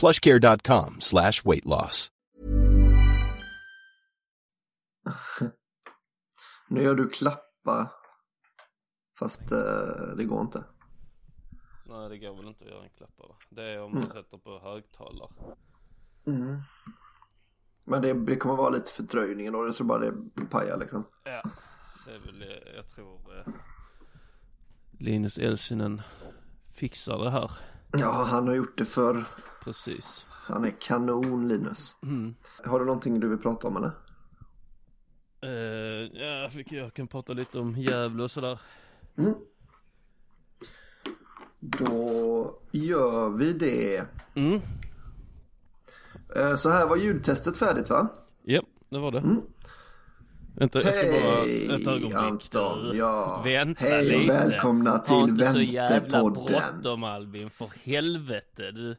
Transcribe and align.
plushcare.com 0.00 1.00
slash 1.00 1.32
weight 1.44 1.64
loss. 1.64 2.08
Nu 6.68 6.82
gör 6.82 6.94
du 6.94 7.08
klappa. 7.08 7.90
Fast 9.18 9.52
eh, 9.52 10.16
det 10.16 10.24
går 10.24 10.40
inte. 10.40 10.64
Nej 11.86 12.08
det 12.08 12.18
går 12.18 12.36
väl 12.36 12.48
inte 12.48 12.64
att 12.64 12.70
göra 12.70 12.82
en 12.84 12.90
klappa 12.90 13.26
va? 13.28 13.36
Det 13.50 13.62
är 13.62 13.82
om 13.82 13.92
man 13.92 14.02
sätter 14.02 14.38
på 14.38 14.58
högtalare. 14.58 15.30
Men 17.84 18.02
det, 18.02 18.12
det 18.12 18.36
kommer 18.36 18.56
vara 18.56 18.70
lite 18.70 18.92
fördröjning 18.92 19.52
då. 19.52 19.66
Jag 19.66 19.74
tror 19.74 19.86
bara 19.86 19.98
det 20.10 20.44
pajar 20.50 20.76
liksom. 20.76 21.04
Ja, 21.24 21.42
det 22.06 22.12
är 22.14 22.18
väl, 22.18 22.44
jag 22.76 22.90
tror 22.90 23.38
eh, 23.38 23.52
Linus 24.98 25.38
Elsinen 25.38 26.02
fixar 26.74 27.18
det 27.18 27.30
här. 27.30 27.50
Ja, 27.92 28.12
han 28.12 28.46
har 28.48 28.54
gjort 28.54 28.78
det 28.78 28.84
för 28.84 29.26
Precis. 29.64 30.26
Han 30.30 30.64
är 30.64 30.70
kanon 30.80 31.48
Linus. 31.48 31.96
Har 32.64 32.78
du 32.78 32.84
någonting 32.84 33.20
du 33.20 33.28
vill 33.28 33.38
prata 33.38 33.68
om 33.68 33.76
eller? 33.76 33.90
Eh, 35.42 36.10
ja, 36.22 36.50
jag 36.70 36.94
kan 36.94 37.06
prata 37.08 37.32
lite 37.32 37.58
om 37.58 37.76
Gävle 37.76 38.22
och 38.22 38.30
sådär. 38.30 38.60
Då 41.60 42.58
gör 42.70 43.28
vi 43.30 43.52
det. 43.52 44.04
Mm. 44.34 44.60
Eh, 46.36 46.56
Så 46.56 46.70
här 46.70 46.86
var 46.86 46.96
ljudtestet 46.96 47.58
färdigt 47.58 47.90
va? 47.90 48.08
Ja, 48.42 48.62
det 48.88 48.98
var 48.98 49.12
det. 49.12 49.22
Vänta, 50.56 50.82
jag 50.82 50.94
ska 50.94 51.06
bara 51.12 51.34
Hej 51.42 51.64
ett 51.66 51.86
ögonblick. 51.86 52.14
Anton, 52.14 52.96
ja. 52.96 53.42
Vänta 53.44 53.80
Hej 53.84 54.14
och 54.14 54.20
lite. 54.20 54.32
välkomna 54.32 54.90
Ha 54.90 54.98
till 54.98 55.16
inte 55.30 55.46
så 55.46 55.60
jävla 55.60 56.00
Väntepodden. 56.00 56.62
bråttom 56.72 57.04
Albin, 57.04 57.50
för 57.50 57.70
helvete. 57.82 58.70
Du 58.70 58.96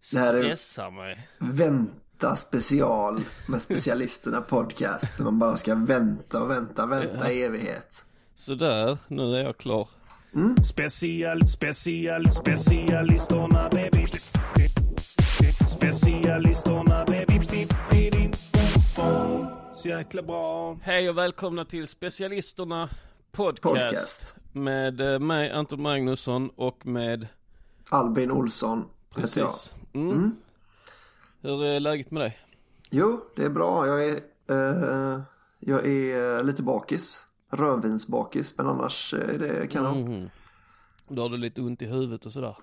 stressar 0.00 0.90
mig. 0.90 1.28
Vänta 1.38 2.36
special 2.36 3.20
med 3.48 3.62
specialisterna 3.62 4.40
podcast. 4.40 5.04
Där 5.16 5.24
man 5.24 5.38
bara 5.38 5.56
ska 5.56 5.74
vänta 5.74 6.42
och 6.42 6.50
vänta, 6.50 6.86
vänta 6.86 7.32
i 7.32 7.42
evighet. 7.42 8.04
Sådär, 8.34 8.98
nu 9.08 9.34
är 9.36 9.42
jag 9.44 9.56
klar. 9.56 9.88
Special, 10.62 11.46
special, 11.46 12.32
specialisterna 12.32 13.68
baby. 13.72 14.06
Specialisterna 15.66 17.04
baby. 17.04 17.40
Så 19.74 19.88
jäkla 19.88 20.22
bra. 20.22 20.78
Hej 20.82 21.10
och 21.10 21.18
välkomna 21.18 21.64
till 21.64 21.86
Specialisterna 21.86 22.88
podcast. 23.32 23.62
Podcast. 23.62 24.34
Med 24.52 25.00
eh, 25.00 25.18
mig 25.18 25.50
Anton 25.50 25.82
Magnusson 25.82 26.50
och 26.56 26.86
med 26.86 27.26
Albin 27.88 28.30
Olsson 28.30 28.84
heter 29.16 29.40
jag. 29.40 29.50
Precis. 29.50 29.72
Mm. 29.92 30.36
Hur 31.40 31.64
är 31.64 31.80
läget 31.80 32.10
med 32.10 32.22
dig? 32.22 32.38
Jo, 32.90 33.24
det 33.36 33.44
är 33.44 33.50
bra. 33.50 33.86
Jag 33.86 34.04
är, 34.04 34.20
eh, 34.46 35.20
jag 35.58 35.86
är 35.86 36.36
eh, 36.38 36.44
lite 36.44 36.62
bakis. 36.62 37.26
Rödvinsbakis, 37.50 38.54
men 38.56 38.66
annars 38.66 39.14
är 39.14 39.38
det 39.38 39.66
kanon. 39.66 40.00
Mhm. 40.02 40.30
Då 41.08 41.22
har 41.22 41.28
du 41.28 41.36
lite 41.36 41.60
ont 41.60 41.82
i 41.82 41.86
huvudet 41.86 42.26
och 42.26 42.32
sådär. 42.32 42.56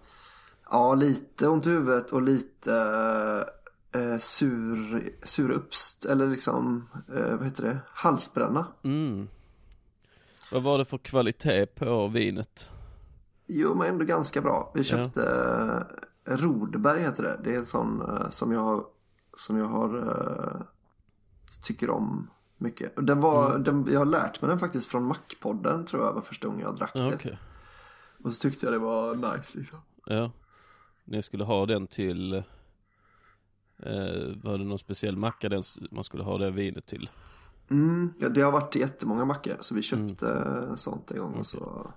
Ja, 0.71 0.95
lite 0.95 1.47
ont 1.47 1.65
i 1.65 1.69
huvudet 1.69 2.11
och 2.11 2.21
lite 2.21 2.73
eh, 3.91 4.17
sur, 4.17 5.09
sur 5.23 5.49
uppst, 5.51 6.05
eller 6.05 6.27
liksom, 6.27 6.89
eh, 7.15 7.35
vad 7.35 7.43
heter 7.43 7.63
det, 7.63 7.79
halsbränna. 7.87 8.67
Mm. 8.83 9.27
Vad 10.51 10.63
var 10.63 10.77
det 10.77 10.85
för 10.85 10.97
kvalitet 10.97 11.65
på 11.65 12.07
vinet? 12.07 12.69
Jo, 13.47 13.75
men 13.75 13.87
ändå 13.87 14.05
ganska 14.05 14.41
bra. 14.41 14.71
Vi 14.75 14.83
köpte 14.83 15.21
eh, 15.21 15.81
Rodberg 16.27 17.01
heter 17.01 17.23
det. 17.23 17.39
Det 17.43 17.53
är 17.53 17.57
en 17.57 17.65
sån 17.65 18.01
eh, 18.01 18.29
som 18.29 18.51
jag 18.51 18.59
har, 18.59 18.85
som 19.37 19.57
jag 19.57 19.65
har, 19.67 19.97
eh, 19.97 20.61
tycker 21.63 21.89
om 21.89 22.29
mycket. 22.57 22.93
Den 23.07 23.21
var, 23.21 23.57
den, 23.57 23.87
jag 23.91 23.99
har 23.99 24.05
lärt 24.05 24.41
mig 24.41 24.49
den 24.49 24.59
faktiskt 24.59 24.87
från 24.87 25.11
Mac-podden 25.13 25.85
tror 25.85 26.03
jag 26.03 26.13
var 26.13 26.21
första 26.21 26.47
gången 26.47 26.61
jag 26.61 26.75
drack 26.75 26.91
Ja, 26.93 27.01
det. 27.01 27.15
Okej. 27.15 27.39
Och 28.23 28.33
så 28.33 28.39
tyckte 28.41 28.65
jag 28.65 28.73
det 28.73 28.79
var 28.79 29.15
nice 29.15 29.57
liksom. 29.57 29.79
Ja. 30.05 30.31
Ni 31.05 31.21
skulle 31.23 31.43
ha 31.43 31.65
den 31.65 31.87
till 31.87 32.33
eh, 32.33 32.43
Var 34.43 34.57
det 34.57 34.63
någon 34.63 34.79
speciell 34.79 35.17
macka 35.17 35.49
den, 35.49 35.63
man 35.91 36.03
skulle 36.03 36.23
ha 36.23 36.37
det 36.37 36.51
vinet 36.51 36.85
till? 36.85 37.09
Mm, 37.69 38.13
ja, 38.19 38.29
det 38.29 38.41
har 38.41 38.51
varit 38.51 38.75
jättemånga 38.75 39.25
mackor 39.25 39.57
så 39.59 39.75
vi 39.75 39.81
Mm. 39.93 40.09
köpte 40.09 40.29
eh, 40.69 40.75
sånt 40.75 41.11
en 41.11 41.19
gång 41.19 41.33
och 41.33 41.45
så. 41.45 41.91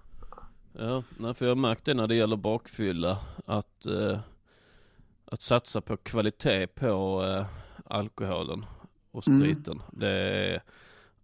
Ja, 0.72 1.03
nej, 1.19 1.34
för 1.34 1.44
jag 1.47 1.50
har 1.50 1.56
märkt 1.56 1.84
det 1.84 1.94
när 1.94 2.06
det 2.06 2.14
gäller 2.14 2.36
bakfylla 2.36 3.19
att 3.47 3.86
eh, 3.86 4.19
Att 5.25 5.42
satsa 5.42 5.81
på 5.81 5.97
kvalitet 5.97 6.66
på 6.66 7.25
eh, 7.25 7.47
alkoholen 7.84 8.66
och 9.10 9.25
spriten 9.25 9.82
Det 9.92 10.09
är 10.09 10.56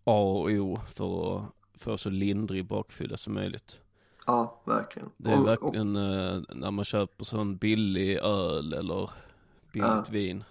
A 0.04 0.20
och 0.20 0.50
O 0.50 0.78
för 0.94 1.36
att 1.38 1.42
få 1.74 1.98
så 1.98 2.10
lindrig 2.10 2.64
bakfylla 2.66 3.16
som 3.16 3.34
möjligt 3.34 3.80
Ja, 4.26 4.60
verkligen. 4.64 5.10
Det 5.16 5.30
är 5.30 5.40
Och- 5.40 5.46
verkligen 5.46 5.96
eh, 5.96 6.40
när 6.54 6.70
man 6.70 6.84
köper 6.84 7.24
sån 7.24 7.56
billig 7.56 8.16
öl 8.18 8.72
eller 8.72 9.10
billigt 9.72 9.88
Ja. 9.88 10.04
vin 10.10 10.44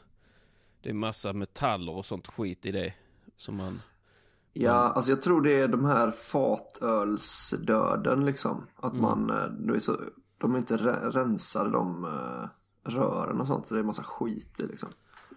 Det 0.82 0.90
är 0.90 0.94
massa 0.94 1.34
metaller 1.34 1.92
och 1.92 2.06
sånt 2.06 2.28
skit 2.28 2.66
i 2.66 2.72
det 2.72 2.94
som 3.38 3.56
man 3.56 3.82
Ja, 4.58 4.72
alltså 4.72 5.12
jag 5.12 5.22
tror 5.22 5.42
det 5.42 5.60
är 5.60 5.68
de 5.68 5.86
här 5.86 6.12
fatölsdöden 6.12 8.26
liksom. 8.26 8.68
Att 8.76 8.92
Mm. 8.94 9.02
man, 9.02 9.30
eh, 9.30 9.46
du 9.60 9.76
är 9.76 9.80
så, 9.80 9.98
de 10.38 10.56
inte 10.56 10.78
re- 10.78 11.12
rensade 11.12 11.70
de 11.72 12.06
eh, 12.06 12.46
rören 12.92 13.42
och 13.42 13.48
sånt. 13.48 13.68
Så 13.68 13.74
det 13.74 13.80
är 13.80 13.84
massa 13.84 14.04
skit 14.04 14.60
i 14.60 14.64
liksom. 14.68 14.90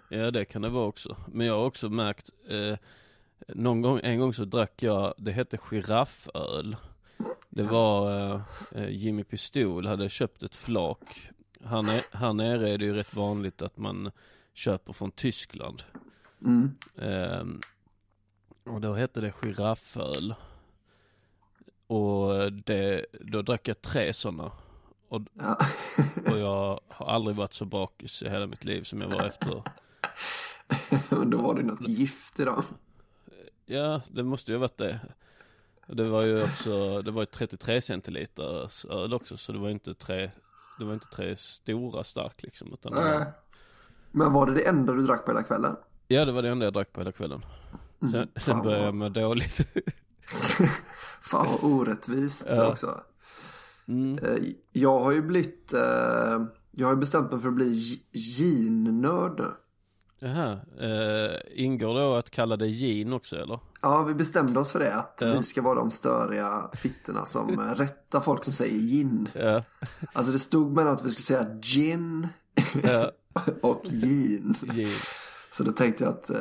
Ja 0.08 0.30
det 0.30 0.44
kan 0.44 0.62
det 0.62 0.68
vara 0.68 0.86
också. 0.86 1.16
Men 1.32 1.46
jag 1.46 1.54
har 1.58 1.64
också 1.66 1.88
märkt 1.88 2.30
eh, 2.48 2.76
Någon 3.54 3.82
gång, 3.82 4.00
en 4.02 4.20
gång 4.20 4.34
så 4.34 4.44
drack 4.44 4.82
jag, 4.82 5.14
det 5.18 5.30
hette 5.32 5.58
girafföl. 5.58 6.76
Det 7.48 7.62
var 7.62 8.10
eh, 8.34 8.40
eh, 8.72 8.88
Jimmy 8.88 9.24
Pistol 9.24 9.86
hade 9.86 10.08
köpt 10.08 10.42
ett 10.42 10.54
flak. 10.54 11.30
Här, 11.64 11.82
ne- 11.82 12.16
här 12.16 12.32
nere 12.32 12.70
är 12.70 12.78
det 12.78 12.84
ju 12.84 12.94
rätt 12.94 13.14
vanligt 13.16 13.62
att 13.62 13.76
man 13.78 14.10
köper 14.54 14.92
från 14.92 15.10
Tyskland. 15.10 15.82
Mm. 16.44 16.70
Ehm, 16.98 17.60
och 18.70 18.80
då 18.80 18.94
hette 18.94 19.20
det 19.20 19.32
girafföl. 19.32 20.34
Och 21.86 22.52
det, 22.52 23.06
då 23.20 23.42
drack 23.42 23.68
jag 23.68 23.82
tre 23.82 24.12
sådana. 24.12 24.52
Och, 25.08 25.22
Ja. 25.32 25.58
och 26.32 26.38
jag 26.38 26.80
har 26.88 27.06
aldrig 27.06 27.36
varit 27.36 27.52
så 27.52 27.64
bakis 27.64 28.22
i 28.22 28.28
hela 28.28 28.46
mitt 28.46 28.64
liv 28.64 28.82
som 28.82 29.00
jag 29.00 29.08
var 29.08 29.24
efter 29.24 29.62
Men 31.10 31.30
då 31.30 31.38
var 31.42 31.54
det 31.54 31.62
något 31.62 31.88
gift 31.88 32.40
i 32.40 32.44
dem. 32.44 32.62
Ja, 33.66 34.00
det 34.08 34.22
måste 34.22 34.50
ju 34.52 34.56
ha 34.56 34.60
varit 34.60 34.78
det. 34.78 35.00
Det 35.86 36.08
var 36.08 36.22
ju 36.22 36.42
också, 36.42 37.02
det 37.02 37.10
var 37.10 37.22
ju 37.22 37.26
33 37.26 37.80
centiliters 37.80 38.84
öl 38.84 39.14
också 39.14 39.36
så 39.36 39.52
det 39.52 39.58
var 39.58 39.68
inte 39.68 39.94
tre, 39.94 40.30
det 40.78 40.84
var 40.84 40.94
inte 40.94 41.06
tre 41.06 41.36
stora 41.36 42.04
stark 42.04 42.42
liksom 42.42 42.72
utan 42.72 42.94
var, 42.94 43.02
Nej. 43.02 43.24
Men 44.12 44.32
var 44.32 44.46
det 44.46 44.54
det 44.54 44.68
enda 44.68 44.92
du 44.92 45.02
drack 45.06 45.24
på 45.24 45.30
hela 45.30 45.42
kvällen? 45.42 45.76
Ja 46.08 46.24
det 46.24 46.32
var 46.32 46.42
det 46.42 46.48
enda 46.48 46.66
jag 46.66 46.72
drack 46.72 46.92
på 46.92 47.00
hela 47.00 47.12
kvällen. 47.12 47.44
Sen, 48.00 48.10
sen 48.12 48.28
fan 48.36 48.62
började 48.62 48.80
vad- 48.80 48.86
jag 48.88 48.94
må 48.94 49.08
dåligt. 49.08 49.60
Fan 51.22 51.46
vad 51.46 51.72
orättvist 51.72 52.46
Ja. 52.50 52.68
också. 52.68 53.00
Mm. 53.88 54.18
Eh, 54.18 54.36
Jag 54.72 55.00
har 55.00 55.12
ju 55.12 55.22
blivit, 55.22 55.72
eh, 55.72 56.42
jag 56.70 56.86
har 56.86 56.90
ju 56.94 56.96
bestämt 57.00 57.30
mig 57.32 57.40
för 57.40 57.48
att 57.48 57.54
bli 57.54 58.00
gin-nörd 58.12 59.38
nu. 59.38 59.46
Jaha, 60.20 60.52
eh, 60.80 61.36
ingår 61.64 61.94
då 61.94 62.14
att 62.14 62.30
kalla 62.30 62.56
det 62.56 62.66
gin 62.68 63.12
också 63.12 63.36
eller? 63.36 63.60
Ja, 63.82 64.02
vi 64.02 64.14
bestämde 64.14 64.60
oss 64.60 64.72
för 64.72 64.78
det. 64.78 64.94
Att 64.94 65.18
Ja. 65.20 65.32
vi 65.32 65.42
ska 65.42 65.62
vara 65.62 65.74
de 65.74 65.90
störiga 65.90 66.70
fittorna 66.74 67.24
som 67.24 67.60
rättar 67.76 68.20
folk 68.20 68.44
som 68.44 68.52
säger 68.52 68.78
gin. 68.78 69.28
Ja, 69.34 69.64
Alltså 70.12 70.32
det 70.32 70.38
stod 70.38 70.76
mellan 70.76 70.92
att 70.94 71.04
vi 71.04 71.10
skulle 71.10 71.38
säga 71.38 71.58
gin 71.62 72.28
ja, 72.82 73.10
och 73.62 73.82
gin. 73.84 74.54
gin. 74.74 74.88
Så 75.58 75.64
då 75.64 75.72
tänkte 75.72 76.04
jag 76.04 76.12
att, 76.12 76.30
eh, 76.30 76.38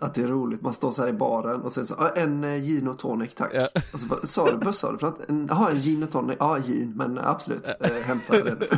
att 0.00 0.14
det 0.14 0.22
är 0.22 0.28
roligt. 0.28 0.62
Man 0.62 0.74
står 0.74 0.90
så 0.90 1.02
här 1.02 1.08
i 1.08 1.12
baren 1.12 1.60
och 1.62 1.72
säger 1.72 1.86
så 1.86 1.94
"Ja, 1.98 2.08
en 2.08 2.44
eh, 2.44 2.60
gin 2.62 2.88
och 2.88 2.98
tonic 2.98 3.34
tack. 3.34 3.50
Ja. 3.54 3.68
Och 3.92 4.00
så 4.00 4.06
bara, 4.06 4.26
sa 4.26 4.50
du, 4.50 4.56
vad 4.64 4.74
sa 4.74 4.92
du 4.92 4.98
för 4.98 5.06
något? 5.06 5.28
En- 5.28 5.46
Jaha, 5.50 5.70
en 5.70 5.80
gin 5.80 6.02
och 6.02 6.10
tonic. 6.10 6.36
Ja, 6.40 6.58
gin, 6.58 6.92
men 6.96 7.18
absolut. 7.18 7.68
Eh, 7.80 7.90
hämta 8.02 8.32
det. 8.44 8.56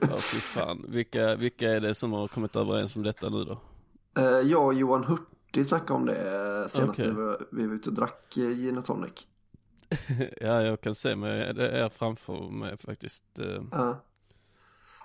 Ja 0.00 0.16
fy 0.16 0.38
fan. 0.40 0.84
Vilka, 0.88 1.34
vilka 1.36 1.70
är 1.70 1.80
det 1.80 1.94
som 1.94 2.12
har 2.12 2.28
kommit 2.28 2.56
överens 2.56 2.96
om 2.96 3.02
detta 3.02 3.28
nu 3.28 3.44
då? 3.44 3.60
Eh, 4.18 4.24
jag 4.24 4.66
och 4.66 4.74
Johan 4.74 5.04
Hurtig 5.04 5.66
snackade 5.66 5.92
om 5.92 6.06
det 6.06 6.66
senast 6.68 6.90
Okej. 6.90 7.06
vi, 7.06 7.12
var, 7.12 7.46
vi 7.52 7.66
var 7.66 7.74
ute 7.74 7.88
och 7.88 7.94
drack 7.94 8.32
gin 8.34 8.78
och 8.78 8.84
tonic. 8.84 9.12
Ja 10.40 10.62
jag 10.62 10.80
kan 10.80 10.94
se 10.94 11.16
mig, 11.16 11.54
det 11.54 11.68
är 11.70 11.88
framför 11.88 12.50
mig 12.50 12.76
faktiskt. 12.76 13.22
Ja. 13.72 14.00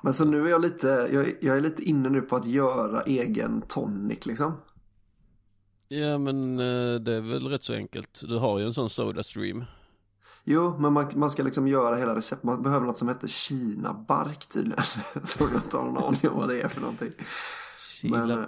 Men 0.06 0.14
så 0.14 0.26
nu 0.26 0.46
är 0.46 0.50
jag 0.50 0.62
lite, 0.62 0.88
jag, 0.88 1.28
är- 1.28 1.38
jag 1.42 1.58
är 1.58 1.62
lite 1.62 1.84
inne 1.84 2.10
nu 2.10 2.22
på 2.22 2.36
att 2.36 2.46
göra 2.48 3.02
egen 3.02 3.62
tonic 3.62 4.26
liksom. 4.26 4.54
Ja 5.88 6.18
men 6.18 6.60
eh, 6.60 7.00
det 7.00 7.14
är 7.16 7.22
väl 7.22 7.48
rätt 7.48 7.64
så 7.64 7.74
enkelt. 7.74 8.22
Du 8.30 8.38
har 8.38 8.60
ju 8.60 8.66
en 8.66 8.74
sån 8.74 8.90
Sodastream. 8.90 9.64
Jo, 10.44 10.78
men 10.80 10.94
man, 10.94 11.12
man 11.16 11.30
ska 11.32 11.44
liksom 11.44 11.68
göra 11.68 11.96
hela 11.98 12.16
recept. 12.16 12.44
Man 12.44 12.62
behöver 12.64 12.86
något 12.86 12.98
som 12.98 13.08
heter 13.08 13.28
Kina-bark 13.28 14.50
tydligen. 14.50 14.84
Så 15.24 15.44
jag 15.44 15.54
inte 15.64 15.78
har 15.78 15.84
någon 15.86 16.04
aning 16.04 16.30
om 16.32 16.38
vad 16.40 16.50
det 16.50 16.62
är 16.62 16.68
för 16.68 16.82
någonting. 16.82 17.12
Kila, 18.02 18.18
Men, 18.26 18.32
eh, 18.40 18.46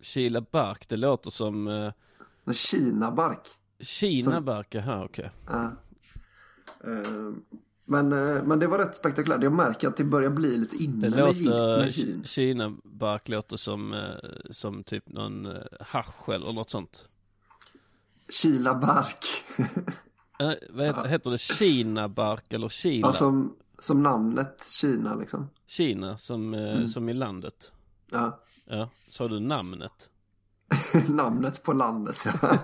Kila 0.00 0.40
bark, 0.40 0.88
det 0.88 0.96
låter 0.96 1.30
som 1.30 1.66
uh, 1.66 1.92
men 2.44 2.54
Kina-bark. 2.54 3.48
Kina 3.80 4.30
Som- 4.32 4.44
bark, 4.44 4.74
jaha 4.74 5.04
okej. 5.04 5.30
Ja. 5.46 5.72
Eh, 6.84 7.32
men, 7.84 8.12
eh, 8.12 8.42
men 8.44 8.58
det 8.58 8.66
var 8.66 8.78
rätt 8.78 8.96
spektakulärt. 8.96 9.42
Jag 9.42 9.52
märker 9.52 9.88
att 9.88 9.96
det 9.96 10.04
börjar 10.04 10.30
bli 10.30 10.58
lite 10.58 10.76
inne 10.76 11.08
Det 11.08 11.16
med, 11.16 11.20
låter, 11.26 11.78
med 11.78 11.88
Ki- 11.88 12.06
gin. 12.06 12.24
Kina 12.24 12.76
bark 12.84 13.28
låter 13.28 13.56
som, 13.56 13.92
eh, 13.92 14.00
som 14.50 14.84
typ 14.84 15.08
någon 15.08 15.46
uh, 15.46 15.62
hasch 15.80 16.28
eller 16.28 16.52
något 16.52 16.70
sånt. 16.70 17.08
Kila-bark. 18.28 19.24
Uh, 19.58 20.52
vad 20.70 20.86
heter, 20.86 21.04
heter 21.08 21.30
det 21.30 21.38
Kina 21.38 22.08
bark 22.08 22.52
eller 22.52 22.68
Kila? 22.68 23.06
ja, 23.08 23.12
som, 23.12 23.56
som 23.78 24.02
namnet 24.02 24.64
Kina 24.80 25.14
liksom. 25.14 25.48
Kina 25.66 26.18
som, 26.18 26.54
eh, 26.54 26.74
Mm. 26.74 26.88
som 26.88 27.08
i 27.08 27.12
landet. 27.14 27.72
Ja. 28.10 28.40
Ja, 28.66 28.88
sa 29.08 29.28
du 29.28 29.40
namnet? 29.40 30.10
namnet 31.08 31.62
på 31.62 31.72
landet. 31.72 32.16
Ja. 32.24 32.32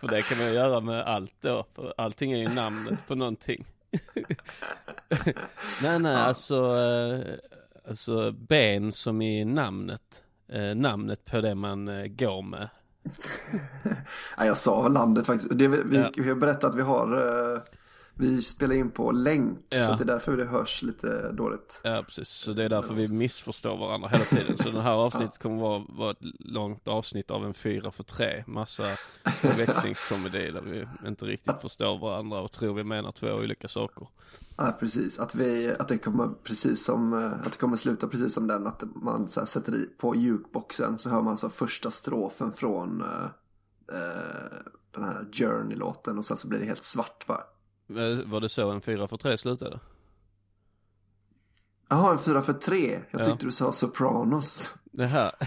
För 0.00 0.08
det 0.08 0.22
kan 0.22 0.38
man 0.38 0.46
ju 0.46 0.52
göra 0.52 0.80
med 0.80 1.02
allt 1.04 1.34
då. 1.40 1.66
För 1.74 1.94
allting 1.96 2.32
är 2.32 2.36
ju 2.38 2.48
namnet 2.54 3.08
på 3.08 3.14
någonting. 3.14 3.66
nej, 5.82 5.98
nej, 5.98 6.16
alltså, 6.16 6.76
eh, 6.78 7.20
alltså 7.88 8.32
ben 8.32 8.92
som 8.92 9.22
i 9.22 9.44
namnet. 9.44 10.22
Eh, 10.52 10.74
namnet 10.74 11.24
på 11.24 11.40
det 11.40 11.54
man 11.54 11.88
eh, 11.88 12.06
går 12.06 12.42
med. 12.42 12.68
ja, 14.36 14.44
jag 14.46 14.56
sa 14.56 14.88
landet 14.88 15.26
faktiskt. 15.26 15.58
Det, 15.58 15.68
vi, 15.68 15.96
Ja. 15.96 16.10
vi 16.16 16.28
har 16.28 16.36
berättat 16.36 16.64
att 16.64 16.74
vi 16.76 16.82
har, 16.82 17.06
vi 18.20 18.42
spelar 18.42 18.74
in 18.74 18.90
på 18.90 19.12
länk. 19.12 19.58
Ja. 19.68 19.86
Så 19.86 19.94
det 19.94 20.02
är 20.02 20.14
därför 20.14 20.36
det 20.36 20.44
hörs 20.44 20.82
lite 20.82 21.32
dåligt. 21.32 21.80
Ja, 21.82 22.02
precis. 22.06 22.28
Så 22.28 22.52
det 22.52 22.64
är 22.64 22.68
därför 22.68 22.94
vi 22.94 23.12
missförstår 23.12 23.76
varandra 23.76 24.08
hela 24.08 24.24
tiden. 24.24 24.56
Så 24.56 24.70
det 24.70 24.82
här 24.82 24.92
avsnittet 25.06 25.38
kommer 25.38 25.60
vara, 25.62 25.84
vara 25.88 26.10
ett 26.10 26.18
långt 26.38 26.88
avsnitt 26.88 27.30
av 27.30 27.44
en 27.44 27.54
fyra 27.54 27.90
för 27.90 28.02
tre. 28.02 28.44
Massa 28.46 28.84
förväxlingskomedi 29.24 30.50
där 30.50 30.60
vi 30.60 31.08
inte 31.08 31.24
riktigt 31.24 31.60
förstår 31.60 31.98
varandra 31.98 32.40
och 32.40 32.52
tror 32.52 32.74
vi 32.74 32.84
menar 32.84 33.12
två 33.12 33.32
olika 33.32 33.68
saker. 33.68 34.08
Ja, 34.56 34.76
precis. 34.80 35.18
Att, 35.18 35.34
vi, 35.34 35.74
att 35.78 35.88
det 35.88 35.98
kommer 35.98 36.28
precis 36.44 36.84
som, 36.84 37.12
eh, 37.12 37.32
att 37.32 37.52
det 37.52 37.58
kommer 37.58 37.76
sluta 37.76 38.08
precis 38.08 38.34
som 38.34 38.46
den. 38.46 38.66
Att 38.66 38.82
man 38.94 39.28
så 39.28 39.40
här, 39.40 39.46
sätter 39.46 39.74
i 39.74 39.86
på 39.98 40.16
jukeboxen 40.16 40.98
så 40.98 41.10
hör 41.10 41.22
man 41.22 41.36
så 41.36 41.50
första 41.50 41.90
strofen 41.90 42.52
från 42.52 43.02
eh, 43.02 43.24
eh, 43.98 44.58
den 44.90 45.04
här 45.04 45.26
Journey-låten. 45.32 46.18
Och 46.18 46.24
sen 46.24 46.36
så 46.36 46.48
blir 46.48 46.58
det 46.58 46.66
helt 46.66 46.84
svart 46.84 47.26
bara. 47.26 47.42
Eh, 47.96 48.18
Var 48.24 48.40
det 48.40 48.48
så 48.48 48.70
en 48.70 48.80
fyra 48.80 49.08
för 49.08 49.16
tre 49.16 49.36
slutade? 49.38 49.80
Jaha, 51.88 52.12
en 52.12 52.18
fyra 52.18 52.42
för 52.42 52.52
tre. 52.52 53.00
Jag 53.10 53.20
Ja. 53.20 53.24
tyckte 53.24 53.46
du 53.46 53.52
sa 53.52 53.72
Sopranos. 53.72 54.74
Det 54.84 55.06
här. 55.06 55.32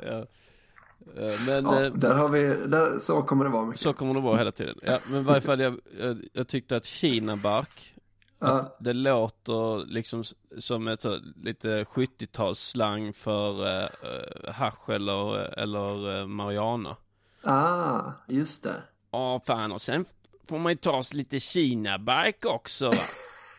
ja. 0.00 0.26
Eh, 1.16 1.32
Men 1.46 1.64
Ja, 1.64 1.82
eh, 1.84 1.92
där 1.92 2.14
har 2.14 2.28
vi, 2.28 2.46
där, 2.66 2.98
så 2.98 3.22
kommer 3.22 3.44
det 3.44 3.50
vara 3.50 3.66
mycket. 3.66 3.80
så 3.80 3.92
kommer 3.92 4.14
det 4.14 4.20
vara 4.20 4.36
hela 4.36 4.52
tiden. 4.52 4.76
Ja, 4.82 4.98
men 5.10 5.20
i 5.20 5.24
varje 5.24 5.40
fall 5.40 5.60
jag, 5.60 5.80
jag, 6.00 6.24
jag 6.32 6.48
tyckte 6.48 6.76
att 6.76 6.84
Kina-bark, 6.84 7.94
Ja, 8.38 8.76
det 8.80 8.92
låter 8.92 9.86
liksom 9.86 10.24
som 10.58 10.88
ett 10.88 11.04
lite 11.36 11.84
70-talsslang 11.84 13.12
för 13.12 13.66
eh, 13.82 14.52
hasch 14.52 14.88
eller, 14.90 15.36
eller 15.58 16.20
eh, 16.20 16.26
marijuana. 16.26 16.96
ah, 17.42 18.00
just 18.28 18.62
det. 18.62 18.82
Ja, 19.10 19.40
fan 19.46 19.72
och 19.72 19.80
sen 19.80 20.04
får 20.48 20.58
man 20.58 20.72
ju 20.72 20.76
ta 20.76 21.02
sig 21.02 21.16
lite 21.16 21.40
Kina-bark 21.40 22.44
också 22.44 22.90
va? 22.90 22.96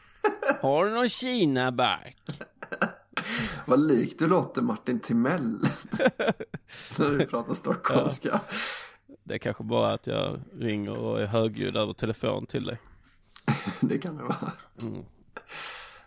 Har 0.62 0.86
du 0.86 0.92
någon 0.92 1.10
Kina-bark? 1.10 2.18
Vad 3.65 3.88
likt 3.88 4.20
du 4.20 4.27
låter 4.27 4.62
Martin 4.62 5.00
Timell. 5.00 5.60
När 7.00 7.10
du 7.18 7.25
pratar 7.25 7.53
stockholmska. 7.53 8.42
Det 9.24 9.34
är 9.34 9.38
kanske 9.38 9.63
bara 9.63 9.92
att 9.94 10.08
jag 10.08 10.39
ringer 10.60 11.00
och 11.00 11.22
är 11.22 11.25
högljudd 11.25 11.77
över 11.77 11.94
telefon 11.94 12.46
till 12.46 12.65
dig. 12.65 12.77
Det 13.82 13.98
kan 13.98 14.18
det 14.18 14.24
vara. 14.24 14.51
Mm. 14.82 15.03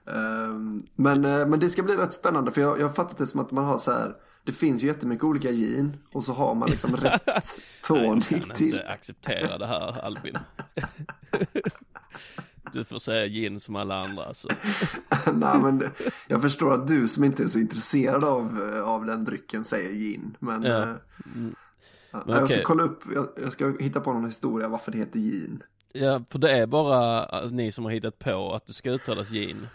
Ehm, 0.06 0.82
men, 0.94 1.24
eh, 1.24 1.46
men 1.46 1.60
det 1.60 1.70
ska 1.70 1.82
bli 1.82 1.96
rätt 1.96 2.14
spännande 2.14 2.52
för 2.52 2.60
jag, 2.60 2.80
jag 2.80 2.86
har 2.86 2.92
fattat 2.94 3.18
det 3.18 3.26
som 3.26 3.40
att 3.40 3.50
man 3.50 3.64
har 3.64 3.78
så 3.78 3.90
här. 3.92 4.16
Det 4.44 4.52
finns 4.52 4.82
ju 4.82 4.86
jättemycket 4.86 5.24
olika 5.24 5.50
gin 5.52 5.96
och 6.12 6.24
så 6.24 6.32
har 6.32 6.54
man 6.54 6.70
liksom 6.70 6.96
rätt 6.96 7.22
Jag 7.26 7.42
tonic 7.86 8.28
kan 8.28 8.40
till. 8.56 8.66
inte 8.74 8.88
acceptera 8.88 9.58
det 9.58 9.66
här 9.66 10.04
Albin. 10.04 10.38
Du 12.72 12.84
får 12.84 12.98
säga 12.98 13.26
gin 13.26 13.60
som 13.60 13.76
alla 13.76 14.00
andra 14.04 14.24
alltså. 14.24 14.48
Nej, 15.34 15.58
men 15.58 15.78
det, 15.78 15.90
jag 16.28 16.42
förstår 16.42 16.72
att 16.74 16.86
du 16.88 17.08
som 17.08 17.24
inte 17.24 17.42
är 17.42 17.46
så 17.48 17.58
intresserad 17.58 18.24
av, 18.24 18.70
eh, 18.74 18.82
av 18.82 19.06
den 19.06 19.24
drycken 19.24 19.64
säger 19.64 19.92
gin. 19.92 20.36
Men, 20.38 20.62
Ja. 20.62 20.82
eh, 20.82 20.94
Mm. 21.34 21.54
ja, 22.10 22.22
Men 22.26 22.34
jag 22.36 22.44
ska 22.50 22.54
okej. 22.56 22.62
kolla 22.64 22.82
upp, 22.82 23.02
jag, 23.14 23.28
jag 23.42 23.52
ska 23.52 23.72
hitta 23.80 24.00
på 24.00 24.12
någon 24.12 24.24
historia 24.24 24.68
varför 24.68 24.92
det 24.92 24.98
heter 24.98 25.18
gin. 25.18 25.62
Ja, 25.94 26.22
för 26.30 26.38
det 26.38 26.50
är 26.58 26.66
bara 26.66 27.24
eh, 27.42 27.50
ni 27.50 27.72
som 27.72 27.84
har 27.84 27.92
hittat 27.92 28.18
på 28.18 28.52
att 28.54 28.66
det 28.66 28.72
ska 28.72 28.90
uttalas 28.90 29.30
gin. 29.30 29.66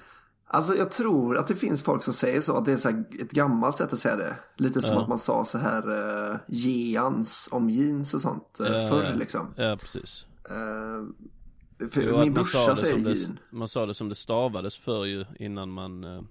Alltså 0.49 0.75
jag 0.75 0.91
tror 0.91 1.37
att 1.37 1.47
det 1.47 1.55
finns 1.55 1.83
folk 1.83 2.03
som 2.03 2.13
säger 2.13 2.41
så, 2.41 2.57
att 2.57 2.65
det 2.65 2.71
är 2.71 2.77
så 2.77 2.89
ett 2.89 3.31
gammalt 3.31 3.77
sätt 3.77 3.93
att 3.93 3.99
säga 3.99 4.15
det. 4.15 4.35
Lite 4.57 4.81
som 4.81 4.95
Ja. 4.95 5.01
att 5.01 5.07
man 5.07 5.17
sa 5.17 5.45
så 5.45 5.57
här 5.57 5.89
uh, 6.31 6.37
geans 6.47 7.49
om 7.51 7.69
jeans 7.69 8.13
och 8.13 8.21
sånt 8.21 8.57
uh, 8.61 8.67
Ja, 8.67 8.89
förr 8.89 9.03
ja. 9.03 9.13
liksom. 9.15 9.53
Ja, 9.55 9.75
precis. 9.79 10.25
Eh, 10.49 11.87
för 11.89 12.01
Jo, 12.01 12.19
min 12.19 12.33
brorsa 12.33 12.75
säger 12.75 12.93
som 12.93 13.03
det, 13.03 13.13
gin. 13.13 13.39
man 13.49 13.67
sa 13.67 13.85
det 13.85 13.93
som 13.93 14.09
det 14.09 14.15
stavades 14.15 14.79
för 14.79 15.05
ju 15.05 15.25
innan 15.39 15.69
man 15.71 16.03
eh, 16.03 16.21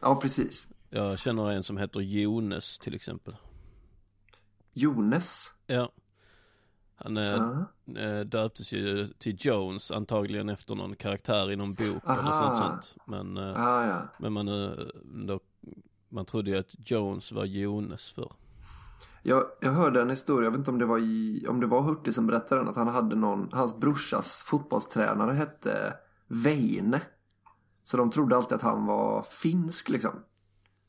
Ja, 0.00 0.14
precis. 0.20 0.66
Jag 0.90 1.18
känner 1.18 1.50
en 1.50 1.62
som 1.62 1.76
heter 1.76 2.00
Jones 2.00 2.78
till 2.78 2.94
exempel 2.94 3.36
Jones. 4.72 5.50
Ja 5.66 5.92
Han 6.96 7.16
eh, 7.16 7.24
Ja. 7.84 8.00
eh, 8.00 8.20
döptes 8.20 8.72
ju 8.72 9.06
till 9.08 9.36
Jones 9.38 9.90
antagligen 9.90 10.48
efter 10.48 10.74
någon 10.74 10.96
karaktär 10.96 11.50
i 11.52 11.56
någon 11.56 11.74
bok 11.74 12.02
eller 12.04 12.18
Aha. 12.18 12.54
sånt 12.54 12.84
sånt 12.84 12.96
Men, 13.06 13.36
Ah, 13.38 13.86
ja. 13.86 14.02
men 14.18 14.32
man, 14.32 14.46
då, 15.26 15.40
man 16.08 16.24
trodde 16.24 16.50
ju 16.50 16.56
att 16.58 16.90
Jones 16.90 17.32
var 17.32 17.44
Jones 17.44 18.12
för 18.12 18.32
Jag, 19.22 19.44
jag 19.60 19.72
hörde 19.72 20.02
en 20.02 20.10
historia, 20.10 20.44
jag 20.46 20.50
vet 20.50 20.58
inte 20.58 20.70
om 20.70 20.78
det 20.78 20.86
var, 20.86 20.98
i, 20.98 21.46
om 21.48 21.60
det 21.60 21.66
var 21.66 21.80
Hurtig 21.82 22.14
som 22.14 22.26
berättade 22.26 22.60
den, 22.60 22.68
att 22.68 22.76
han 22.76 22.88
hade 22.88 23.16
någon, 23.16 23.48
hans 23.52 23.76
brorsas 23.80 24.42
fotbollstränare 24.46 25.32
hette 25.32 25.94
Veine. 26.26 27.00
Så 27.82 27.96
de 27.96 28.10
trodde 28.10 28.36
alltid 28.36 28.56
att 28.56 28.62
han 28.62 28.86
var 28.86 29.22
finsk 29.22 29.88
liksom. 29.88 30.10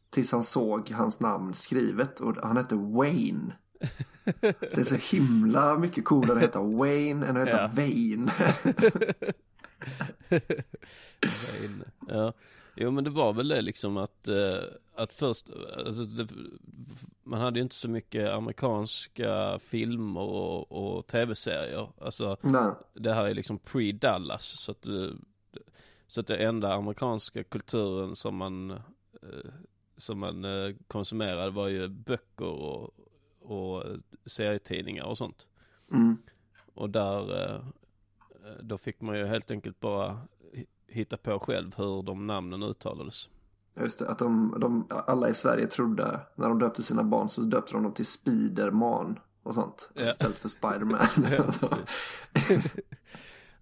Tills 0.10 0.32
han 0.32 0.44
såg 0.44 0.90
hans 0.92 1.20
namn 1.20 1.54
skrivet 1.54 2.20
och 2.20 2.36
han 2.44 2.58
hette 2.58 2.76
Wayne. 2.76 3.54
Det 4.42 4.78
är 4.78 4.84
så 4.84 5.16
himla 5.16 5.78
mycket 5.78 6.06
coolare 6.06 6.38
att 6.38 6.44
heta 6.44 6.62
Wayne 6.62 7.28
än 7.28 7.38
att 7.38 7.48
heta 7.48 7.62
Ja. 7.62 7.68
Wayne. 7.76 8.32
Wayne. 11.22 11.86
Ja. 12.08 12.34
Jo 12.76 12.92
men 12.92 13.04
det 13.04 13.10
var 13.10 13.34
väl 13.34 13.48
det 13.48 13.62
liksom 13.62 13.98
att, 13.98 14.28
eh, 14.28 14.60
att 14.96 15.14
först, 15.14 15.50
alltså 15.86 16.04
det, 16.04 16.28
man 17.24 17.42
hade 17.42 17.60
ju 17.60 17.64
inte 17.64 17.76
så 17.76 17.90
mycket 17.90 18.30
amerikanska 18.32 19.60
filmer 19.60 20.22
och, 20.22 20.72
och 20.72 21.08
tv-serier. 21.08 21.90
Alltså 22.02 22.38
Nej. 22.42 22.72
det 22.94 23.14
här 23.14 23.26
är 23.26 23.34
liksom 23.34 23.60
pre-Dallas 23.60 24.58
så 24.58 24.72
att, 24.72 24.88
eh, 24.88 25.10
så 26.08 26.22
att 26.22 26.28
det 26.28 26.38
enda 26.38 26.74
amerikanska 26.74 27.44
kulturen 27.44 28.16
som 28.16 28.36
man, 28.36 28.72
eh, 28.72 29.52
som 29.98 30.20
man 30.20 30.46
konsumerade 30.88 31.50
var 31.52 31.68
ju 31.68 31.88
böcker 31.88 32.46
och, 32.46 32.92
och 33.46 33.84
serietidningar 34.26 35.04
och 35.04 35.18
sånt. 35.18 35.48
Mm. 35.92 36.18
Och 36.74 36.90
där, 36.90 37.44
eh, 37.54 37.62
då 38.62 38.78
fick 38.78 39.02
man 39.02 39.18
ju 39.18 39.26
helt 39.26 39.52
enkelt 39.52 39.80
bara 39.80 40.22
hi- 40.54 40.68
hitta 40.88 41.18
på 41.18 41.40
själv 41.40 41.76
hur 41.78 42.04
de 42.04 42.28
namnen 42.28 42.64
uttalades. 42.64 43.30
Just 43.80 44.00
det, 44.00 44.10
att 44.10 44.20
de, 44.20 44.58
de, 44.60 44.88
alla 44.90 45.30
i 45.30 45.34
Sverige 45.34 45.68
trodde, 45.68 46.20
när 46.36 46.50
de 46.50 46.60
döpte 46.60 46.84
sina 46.84 47.04
barn 47.04 47.30
så 47.30 47.42
döpte 47.42 47.74
de 47.74 47.84
dem 47.84 47.94
till 47.94 48.06
Spiderman 48.06 49.20
och 49.44 49.54
sånt. 49.54 49.92
Ja. 49.94 50.12
Istället 50.12 50.38
för 50.38 50.50
Spiderman. 50.50 51.08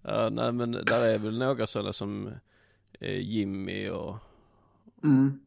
Ja, 0.06 0.28
nej 0.30 0.52
men 0.52 0.72
där 0.72 1.06
är 1.06 1.18
väl 1.18 1.38
några 1.38 1.66
sådana 1.66 1.92
som 1.92 2.30
eh, 3.00 3.20
Jimmy 3.20 3.88
och, 3.88 4.16
mm, 5.04 5.40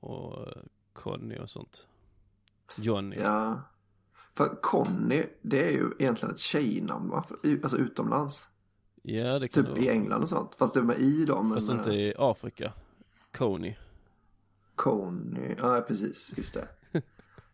och 0.00 0.48
eh, 0.48 0.62
Conny 0.92 1.38
och 1.38 1.50
sånt. 1.50 1.86
Johnny. 2.76 3.16
ja. 3.20 3.62
För 4.34 4.62
Conny, 4.62 5.26
det 5.42 5.68
är 5.68 5.70
ju 5.70 5.90
egentligen 5.98 6.34
ett 6.34 6.40
tjejnamn 6.40 7.08
va? 7.08 7.24
Alltså 7.62 7.76
utomlands. 7.76 8.48
Ja, 9.02 9.38
det 9.38 9.48
kan 9.48 9.66
Typ 9.66 9.74
det 9.74 9.82
i. 9.82 9.88
England 9.88 10.22
och 10.22 10.28
sånt. 10.28 10.54
Fast 10.54 10.74
det 10.74 10.80
är 10.80 10.84
med 10.84 11.00
i. 11.00 11.26
Men 11.28 11.54
Fast 11.54 11.70
inte 11.70 11.90
eh, 11.90 11.96
i 11.96 12.14
Afrika. 12.18 12.72
Coney. 13.32 13.74
Conny, 14.74 15.54
ja 15.58 15.84
precis, 15.88 16.32
just 16.36 16.54
det. 16.54 16.68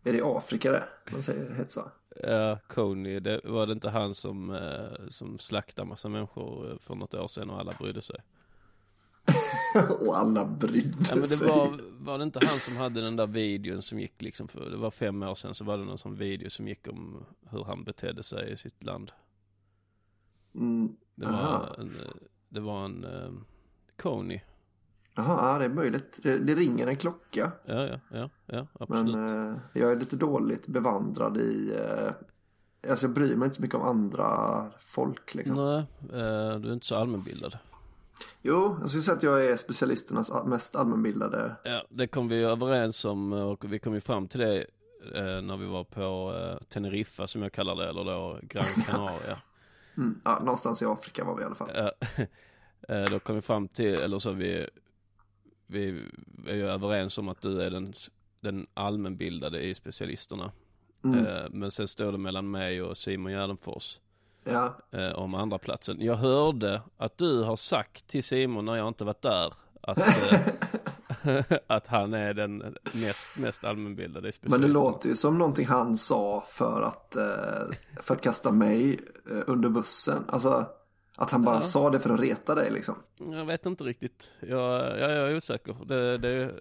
är 0.03 0.11
det 0.13 0.17
i 0.17 0.21
Afrika 0.21 0.71
det? 0.71 0.83
De 1.11 1.23
säger 1.23 1.49
het 1.53 1.71
så. 1.71 1.91
Ja, 2.23 2.59
Coney, 2.67 3.19
det 3.19 3.41
var 3.43 3.65
det 3.67 3.73
inte 3.73 3.89
han 3.89 4.15
som, 4.15 4.49
eh, 4.49 5.07
som 5.09 5.39
slaktade 5.39 5.87
massa 5.87 6.09
människor 6.09 6.71
eh, 6.71 6.77
för 6.79 6.95
något 6.95 7.13
år 7.13 7.27
sedan 7.27 7.49
och 7.49 7.59
alla 7.59 7.73
brydde 7.79 8.01
sig? 8.01 8.21
och 9.99 10.17
alla 10.17 10.45
brydde 10.45 10.97
Ja 11.09 11.15
men 11.15 11.21
det 11.21 11.27
sig. 11.37 11.47
var, 11.47 11.79
var 11.99 12.17
det 12.17 12.23
inte 12.23 12.39
han 12.47 12.59
som 12.59 12.77
hade 12.77 13.01
den 13.01 13.15
där 13.15 13.27
videon 13.27 13.81
som 13.81 13.99
gick 13.99 14.21
liksom 14.21 14.47
för, 14.47 14.69
det 14.69 14.77
var 14.77 14.91
fem 14.91 15.23
år 15.23 15.35
sedan 15.35 15.53
så 15.53 15.63
var 15.65 15.77
det 15.77 15.83
någon 15.85 15.97
sån 15.97 16.15
video 16.15 16.49
som 16.49 16.67
gick 16.67 16.87
om 16.87 17.25
hur 17.49 17.63
han 17.63 17.83
betedde 17.83 18.23
sig 18.23 18.51
i 18.51 18.57
sitt 18.57 18.83
land. 18.83 19.11
Mm, 20.55 20.95
Det 21.15 21.25
var 21.25 21.75
en, 21.79 21.91
det 22.49 22.59
var 22.59 22.85
en 22.85 23.03
eh, 23.03 23.31
Coney. 24.01 24.39
Jaha, 25.15 25.53
ja, 25.53 25.59
det 25.59 25.65
är 25.65 25.69
möjligt. 25.69 26.19
Det, 26.23 26.37
det 26.37 26.55
ringer 26.55 26.87
en 26.87 26.95
klocka. 26.95 27.51
Ja, 27.65 27.87
ja, 27.87 27.99
ja, 28.11 28.29
ja, 28.45 28.67
Men 28.89 28.97
absolut. 28.99 29.15
eh, 29.15 29.81
jag 29.81 29.91
är 29.91 29.95
lite 29.95 30.15
dåligt 30.15 30.67
bevandrad 30.67 31.37
i... 31.37 31.73
Eh, 31.77 32.11
alltså 32.91 33.05
jag 33.07 33.13
bryr 33.13 33.35
mig 33.35 33.45
inte 33.45 33.55
så 33.55 33.61
mycket 33.61 33.75
om 33.75 33.81
andra 33.87 34.65
folk 34.79 35.35
liksom. 35.35 35.55
Nej, 35.55 35.77
eh, 36.21 36.59
du 36.59 36.69
är 36.69 36.73
inte 36.73 36.85
så 36.85 36.95
allmänbildad. 36.95 37.57
Jo, 38.41 38.77
jag 38.79 38.89
skulle 38.89 39.03
säga 39.03 39.17
att 39.17 39.23
jag 39.23 39.45
är 39.45 39.55
specialisternas 39.55 40.31
mest 40.45 40.75
allmänbildade. 40.75 41.55
Ja, 41.63 41.83
det 41.89 42.07
kom 42.07 42.27
vi 42.27 42.43
överens 42.43 43.05
om 43.05 43.33
eh, 43.33 43.41
och 43.41 43.73
vi 43.73 43.79
kom 43.79 43.93
ju 43.93 44.01
fram 44.01 44.27
till 44.27 44.39
det 44.39 44.65
eh, 45.15 45.41
när 45.41 45.57
vi 45.57 45.65
var 45.65 45.83
på 45.83 46.35
eh, 46.37 46.65
Teneriffa 46.67 47.27
som 47.27 47.41
jag 47.41 47.51
kallar 47.51 47.75
det, 47.75 47.89
eller 47.89 48.03
då 48.03 48.39
Gran 48.41 48.65
Canaria. 48.85 49.41
Mm, 49.97 50.21
ja, 50.23 50.39
någonstans 50.39 50.81
i 50.81 50.85
Afrika 50.85 51.23
var 51.23 51.35
vi 51.35 51.41
i 51.41 51.45
alla 51.45 51.55
fall. 51.55 51.71
Ja, 51.75 51.91
då 53.09 53.19
kom 53.19 53.35
vi 53.35 53.41
fram 53.41 53.67
till, 53.67 53.93
eller 53.93 54.19
så 54.19 54.31
vi, 54.31 54.69
vi 55.67 56.03
är 56.47 56.55
ju 56.55 56.69
överens 56.69 57.17
om 57.17 57.29
att 57.29 57.41
du 57.41 57.61
är 57.61 57.69
den, 57.69 57.93
den 58.39 58.67
allmänbildade 58.73 59.61
i 59.61 59.75
specialisterna. 59.75 60.51
Mm. 61.03 61.25
Men 61.51 61.71
sen 61.71 61.87
står 61.87 62.11
det 62.11 62.17
mellan 62.17 62.51
mig 62.51 62.81
och 62.81 62.97
Simon 62.97 63.31
Gärdenfors 63.31 63.99
Ja, 64.51 64.77
eh, 64.99 65.11
om 65.11 65.35
andra 65.35 65.57
platsen. 65.57 65.97
Jag 66.01 66.15
hörde 66.15 66.81
att 66.97 67.17
du 67.17 67.43
har 67.43 67.55
sagt 67.55 68.07
till 68.07 68.23
Simon 68.23 68.65
när 68.65 68.75
jag 68.75 68.87
inte 68.87 69.03
varit 69.05 69.21
där 69.21 69.53
att, 69.81 69.97
eh, 69.97 71.41
att 71.67 71.87
han 71.87 72.13
är 72.13 72.33
den 72.33 72.75
mest, 72.93 73.31
mest 73.37 73.63
allmänbildade 73.63 74.31
men 74.41 74.61
det 74.61 74.67
låter 74.67 75.09
ju 75.09 75.15
som 75.15 75.37
någonting 75.37 75.65
han 75.65 75.97
sa 75.97 76.43
för 76.49 76.81
att, 76.81 77.15
eh, 77.15 77.75
för 78.03 78.15
att 78.15 78.21
kasta 78.21 78.51
mig 78.51 78.99
eh, 79.31 79.37
under 79.47 79.69
bussen. 79.69 80.23
Alltså, 80.27 80.65
att 81.15 81.31
han 81.31 81.41
bara 81.43 81.55
Ja. 81.55 81.61
sa 81.61 81.89
det 81.89 81.99
för 81.99 82.09
att 82.09 82.19
reta 82.19 82.55
dig 82.55 82.71
liksom. 82.71 82.95
Jag 83.17 83.45
vet 83.45 83.65
inte 83.65 83.83
riktigt. 83.83 84.29
Jag, 84.39 84.99
jag, 84.99 84.99
jag 84.99 85.11
är 85.31 85.35
osäker. 85.35 85.75
Det, 85.85 86.17
det, 86.17 86.51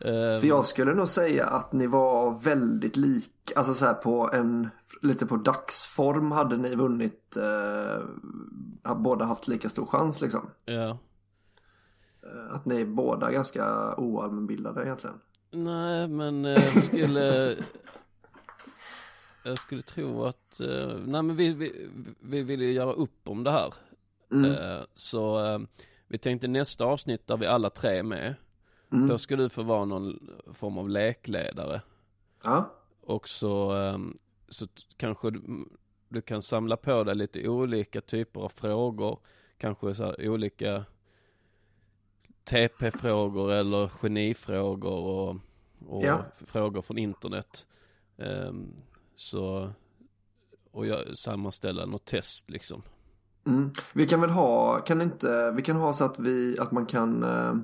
För 0.00 0.46
jag 0.46 0.64
skulle 0.64 0.94
nog 0.94 1.08
säga 1.08 1.46
att 1.46 1.72
ni 1.72 1.86
var 1.86 2.38
väldigt 2.38 2.96
lik, 2.96 3.52
alltså 3.56 3.74
så 3.74 3.84
här 3.84 3.94
på 3.94 4.30
en, 4.32 4.68
lite 5.02 5.26
på 5.26 5.36
dagsform 5.36 6.32
hade 6.32 6.56
ni 6.56 6.74
vunnit, 6.74 7.36
eh, 7.36 8.94
båda 8.94 9.24
haft 9.24 9.48
lika 9.48 9.68
stor 9.68 9.86
chans 9.86 10.20
liksom. 10.20 10.50
Ja. 10.64 10.98
Eh, 12.22 12.54
Att 12.54 12.64
ni 12.64 12.80
är 12.80 12.86
båda 12.86 13.30
ganska 13.30 13.94
oallmänbildade 13.96 14.82
egentligen. 14.84 15.16
Nej, 15.50 16.08
men 16.08 16.44
eh, 16.44 16.50
jag 16.74 16.84
skulle... 16.84 17.56
Jag 19.44 19.58
skulle 19.58 19.82
tro 19.82 20.24
att... 20.24 20.60
Eh, 20.60 20.96
nej, 21.06 21.22
men 21.22 21.36
vi, 21.36 21.54
vi, 21.54 21.90
vi 22.20 22.42
ville 22.42 22.64
ju 22.64 22.72
göra 22.72 22.92
upp 22.92 23.28
om 23.28 23.44
det 23.44 23.50
här. 23.50 23.74
Mm. 24.32 24.50
Eh, 24.52 24.80
så 24.94 25.46
eh, 25.46 25.58
vi 26.08 26.18
tänkte 26.18 26.48
nästa 26.48 26.84
avsnitt 26.84 27.26
där 27.26 27.36
vi 27.36 27.46
alla 27.46 27.70
tre 27.70 27.98
är 27.98 28.02
med. 28.02 28.34
Mm. 28.92 29.08
Då 29.08 29.18
ska 29.18 29.36
du 29.36 29.48
få 29.48 29.62
vara 29.62 29.84
någon 29.84 30.18
form 30.52 30.78
av 30.78 30.88
lekledare. 30.88 31.80
Ja, 32.44 32.74
Och 33.00 33.28
så, 33.28 33.76
eh, 33.76 33.98
så 34.48 34.66
kanske 34.96 35.30
du, 35.30 35.40
du 36.08 36.22
kan 36.22 36.42
samla 36.42 36.76
på 36.76 37.04
dig 37.04 37.14
lite 37.14 37.48
olika 37.48 38.00
typer 38.00 38.40
av 38.40 38.48
frågor. 38.48 39.18
Kanske 39.58 39.94
så 39.94 40.04
här 40.04 40.28
olika 40.28 40.84
TP-frågor 42.44 43.52
eller 43.52 43.88
genifrågor 43.88 45.04
och, 45.04 45.36
och 45.88 46.04
Ja. 46.04 46.22
frågor 46.46 46.82
från 46.82 46.98
internet. 46.98 47.66
Ehm, 48.18 48.74
så, 49.14 49.70
och 50.70 50.86
jag 50.86 51.16
sammanställa 51.18 51.86
något 51.86 52.04
test 52.04 52.50
liksom. 52.50 52.82
mm. 53.46 53.70
vi 53.94 54.06
kan 54.06 54.20
väl 54.20 54.30
ha, 54.30 54.80
kan 54.80 55.02
inte, 55.02 55.52
vi 55.56 55.62
kan 55.62 55.76
ha 55.76 55.92
så 55.92 56.04
att 56.04 56.18
vi, 56.18 56.58
att 56.58 56.72
man 56.72 56.86
kan 56.86 57.22
eh, 57.22 57.54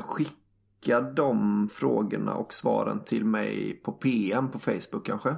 skicka 0.00 1.00
de 1.00 1.68
frågorna 1.68 2.34
och 2.34 2.52
svaren 2.52 3.00
till 3.00 3.24
mig 3.24 3.80
på 3.84 3.92
PM 3.92 4.48
på 4.48 4.58
Facebook 4.58 5.06
kanske. 5.06 5.36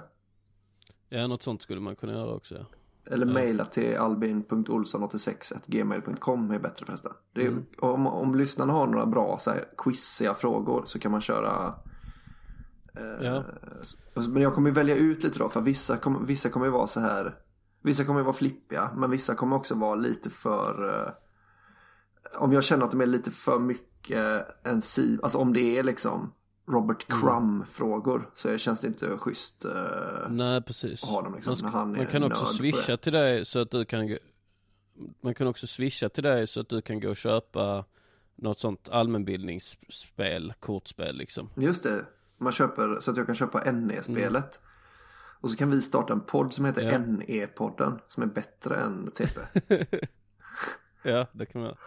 Ja, 1.08 1.26
något 1.26 1.42
sånt 1.42 1.62
skulle 1.62 1.80
man 1.80 1.96
kunna 1.96 2.12
göra 2.12 2.34
också 2.34 2.54
ja. 2.54 2.66
Eller 3.06 3.26
mejla 3.26 3.64
till 3.64 3.96
albin.olsson86gmail.com 3.96 6.50
är 6.50 6.58
bättre 6.58 6.86
förresten. 6.86 7.12
Det 7.34 7.42
är, 7.46 7.48
Mm. 7.48 7.64
om, 7.78 8.06
om 8.06 8.34
lyssnarna 8.34 8.72
har 8.72 8.86
några 8.86 9.06
bra 9.06 9.38
så 9.40 9.50
här, 9.50 9.64
quiziga 9.78 10.34
frågor 10.34 10.82
så 10.86 10.98
kan 10.98 11.12
man 11.12 11.20
köra. 11.20 11.74
Ja, 13.20 13.44
s- 13.82 13.96
Men 14.28 14.42
jag 14.42 14.54
kommer 14.54 14.70
välja 14.70 14.96
ut 14.96 15.22
lite 15.24 15.38
då 15.38 15.48
för 15.48 15.60
vissa 15.60 15.96
kommer, 15.96 16.20
vissa 16.20 16.48
kommer 16.48 16.66
ju 16.66 16.72
vara 16.72 16.86
så 16.86 17.00
här. 17.00 17.34
Vissa 17.82 18.04
kommer 18.04 18.20
ju 18.20 18.24
vara 18.24 18.36
flippiga 18.36 18.90
men 18.96 19.10
vissa 19.10 19.34
kommer 19.34 19.56
också 19.56 19.74
vara 19.74 19.94
lite 19.94 20.30
för. 20.30 20.88
Eh, 20.88 21.12
om 22.36 22.52
jag 22.52 22.64
känner 22.64 22.84
att 22.84 22.90
de 22.90 23.00
är 23.00 23.06
lite 23.06 23.30
för 23.30 23.58
mycket 23.58 24.46
en 24.62 24.82
siv. 24.82 25.20
Alltså 25.22 25.38
om 25.38 25.52
det 25.52 25.78
är 25.78 25.82
liksom 25.82 26.32
Robert 26.68 27.06
Mm. 27.10 27.22
Crumb 27.22 27.68
frågor 27.68 28.30
så 28.34 28.58
känns 28.58 28.80
det 28.80 28.86
inte 28.86 29.18
schysst. 29.18 29.64
Eh, 29.64 30.30
nej 30.30 30.62
precis. 30.62 31.02
ha 31.04 31.22
dem 31.22 31.34
liksom, 31.34 31.56
man, 31.72 31.92
man 31.96 32.06
kan 32.06 32.22
också 32.22 32.44
swisha 32.44 32.96
till 32.96 33.12
dig 33.12 33.44
så 33.44 33.58
att 33.58 33.70
du 33.70 33.84
kan 33.84 34.16
Man 35.20 35.34
kan 35.34 35.46
också 35.46 35.66
swisha 35.66 36.08
till 36.08 36.22
dig 36.24 36.46
så 36.46 36.60
att 36.60 36.68
du 36.68 36.82
kan 36.82 37.00
gå 37.00 37.08
och 37.08 37.16
köpa 37.16 37.84
något 38.36 38.58
sånt 38.58 38.88
allmänbildningsspel, 38.88 40.54
kortspel 40.60 41.16
liksom. 41.16 41.50
Just 41.54 41.82
det. 41.82 42.04
Man 42.38 42.52
köper 42.52 43.00
så 43.00 43.10
att 43.10 43.16
jag 43.16 43.26
kan 43.26 43.34
köpa 43.34 43.72
NE-spelet. 43.72 44.60
Och 45.40 45.50
så 45.50 45.56
kan 45.56 45.70
vi 45.70 45.82
starta 45.82 46.12
en 46.12 46.20
podd 46.20 46.54
som 46.54 46.64
heter 46.64 46.82
Ja. 46.82 46.98
NE-podden. 46.98 47.98
Som 48.08 48.22
är 48.22 48.26
bättre 48.26 48.76
än 48.76 49.10
TP. 49.10 49.40
Ja, 51.04 51.26
det 51.32 51.46
kan 51.46 51.60
man 51.60 51.68
göra. 51.68 51.78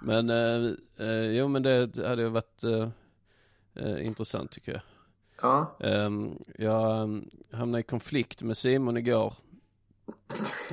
Men, 0.00 0.30
eh, 0.30 0.72
eh, 0.96 1.30
jo 1.36 1.48
men 1.48 1.62
det 1.62 1.96
hade 1.96 2.22
ju 2.22 2.28
varit 2.28 2.64
eh, 2.64 2.88
eh, 3.74 4.06
intressant 4.06 4.50
tycker 4.50 4.72
jag. 4.72 4.80
Ja. 5.42 5.76
Ehm, 5.80 6.38
jag 6.58 7.02
um, 7.02 7.30
hamnade 7.52 7.80
i 7.80 7.82
konflikt 7.82 8.42
med 8.42 8.56
Simon 8.56 8.96
igår. 8.96 9.34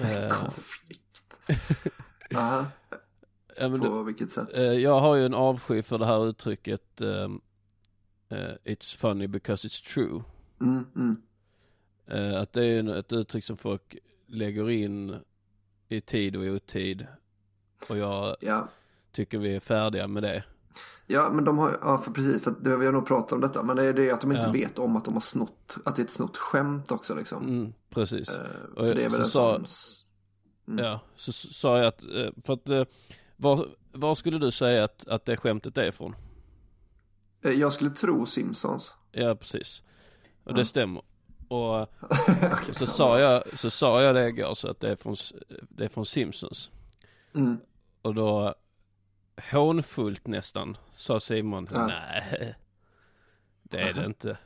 Eh, 0.02 0.30
Konflikt. 0.30 1.24
Ja, 2.30 3.70
men 3.70 3.82
På 3.82 4.04
vilket 4.04 4.32
sätt? 4.32 4.50
jag 4.82 5.00
har 5.00 5.16
ju 5.16 5.26
en 5.26 5.34
avsky 5.34 5.82
för 5.82 5.98
det 5.98 6.06
här 6.06 6.28
uttrycket 6.28 7.02
ehm, 7.02 7.42
eh, 8.30 8.54
It's 8.64 8.98
funny 8.98 9.28
because 9.28 9.68
it's 9.68 9.94
true. 9.94 10.24
Mm, 10.62 10.86
mm. 10.96 11.22
Att 12.42 12.54
det 12.54 12.66
är 12.66 12.96
ett 12.96 13.14
uttryck 13.14 13.44
som 13.44 13.58
folk 13.58 13.98
lägger 14.28 14.70
in 14.70 15.16
i 15.88 16.02
tid 16.02 16.36
och 16.36 16.44
otid. 16.44 17.08
Och 17.90 17.98
jag 17.98 18.36
Ja. 18.42 18.68
tycker 19.12 19.38
vi 19.38 19.56
är 19.56 19.60
färdiga 19.60 20.08
med 20.08 20.24
det. 20.24 20.44
Ja, 21.08 21.30
men 21.34 21.46
de 21.46 21.58
har 21.58 21.78
ja, 21.82 21.98
för 21.98 22.12
precis, 22.12 22.44
för 22.44 22.54
det, 22.62 22.78
vi 22.78 22.86
har 22.86 22.94
nog 22.94 23.06
pratat 23.06 23.32
om 23.32 23.42
detta, 23.42 23.64
men 23.64 23.76
det 23.76 23.84
är 23.86 23.94
det 23.94 24.12
att 24.12 24.22
de 24.22 24.32
inte 24.32 24.44
Ja. 24.46 24.52
vet 24.52 24.80
om 24.80 24.96
att 24.96 25.06
de 25.06 25.14
har 25.14 25.22
snott, 25.22 25.78
att 25.86 25.96
det 25.96 26.02
är 26.02 26.04
ett 26.04 26.12
snott 26.12 26.38
skämt 26.38 26.92
också 26.92 27.16
liksom. 27.16 27.44
Mm, 27.48 27.74
precis. 27.90 28.30
Eh, 28.30 28.46
Och 28.76 28.86
för 28.86 28.96
det 28.96 29.04
är 29.06 29.10
väl 29.10 29.20
en 29.22 29.26
sa- 29.28 29.60
sån... 29.66 29.66
Mm. 30.68 30.86
Ja, 30.86 31.00
så 31.16 31.32
sa 31.32 31.78
jag 31.78 31.88
att, 31.88 32.04
eh, 32.04 32.30
för 32.44 32.54
att, 32.54 32.70
eh, 32.70 32.84
var, 33.38 33.66
var 33.92 34.16
skulle 34.16 34.38
du 34.38 34.52
säga 34.52 34.84
att, 34.84 35.08
att 35.08 35.26
det 35.26 35.38
skämtet 35.38 35.78
är 35.78 35.88
ifrån? 35.88 36.16
Eh, 37.42 37.52
Jag 37.52 37.74
skulle 37.74 37.90
tro 37.90 38.26
Simpsons. 38.26 38.96
Ja, 39.12 39.36
precis. 39.36 39.84
Och 40.44 40.54
det 40.54 40.66
stämmer. 40.66 41.02
Och 41.48 41.88
så 42.72 42.86
sa 42.86 43.20
jag, 43.20 43.58
så 43.58 43.70
sa 43.70 44.02
jag 44.02 44.16
det 44.16 44.28
igår 44.28 44.54
så 44.54 44.70
att 44.70 44.80
det 44.80 44.92
är 44.92 44.96
från, 44.96 45.16
det 45.70 45.86
är 45.86 45.90
från 45.90 46.06
Simpsons. 46.06 46.72
Mm. 47.36 47.58
Och 48.06 48.16
då 48.16 48.56
hånfullt 49.52 50.28
nästan 50.28 50.78
sa 50.96 51.20
Simon, 51.20 51.68
Ja. 51.72 51.88
nej, 51.88 52.56
det 53.64 53.80
är 53.80 53.94
det 53.94 54.06
inte. 54.06 54.38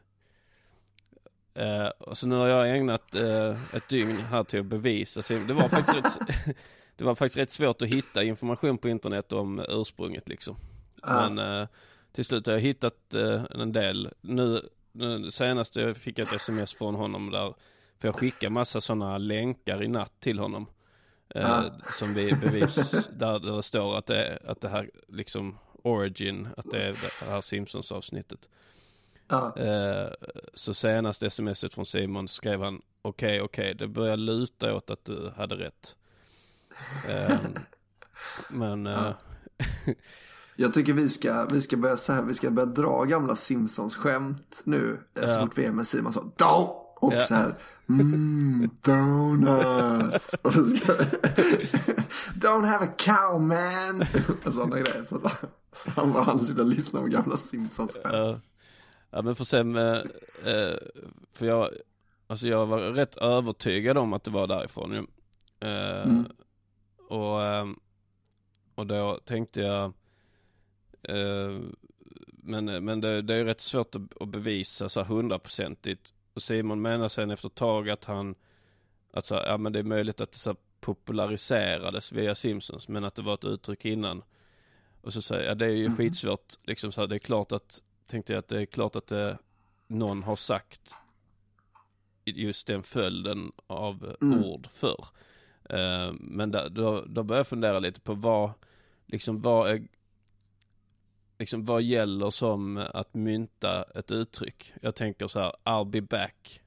Eh, 1.53 1.87
och 1.87 2.17
så 2.17 2.27
nu 2.27 2.35
har 2.35 2.47
jag 2.47 2.77
ägnat 2.77 3.15
eh, 3.15 3.75
ett 3.75 3.89
dygn 3.89 4.17
här 4.17 4.43
till 4.43 4.59
att 4.59 4.65
bevisa 4.65 5.21
Simon. 5.21 5.47
Det 5.47 5.53
var 5.53 5.69
faktiskt 5.69 5.97
rätt, 5.97 6.37
det 6.95 7.03
var 7.03 7.15
faktiskt 7.15 7.37
rätt 7.37 7.51
svårt 7.51 7.81
att 7.81 7.87
hitta 7.87 8.23
information 8.23 8.77
på 8.77 8.89
internet 8.89 9.31
om 9.31 9.65
ursprunget 9.69 10.29
liksom. 10.29 10.55
Ja. 11.01 11.29
Men 11.29 11.61
eh, 11.61 11.67
till 12.11 12.25
slut 12.25 12.45
har 12.45 12.53
jag 12.53 12.61
hittat 12.61 13.13
en 13.55 13.73
del. 13.73 14.13
Nu, 14.21 14.69
nu 14.91 15.31
senast 15.31 15.75
jag 15.75 15.97
fick 15.97 16.19
jag 16.19 16.27
ett 16.27 16.33
sms 16.33 16.73
från 16.73 16.95
honom 16.95 17.31
där, 17.31 17.53
för 17.97 18.07
jag 18.07 18.15
skickar 18.15 18.49
massa 18.49 18.81
sådana 18.81 19.17
länkar 19.17 19.83
i 19.83 19.87
natt 19.87 20.19
till 20.19 20.39
honom. 20.39 20.67
Eh, 21.35 21.41
Ja. 21.41 21.71
Som 21.91 22.13
vi 22.13 22.31
bevis, 22.41 22.75
där, 23.11 23.39
där 23.39 23.55
det 23.55 23.63
står 23.63 23.97
att 23.97 24.05
det, 24.05 24.39
att 24.47 24.61
det 24.61 24.69
här 24.69 24.89
liksom 25.07 25.57
origin, 25.83 26.47
att 26.57 26.65
det 26.71 26.83
är 26.83 26.91
det 27.19 27.25
här 27.25 27.41
Simpsons 27.41 27.91
avsnittet. 27.91 28.39
Ja. 29.27 29.57
Eh, 29.57 30.09
så 30.53 30.73
senast 30.73 31.31
smset 31.31 31.73
från 31.73 31.85
Simon 31.85 32.27
skrev 32.27 32.61
han 32.61 32.81
okej, 33.01 33.41
okej, 33.41 33.75
det 33.75 33.87
börjar 33.87 34.17
luta 34.17 34.75
åt 34.75 34.89
att 34.89 35.05
du 35.05 35.31
hade 35.37 35.55
rätt. 35.55 35.95
Eh, 37.07 37.37
men 38.49 38.87
eh, 38.87 39.11
Jag 40.55 40.73
tycker 40.73 40.93
vi 40.93 41.09
ska, 41.09 41.45
vi 41.45 41.61
ska 41.61 41.77
börja 41.77 41.97
så 41.97 42.13
här, 42.13 42.23
vi 42.23 42.33
ska 42.33 42.49
börja 42.51 42.65
dra 42.65 43.03
gamla 43.03 43.35
Simpsons-skämt 43.35 44.61
nu. 44.63 44.99
eh, 45.15 45.27
Så 45.27 45.39
fort 45.39 45.57
vi 45.57 45.65
är 45.65 45.71
med 45.71 45.87
Simon 45.87 46.13
så, 46.13 46.21
Don't! 46.37 46.75
Och 46.99 47.13
Ja. 47.13 47.21
så 47.21 47.33
här, 47.35 47.55
mm, 47.89 48.69
donuts. 48.81 50.33
Don't 52.35 52.65
have 52.65 52.85
a 52.85 52.93
cow 52.97 53.41
man. 53.41 54.05
Och 54.45 54.53
sådana 54.53 54.79
grejer. 54.79 55.03
Så 55.03 55.15
att 55.15 55.21
så 55.75 55.89
han 55.95 56.13
bara, 56.13 56.23
han 56.23 56.39
sitter 56.39 56.61
och 56.61 56.67
lyssnar 56.67 57.01
på 57.01 57.07
gamla 57.07 57.37
Simpsons-skämt. 57.37 58.13
Ja, 58.13 58.39
ja 59.09 59.21
men 59.21 59.35
för 59.35 59.43
sen, 59.43 59.75
eh, 59.75 59.97
eh, 60.45 60.75
för 61.33 61.45
jag, 61.45 61.69
alltså 62.27 62.47
jag 62.47 62.65
var 62.65 62.79
rätt 62.79 63.15
övertygad 63.17 63.97
om 63.97 64.13
att 64.13 64.23
det 64.23 64.31
var 64.31 64.47
därifrån 64.47 64.91
ju. 64.91 65.05
Eh, 65.69 66.03
Mm. 66.07 66.25
Och, 67.09 67.39
och 68.75 68.87
då 68.87 69.19
tänkte 69.25 69.61
jag, 69.61 69.93
men, 72.27 72.65
men 72.85 73.01
det, 73.01 73.21
det 73.21 73.35
är 73.35 73.45
rätt 73.45 73.61
svårt 73.61 73.95
att, 73.95 74.27
bevisa 74.29 74.89
så 74.89 75.03
hundraprocentigt. 75.03 76.13
Och 76.39 76.43
Simon 76.43 76.81
menar 76.81 77.07
sen 77.07 77.31
efter 77.31 77.47
ett 77.47 77.55
tag 77.55 77.89
att 77.89 78.05
han, 78.05 78.35
att 79.11 79.25
så 79.25 79.35
ja 79.35 79.57
men 79.57 79.73
det 79.73 79.79
är 79.79 79.83
möjligt 79.83 80.21
att 80.21 80.31
det 80.31 80.37
så 80.37 80.55
populariserades 80.79 82.11
via 82.11 82.35
Simpsons, 82.35 82.87
men 82.87 83.03
att 83.03 83.15
det 83.15 83.21
var 83.21 83.33
ett 83.33 83.45
uttryck 83.45 83.85
innan. 83.85 84.23
Och 85.01 85.13
så 85.13 85.21
säger 85.21 85.43
jag, 85.43 85.51
ja, 85.51 85.55
det 85.55 85.65
är 85.65 85.69
ju 85.69 85.95
skitsvårt, 85.95 86.53
liksom 86.63 86.91
så 86.91 87.01
här, 87.01 87.07
det 87.07 87.15
är 87.15 87.19
klart 87.19 87.51
att, 87.51 87.83
tänkte 88.07 88.33
jag 88.33 88.39
att 88.39 88.47
det 88.47 88.61
är 88.61 88.65
klart 88.65 88.95
att 88.95 89.07
det, 89.07 89.37
någon 89.87 90.23
har 90.23 90.35
sagt 90.35 90.95
just 92.25 92.67
den 92.67 92.83
följden 92.83 93.51
av 93.67 94.15
Mm. 94.21 94.43
ord 94.43 94.67
förr. 94.67 95.05
Eh, 95.69 96.13
men 96.13 96.51
där, 96.51 96.69
då, 96.69 97.05
då 97.07 97.23
börjar 97.23 97.39
jag 97.39 97.47
fundera 97.47 97.79
lite 97.79 98.01
på 98.01 98.13
vad, 98.13 98.51
liksom 99.05 99.41
vad 99.41 99.69
är, 99.69 99.87
liksom 101.39 101.65
vad 101.65 101.81
gäller 101.81 102.29
som 102.29 102.77
att 102.93 103.13
mynta 103.13 103.83
ett 103.83 104.11
uttryck. 104.11 104.73
Jag 104.81 104.95
tänker 104.95 105.27
så 105.27 105.39
här, 105.39 105.53
I'll 105.63 105.89
be 105.89 106.01
back. 106.01 106.61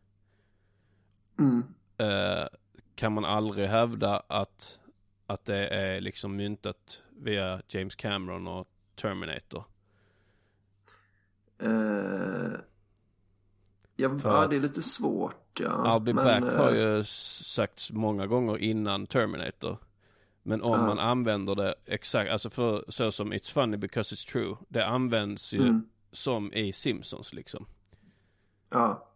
Mm. 1.38 1.64
Eh, 1.96 2.46
kan 2.94 3.12
man 3.12 3.24
aldrig 3.24 3.68
hävda 3.68 4.22
att, 4.26 4.80
att 5.26 5.44
det 5.44 5.68
är 5.68 6.00
liksom 6.00 6.36
myntat 6.36 7.02
via 7.10 7.62
James 7.68 7.94
Cameron 7.94 8.46
och 8.48 8.68
Terminator? 8.94 9.64
Eh, 11.58 12.52
ja, 13.96 14.18
För 14.18 14.30
ja, 14.42 14.46
det 14.46 14.56
är 14.56 14.60
lite 14.60 14.82
svårt. 14.82 15.60
Ja. 15.60 15.68
I'll 15.68 16.00
be 16.00 16.14
Men, 16.14 16.24
back 16.24 16.52
eh, 16.52 16.58
har 16.58 16.70
ju 16.72 16.98
s- 17.00 17.46
sagts 17.54 17.92
många 17.92 18.26
gånger 18.26 18.58
innan 18.58 19.06
Terminator. 19.06 19.78
Men 20.42 20.62
om 20.62 20.72
Ja. 20.80 20.86
man 20.86 20.98
använder 20.98 21.54
det 21.54 21.74
exakt, 21.86 22.30
alltså 22.30 22.50
för 22.50 22.84
så 22.88 23.12
som 23.12 23.32
It's 23.32 23.52
funny 23.54 23.76
because 23.76 24.14
it's 24.14 24.32
true. 24.32 24.56
Det 24.68 24.86
används 24.86 25.52
ju 25.54 25.62
Mm. 25.62 25.86
som 26.12 26.52
i 26.52 26.72
Simpsons 26.72 27.32
liksom. 27.32 27.66
Ja, 28.70 29.08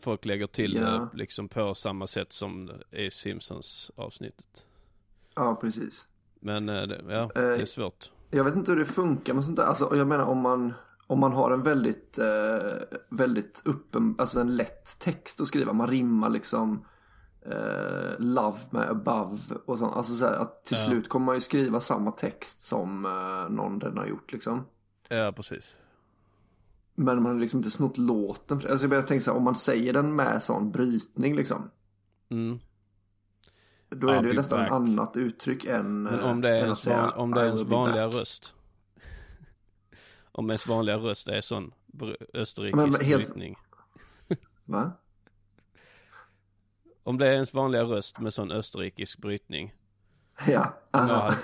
Folk 0.00 0.24
lägger 0.24 0.46
till 0.46 0.74
Ja. 0.76 0.82
det 0.90 1.08
liksom 1.18 1.48
på 1.48 1.74
samma 1.74 2.06
sätt 2.06 2.32
som 2.32 2.70
i 2.90 3.10
Simpsons 3.10 3.90
avsnittet. 3.96 4.66
ja, 5.34 5.54
precis. 5.60 6.06
Men 6.40 6.68
eh, 6.68 6.82
det, 6.82 7.02
ja, 7.08 7.22
Eh, 7.22 7.28
det 7.34 7.40
är 7.60 7.64
svårt. 7.64 8.10
Jag 8.30 8.44
vet 8.44 8.56
inte 8.56 8.72
hur 8.72 8.78
det 8.78 8.84
funkar 8.84 9.34
med 9.34 9.44
sånt 9.44 9.56
där. 9.56 9.64
Alltså, 9.64 9.96
jag 9.96 10.06
menar 10.06 10.24
om 10.26 10.40
man, 10.40 10.72
om 11.06 11.20
man 11.20 11.32
har 11.32 11.50
en 11.50 11.62
väldigt, 11.62 12.18
eh, 12.18 12.98
väldigt 13.08 13.62
öppen, 13.66 14.14
alltså 14.18 14.40
en 14.40 14.56
lätt 14.56 14.98
text 15.00 15.40
att 15.40 15.46
skriva. 15.48 15.72
Man 15.72 15.86
rimmar 15.88 16.30
liksom 16.30 16.84
eh, 17.52 18.14
love 18.18 18.58
med 18.70 18.90
above 18.90 19.38
och 19.66 19.78
sånt. 19.78 19.96
Alltså 19.96 20.14
så 20.14 20.24
här, 20.24 20.32
att 20.32 20.64
till 20.64 20.76
Ja. 20.80 20.84
slut 20.86 21.08
kommer 21.08 21.26
man 21.26 21.34
ju 21.34 21.40
skriva 21.40 21.80
samma 21.80 22.10
text 22.12 22.60
som 22.60 23.04
eh, 23.06 23.50
någon 23.54 23.80
redan 23.80 23.98
har 23.98 24.06
gjort 24.06 24.32
liksom. 24.32 24.64
Ja, 25.08 25.32
precis. 25.36 25.76
Men 26.94 27.22
man 27.22 27.32
har 27.32 27.40
liksom 27.40 27.58
inte 27.58 27.70
snott 27.70 27.98
låten. 27.98 28.56
Alltså 28.56 28.82
jag 28.84 28.90
börjar 28.90 29.02
tänka 29.02 29.22
så 29.24 29.30
här, 29.30 29.38
om 29.38 29.44
man 29.44 29.56
säger 29.56 29.92
den 29.92 30.16
med 30.16 30.42
sån 30.42 30.70
brytning 30.70 31.36
liksom. 31.36 31.70
Mm. 32.28 32.58
Då 33.90 34.08
är 34.08 34.18
I'll 34.18 34.22
det 34.22 34.28
ju 34.28 34.34
nästan 34.34 34.60
ett 34.60 34.72
annat 34.72 35.16
uttryck 35.16 35.64
än 35.64 36.02
Men 36.02 36.20
eh, 36.20 36.30
om 36.30 36.40
det 36.40 36.48
är 36.50 36.54
ens, 36.64 36.86
van, 36.86 37.12
om 37.12 37.30
det 37.34 37.40
är 37.40 37.46
ens 37.46 37.62
vanliga 37.62 38.08
back. 38.08 38.16
röst. 38.16 38.54
Om 40.32 40.50
ens 40.50 40.66
vanliga 40.66 40.96
röst 40.96 41.28
är 41.28 41.40
sån 41.40 41.72
österrikisk 42.34 42.76
Men 42.76 42.94
helt- 43.06 43.24
brytning. 43.24 43.56
Va? 44.64 44.92
Om 47.08 47.18
det 47.18 47.26
är 47.26 47.32
ens 47.32 47.54
vanliga 47.54 47.82
röst 47.82 48.18
med 48.18 48.34
sån 48.34 48.52
österrikisk 48.52 49.18
brytning. 49.18 49.74
Ja. 50.48 50.74
Om 50.90 51.08
jag 51.08 51.14
hade 51.16 51.36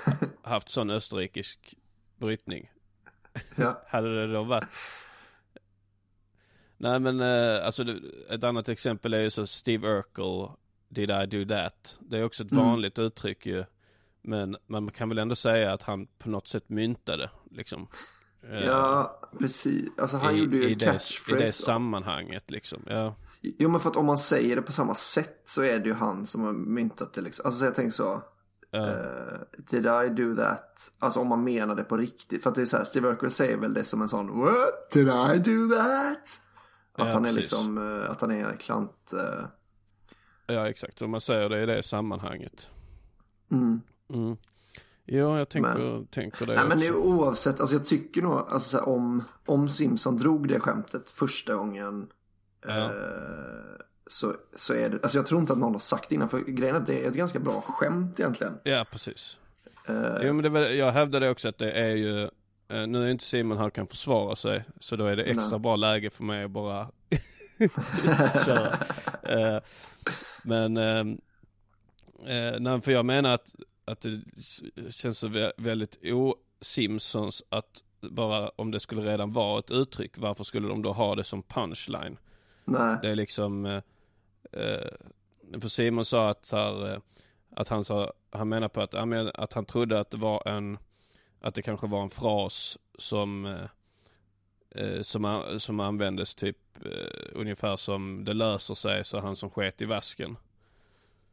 haft 0.43 0.69
sån 0.69 0.89
österrikisk 0.89 1.75
brytning. 2.17 2.71
ja. 3.55 3.81
Hade 3.87 4.27
det 4.27 4.33
då 4.33 4.43
varit? 4.43 4.67
Nej 6.77 6.99
men 6.99 7.19
eh, 7.19 7.65
alltså 7.65 7.85
ett 8.29 8.43
annat 8.43 8.69
exempel 8.69 9.13
är 9.13 9.21
ju 9.21 9.29
så 9.29 9.47
Steve 9.47 9.87
Urkel, 9.87 10.47
Did 10.89 11.09
I 11.11 11.25
do 11.25 11.45
that? 11.55 11.97
Det 12.01 12.17
är 12.17 12.23
också 12.23 12.43
ett 12.43 12.51
Mm. 12.51 12.65
vanligt 12.65 12.99
uttryck 12.99 13.45
ju. 13.45 13.63
Men 14.21 14.57
man 14.67 14.91
kan 14.91 15.09
väl 15.09 15.17
ändå 15.17 15.35
säga 15.35 15.73
att 15.73 15.83
han 15.83 16.07
på 16.07 16.29
något 16.29 16.47
sätt 16.47 16.69
myntade 16.69 17.29
liksom. 17.51 17.87
Eh, 18.49 18.59
Ja, 18.65 19.19
precis. 19.39 19.89
Alltså 19.97 20.17
han 20.17 20.35
i, 20.35 20.39
gjorde 20.39 20.57
ju 20.57 20.69
i, 20.69 20.73
en 20.73 20.77
det, 20.77 20.85
i 20.85 20.87
catchphrase. 20.89 21.43
det 21.43 21.51
sammanhanget 21.51 22.51
liksom. 22.51 22.83
Ja. 22.89 23.15
Jo 23.59 23.69
men 23.69 23.79
för 23.79 23.89
att 23.89 23.95
om 23.95 24.05
man 24.05 24.17
säger 24.17 24.55
det 24.55 24.61
på 24.61 24.71
samma 24.71 24.95
sätt 24.95 25.41
så 25.45 25.61
är 25.63 25.79
det 25.79 25.85
ju 25.87 25.93
han 25.93 26.25
som 26.25 26.41
har 26.41 26.53
myntat 26.53 27.13
det 27.13 27.21
liksom. 27.21 27.45
Alltså 27.45 27.59
så 27.59 27.65
jag 27.65 27.75
tänker 27.75 27.91
så. 27.91 28.21
Eh, 28.71 29.39
did 29.69 29.85
I 29.85 30.09
do 30.23 30.35
that? 30.35 30.91
Alltså 30.99 31.19
om 31.19 31.27
man 31.27 31.43
menar 31.43 31.75
det 31.75 31.83
på 31.83 31.97
riktigt. 31.97 32.43
För 32.43 32.49
att 32.49 32.55
det 32.55 32.61
är 32.61 32.65
så 32.65 32.77
här, 32.77 32.83
Steve 32.83 33.07
Urkel 33.07 33.31
säger 33.31 33.57
väl 33.57 33.73
det 33.73 33.83
som 33.83 34.01
en 34.01 34.07
sån 34.09 34.39
What? 34.39 34.91
Did 34.93 35.07
I 35.07 35.37
do 35.39 35.75
that? 35.75 36.41
Att 36.97 37.07
Ja, 37.07 37.13
han 37.13 37.25
är 37.25 37.29
precis. 37.29 37.37
liksom, 37.37 37.77
eh, 38.01 38.11
att 38.11 38.21
han 38.21 38.31
är 38.31 38.45
en 38.51 38.57
klant. 38.57 39.13
eh, 39.13 39.45
ja 40.47 40.69
exakt, 40.69 41.01
om 41.01 41.11
man 41.11 41.21
säger 41.21 41.49
det 41.49 41.61
i 41.63 41.65
det 41.65 41.83
sammanhanget. 41.83 42.69
mm. 43.51 43.81
Mm. 44.13 44.37
Ja, 45.07 45.37
jag 45.37 45.49
tänker, 45.49 45.73
Men- 45.93 46.07
tänker 46.07 46.45
det 46.45 46.55
Nej 46.55 46.63
men 46.63 46.77
också. 46.77 46.79
det 46.79 46.87
är 46.87 46.95
oavsett, 46.95 47.59
alltså 47.59 47.75
jag 47.75 47.85
tycker 47.85 48.21
nog, 48.21 48.33
alltså 48.33 48.59
så 48.69 48.77
här, 48.77 48.89
om, 48.89 49.23
om 49.45 49.69
Simpson 49.69 50.17
drog 50.17 50.47
det 50.47 50.59
skämtet 50.59 51.09
första 51.09 51.55
gången. 51.55 52.07
Ja. 52.67 52.85
Eh, 52.85 52.91
så, 54.07 54.35
så 54.55 54.73
är 54.73 54.89
det, 54.89 54.99
alltså 55.03 55.17
jag 55.17 55.25
tror 55.27 55.41
inte 55.41 55.53
att 55.53 55.59
någon 55.59 55.71
har 55.71 55.79
sagt 55.79 56.09
det 56.09 56.15
innan, 56.15 56.29
för 56.29 56.39
grejen 56.39 56.75
är 56.75 56.79
att 56.79 56.85
det 56.87 57.05
är 57.05 57.09
ett 57.09 57.15
ganska 57.15 57.39
bra 57.39 57.61
skämt 57.61 58.19
egentligen. 58.19 58.57
Ja, 58.63 58.85
precis. 58.91 59.37
Eh, 59.87 59.95
Jo 60.21 60.33
men 60.33 60.43
det, 60.43 60.49
var- 60.49 60.59
jag 60.61 60.91
hävdade 60.91 61.29
också 61.29 61.49
att 61.49 61.57
det 61.57 61.71
är 61.71 61.95
ju 61.95 62.23
eh, 62.67 62.87
Nu 62.87 63.03
är 63.03 63.07
inte 63.11 63.23
Simon 63.23 63.57
här 63.57 63.69
kan 63.69 63.87
försvara 63.87 64.35
sig 64.35 64.63
Så 64.79 64.95
då 64.95 65.05
är 65.05 65.15
det 65.15 65.23
extra 65.23 65.49
Nej. 65.49 65.59
bra 65.59 65.75
läge 65.75 66.09
för 66.09 66.23
mig 66.23 66.43
att 66.43 66.51
bara 66.51 66.87
köra 68.45 68.73
Eh, 69.23 69.59
Men 70.43 70.77
eh, 70.77 71.03
nej, 72.59 72.81
för 72.81 72.91
jag 72.91 73.05
menar 73.05 73.33
att, 73.33 73.55
att 73.85 74.01
det 74.01 74.21
känns 74.91 75.19
så 75.19 75.27
vä- 75.27 75.51
väldigt 75.57 75.97
o-Simpsons 76.03 77.43
att 77.49 77.83
bara 78.01 78.49
om 78.49 78.71
det 78.71 78.79
skulle 78.79 79.01
redan 79.11 79.31
vara 79.31 79.59
ett 79.59 79.71
uttryck 79.71 80.17
Varför 80.17 80.43
skulle 80.43 80.67
de 80.67 80.81
då 80.81 80.93
ha 80.93 81.15
det 81.15 81.23
som 81.23 81.41
punchline? 81.43 82.17
Nej. 82.65 82.97
Det 83.01 83.09
är 83.09 83.15
liksom 83.15 83.65
eh, 83.65 83.81
eh, 84.51 84.91
För 85.61 85.67
Simon 85.67 86.05
sa 86.05 86.29
att 86.29 86.45
så 86.45 86.57
här, 86.57 86.93
eh, 86.93 86.99
Att 87.55 87.67
han 87.67 87.83
sa 87.83 88.13
Han 88.31 88.49
menar 88.49 88.67
på 88.67 88.81
att, 88.81 88.95
att 89.39 89.53
han 89.53 89.65
trodde 89.65 89.99
att 89.99 90.11
det 90.11 90.17
var 90.17 90.47
en 90.47 90.77
Att 91.41 91.55
det 91.55 91.61
kanske 91.61 91.87
var 91.87 92.01
en 92.01 92.09
fras 92.09 92.77
som 92.97 93.45
eh, 93.45 93.65
eh, 94.83 95.01
som, 95.01 95.43
som 95.57 95.79
användes 95.79 96.35
typ 96.35 96.57
eh, 96.85 97.31
ungefär 97.33 97.75
som 97.75 98.25
det 98.25 98.33
löser 98.33 98.75
sig 98.75 99.05
så 99.05 99.19
han 99.19 99.35
som 99.35 99.49
sket 99.49 99.81
i 99.81 99.85
vasken. 99.85 100.37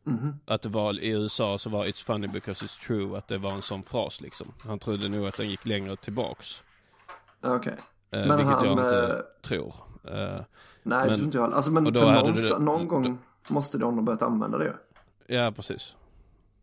Mhm. 0.05 0.39
Att 0.45 0.63
det 0.63 0.69
var 0.69 1.01
i 1.01 1.09
USA 1.09 1.59
så 1.59 1.71
var 1.71 1.85
it's 1.85 2.05
funny 2.07 2.27
because 2.27 2.65
it's 2.65 2.87
true 2.87 3.19
att 3.19 3.29
det 3.29 3.39
var 3.39 3.53
en 3.53 3.63
sån 3.63 3.83
fras 3.83 4.21
liksom. 4.21 4.53
Han 4.59 4.79
trodde 4.79 5.09
nog 5.09 5.27
att 5.27 5.37
den 5.37 5.51
gick 5.51 5.67
längre 5.67 5.97
tillbaks. 5.97 6.63
Okej. 7.41 7.77
Eh, 8.11 8.27
Men 8.27 8.37
vilket 8.37 8.55
han, 8.55 8.67
jag 8.67 8.73
inte 8.73 9.15
eh, 9.15 9.43
tror. 9.43 9.75
Eh, 10.05 10.13
Nej, 10.15 10.45
Men- 10.83 11.09
det 11.09 11.15
tror 11.15 11.25
inte 11.25 11.39
jag 11.39 11.43
heller. 11.43 11.57
Alltså 11.57 11.71
men 11.71 11.85
då 11.85 12.01
hade 12.01 12.13
någonstans, 12.19 12.55
du- 12.59 12.65
någon 12.65 12.89
gång 12.89 13.19
måste 13.49 13.79
de 13.79 13.95
ha 13.95 14.03
börjat 14.03 14.23
använda 14.23 14.59
det. 14.59 14.77
Ja, 15.27 15.53
precis. 15.57 15.97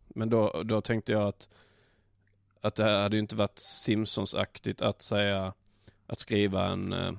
Men 0.08 0.30
då, 0.30 0.62
då 0.64 0.80
tänkte 0.80 1.12
jag 1.12 1.22
att, 1.28 1.48
att 2.60 2.74
det 2.74 2.84
här 2.84 3.02
hade 3.02 3.16
ju 3.16 3.20
inte 3.20 3.36
varit 3.36 3.58
Simpsons-aktigt 3.58 4.82
att 4.82 5.02
säga, 5.02 5.52
att 6.06 6.18
skriva 6.18 6.66
en, 6.66 6.92
eh, 6.92 7.12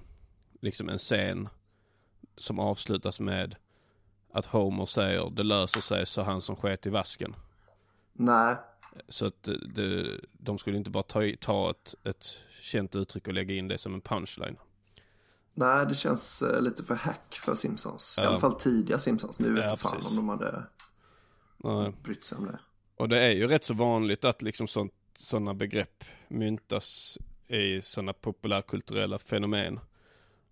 liksom 0.61 0.89
en 0.89 0.97
scen 0.97 1.49
som 2.35 2.59
avslutas 2.59 3.19
med 3.19 3.55
att 4.33 4.45
Homer 4.45 4.85
säger 4.85 5.29
det 5.29 5.43
löser 5.43 5.81
sig 5.81 6.05
så 6.05 6.21
han 6.21 6.41
som 6.41 6.55
sket 6.55 6.85
i 6.85 6.89
vasken. 6.89 7.35
Nej, 8.13 8.55
Så 9.07 9.25
att 9.25 9.43
det, 9.43 9.67
det, 9.67 10.19
de 10.31 10.57
skulle 10.57 10.77
inte 10.77 10.89
bara 10.91 11.03
ta, 11.03 11.21
ta 11.39 11.69
ett, 11.71 11.95
ett 12.03 12.25
känt 12.61 12.95
uttryck 12.95 13.27
och 13.27 13.33
lägga 13.33 13.55
in 13.55 13.67
det 13.67 13.77
som 13.77 13.93
en 13.93 14.01
punchline. 14.01 14.57
Nej 15.53 15.85
det 15.85 15.95
känns 15.95 16.41
eh, 16.41 16.61
lite 16.61 16.83
för 16.83 16.95
hack 16.95 17.35
för 17.43 17.55
Simpsons. 17.55 18.17
I 18.17 18.21
Ja. 18.21 18.27
alla 18.27 18.39
fall 18.39 18.53
tidiga 18.59 18.97
Simpsons. 18.97 19.39
Nu 19.39 19.53
vet 19.53 19.63
Ja, 19.63 19.69
jag 19.69 19.79
fan 19.79 19.91
precis. 19.91 20.09
om 20.09 20.15
de 20.15 20.29
hade 20.29 20.63
Nej. 21.57 21.93
brytt 22.03 22.25
sig 22.25 22.37
om 22.37 22.45
det. 22.45 22.59
Och 22.95 23.09
det 23.09 23.19
är 23.19 23.31
ju 23.31 23.47
rätt 23.47 23.63
så 23.63 23.73
vanligt 23.73 24.25
att 24.25 24.41
liksom 24.41 24.67
sånt, 24.67 24.93
sådana 25.13 25.53
begrepp 25.53 26.03
myntas 26.27 27.17
i 27.47 27.81
sådana 27.81 28.13
populärkulturella 28.13 29.17
fenomen. 29.19 29.79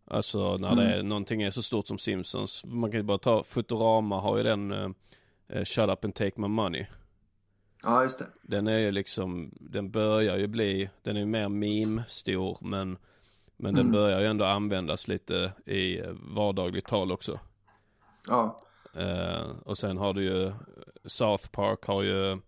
Alltså 0.05 0.57
när 0.57 0.75
det 0.75 0.83
är, 0.83 1.03
någonting 1.03 1.41
är 1.41 1.51
så 1.51 1.63
stort 1.63 1.87
som 1.87 1.97
Simpsons. 1.99 2.65
Man 2.65 2.91
kan 2.91 2.99
ju 2.99 3.03
bara 3.03 3.17
ta 3.17 3.43
Futurama 3.43 4.19
har 4.19 4.37
ju 4.37 4.43
den 4.43 4.71
eh, 4.71 5.63
Shut 5.65 5.89
up 5.89 6.05
and 6.05 6.15
take 6.15 6.41
my 6.41 6.47
money. 6.47 6.85
Ja, 7.83 8.03
just 8.03 8.19
det. 8.19 8.27
Den 8.41 8.67
är 8.67 8.77
ju 8.77 8.91
liksom, 8.91 9.51
den 9.59 9.91
börjar 9.91 10.37
ju 10.37 10.47
bli, 10.47 10.89
den 11.01 11.15
är 11.15 11.19
ju 11.19 11.25
mer 11.25 11.49
meme-stor 11.49 12.57
men 12.61 12.97
men 13.59 13.75
den 13.75 13.91
börjar 13.91 14.19
ju 14.19 14.25
ändå 14.25 14.45
användas 14.45 15.07
lite 15.07 15.53
i 15.65 16.01
vardagligt 16.35 16.87
tal 16.87 17.11
också. 17.11 17.39
Ja, 18.27 18.59
Eh, 18.93 19.49
och 19.65 19.77
sen 19.77 19.97
har 19.97 20.13
du 20.13 20.23
ju 20.23 20.53
South 21.05 21.49
Park 21.49 21.85
har 21.85 22.03
ju 22.03 22.39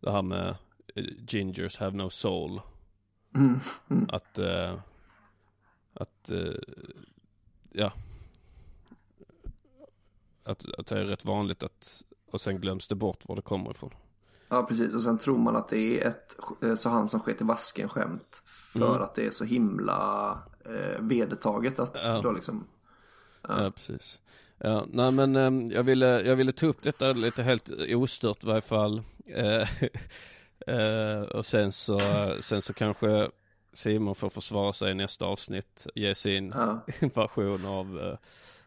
det 0.00 0.10
här 0.10 0.22
med 0.22 0.56
eh, 0.94 1.04
Gingers 1.28 1.78
have 1.78 1.96
no 1.96 2.10
soul. 2.10 2.60
Mm, 3.34 3.60
mm. 3.90 4.08
Att, 4.12 4.38
eh, 4.38 4.74
att, 5.92 6.30
eh, 6.30 6.54
ja. 7.72 7.92
Att, 10.44 10.66
att 10.78 10.86
det 10.86 11.00
är 11.00 11.04
rätt 11.04 11.24
vanligt 11.24 11.62
att, 11.62 12.02
och 12.30 12.40
sen 12.40 12.60
glöms 12.60 12.88
det 12.88 12.94
bort 12.94 13.28
var 13.28 13.36
det 13.36 13.42
kommer 13.42 13.70
ifrån. 13.70 13.94
Ja, 14.52 14.62
precis. 14.62 14.94
Och 14.94 15.02
sen 15.02 15.18
tror 15.18 15.38
man 15.38 15.56
att 15.56 15.68
det 15.68 16.00
är 16.00 16.08
ett 16.08 16.36
eh, 16.62 16.74
så 16.74 16.88
han 16.88 17.08
som 17.08 17.20
sket 17.20 17.40
i 17.40 17.44
vasken 17.44 17.88
skämt. 17.88 18.42
För 18.72 18.88
Mm. 18.90 19.02
att 19.02 19.14
det 19.14 19.26
är 19.26 19.30
så 19.30 19.44
himla 19.44 20.30
eh, 20.64 21.00
vedertaget 21.00 21.78
att 21.78 21.96
Ja. 22.04 22.20
då 22.22 22.32
liksom. 22.32 22.64
Ja, 23.48 23.70
precis. 23.76 24.18
Ja, 24.58 24.86
nej 24.92 25.12
men 25.12 25.36
eh, 25.36 25.74
jag 25.76 25.82
ville, 25.82 26.06
jag 26.20 26.36
ville 26.36 26.52
ta 26.52 26.66
upp 26.66 26.82
detta 26.82 27.12
lite 27.12 27.42
helt 27.42 27.70
ostört 27.94 28.44
i 28.44 28.46
varje 28.46 28.60
fall. 28.60 29.02
Eh, 29.26 29.68
eh, 30.66 31.20
och 31.22 31.46
sen 31.46 31.72
så, 31.72 31.98
sen 32.40 32.60
så 32.62 32.72
kanske 32.72 33.30
Simon 33.72 34.14
får 34.14 34.30
försvara 34.30 34.72
sig 34.72 34.90
i 34.90 34.94
nästa 34.94 35.24
avsnitt, 35.24 35.86
ge 35.94 36.14
sin 36.14 36.54
Ja. 36.56 36.80
version 37.14 37.66
av, 37.66 37.98
eh, 38.00 38.16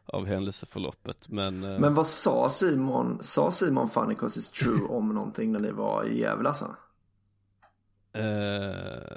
av 0.05 0.25
händelseförloppet. 0.25 1.29
Men, 1.29 1.63
eh, 1.63 1.79
Men 1.79 1.93
vad 1.93 2.07
sa 2.07 2.49
Simon? 2.49 3.19
Sa 3.21 3.51
Simon 3.51 3.89
funny 3.89 4.15
cause 4.15 4.39
it's 4.39 4.53
true 4.53 4.81
om 4.89 5.09
någonting 5.09 5.51
när 5.51 5.59
ni 5.59 5.71
var 5.71 6.03
i 6.03 6.19
Gävle 6.19 6.49
alltså? 6.49 6.75
eh, 8.13 9.15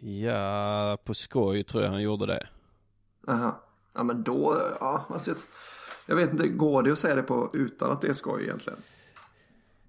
ja, 0.00 0.98
på 1.04 1.14
skoj 1.14 1.64
tror 1.64 1.82
jag 1.82 1.90
han 1.90 2.02
gjorde 2.02 2.26
det. 2.26 2.46
Aha. 3.28 3.62
Ja 3.94 4.02
men 4.02 4.22
då, 4.22 4.56
ja 4.80 5.06
alltså 5.08 5.34
jag, 6.06 6.16
vet 6.16 6.30
inte, 6.32 6.48
går 6.48 6.82
det 6.82 6.92
att 6.92 6.98
säga 6.98 7.14
det 7.14 7.22
på 7.22 7.50
utan 7.52 7.90
att 7.92 8.00
det 8.00 8.08
är 8.08 8.12
skoj 8.12 8.42
egentligen? 8.42 8.78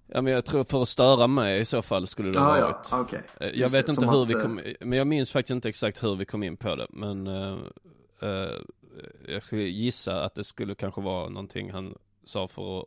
Ja 0.06 0.22
men 0.22 0.32
jag 0.32 0.44
tror 0.44 0.64
för 0.64 0.82
att 0.82 0.88
störa 0.88 1.26
mig 1.26 1.60
i 1.60 1.64
så 1.64 1.82
fall 1.82 2.06
skulle 2.06 2.28
det 2.30 2.38
Ja, 2.38 2.44
ha 2.44 2.58
ja, 2.58 2.66
varit. 2.66 3.06
okej. 3.06 3.22
Eh, 3.40 3.46
Jag 3.46 3.56
Just 3.56 3.74
vet 3.74 3.86
det, 3.86 3.92
inte 3.92 4.06
hur 4.06 4.22
att, 4.22 4.30
vi 4.30 4.34
kom, 4.34 4.60
men 4.80 4.98
jag 4.98 5.06
minns 5.06 5.32
faktiskt 5.32 5.50
inte 5.50 5.68
exakt 5.68 6.02
hur 6.02 6.16
vi 6.16 6.24
kom 6.24 6.42
in 6.42 6.56
på 6.56 6.76
det. 6.76 6.86
Men 6.90 7.26
eh, 7.26 7.58
eh, 8.22 8.58
jag 9.28 9.42
skulle 9.42 9.62
gissa 9.62 10.24
att 10.24 10.34
det 10.34 10.44
skulle 10.44 10.74
kanske 10.74 11.00
vara 11.00 11.28
någonting 11.28 11.70
han 11.72 11.94
sa 12.24 12.48
för 12.48 12.80
att, 12.80 12.86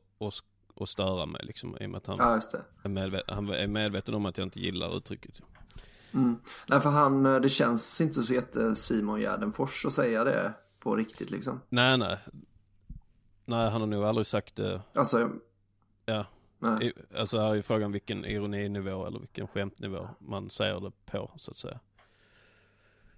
att, 0.81 0.89
störa 0.89 1.25
mig 1.25 1.41
liksom. 1.45 1.77
I 1.81 1.85
och 1.85 1.89
med 1.89 1.97
att 1.97 2.07
han, 2.07 2.17
Ja, 2.19 2.41
är, 2.83 2.89
medveten, 2.89 3.35
han 3.35 3.49
är 3.49 3.67
medveten 3.67 4.13
om 4.15 4.25
att 4.25 4.37
jag 4.37 4.45
inte 4.45 4.59
gillar 4.59 4.97
uttrycket. 4.97 5.41
Mm. 6.13 6.35
Nej, 6.67 6.79
för 6.81 6.89
han, 6.89 7.25
eh, 7.25 7.39
det 7.41 7.49
känns 7.49 8.01
inte 8.01 8.21
så 8.21 8.33
jätte 8.33 8.75
Simon 8.75 9.19
Gärdenfors 9.19 9.85
att 9.85 9.93
säga 9.93 10.23
det 10.23 10.53
på 10.79 10.95
riktigt 10.95 11.31
liksom. 11.31 11.61
Nej 11.69 11.97
nej. 11.97 12.17
Nej 13.45 13.69
han 13.69 13.81
har 13.81 13.87
nog 13.87 14.03
aldrig 14.03 14.25
sagt 14.25 14.55
det. 14.55 14.81
Alltså, 14.95 15.19
jag- 15.19 15.39
Ja. 16.05 16.25
nej. 16.59 16.93
Alltså 17.15 17.39
här 17.39 17.49
är 17.49 17.53
ju 17.53 17.61
frågan 17.61 17.91
vilken 17.91 18.25
ironinivå 18.25 19.05
eller 19.05 19.19
vilken 19.19 19.47
skämtnivå 19.47 20.09
man 20.19 20.49
säger 20.49 20.79
det 20.79 20.91
på 21.05 21.31
så 21.37 21.51
att 21.51 21.57
säga. 21.57 21.79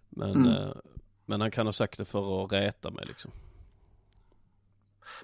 Men, 0.10 0.32
Mm. 0.32 0.48
eh, 0.48 0.74
men 1.26 1.42
han 1.42 1.52
kan 1.52 1.66
ha 1.66 1.74
sagt 1.74 1.98
det 1.98 2.06
för 2.06 2.46
att 2.46 2.52
reta 2.52 2.92
mig 2.92 3.06
liksom. 3.06 3.32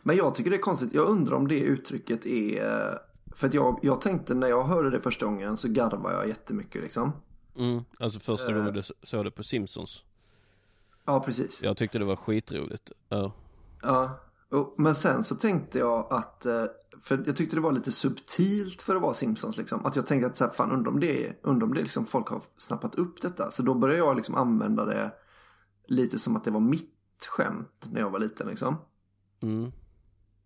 Men 0.04 0.16
jag 0.16 0.36
tycker 0.36 0.50
det 0.50 0.56
är 0.56 0.62
konstigt, 0.62 0.94
jag 0.94 1.08
undrar 1.08 1.36
om 1.36 1.48
det 1.48 1.60
uttrycket 1.60 2.26
är, 2.26 2.66
eh, 2.66 2.96
för 3.36 3.48
att 3.48 3.54
jag, 3.54 3.80
jag 3.82 4.02
tänkte 4.02 4.34
när 4.34 4.48
jag 4.48 4.64
hörde 4.64 4.90
det 4.90 5.00
första 5.02 5.26
gången 5.26 5.58
så 5.58 5.68
garvade 5.68 6.16
jag 6.16 6.28
jättemycket 6.28 6.82
liksom. 6.82 7.12
Mm, 7.58 7.84
alltså 8.00 8.20
första 8.20 8.52
Eh. 8.52 8.58
gången 8.58 8.74
du 8.74 8.82
såg 9.02 9.26
det 9.26 9.32
på 9.32 9.44
Simpsons. 9.44 10.06
Ja, 11.06 11.20
precis. 11.20 11.62
Jag 11.64 11.78
tyckte 11.78 12.00
det 12.00 12.06
var 12.06 12.16
skitroligt. 12.16 12.92
Ja. 13.10 13.32
Ja, 13.82 14.20
men 14.78 14.96
sen 14.96 15.24
så 15.24 15.36
tänkte 15.36 15.80
jag 15.80 16.08
att, 16.14 16.46
eh, 16.46 16.64
för 17.02 17.24
jag 17.26 17.36
tyckte 17.36 17.56
det 17.56 17.62
var 17.62 17.72
lite 17.72 17.92
subtilt 17.92 18.82
för 18.82 18.96
att 18.96 19.02
vara 19.02 19.14
Simpsons 19.14 19.58
liksom. 19.58 19.86
Att 19.86 19.96
jag 19.96 20.06
tänkte 20.08 20.28
att 20.28 20.38
så 20.38 20.44
här, 20.46 20.52
fan 20.52 20.72
undrar 20.72 20.92
om 20.92 21.00
det, 21.00 21.34
undrar 21.44 21.68
om 21.68 21.74
det 21.74 21.82
liksom 21.82 22.06
folk 22.06 22.28
har 22.28 22.42
snappat 22.58 22.96
upp 22.96 23.22
detta. 23.22 23.52
Så 23.52 23.62
då 23.64 23.74
började 23.74 24.00
jag 24.00 24.16
liksom 24.16 24.36
använda 24.36 24.86
det 24.86 25.12
lite 25.90 26.20
som 26.20 26.36
att 26.36 26.44
det 26.44 26.52
var 26.52 26.60
mitt 26.60 27.26
skämt 27.30 27.88
när 27.92 28.00
jag 28.00 28.10
var 28.10 28.20
liten 28.20 28.48
liksom. 28.48 28.78
Mm. 29.42 29.72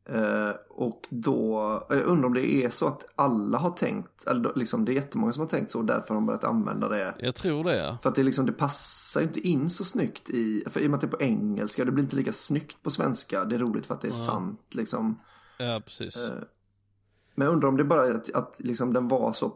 Eh, 0.05 0.51
och 0.69 1.07
då, 1.09 1.57
jag 1.89 2.01
undrar 2.01 2.27
om 2.27 2.33
det 2.33 2.53
är 2.53 2.69
så 2.69 2.87
att 2.87 3.05
alla 3.15 3.57
har 3.57 3.71
tänkt, 3.71 4.27
eller 4.27 4.51
liksom 4.55 4.85
det 4.85 4.91
är 4.91 4.93
jättemånga 4.93 5.33
som 5.33 5.41
har 5.41 5.47
tänkt 5.47 5.71
så 5.71 5.79
och 5.79 5.85
därför 5.85 6.07
har 6.07 6.15
de 6.15 6.25
börjat 6.25 6.43
använda 6.43 6.89
det. 6.89 7.15
Jag 7.19 7.35
tror 7.35 7.63
det 7.63 7.77
ja. 7.77 7.97
För 8.01 8.09
att 8.09 8.15
det, 8.15 8.23
liksom, 8.23 8.45
det 8.45 8.51
passar 8.51 9.21
ju 9.21 9.27
inte 9.27 9.39
in 9.39 9.69
så 9.69 9.85
snyggt 9.85 10.29
i, 10.29 10.63
för 10.67 10.79
i 10.79 10.85
och 10.85 10.89
med 10.89 10.95
att 10.95 11.01
det 11.01 11.07
är 11.07 11.17
på 11.17 11.23
engelska, 11.23 11.85
det 11.85 11.91
blir 11.91 12.03
inte 12.03 12.15
lika 12.15 12.33
snyggt 12.33 12.83
på 12.83 12.91
svenska. 12.91 13.45
Det 13.45 13.55
är 13.55 13.59
roligt 13.59 13.85
för 13.85 13.93
att 13.93 14.01
det 14.01 14.07
är 14.07 14.11
sant 14.11 14.61
liksom. 14.71 15.19
Ja 15.57 15.81
precis. 15.85 16.17
Eh, 16.17 16.37
Men 17.35 17.45
jag 17.45 17.53
undrar 17.53 17.69
om 17.69 17.77
det 17.77 17.83
bara 17.83 18.07
är 18.07 18.13
att, 18.13 18.35
att 18.35 18.55
liksom 18.59 18.93
den 18.93 19.07
var 19.07 19.33
så 19.33 19.49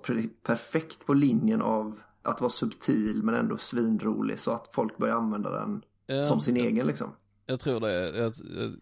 perfekt 0.44 1.06
på 1.06 1.14
linjen 1.14 1.62
av 1.62 2.00
att 2.28 2.42
vara 2.42 2.52
subtil 2.52 3.24
men 3.24 3.36
ändå 3.36 3.58
svinrolig 3.58 4.40
så 4.40 4.52
att 4.52 4.68
folk 4.72 4.98
börjar 4.98 5.16
använda 5.16 5.50
den 5.50 5.84
Ja, 6.06 6.24
som 6.24 6.42
sin 6.42 6.56
jag, 6.56 6.66
egen 6.66 6.88
liksom. 6.88 7.12
jag 7.46 7.60
tror 7.60 7.80
det. 7.80 8.18
Jag, 8.18 8.34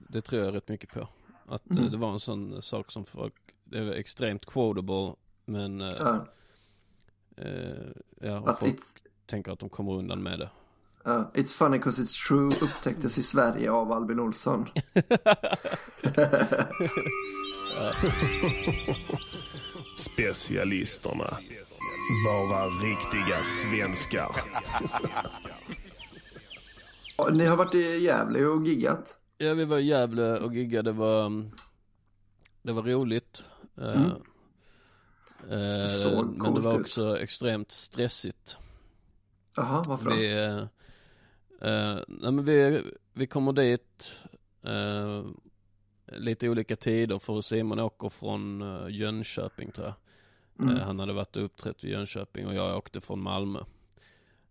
det 0.10 0.22
tror 0.22 0.44
jag 0.46 0.56
rätt 0.56 0.68
mycket 0.70 0.94
på. 0.94 1.08
Att 1.48 1.70
Mm. 1.72 1.92
det 1.92 1.98
var 1.98 2.12
en 2.12 2.20
sån 2.20 2.62
sak 2.62 2.92
som 2.92 3.06
folk, 3.06 3.34
det 3.64 3.82
var 3.84 3.92
extremt 3.94 4.46
quotable. 4.46 5.14
Men 5.46 5.82
eh, 5.82 5.88
Ja, 6.00 6.26
eh, 7.38 7.92
ja, 8.22 8.40
och 8.40 8.50
att 8.50 8.60
folk 8.60 8.74
it's, 8.76 8.96
tänker 9.26 9.52
att 9.52 9.60
de 9.60 9.70
kommer 9.70 9.94
undan 9.94 10.24
med 10.24 10.40
det. 10.40 10.50
ja, 11.04 11.32
it's 11.34 11.56
funny 11.58 11.80
cause 11.80 12.02
it's 12.02 12.28
true 12.28 12.48
upptäcktes 12.62 13.18
i 13.18 13.24
Sverige 13.24 13.72
av 13.72 13.92
Albin 13.92 14.20
Olsson. 14.20 14.66
Specialisterna. 19.98 21.38
Bara 22.26 22.66
riktiga 22.66 23.44
svenskar. 23.44 24.30
Ni 27.32 27.46
har 27.46 27.58
varit 27.58 27.76
i 27.76 27.98
Gävle 28.04 28.46
och 28.46 28.66
giggat. 28.66 29.16
Ja, 29.38 29.54
vi 29.54 29.66
var 29.66 29.78
i 29.78 29.86
Gävle 29.86 30.40
och 30.40 30.56
giggade. 30.56 30.90
Det 30.92 30.98
var, 30.98 31.50
det 32.62 32.72
var 32.72 32.82
roligt. 32.84 33.44
Eh, 33.78 34.02
Mm. 35.50 35.82
eh, 35.82 35.86
såg 35.88 36.26
men 36.38 36.54
det 36.54 36.60
var 36.62 36.74
ut. 36.76 36.82
också 36.82 37.20
extremt 37.20 37.72
stressigt. 37.72 38.58
Jaha, 39.56 39.84
varför 39.88 40.10
då? 40.10 40.16
Vi, 40.16 40.34
eh, 40.34 40.58
eh, 41.72 42.00
nej 42.08 42.32
men 42.32 42.46
vi, 42.46 42.84
vi 43.14 43.28
kommer 43.28 43.54
dit 43.54 44.12
eh, 44.64 45.24
lite 46.18 46.50
olika 46.50 46.76
tider 46.76 47.20
för 47.20 47.42
Simon 47.42 47.80
åker 47.80 48.10
från 48.10 48.64
Jönköping 48.90 49.72
tror 49.72 49.88
jag. 49.88 49.96
Mm. 50.60 50.76
Eh, 50.76 50.84
han 50.84 51.00
hade 51.00 51.14
varit 51.14 51.38
och 51.38 51.44
uppträtt 51.44 51.84
i 51.84 51.90
Jönköping 51.90 52.48
och 52.48 52.56
jag 52.56 52.78
åkte 52.78 53.02
från 53.02 53.22
Malmö. 53.22 53.60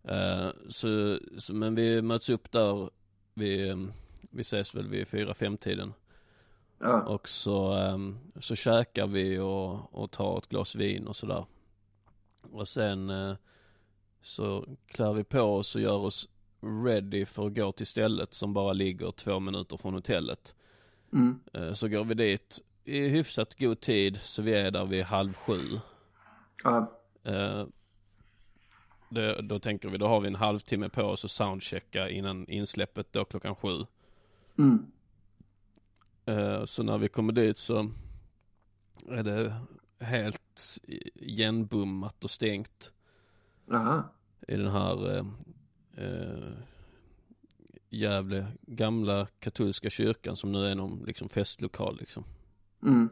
Eh, 0.03 0.49
så, 0.69 1.19
så, 1.37 1.53
men 1.53 1.75
vi 1.75 2.01
möts 2.01 2.29
upp 2.29 2.51
där, 2.51 2.89
vi, 3.33 3.75
vi 4.31 4.41
ses 4.41 4.75
väl 4.75 4.87
vid 4.87 5.07
fyra 5.07 5.33
fem 5.33 5.57
tiden 5.57 5.93
Ja. 6.79 7.01
och 7.01 7.29
så, 7.29 7.77
eh, 7.77 7.97
så 8.39 8.55
käkar 8.55 9.07
vi 9.07 9.39
och, 9.39 9.95
och 9.95 10.11
tar 10.11 10.37
ett 10.37 10.49
glas 10.49 10.75
vin 10.75 11.07
och 11.07 11.15
sådär. 11.15 11.45
Och 12.51 12.67
sen 12.67 13.09
eh, 13.09 13.33
så 14.21 14.65
klär 14.87 15.13
vi 15.13 15.23
på 15.23 15.41
oss 15.41 15.75
och 15.75 15.81
gör 15.81 15.97
oss 15.97 16.29
ready 16.85 17.25
för 17.25 17.47
att 17.47 17.55
gå 17.55 17.71
till 17.71 17.87
stället 17.87 18.33
som 18.33 18.53
bara 18.53 18.73
ligger 18.73 19.11
två 19.11 19.39
minuter 19.39 19.77
från 19.77 19.93
hotellet. 19.93 20.55
Mm. 21.13 21.39
Så 21.75 21.87
går 21.87 22.03
vi 22.03 22.13
dit 22.13 22.61
i 22.83 23.07
hyfsat 23.07 23.59
god 23.59 23.79
tid 23.79 24.19
så 24.21 24.41
vi 24.41 24.53
är 24.53 24.71
där 24.71 24.85
vid 24.85 25.03
halv 25.03 25.33
sju. 25.33 25.79
Eh, 27.23 27.67
det, 29.09 29.41
då 29.41 29.59
tänker 29.59 29.89
vi, 29.89 29.97
då 29.97 30.07
har 30.07 30.21
vi 30.21 30.27
en 30.27 30.35
halvtimme 30.35 30.89
på 30.89 31.03
oss 31.03 31.25
att 31.25 31.31
soundchecka 31.31 32.09
innan 32.09 32.49
insläppet 32.49 33.13
då 33.13 33.25
klockan 33.25 33.55
sju. 33.55 33.85
Mm. 34.57 34.91
Eh, 36.25 36.65
Så 36.65 36.83
när 36.83 36.97
vi 36.97 37.07
kommer 37.07 37.33
dit 37.33 37.57
så 37.57 37.91
är 39.09 39.23
det 39.23 39.55
helt 39.99 40.77
igenbommat 41.15 42.23
och 42.23 42.31
stängt 42.31 42.91
Jaha. 43.65 44.03
i 44.47 44.55
den 44.55 44.71
här 44.71 45.17
eh, 45.17 45.25
eh, 45.97 46.53
jävla 47.89 48.45
gamla 48.61 49.27
katolska 49.39 49.89
kyrkan 49.89 50.35
som 50.35 50.51
nu 50.51 50.65
är 50.67 50.75
någon 50.75 51.03
liksom 51.05 51.29
festlokal 51.29 51.97
liksom. 51.99 52.23
Mm. 52.83 53.09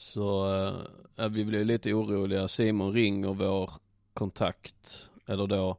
Så 0.00 0.54
eh, 0.54 0.80
ja, 1.14 1.28
vi 1.28 1.44
blev 1.44 1.66
lite 1.66 1.94
oroliga. 1.94 2.48
Simon 2.48 2.92
ringer 2.92 3.34
vår 3.34 3.70
kontakt, 4.14 5.10
eller 5.26 5.46
då 5.46 5.76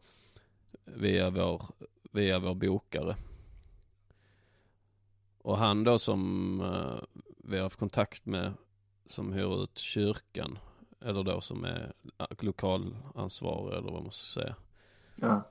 via 0.84 1.30
vår, 1.30 1.64
via 2.12 2.40
vår 2.40 2.56
bokare. 2.56 3.16
Och 5.38 5.58
han 5.58 5.84
då 5.84 6.00
som 6.00 6.62
eh, 6.62 7.20
vi 7.38 7.56
har 7.56 7.64
haft 7.64 7.80
kontakt 7.80 8.26
med, 8.26 8.54
som 9.06 9.34
hyr 9.34 9.64
ut 9.64 9.78
kyrkan, 9.78 10.60
eller 11.00 11.24
då 11.24 11.42
som 11.42 11.64
är 11.64 11.94
lokalansvarig 12.40 13.78
eller 13.78 13.92
vad 13.92 14.04
man 14.04 14.12
ska 14.12 14.42
säga. 14.42 14.56
Ja. 15.16 15.42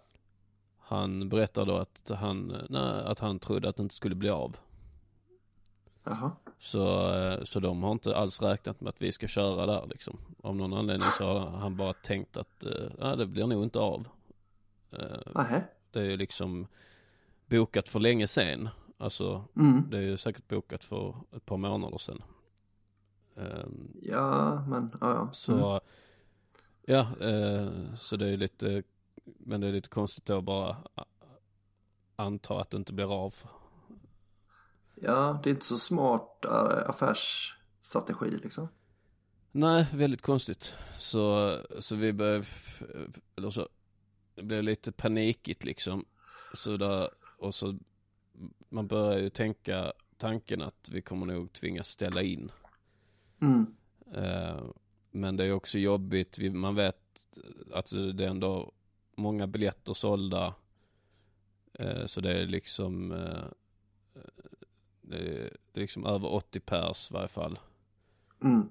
Han 0.78 1.28
berättar 1.28 1.66
då 1.66 1.76
att 1.76 2.11
han, 2.14 2.66
nej, 2.68 3.04
att 3.04 3.18
han 3.18 3.38
trodde 3.38 3.68
att 3.68 3.76
det 3.76 3.83
inte 3.83 3.94
skulle 3.94 4.14
bli 4.14 4.28
av. 4.28 4.56
Jaha. 6.04 6.30
Så, 6.62 7.12
eh, 7.14 7.42
så 7.44 7.61
de 7.61 7.83
har 7.83 7.92
inte 7.92 8.16
alls 8.16 8.42
räknat 8.42 8.81
med 8.81 8.88
att 8.90 9.03
vi 9.03 9.12
ska 9.12 9.29
köra 9.29 9.66
där 9.66 9.87
liksom. 9.87 10.18
Av 10.42 10.57
någon 10.57 10.73
anledning 10.73 11.09
så 11.18 11.25
har 11.38 11.46
han 11.51 11.77
bara 11.77 11.92
tänkt 11.92 12.37
att, 12.37 12.64
ja 12.99 13.16
det 13.16 13.27
blir 13.27 13.46
nog 13.46 13.62
inte 13.62 13.79
av. 13.79 14.09
Nähä. 15.35 15.64
Det 15.90 16.01
är 16.01 16.05
ju 16.05 16.16
liksom 16.16 16.66
bokat 17.46 17.88
för 17.88 18.01
länge 18.01 18.27
sen. 18.27 18.68
Alltså 18.99 19.44
Mm. 19.57 19.90
det 19.90 19.99
är 19.99 20.03
ju 20.03 20.16
säkert 20.16 20.49
bokat 20.49 20.85
för 20.85 21.14
ett 21.37 21.46
par 21.46 21.57
månader 21.57 21.99
sedan. 21.99 22.23
Ehm, 23.37 23.88
Ja, 24.03 24.64
men 24.68 24.90
ja, 25.01 25.11
ja. 25.14 25.29
Så, 25.33 25.53
Mm. 25.53 25.81
ja, 26.87 27.27
eh, 27.29 27.94
så 27.94 28.16
det 28.16 28.29
är 28.31 28.37
lite, 28.37 28.83
men 29.25 29.61
det 29.61 29.66
är 29.68 29.73
lite 29.73 29.88
konstigt 29.88 30.25
då 30.25 30.40
bara 30.40 30.77
anta 32.16 32.61
att 32.61 32.70
det 32.70 32.77
inte 32.77 32.92
blir 32.92 33.25
av. 33.25 33.35
Ja, 35.02 35.40
det 35.42 35.50
är 35.50 35.54
inte 35.54 35.66
så 35.66 35.78
smart 35.78 36.44
äh, 36.44 36.90
affärsstrategi 36.90 38.30
liksom. 38.42 38.68
Nej, 39.52 39.86
väldigt 39.92 40.22
konstigt. 40.22 40.74
Så, 40.98 41.56
så 41.78 41.96
vi 41.96 42.12
f- 42.38 42.82
eller 43.36 43.50
så, 43.50 43.68
det 44.34 44.42
blev 44.42 44.62
lite 44.62 44.92
panikigt 44.92 45.64
liksom. 45.64 46.04
Så 46.54 46.76
där, 46.76 47.08
och 47.38 47.54
så, 47.54 47.78
man 48.68 48.86
börjar 48.86 49.18
ju 49.18 49.30
tänka 49.30 49.92
tanken 50.16 50.62
att 50.62 50.88
vi 50.92 51.02
kommer 51.02 51.26
nog 51.26 51.52
tvingas 51.52 51.88
ställa 51.88 52.22
in. 52.22 52.52
Mm. 53.42 53.66
Eh, 54.14 54.64
men 55.10 55.36
det 55.36 55.44
är 55.44 55.52
också 55.52 55.78
jobbigt, 55.78 56.38
vi, 56.38 56.50
man 56.50 56.74
vet 56.74 56.96
att 57.72 57.90
det 57.90 58.24
är 58.24 58.28
ändå 58.30 58.72
många 59.16 59.46
biljetter 59.46 59.92
sålda. 59.92 60.54
Eh, 61.72 62.06
så 62.06 62.20
det 62.20 62.40
är 62.40 62.46
liksom, 62.46 63.12
eh, 63.12 63.44
det 65.11 65.18
är, 65.18 65.57
det 65.73 65.79
är 65.79 65.81
liksom 65.81 66.07
över 66.07 66.33
80 66.33 66.61
pers 66.61 67.11
i 67.11 67.14
varje 67.14 67.29
fall. 67.29 67.59
Mm. 68.42 68.68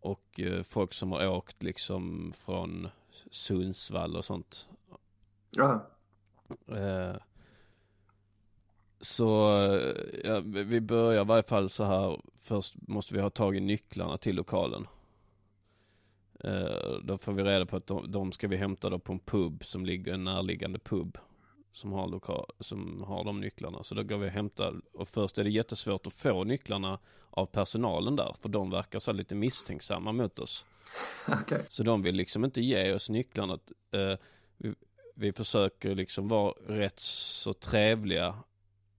Och 0.00 0.40
eh, 0.40 0.62
folk 0.62 0.94
som 0.94 1.12
har 1.12 1.28
åkt 1.28 1.62
liksom 1.62 2.32
från 2.36 2.88
Sundsvall 3.30 4.16
och 4.16 4.24
sånt. 4.24 4.68
Ja. 5.50 5.86
Eh, 6.66 7.16
så 9.00 9.56
eh, 9.64 9.96
ja, 10.24 10.40
vi 10.40 10.62
vi 10.62 10.80
börjar 10.80 11.22
i 11.22 11.24
varje 11.24 11.42
fall 11.42 11.68
så 11.68 11.84
här. 11.84 12.20
Först 12.36 12.74
måste 12.88 13.14
vi 13.14 13.20
ha 13.20 13.30
tag 13.30 13.56
i 13.56 13.60
nycklarna 13.60 14.18
till 14.18 14.36
lokalen. 14.36 14.86
Eh, 16.40 16.98
då 17.02 17.18
får 17.18 17.32
vi 17.32 17.42
reda 17.42 17.66
på 17.66 17.76
att 17.76 17.86
de, 17.86 18.12
de 18.12 18.32
ska 18.32 18.48
vi 18.48 18.56
hämta 18.56 18.90
då 18.90 18.98
på 18.98 19.12
en 19.12 19.18
pub 19.18 19.64
som 19.64 19.86
ligger, 19.86 20.14
en 20.14 20.24
närliggande 20.24 20.78
pub. 20.78 21.18
Som 21.72 21.92
har, 21.92 22.08
lokal, 22.08 22.50
som 22.60 23.02
har 23.02 23.24
de 23.24 23.40
nycklarna. 23.40 23.82
Så 23.82 23.94
då 23.94 24.02
går 24.02 24.18
vi 24.18 24.26
och 24.26 24.32
hämtar. 24.32 24.80
Och 24.92 25.08
först 25.08 25.38
är 25.38 25.44
det 25.44 25.50
jättesvårt 25.50 26.06
att 26.06 26.12
få 26.12 26.44
nycklarna 26.44 26.98
av 27.30 27.46
personalen 27.46 28.16
där. 28.16 28.36
För 28.40 28.48
de 28.48 28.70
verkar 28.70 29.00
så 29.00 29.12
lite 29.12 29.34
misstänksamma 29.34 30.12
mot 30.12 30.38
oss. 30.38 30.64
Okej. 31.28 31.64
Så 31.68 31.82
de 31.82 32.02
vill 32.02 32.14
liksom 32.14 32.44
inte 32.44 32.60
ge 32.60 32.94
oss 32.94 33.08
nycklarna. 33.08 33.58
Eh, 33.92 34.18
vi, 34.56 34.74
vi 35.14 35.32
försöker 35.32 35.94
liksom 35.94 36.28
vara 36.28 36.54
rätt 36.66 37.00
så 37.00 37.54
trevliga 37.54 38.34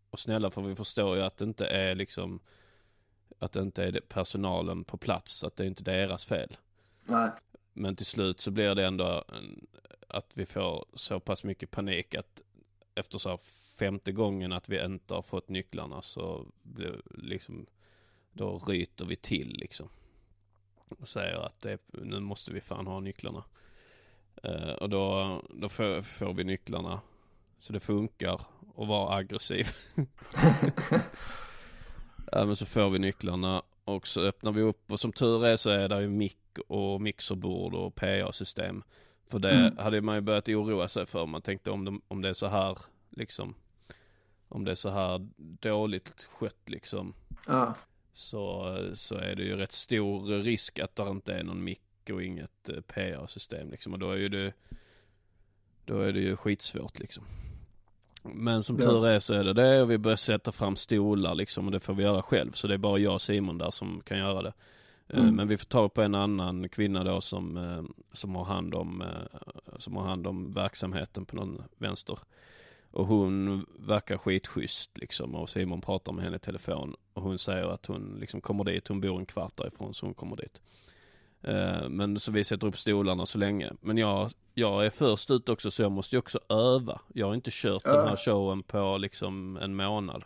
och 0.10 0.20
snälla 0.20 0.52
för 0.52 0.62
vi 0.62 0.76
förstår 0.76 1.16
ju 1.16 1.24
att 1.24 1.38
det 1.38 1.46
inte 1.46 1.66
är 1.66 1.96
liksom 1.96 2.40
att 3.40 3.52
det 3.52 3.62
inte 3.62 3.84
är 3.84 4.02
personalen 4.08 4.84
på 4.84 4.98
plats, 4.98 5.44
att 5.44 5.56
det 5.56 5.64
är 5.64 5.68
inte 5.68 5.84
deras 5.84 6.26
fel. 6.26 6.58
Nej. 7.06 7.30
Men 7.74 7.96
till 7.96 8.06
slut 8.06 8.40
så 8.40 8.52
blir 8.52 8.76
det 8.76 8.86
ändå 8.86 9.24
en, 9.28 9.68
att 10.08 10.32
vi 10.34 10.46
får 10.46 10.86
så 10.94 11.20
pass 11.20 11.44
mycket 11.44 11.72
panik 11.72 12.16
att 12.16 12.42
efter 12.96 13.18
så 13.18 13.30
här 13.30 13.40
femte 13.80 14.12
gången 14.12 14.52
att 14.52 14.70
vi 14.70 14.86
inte 14.86 15.14
har 15.14 15.22
fått 15.22 15.50
nycklarna 15.50 16.02
så 16.02 16.48
blir 16.64 17.02
liksom 17.10 17.66
då 18.32 18.60
ryter 18.60 19.06
vi 19.06 19.16
till 19.16 19.58
liksom. 19.60 19.90
Och 21.00 21.08
säger 21.08 21.46
att 21.46 21.62
det, 21.62 21.80
nu 21.88 22.20
måste 22.20 22.54
vi 22.54 22.62
fan 22.62 22.88
ha 22.88 23.00
nycklarna. 23.00 23.44
Eh, 24.44 24.72
och 24.72 24.90
då, 24.90 25.42
då 25.50 25.70
får, 25.70 26.02
får 26.02 26.34
vi 26.34 26.44
nycklarna 26.44 27.02
så 27.58 27.74
det 27.74 27.80
funkar 27.80 28.34
att 28.78 28.88
vara 28.88 29.16
aggressiv. 29.16 29.68
ja, 32.32 32.46
men 32.46 32.56
så 32.56 32.66
får 32.66 32.90
vi 32.90 33.00
nycklarna 33.00 33.64
och 33.86 34.08
så 34.08 34.22
öppnar 34.22 34.52
vi 34.52 34.62
upp 34.62 34.92
och 34.92 35.00
som 35.00 35.14
tur 35.14 35.46
är 35.46 35.56
så 35.56 35.70
är 35.70 35.90
det 35.90 36.02
ju 36.02 36.10
mick 36.10 36.60
och 36.68 37.02
mixerbord 37.02 37.74
och 37.74 37.96
PA-system. 37.96 38.84
För 39.30 39.40
det 39.40 39.52
Mm. 39.52 39.78
hade 39.78 40.02
man 40.02 40.16
ju 40.16 40.22
börjat 40.22 40.50
oroa 40.50 40.88
sig 40.88 41.06
för. 41.06 41.26
Man 41.26 41.42
tänkte 41.42 41.72
om, 41.72 41.86
de, 41.86 42.02
om 42.08 42.22
det 42.22 42.30
är 42.30 42.34
så 42.34 42.48
här 42.48 42.78
liksom. 43.10 43.56
Om 44.48 44.66
det 44.66 44.72
är 44.72 44.76
så 44.76 44.90
här 44.90 45.28
dåligt 45.38 46.28
skött 46.34 46.70
liksom. 46.70 47.14
Ja. 47.48 47.76
Så, 48.14 48.76
så 48.94 49.16
är 49.16 49.36
det 49.36 49.44
ju 49.44 49.56
rätt 49.56 49.72
stor 49.72 50.44
risk 50.44 50.80
att 50.80 50.96
det 50.96 51.10
inte 51.10 51.34
är 51.34 51.44
någon 51.44 51.64
mick 51.64 51.82
och 52.12 52.24
inget 52.24 52.70
eh, 52.70 52.82
PA-system 52.82 53.70
liksom. 53.72 53.94
Och 53.94 54.00
då 54.00 54.12
är 54.12 54.18
ju 54.18 54.30
det 54.30 54.54
Då 55.86 56.02
är 56.02 56.14
det 56.14 56.20
ju 56.20 56.36
skitsvårt 56.38 57.00
liksom. 57.00 57.24
Men 58.24 58.64
som 58.64 58.76
Ja. 58.80 58.82
tur 58.86 59.08
är 59.08 59.20
så 59.20 59.34
är 59.34 59.44
det 59.44 59.54
det 59.54 59.82
och 59.82 59.92
vi 59.92 59.98
börjar 59.98 60.16
sätta 60.18 60.52
fram 60.52 60.76
stolar 60.76 61.36
liksom 61.36 61.66
och 61.66 61.72
det 61.72 61.80
får 61.80 61.94
vi 61.94 62.04
göra 62.04 62.22
själv. 62.22 62.52
Så 62.52 62.68
det 62.68 62.74
är 62.74 62.78
bara 62.78 62.98
jag 62.98 63.14
och 63.14 63.22
Simon 63.22 63.58
där 63.58 63.72
som 63.72 64.02
kan 64.06 64.18
göra 64.18 64.42
det. 64.42 64.54
Eh, 65.10 65.20
Mm. 65.20 65.36
Men 65.36 65.48
vi 65.48 65.58
får 65.58 65.66
tag 65.66 65.94
på 65.94 66.02
en 66.02 66.16
annan 66.16 66.70
kvinna 66.70 67.04
då 67.04 67.22
som, 67.22 67.58
eh, 67.58 67.84
som 68.14 68.36
har 68.36 68.44
hand 68.46 68.76
om, 68.76 69.02
eh, 69.02 69.78
som 69.78 69.96
har 69.96 70.04
hand 70.04 70.28
om 70.28 70.52
verksamheten 70.52 71.26
på 71.26 71.36
någon 71.36 71.64
vänster. 71.78 72.20
Och 72.92 73.06
hon 73.08 73.66
verkar 73.80 74.18
skitschysst 74.18 74.98
liksom 74.98 75.36
och 75.36 75.50
Simon 75.50 75.82
pratar 75.82 76.12
med 76.12 76.24
henne 76.24 76.36
i 76.36 76.40
telefon 76.40 76.96
och 77.14 77.22
hon 77.24 77.38
säger 77.38 77.66
att 77.66 77.86
hon 77.86 78.18
liksom 78.20 78.42
kommer 78.42 78.64
dit, 78.64 78.88
hon 78.88 79.02
bor 79.02 79.20
en 79.20 79.26
kvart 79.26 79.58
därifrån 79.58 79.94
så 79.94 80.06
hon 80.06 80.14
kommer 80.14 80.36
dit. 80.36 80.62
Men 81.90 82.20
så 82.20 82.32
vi 82.32 82.44
sätter 82.44 82.68
upp 82.68 82.78
stolarna 82.78 83.26
så 83.26 83.38
länge. 83.38 83.72
Men 83.82 83.98
jag, 83.98 84.32
jag 84.54 84.86
är 84.86 84.90
först 84.90 85.32
ut 85.32 85.50
också 85.50 85.72
så 85.72 85.82
jag 85.82 85.92
måste 85.92 86.16
ju 86.16 86.20
också 86.20 86.40
öva. 86.50 87.02
Jag 87.14 87.28
har 87.28 87.36
inte 87.36 87.52
kört 87.54 87.84
den 87.84 88.08
här 88.08 88.16
showen 88.16 88.64
på 88.64 88.98
liksom 88.98 89.58
en 89.58 89.76
månad. 89.76 90.24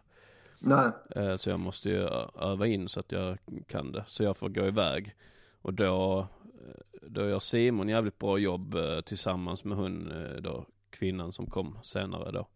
Nej. 0.65 0.91
Eh, 1.15 1.35
Så 1.35 1.49
jag 1.49 1.59
måste 1.59 1.89
ju 1.89 2.07
öva 2.41 2.67
in 2.67 2.89
så 2.89 2.99
att 2.99 3.11
jag 3.11 3.37
kan 3.67 3.91
det. 3.91 4.03
Så 4.07 4.23
jag 4.23 4.37
får 4.37 4.49
gå 4.49 4.65
iväg. 4.65 5.15
Och 5.61 5.73
då, 5.73 6.19
eh, 6.43 7.07
då 7.07 7.25
gör 7.29 7.39
Simon 7.39 7.89
jävligt 7.89 8.19
bra 8.19 8.37
jobb 8.37 8.75
eh, 8.75 9.01
tillsammans 9.01 9.63
med 9.63 9.77
hon 9.77 10.13
då, 10.39 10.65
kvinnan 10.89 11.33
som 11.33 11.45
kom 11.47 11.79
senare 11.83 12.31
då. 12.31 12.47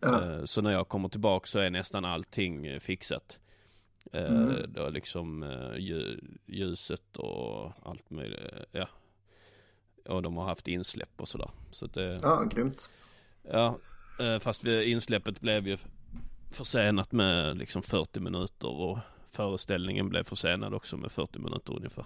Ja. 0.00 0.46
Så 0.46 0.62
när 0.62 0.72
jag 0.72 0.88
kommer 0.88 1.08
tillbaka 1.08 1.46
så 1.46 1.58
är 1.58 1.70
nästan 1.70 2.04
allting 2.04 2.80
fixat. 2.80 3.38
Mm. 4.12 4.52
Då 4.68 4.88
liksom 4.88 5.44
lju- 5.76 6.38
ljuset 6.46 7.16
och 7.16 7.72
allt 7.82 8.10
möjligt, 8.10 8.40
ja. 8.72 8.88
Och 10.08 10.22
de 10.22 10.36
har 10.36 10.44
haft 10.44 10.68
insläpp 10.68 11.20
och 11.20 11.28
sådär. 11.28 11.50
Så 11.70 11.86
det, 11.86 12.20
Ja, 12.22 12.44
grymt. 12.44 12.88
Ja, 13.42 13.78
fast 14.40 14.64
insläppet 14.64 15.40
blev 15.40 15.68
ju 15.68 15.76
försenat 16.54 17.12
med 17.12 17.58
liksom 17.58 17.82
40 17.82 18.20
minuter 18.20 18.68
och 18.68 18.98
föreställningen 19.30 20.08
blev 20.08 20.24
försenad 20.24 20.74
också 20.74 20.96
med 20.96 21.12
40 21.12 21.38
minuter 21.38 21.76
ungefär. 21.76 22.04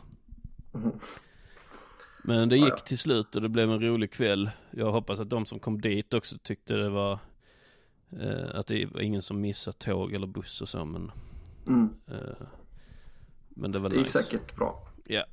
Men 2.24 2.48
det 2.48 2.56
gick 2.56 2.84
till 2.84 2.98
slut 2.98 3.37
och 3.37 3.42
det 3.42 3.48
blev 3.48 3.70
en 3.72 3.80
rolig 3.82 4.12
kväll. 4.12 4.50
Jag 4.70 4.92
hoppas 4.92 5.20
att 5.20 5.30
de 5.30 5.46
som 5.46 5.61
kom 5.61 5.80
dit 5.80 6.14
också 6.14 6.38
tyckte 6.42 6.74
det 6.74 6.88
var 6.88 7.18
eh, 8.20 8.48
att 8.54 8.66
det 8.66 8.87
var 8.87 9.00
ingen 9.00 9.22
som 9.22 9.40
missade 9.40 9.76
tåg 9.78 10.12
eller 10.14 10.26
buss 10.26 10.61
och 10.62 10.68
så 10.68 10.84
men 10.84 11.12
Mm. 11.66 11.94
eh, 12.06 12.46
Men 13.48 13.72
det 13.72 13.78
var 13.78 13.88
Det 13.88 13.96
gick 13.96 14.04
nice. 14.04 14.22
säkert 14.22 14.56
bra. 14.56 14.88
Ja, 15.06 15.24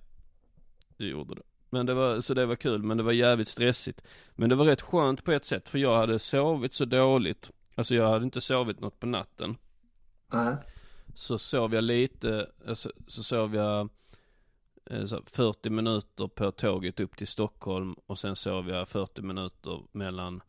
det 0.97 1.05
gjorde 1.05 1.35
det. 1.35 1.41
Men 1.69 1.85
det 1.85 1.93
var, 1.93 2.21
så 2.21 2.33
det 2.33 2.45
var 2.45 2.55
kul, 2.55 2.83
men 2.83 2.97
det 2.97 3.03
var 3.03 3.11
jävligt 3.11 3.47
stressigt. 3.47 4.01
Men 4.35 4.49
det 4.49 4.55
var 4.55 4.65
rätt 4.65 4.81
skönt 4.81 5.23
på 5.23 5.31
ett 5.31 5.45
sätt, 5.45 5.69
för 5.69 5.79
jag 5.79 5.97
hade 5.97 6.19
sovit 6.19 6.73
så 6.73 6.85
dåligt. 6.85 7.51
Alltså 7.75 7.95
jag 7.95 8.09
hade 8.09 8.25
inte 8.25 8.41
sovit 8.41 8.79
något 8.79 8.99
på 8.99 9.07
natten. 9.07 9.57
Nej. 10.33 10.55
Så 11.15 11.37
sov 11.37 11.73
jag 11.73 11.83
lite, 11.83 12.51
så, 12.73 12.91
så 13.07 13.23
sov 13.23 13.55
jag 13.55 13.89
eh, 14.85 15.05
så 15.05 15.21
40 15.25 15.69
minuter 15.69 16.27
på 16.27 16.51
tåget 16.51 16.99
upp 16.99 17.17
till 17.17 17.27
Stockholm 17.27 17.95
och 18.05 18.19
sen 18.19 18.35
sov 18.35 18.69
jag 18.69 18.87
40 18.87 19.21
minuter 19.21 19.83
mellan, 19.91 20.41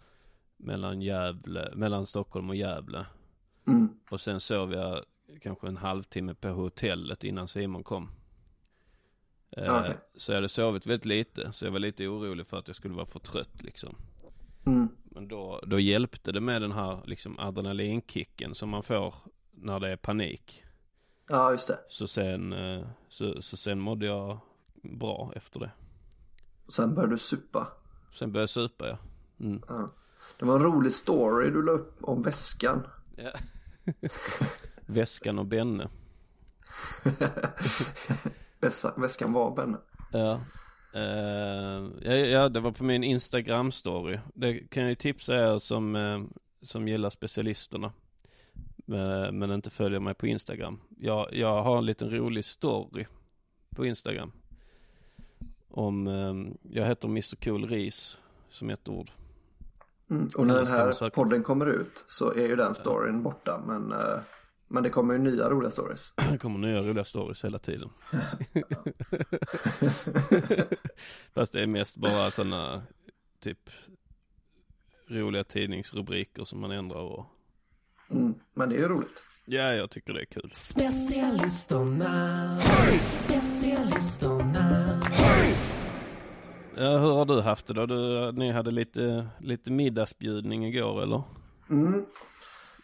mellan 0.56 1.02
Gävle, 1.02 1.72
mellan 1.74 2.06
Stockholm 2.06 2.50
och 2.50 2.56
Gävle. 2.56 3.06
Mm. 3.66 3.88
Och 4.10 4.20
sen 4.20 4.40
sov 4.40 4.72
jag 4.72 5.04
kanske 5.40 5.68
en 5.68 5.76
halvtimme 5.76 6.34
på 6.34 6.48
hotellet 6.48 7.24
innan 7.24 7.48
Simon 7.48 7.84
kom. 7.84 8.10
Eh, 9.50 9.78
Okej. 9.78 9.96
Så 10.14 10.32
jag 10.32 10.36
hade 10.36 10.48
sovit 10.48 10.86
väldigt 10.86 11.04
lite, 11.04 11.52
så 11.52 11.64
jag 11.64 11.72
var 11.72 11.78
lite 11.78 12.06
orolig 12.06 12.46
för 12.46 12.58
att 12.58 12.66
jag 12.66 12.76
skulle 12.76 12.94
vara 12.94 13.06
för 13.06 13.18
trött 13.18 13.62
liksom. 13.62 13.96
Mm. 14.66 14.88
Men 15.16 15.28
då, 15.28 15.60
då 15.66 15.78
hjälpte 15.80 16.32
det 16.32 16.40
med 16.40 16.62
den 16.62 16.72
här 16.72 17.02
liksom 17.04 17.38
adrenalinkicken 17.38 18.54
som 18.54 18.68
man 18.68 18.82
får 18.82 19.14
när 19.50 19.80
det 19.80 19.92
är 19.92 19.96
panik. 19.96 20.64
Ja, 21.28 21.52
just 21.52 21.68
det. 21.68 21.78
Så 21.88 22.08
sen, 22.08 22.52
eh, 22.52 22.86
så, 23.08 23.42
så 23.42 23.56
sen 23.56 23.80
mådde 23.80 24.06
jag 24.06 24.38
bra 24.82 25.32
efter 25.36 25.60
det. 25.60 25.70
Och 26.66 26.74
sen 26.74 26.94
började 26.94 27.14
du 27.14 27.18
supa. 27.18 27.68
Sen 28.12 28.32
började 28.32 28.42
jag 28.42 28.50
supa 28.50 28.88
ja. 28.88 28.98
Mm. 29.40 29.62
Ja. 29.68 29.92
Det 30.38 30.44
var 30.44 30.56
en 30.56 30.62
rolig 30.62 30.92
story 30.92 31.50
du 31.50 31.62
la 31.62 31.72
upp 31.72 31.98
om 32.00 32.22
väskan. 32.22 32.86
ja. 33.16 33.32
Väskan 34.86 35.38
och 35.38 35.46
Benne. 35.46 35.88
Väskan 38.96 39.32
var 39.32 39.56
Benne. 39.56 39.78
Ja. 40.12 40.40
Eh, 40.96 41.84
ja, 42.00 42.12
ja, 42.14 42.48
det 42.48 42.60
var 42.60 42.72
på 42.72 42.84
min 42.84 43.04
Instagram 43.04 43.72
story. 43.72 44.18
Det 44.34 44.70
kan 44.70 44.82
jag 44.82 44.90
ju 44.90 44.94
tipsa 44.94 45.34
er 45.34 45.58
som, 45.58 45.96
eh, 45.96 46.20
som 46.62 46.88
gillar 46.88 47.10
specialisterna. 47.10 47.92
Eh, 48.88 49.32
men 49.32 49.50
inte 49.50 49.70
följer 49.70 50.00
mig 50.00 50.14
på 50.14 50.26
Instagram. 50.26 50.80
Jag, 50.98 51.34
jag 51.34 51.62
har 51.62 51.78
en 51.78 51.86
liten 51.86 52.10
rolig 52.10 52.44
story 52.44 53.06
på 53.70 53.86
Instagram. 53.86 54.32
Om, 55.68 56.06
jag 56.62 56.86
heter 56.86 57.08
Mr 57.08 57.36
Cool 57.44 57.68
Ris 57.68 58.18
som 58.48 58.70
ett 58.70 58.88
ord. 58.88 59.10
Mm. 60.10 60.28
Och 60.36 60.46
när 60.46 60.54
den 60.54 60.66
här 60.66 61.10
podden 61.10 61.42
kommer 61.42 61.66
ut 61.66 62.04
så 62.06 62.32
är 62.32 62.46
ju 62.46 62.56
den 62.56 62.74
storyn 62.74 63.22
borta. 63.22 63.60
Men, 63.66 63.94
men 64.68 64.82
det 64.82 64.90
kommer 64.90 65.14
ju 65.14 65.20
nya 65.20 65.50
roliga 65.50 65.70
stories. 65.70 66.12
Det 66.32 66.38
kommer 66.38 66.58
nya 66.58 66.82
roliga 66.82 67.04
stories 67.04 67.44
hela 67.44 67.58
tiden. 67.58 67.90
Fast 71.34 71.52
det 71.52 71.62
är 71.62 71.66
mest 71.66 71.96
bara 71.96 72.30
sådana 72.30 72.82
typ 73.40 73.70
roliga 75.08 75.44
tidningsrubriker 75.44 76.44
som 76.44 76.60
man 76.60 76.70
ändrar 76.70 76.98
och 77.00 77.26
Mm. 78.10 78.34
Men 78.54 78.68
det 78.68 78.74
är 78.76 78.80
ju 78.80 78.88
roligt. 78.88 79.22
ja, 79.44 79.72
jag 79.72 79.90
tycker 79.90 80.12
det 80.12 80.20
är 80.20 80.24
kul. 80.24 80.50
Specialisterna, 80.54 82.58
specialisterna. 83.02 85.00
Ja, 86.76 86.98
hur 86.98 87.12
har 87.14 87.24
du 87.24 87.40
haft 87.40 87.66
det 87.66 87.74
då? 87.74 87.86
Du, 87.86 88.32
ni 88.32 88.52
hade 88.52 88.70
lite, 88.70 89.28
lite 89.40 89.70
middagsbjudning 89.70 90.66
igår 90.66 91.02
eller? 91.02 91.22
Mm. 91.70 92.06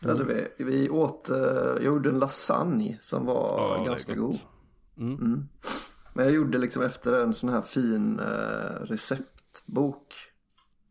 Hade 0.02 0.24
vi. 0.24 0.64
Vi 0.64 0.90
åt, 0.90 1.30
eh, 1.30 1.36
jag 1.36 1.82
gjorde 1.82 2.08
en 2.08 2.18
lasagne 2.18 2.98
som 3.00 3.26
var 3.26 3.76
Ja, 3.76 3.84
ganska 3.84 4.14
god. 4.14 4.38
Mm. 4.96 5.14
Mm. 5.14 5.48
Men 6.14 6.24
jag 6.24 6.34
gjorde 6.34 6.58
liksom 6.58 6.82
efter 6.82 7.22
en 7.22 7.34
sån 7.34 7.50
här 7.50 7.62
fin 7.62 8.18
eh, 8.18 8.80
receptbok. 8.80 10.14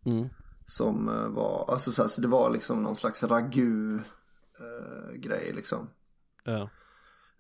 Mm. 0.06 0.30
Som 0.66 1.10
eh, 1.10 1.28
var, 1.28 1.66
alltså 1.72 1.92
så, 1.92 2.02
här, 2.02 2.10
så 2.10 2.22
det 2.22 2.28
var 2.28 2.50
liksom 2.50 2.84
någon 2.84 2.96
slags 2.96 3.24
ragu 3.24 3.96
eh, 4.60 5.14
grej 5.16 5.52
liksom. 5.56 5.90
Ja. 6.44 6.70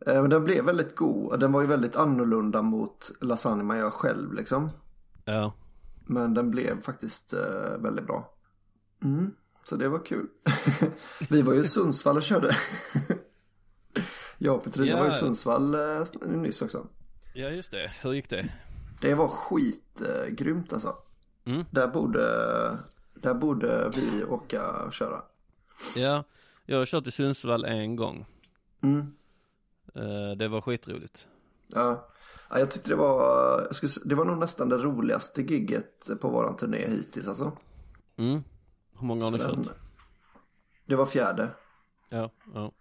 Men 0.05 0.29
den 0.29 0.43
blev 0.43 0.65
väldigt 0.65 0.95
god. 0.95 1.39
Den 1.39 1.51
var 1.51 1.61
ju 1.61 1.67
väldigt 1.67 1.95
annorlunda 1.95 2.61
mot 2.61 3.11
lasagne 3.21 3.63
man 3.63 3.77
gör 3.77 3.89
själv 3.89 4.33
liksom. 4.33 4.69
Ja. 5.25 5.53
Men 6.05 6.33
den 6.33 6.51
blev 6.51 6.81
faktiskt 6.81 7.33
väldigt 7.77 8.07
bra. 8.07 8.33
Mm. 9.03 9.31
Så 9.63 9.75
det 9.75 9.89
var 9.89 10.05
kul. 10.05 10.27
Vi 11.29 11.41
var 11.41 11.53
ju 11.53 11.59
i 11.61 11.67
Sundsvall 11.67 12.17
och 12.17 12.23
körde. 12.23 12.57
jag 14.37 14.55
och 14.55 14.63
Petrina 14.63 14.87
Ja. 14.89 14.99
var 14.99 15.09
i 15.09 15.13
Sundsvall 15.13 15.73
eh, 15.73 16.03
nyss 16.25 16.61
också. 16.61 16.87
Ja, 17.33 17.49
just 17.49 17.71
det. 17.71 17.91
Hur 18.01 18.13
gick 18.13 18.29
det? 18.29 18.49
Det 19.01 19.13
var 19.13 19.27
skitgrymt 19.27 20.01
eh, 20.01 20.25
grymt 20.27 20.73
alltså. 20.73 20.95
Mm. 21.45 21.65
Där 21.71 21.87
borde, 21.87 22.21
där 23.15 23.33
borde 23.33 23.91
vi 23.95 24.23
åka 24.23 24.71
och 24.85 24.93
köra. 24.93 25.21
Ja, 25.95 26.23
jag 26.65 26.77
har 26.77 26.85
kört 26.85 27.07
i 27.07 27.11
Sundsvall 27.11 27.65
en 27.65 27.95
gång. 27.95 28.25
Mm. 28.83 28.99
Eh, 29.95 30.37
det 30.37 30.47
var 30.47 30.61
skitroligt. 30.61 31.27
Ja. 31.67 32.09
ja, 32.49 32.59
jag 32.59 32.71
tyckte 32.71 32.89
det 32.89 32.95
var, 32.95 33.67
det 34.05 34.15
var 34.15 34.25
nog 34.25 34.37
nästan 34.37 34.69
det 34.69 34.77
roligaste 34.77 35.41
gigget 35.41 36.09
på 36.21 36.29
våran 36.29 36.55
turné 36.55 36.87
hittills 36.87 37.27
alltså. 37.27 37.57
Mm. 38.17 38.43
Hur 39.01 39.07
många 39.07 39.23
har 39.23 39.31
ni 39.31 39.37
kört? 39.39 39.77
det 40.85 40.95
var 40.95 41.05
fjärde. 41.05 41.49
Ja, 42.09 42.29
ja. 42.53 42.71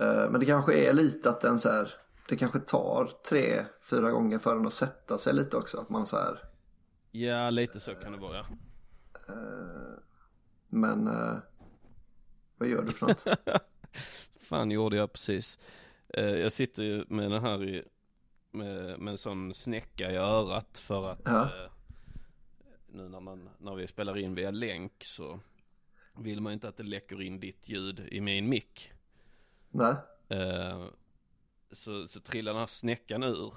Eh, 0.00 0.30
Men 0.30 0.40
det 0.40 0.46
kanske 0.46 0.74
är 0.88 0.92
lite 0.92 1.30
att 1.30 1.40
den 1.40 1.58
så 1.58 1.68
här, 1.70 1.94
det 2.28 2.36
kanske 2.36 2.58
tar 2.60 3.10
tre, 3.28 3.64
fyra 3.90 4.10
gånger 4.10 4.38
för 4.38 4.54
den 4.56 4.66
att 4.66 4.72
sätta 4.72 5.18
sig 5.18 5.34
lite 5.34 5.56
också. 5.56 5.78
Att 5.80 5.88
man 5.88 6.06
så 6.06 6.16
här, 6.16 6.42
Ja, 7.10 7.50
lite 7.50 7.80
så 7.80 7.94
kan 7.94 8.12
det 8.12 8.18
vara. 8.18 8.46
men 10.68 11.06
eh, 11.08 11.36
vad 12.58 12.68
gör 12.68 12.82
du 12.82 12.90
för 12.90 13.06
något? 13.06 13.24
fan 14.40 14.70
gjorde 14.70 14.96
jag 14.96 15.12
precis? 15.12 15.58
Eh, 16.08 16.24
jag 16.24 16.52
sitter 16.52 16.82
ju 16.82 17.04
med 17.08 17.30
den 17.30 17.42
här 17.42 17.64
i, 17.64 17.84
med, 18.52 18.98
med 19.00 19.12
en 19.12 19.18
sån 19.18 19.54
snäcka 19.54 20.10
i 20.10 20.16
örat 20.16 20.78
för 20.78 21.10
att 21.10 21.20
Ja. 21.24 21.50
Nu 22.92 23.08
när 23.08 23.20
man, 23.20 23.50
när 23.58 23.74
vi 23.74 23.86
spelar 23.86 24.18
in 24.18 24.34
via 24.34 24.50
länk 24.50 25.04
så 25.04 25.40
vill 26.16 26.40
man 26.40 26.50
ju 26.50 26.54
inte 26.54 26.68
att 26.68 26.76
det 26.76 26.82
läcker 26.82 27.22
in 27.22 27.40
ditt 27.40 27.68
ljud 27.68 28.08
i 28.10 28.20
min 28.20 28.48
mick. 28.48 28.92
Nej? 29.70 29.94
Eh, 30.28 30.86
så, 31.72 32.08
så 32.08 32.20
trillade 32.20 32.54
den 32.54 32.60
här 32.60 32.66
snäckan 32.66 33.22
ur. 33.22 33.54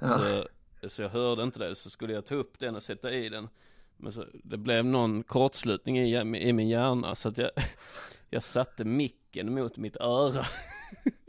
Ja. 0.00 0.08
Så, 0.08 0.48
så 0.88 1.02
jag 1.02 1.08
hörde 1.08 1.42
inte 1.42 1.58
det, 1.58 1.74
så 1.74 1.90
skulle 1.90 2.12
jag 2.12 2.26
ta 2.26 2.34
upp 2.34 2.58
den 2.58 2.76
och 2.76 2.82
sätta 2.82 3.12
i 3.12 3.28
den. 3.28 3.48
Men 3.96 4.12
så, 4.12 4.26
det 4.32 4.56
blev 4.56 4.84
någon 4.84 5.22
kortslutning 5.22 5.98
i, 5.98 6.16
i 6.20 6.52
min 6.52 6.68
hjärna 6.68 7.14
så 7.14 7.28
att 7.28 7.38
jag, 7.38 7.50
jag 8.30 8.42
satte 8.42 8.84
micken 8.84 9.54
mot 9.54 9.76
mitt 9.76 9.96
öra. 9.96 10.44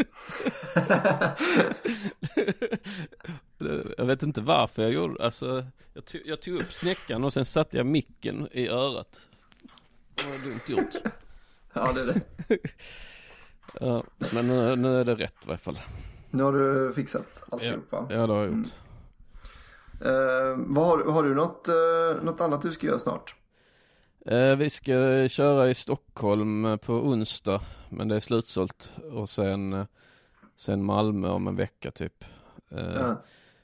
jag 3.98 4.06
vet 4.06 4.24
inte 4.24 4.42
varför 4.42 4.84
jag 4.84 4.92
gjorde 4.92 5.24
alltså, 5.24 5.66
jag, 5.94 6.06
tog, 6.06 6.22
jag 6.26 6.42
tog 6.42 6.56
upp 6.56 6.74
snäckan 6.74 7.24
och 7.24 7.34
sen 7.34 7.46
satte 7.46 7.78
jag 7.78 7.86
micken 7.86 8.48
i 8.52 8.68
örat. 8.68 9.22
Det 10.16 10.24
var 10.24 10.38
dumt 10.38 10.60
gjort. 10.68 11.14
Ja, 11.78 11.92
det 11.94 12.02
är 12.02 12.06
det. 12.06 12.22
Ja, 13.80 14.04
men 14.34 14.48
nu, 14.48 14.76
nu 14.76 15.00
är 15.00 15.04
det 15.04 15.16
rätt 15.16 15.36
i 15.44 15.48
varje 15.48 15.58
fall. 15.58 15.80
Nu 16.30 16.44
har 16.44 16.54
du 16.54 16.94
fixat 16.94 17.44
alltihop 17.50 17.92
va? 17.92 18.08
Ja, 18.10 18.28
det 18.28 18.34
har 18.34 18.40
jag 18.40 18.46
gjort. 18.46 18.54
Mm. 18.54 18.66
Eh, 20.02 20.58
vad 20.58 20.86
har, 20.86 21.12
har 21.12 21.24
du 21.24 21.36
något, 21.36 21.68
eh, 21.68 22.24
något 22.24 22.42
annat 22.42 22.62
du 22.62 22.72
ska 22.72 22.88
göra 22.88 23.00
snart? 23.00 23.36
Eh, 24.26 24.56
vi 24.56 24.70
ska 24.70 25.28
köra 25.28 25.70
i 25.70 25.74
Stockholm 25.74 26.66
eh, 26.66 26.78
på 26.78 26.94
onsdag, 26.94 27.62
men 27.90 28.08
det 28.08 28.16
är 28.16 28.20
slutsålt. 28.20 28.92
Och 29.12 29.30
sen, 29.30 29.74
eh, 29.74 29.86
sen 30.56 30.84
Malmö 30.84 31.30
om 31.30 31.48
en 31.48 31.56
vecka 31.56 31.92
typ. 31.92 32.26
Ja. 32.70 33.22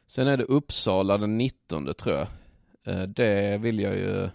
Sen 0.07 0.28
är 0.28 0.38
det 0.38 0.43
Uppsala 0.43 1.18
den 1.18 1.38
19 1.38 1.93
tror 1.93 2.16
jag. 2.16 2.28
Det 3.09 3.57
vill 3.57 3.80
jag 3.80 3.95
ju, 3.95 4.30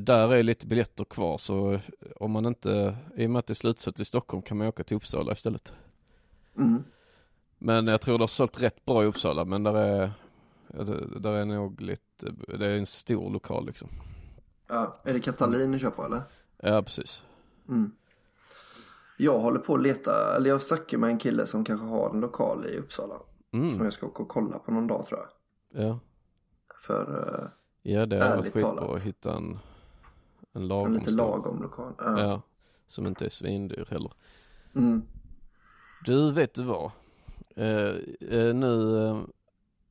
där 0.00 0.34
är 0.34 0.42
lite 0.42 0.66
biljetter 0.66 1.04
kvar 1.04 1.38
så 1.38 1.80
om 2.16 2.30
man 2.30 2.46
inte, 2.46 2.96
i 3.16 3.26
och 3.26 3.30
med 3.30 3.38
att 3.38 3.46
det 3.46 3.52
är 3.52 3.54
slutsålt 3.54 4.00
i 4.00 4.04
Stockholm 4.04 4.42
kan 4.42 4.56
man 4.58 4.66
åka 4.66 4.84
till 4.84 4.96
Uppsala 4.96 5.32
istället. 5.32 5.72
Mm. 6.56 6.84
Men 7.58 7.86
jag 7.86 8.00
tror 8.00 8.18
det 8.18 8.22
har 8.22 8.28
sålt 8.28 8.62
rätt 8.62 8.84
bra 8.84 9.02
i 9.02 9.06
Uppsala, 9.06 9.44
men 9.44 9.62
där 9.62 9.74
är, 9.74 10.12
där 11.20 11.32
är 11.32 11.44
nog 11.44 11.80
lite, 11.80 12.30
det 12.58 12.66
är 12.66 12.78
en 12.78 12.86
stor 12.86 13.30
lokal 13.30 13.66
liksom. 13.66 13.88
Ja. 14.68 14.96
Är 15.02 15.12
det 15.14 15.20
Katalin 15.20 15.72
du 15.72 15.90
på 15.90 16.04
eller? 16.04 16.22
Ja, 16.56 16.82
precis. 16.82 17.22
Mm. 17.68 17.92
Jag 19.16 19.38
håller 19.38 19.58
på 19.60 19.74
att 19.74 19.82
leta, 19.82 20.36
eller 20.36 20.50
jag 20.50 20.62
snackar 20.62 20.98
med 20.98 21.10
en 21.10 21.18
kille 21.18 21.46
som 21.46 21.64
kanske 21.64 21.86
har 21.86 22.10
en 22.10 22.20
lokal 22.20 22.66
i 22.66 22.78
Uppsala. 22.78 23.14
Som 23.50 23.60
Mm. 23.64 23.84
jag 23.84 23.92
ska 23.92 24.06
åka 24.06 24.22
och 24.22 24.28
kolla 24.28 24.58
på 24.58 24.70
någon 24.72 24.86
dag 24.86 25.06
tror 25.06 25.20
jag. 25.20 25.84
Ja. 25.84 25.98
För 26.80 27.28
eh, 27.42 27.48
Ja, 27.92 28.06
det 28.06 28.24
har 28.24 28.36
varit 28.36 28.52
skitbra 28.52 28.94
att 28.94 29.02
hitta 29.02 29.36
en, 29.36 29.44
en 29.44 29.58
en 30.52 30.68
lagom 30.68 30.92
lite 30.94 31.10
stor. 31.12 31.16
lagom 31.16 31.62
lokal. 31.62 31.92
Ja. 31.98 32.20
Ja, 32.20 32.42
som 32.86 33.06
inte 33.06 33.24
är 33.24 33.30
svindyr 33.30 33.86
heller. 33.90 34.12
Mm. 34.74 35.02
Du, 36.04 36.32
vet 36.32 36.54
du 36.54 36.62
vad? 36.64 36.90
Eh, 37.56 37.94
eh, 38.30 38.54
nu, 38.54 39.04
eh, 39.06 39.20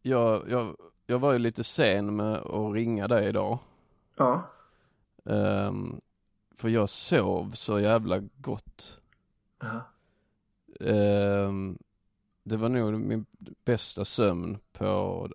jag, 0.01 0.49
jag, 0.49 0.75
jag 1.05 1.19
var 1.19 1.34
ju 1.34 1.39
lite 1.39 1.63
sen 1.63 2.15
med 2.15 2.36
att 2.38 2.73
ringa 2.73 3.07
dig 3.07 3.28
idag. 3.30 3.57
ja. 4.17 4.43
Ehm, 5.30 6.01
för 6.55 6.69
jag 6.69 6.89
sov 6.89 7.51
så 7.51 7.80
jävla 7.80 8.19
gott. 8.19 9.01
Ja. 9.59 9.82
Ehm, 10.88 11.78
det 12.43 12.57
var 12.57 12.69
nog 12.69 12.93
min 12.93 13.25
bästa 13.65 14.05
sömn 14.05 14.57
på 14.73 15.30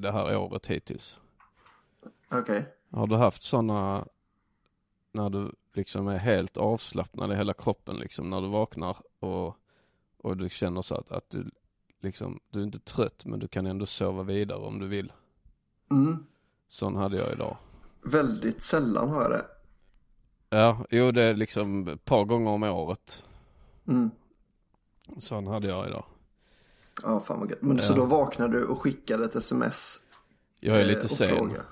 det 0.00 0.12
här 0.12 0.36
året 0.36 0.66
hittills. 0.66 1.20
Okej. 2.30 2.74
Har 2.90 3.06
du 3.06 3.16
haft 3.16 3.42
sådana 3.42 4.06
när 5.12 5.30
du 5.30 5.52
liksom 5.72 6.08
är 6.08 6.18
helt 6.18 6.56
avslappnad 6.56 7.32
i 7.32 7.36
hela 7.36 7.54
kroppen 7.54 7.96
liksom 7.96 8.30
när 8.30 8.40
du 8.40 8.48
vaknar 8.48 8.96
och, 9.18 9.56
och 10.16 10.36
du 10.36 10.48
känner 10.48 10.82
så 10.82 10.94
att, 10.94 11.10
att 11.10 11.30
du 11.30 11.50
liksom, 12.00 12.40
du 12.50 12.60
är 12.60 12.64
inte 12.64 12.78
trött 12.78 13.24
men 13.24 13.38
du 13.38 13.48
kan 13.48 13.66
ändå 13.66 13.86
sova 13.86 14.22
vidare 14.22 14.58
om 14.58 14.78
du 14.78 14.88
vill. 14.88 15.12
Mm. 15.90 16.26
Sån 16.68 16.96
hade 16.96 17.16
jag 17.16 17.32
idag. 17.32 17.56
Väldigt 18.06 18.62
sällan 18.62 19.08
har 19.08 19.22
jag 19.22 19.30
det. 19.30 19.44
Ja, 20.50 20.84
jo 20.90 21.10
det 21.12 21.22
är 21.22 21.34
liksom 21.34 21.88
ett 21.88 22.04
par 22.04 22.24
gånger 22.24 22.50
om 22.50 22.62
året. 22.62 23.24
Mm. 23.88 24.10
Sån 25.18 25.46
hade 25.46 25.68
jag 25.68 25.86
idag. 25.88 26.04
Ja, 27.02 27.20
fan 27.20 27.40
vad 27.40 27.50
gött. 27.50 27.62
Men 27.62 27.78
så 27.78 27.92
Ja. 27.92 27.96
då 27.96 28.04
vaknade 28.04 28.58
du 28.58 28.64
och 28.64 28.80
skickade 28.80 29.24
ett 29.24 29.34
sms 29.36 30.00
Jag 30.60 30.76
är 30.76 30.80
eh, 30.80 30.86
lite 30.86 31.02
och 31.02 31.10
sen. 31.10 31.28
frågade. 31.28 31.62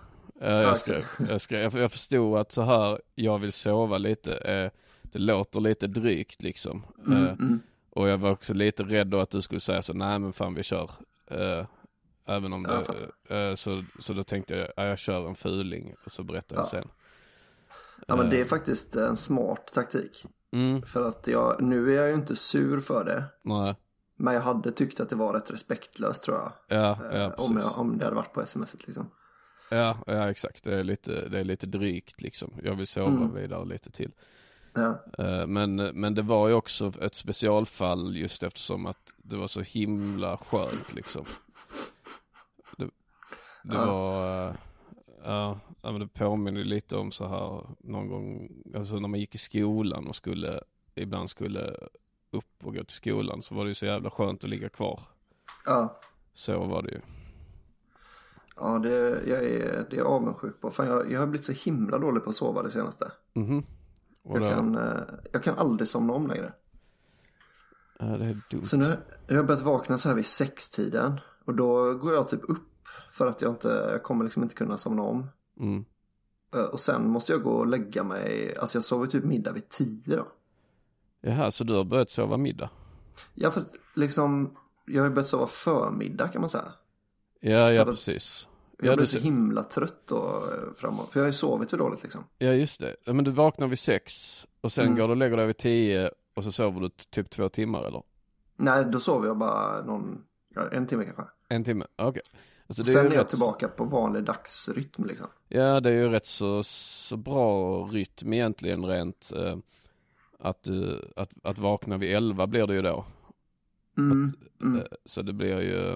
Ja, 0.41 0.47
jag 0.51 0.69
okej. 0.69 0.79
skrev, 0.79 1.05
jag 1.31 1.41
skrev, 1.41 1.61
jag, 1.63 1.75
jag 1.83 1.93
förstod 1.93 2.39
att 2.39 2.53
så 2.53 2.63
här, 2.63 3.01
jag 3.15 3.39
vill 3.39 3.53
sova 3.53 3.99
lite, 3.99 4.37
eh, 4.37 4.71
det 5.03 5.19
låter 5.19 5.61
lite 5.61 5.87
drygt 5.87 6.43
liksom. 6.43 6.83
Mm, 7.07 7.25
Eh, 7.25 7.33
mm. 7.33 7.61
Och 7.91 8.09
jag 8.09 8.19
var 8.19 8.31
också 8.31 8.55
lite 8.55 8.83
rädd 8.83 9.07
då 9.07 9.21
att 9.21 9.31
du 9.31 9.43
skulle 9.43 9.61
säga 9.61 9.83
så, 9.83 9.93
nej 9.93 10.19
men 10.19 10.33
fan 10.33 10.55
vi 10.55 10.63
kör. 10.63 10.91
Eh, 12.27 12.35
även 12.35 12.53
om 12.53 12.63
det, 12.63 13.37
eh, 13.37 13.55
så, 13.55 13.85
så 13.99 14.13
då 14.13 14.23
tänkte 14.25 14.55
jag, 14.57 14.69
ja, 14.77 14.85
jag 14.87 14.99
kör 14.99 15.29
en 15.29 15.35
fuling 15.35 15.95
och 16.05 16.13
så 16.13 16.23
berättar 16.23 16.57
jag 16.57 16.63
Ja. 16.65 16.69
sen. 16.69 16.89
Ja, 18.07 18.17
men 18.17 18.31
det 18.31 18.37
är 18.37 18.41
Eh, 18.41 18.47
faktiskt 18.47 18.97
en 18.97 19.17
smart 19.17 19.73
taktik. 19.75 20.25
Mm, 20.53 20.83
För 20.83 21.09
att 21.09 21.27
jag, 21.27 21.63
nu 21.63 21.93
är 21.93 21.97
jag 21.97 22.09
ju 22.09 22.15
inte 22.15 22.37
sur 22.37 22.81
för 22.81 23.05
det. 23.05 23.25
nej, 23.43 23.75
Men 24.17 24.35
jag 24.35 24.41
hade 24.41 24.73
tyckt 24.73 25.01
att 25.01 25.09
det 25.09 25.17
var 25.17 25.33
rätt 25.33 25.51
respektlöst 25.51 26.23
tror 26.23 26.37
jag. 26.37 26.53
ja, 26.69 26.99
Eh, 27.13 27.19
ja, 27.21 27.35
om, 27.35 27.55
precis. 27.55 27.71
jag, 27.73 27.81
om 27.81 27.99
det 27.99 28.05
hade 28.05 28.17
varit 28.17 28.33
på 28.33 28.47
smset 28.47 28.87
liksom. 28.87 29.11
Ja, 29.71 29.99
ja 30.07 30.31
exakt, 30.31 30.65
det 30.65 30.75
är 30.77 30.85
lite, 30.85 31.29
det 31.29 31.39
är 31.39 31.45
lite 31.45 31.67
drygt 31.67 32.21
liksom. 32.23 32.53
Jag 32.63 32.75
vill 32.75 32.87
sova 32.87 33.09
Mm. 33.09 33.35
vidare 33.35 33.65
lite 33.65 33.91
till. 33.91 34.13
Ja, 34.75 35.05
Eh, 35.19 35.47
Men, 35.47 35.77
men 35.77 36.15
det 36.15 36.23
var 36.23 36.49
ju 36.49 36.55
också 36.55 36.93
ett 37.01 37.15
specialfall 37.15 38.17
just 38.17 38.43
eftersom 38.43 38.87
att 38.87 39.15
det 39.17 39.37
var 39.37 39.47
så 39.47 39.61
himla 39.61 40.37
skönt 40.37 40.95
liksom. 40.95 41.25
Det, 43.65 43.77
Ja. 43.77 43.87
var, 43.87 44.49
eh, 44.49 44.55
ja, 45.83 45.91
men 45.93 46.01
det 46.01 46.07
påminner 46.09 46.65
lite 46.65 46.97
om 46.97 47.13
så 47.13 47.27
här 47.29 47.67
någon 47.79 48.09
gång, 48.09 48.51
alltså 48.77 48.95
när 48.99 49.09
man 49.09 49.21
gick 49.21 49.35
i 49.35 49.39
skolan 49.39 50.07
och 50.09 50.17
skulle, 50.17 50.61
ibland 50.95 51.31
skulle 51.31 51.77
upp 52.31 52.65
och 52.65 52.75
gå 52.75 52.85
till 52.85 52.97
skolan 52.97 53.43
så 53.43 53.55
var 53.55 53.65
det 53.65 53.69
ju 53.69 53.75
så 53.75 53.87
jävla 53.87 54.11
skönt 54.11 54.45
att 54.45 54.51
ligga 54.51 54.69
kvar. 54.69 55.01
ja. 55.67 56.01
Så 56.35 56.65
var 56.65 56.83
det 56.83 56.91
ju. 56.91 57.01
ja 58.57 58.79
det, 58.79 59.23
jag 59.27 59.45
är, 59.45 59.87
det 59.91 59.97
är 59.97 59.99
jag 59.99 60.07
avundsjuk 60.07 60.61
på. 60.61 60.71
Fan, 60.71 60.87
jag, 60.87 61.13
jag 61.13 61.21
har 61.21 61.27
blivit 61.27 61.45
så 61.47 61.53
himla 61.53 61.99
dålig 61.99 62.25
på 62.25 62.31
att 62.31 62.37
sova 62.37 62.63
det 62.63 62.71
senaste. 62.71 63.13
Mhm. 63.35 63.65
Och 64.23 64.41
Jag 64.41 64.55
kan, 64.55 64.75
eh, 64.79 65.03
jag 65.33 65.43
kan 65.43 65.59
aldrig 65.59 65.89
somna 65.89 66.13
om 66.13 66.27
längre. 66.27 66.53
ja, 67.99 68.05
det 68.05 68.25
är 68.25 68.41
dumt. 68.51 68.65
Så 68.65 68.77
nu 68.77 68.97
jag 69.27 69.37
har 69.37 69.43
börjat 69.45 69.63
vakna 69.63 69.99
så 69.99 70.09
här 70.09 70.17
vid 70.17 70.27
sextiden. 70.27 71.21
Och 71.45 71.55
då 71.55 71.95
går 71.95 72.13
jag 72.15 72.29
typ 72.29 72.41
upp. 72.49 72.59
För 73.15 73.27
att 73.27 73.43
jag 73.43 73.51
inte, 73.51 73.89
jag 73.93 74.03
kommer 74.03 74.25
liksom 74.25 74.43
inte 74.43 74.55
kunna 74.55 74.79
somna 74.79 75.03
om. 75.03 75.27
Mm. 75.61 75.85
Eh, 76.55 76.65
Och 76.65 76.81
sen 76.81 77.09
måste 77.11 77.33
jag 77.33 77.43
gå 77.43 77.51
och 77.51 77.67
lägga 77.67 78.05
mig, 78.05 78.57
alltså 78.57 78.77
jag 78.77 78.85
sover 78.85 79.07
typ 79.07 79.25
middag 79.25 79.53
vid 79.53 79.69
tio 79.69 80.17
då. 80.17 80.27
Jaha, 81.21 81.51
så 81.51 81.65
du 81.65 81.75
har 81.75 81.85
börjat 81.85 82.11
sova 82.11 82.37
middag? 82.37 82.71
Ja 83.35 83.51
fast 83.51 83.77
liksom, 83.95 84.57
jag 84.87 85.03
har 85.03 85.09
ju 85.09 85.15
börjat 85.15 85.29
sova 85.29 85.47
förmiddag 85.47 86.29
kan 86.29 86.41
man 86.41 86.49
säga. 86.51 86.73
Ja, 87.41 87.73
ja 87.73 87.85
precis. 87.85 88.49
Jag 88.79 88.93
Ja, 88.93 88.97
blir 88.97 89.07
så 89.07 89.19
himla 89.19 89.63
trött 89.63 90.03
då 90.07 90.45
eh, 90.53 90.75
framåt. 90.77 91.09
För 91.11 91.21
jag 91.21 91.25
har 91.25 91.29
ju 91.29 91.33
sovit 91.33 91.71
för 91.71 91.79
dåligt 91.79 92.03
liksom. 92.03 92.25
Ja 92.39 92.53
just 92.53 92.81
det. 92.81 92.97
Men 93.07 93.25
du 93.25 93.31
vaknar 93.31 93.67
vid 93.67 93.79
sex 93.79 94.13
och 94.61 94.73
sen 94.73 94.85
Mm. 94.85 94.97
går 94.99 95.05
du 95.09 95.11
och 95.11 95.17
lägger 95.17 95.37
dig 95.37 95.47
vid 95.47 95.57
tio 95.57 96.11
och 96.35 96.45
så 96.45 96.53
sover 96.53 96.81
du 96.81 96.89
typ 96.89 97.31
två 97.31 97.49
timmar 97.49 97.85
eller? 97.85 98.03
Nej, 98.57 98.85
då 98.85 99.01
sover 99.01 99.27
jag 99.27 99.37
bara 99.39 99.83
någon, 99.85 100.25
en 100.73 100.87
timme 100.87 101.05
kanske. 101.05 101.25
En 101.49 101.65
timme? 101.65 101.87
Okej. 101.97 102.23
Alltså 102.67 102.83
är 102.83 102.87
Sen 102.87 103.07
är 103.07 103.11
jag 103.15 103.21
rätt, 103.21 103.29
tillbaka 103.29 103.69
på 103.69 103.85
vanlig 103.85 104.25
dagsrytm 104.25 105.05
liksom. 105.05 105.27
Ja 105.49 105.81
det 105.81 105.91
är 105.91 105.95
ju 105.95 106.09
rätt 106.09 106.27
så, 106.27 106.63
så 106.63 107.17
bra 107.17 107.79
rytm 107.85 108.33
egentligen 108.33 108.85
rent 108.85 109.33
eh, 109.37 109.57
att, 110.39 110.63
du- 110.63 111.13
att, 111.17 111.31
att 111.43 111.59
vakna 111.59 111.97
vid 111.97 112.15
elva 112.17 112.47
blir 112.47 112.67
det 112.67 112.75
ju 112.75 112.83
då. 112.83 113.05
Mm, 113.99 114.31
mm. 114.63 114.77
Eh, 114.81 114.87
så 115.05 115.23
det 115.23 115.33
blir 115.33 115.61
ju 115.61 115.93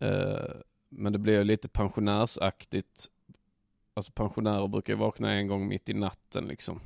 eh, 0.00 0.50
men 0.88 1.12
det 1.12 1.18
blir 1.18 1.38
ju 1.38 1.44
lite 1.44 1.68
pensionärsaktigt. 1.68 3.06
Alltså 3.94 4.12
pensionärer 4.12 4.68
brukar 4.68 4.92
ju 4.92 4.98
vakna 4.98 5.32
en 5.32 5.46
gång 5.46 5.68
mitt 5.68 5.88
i 5.88 5.94
natten 5.94 6.44
liksom 6.44 6.80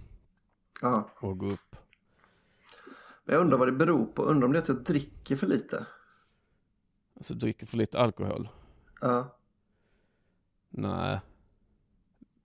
Ja. 0.83 1.11
och 1.21 1.39
gå 1.39 1.47
upp. 1.47 1.77
Jag 3.25 3.41
undrar 3.41 3.59
vad 3.59 3.69
det 3.69 3.73
beror 3.73 4.07
på. 4.07 4.23
Undrar 4.23 4.47
om 4.47 4.53
det 4.53 4.59
är 4.59 4.63
att 4.63 4.69
jag 4.69 4.85
dricker 4.85 5.37
för 5.37 5.47
lite. 5.47 5.87
Alltså 7.17 7.35
dricker 7.35 7.67
för 7.67 7.77
lite 7.77 7.99
alkohol. 7.99 8.49
Ja. 9.01 9.37
Nej. 10.71 11.21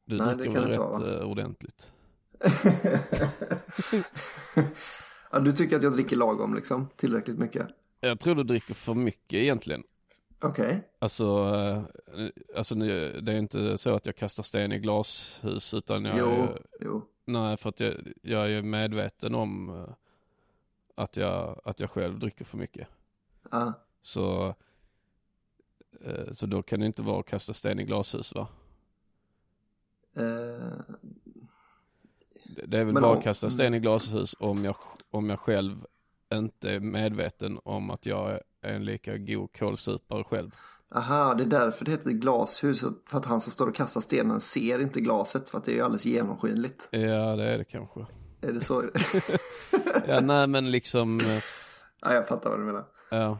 Du 0.05 0.17
Nej, 0.17 0.27
det 0.27 0.35
dricker 0.35 0.53
kan 0.53 0.61
väl 0.63 0.71
rätt 0.71 0.79
inte 0.79 1.05
vara. 1.05 1.19
eh, 1.19 1.27
ordentligt? 1.29 1.91
ja. 5.31 5.39
Du 5.39 5.53
tycker 5.53 5.75
att 5.77 5.83
jag 5.83 5.93
dricker 5.93 6.15
lagom 6.15 6.55
liksom? 6.55 6.87
Tillräckligt 6.95 7.37
mycket? 7.39 7.67
Jag 7.99 8.19
tror 8.19 8.35
du 8.35 8.43
dricker 8.43 8.73
för 8.73 8.93
mycket 8.93 9.39
egentligen. 9.39 9.83
Okej. 10.41 10.87
Alltså, 10.99 11.25
eh, 11.55 11.83
alltså 12.57 12.75
det 12.75 13.31
är 13.31 13.37
inte 13.37 13.77
så 13.77 13.95
att 13.95 14.05
jag 14.05 14.15
kastar 14.15 14.43
sten 14.43 14.71
i 14.71 14.79
glashus 14.79 15.73
utan 15.73 16.05
jag 16.05 16.17
Jo, 16.19 16.25
är, 16.27 16.61
jo. 16.79 17.05
nej 17.25 17.57
för 17.57 17.69
att 17.69 17.79
jag, 17.79 17.93
jag 18.21 18.51
är 18.51 18.61
medveten 18.61 19.35
om 19.35 19.69
eh, 19.69 19.93
att 20.95 21.17
jag, 21.17 21.61
att 21.63 21.79
jag 21.79 21.89
själv 21.89 22.19
dricker 22.19 22.45
för 22.45 22.57
mycket. 22.57 22.87
Ja. 23.51 23.73
Så, 24.01 24.55
eh, 26.05 26.33
så 26.33 26.45
då 26.45 26.61
kan 26.63 26.79
det 26.79 26.85
inte 26.85 27.01
vara 27.01 27.19
att 27.19 27.25
kasta 27.25 27.53
sten 27.53 27.79
i 27.79 27.83
glashus 27.83 28.35
va? 28.35 28.47
Eh, 30.15 30.79
Det 32.67 32.77
är 32.77 32.83
väl 32.85 32.93
bara 32.93 33.05
om- 33.11 33.17
att 33.17 33.23
kasta 33.23 33.49
sten 33.49 33.73
i 33.73 33.79
glashus 33.79 34.35
om 34.39 34.65
jag, 34.65 34.75
om 35.11 35.29
jag 35.29 35.39
själv 35.39 35.85
inte 36.33 36.71
är 36.71 36.79
medveten 36.79 37.59
om 37.63 37.89
att 37.89 38.05
jag 38.05 38.31
är 38.61 38.73
en 38.73 38.85
lika 38.85 39.17
god 39.17 39.57
kålsupare 39.57 40.23
själv. 40.23 40.55
aha, 40.95 41.33
det 41.33 41.43
är 41.43 41.47
därför 41.47 41.85
det 41.85 41.91
heter 41.91 42.11
glashus. 42.11 42.83
För 43.05 43.17
att 43.17 43.25
han 43.25 43.41
som 43.41 43.51
står 43.51 43.67
och 43.67 43.75
kastar 43.75 44.01
stenen 44.01 44.41
ser 44.41 44.79
inte 44.81 45.01
glaset. 45.01 45.49
För 45.49 45.57
att 45.57 45.65
det 45.65 45.71
är 45.71 45.75
ju 45.75 45.81
alldeles 45.81 46.05
genomskinligt. 46.05 46.87
Ja, 46.91 47.35
det 47.35 47.43
är 47.43 47.57
det 47.57 47.63
kanske. 47.63 48.05
Är 48.41 48.51
det 48.53 48.61
så? 48.61 48.83
Ja, 50.07 50.19
nej 50.21 50.47
men 50.47 50.71
liksom, 50.71 51.19
eh, 51.19 51.43
ja, 52.01 52.13
jag 52.13 52.27
fattar 52.27 52.49
vad 52.49 52.59
du 52.59 52.63
menar. 52.63 52.85
ja. 53.11 53.37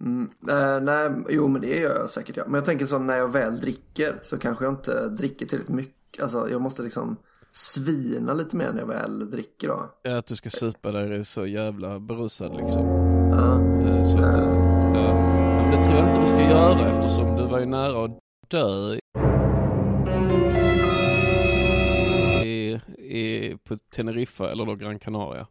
Mm, 0.00 0.30
eh, 0.50 0.80
nej, 0.82 1.10
jo 1.28 1.48
men 1.48 1.60
det 1.62 1.80
gör 1.80 1.98
jag 1.98 2.10
säkert 2.10 2.36
ja. 2.36 2.42
Men 2.46 2.54
jag 2.54 2.64
tänker 2.64 2.86
så 2.86 2.98
när 2.98 3.16
jag 3.16 3.28
väl 3.32 3.60
dricker 3.60 4.18
så 4.22 4.38
kanske 4.38 4.64
jag 4.64 4.72
inte 4.72 5.08
dricker 5.08 5.46
tillräckligt 5.46 5.76
mycket. 5.76 6.22
Alltså 6.22 6.50
jag 6.50 6.60
måste 6.60 6.82
liksom 6.82 7.16
svina 7.52 8.32
lite 8.32 8.56
mer 8.56 8.72
när 8.72 8.80
jag 8.80 8.86
väl 8.86 9.30
dricker 9.30 9.68
då. 9.68 9.90
Ja, 10.02 10.18
att 10.18 10.26
du 10.26 10.36
ska 10.36 10.50
supa 10.50 10.92
dig 10.92 11.24
så 11.24 11.46
jävla 11.46 12.00
berusad 12.00 12.56
liksom. 12.56 12.82
Ja. 13.32 13.54
Eh, 13.88 14.04
Så 14.04 14.18
att, 14.18 14.24
ja. 14.94 15.14
Men 15.56 15.70
det 15.70 15.86
tror 15.86 15.98
jag 15.98 16.08
inte 16.08 16.20
du 16.20 16.26
ska 16.26 16.40
göra 16.50 16.88
eftersom 16.88 17.36
du 17.36 17.46
var 17.46 17.58
ju 17.60 17.66
nära 17.66 18.04
att 18.04 18.18
dö 18.48 18.96
i, 22.44 22.80
i, 22.98 23.56
på 23.64 23.76
Teneriffa 23.76 24.50
eller 24.50 24.66
då 24.66 24.74
Gran 24.74 24.98
Canaria. 24.98 25.46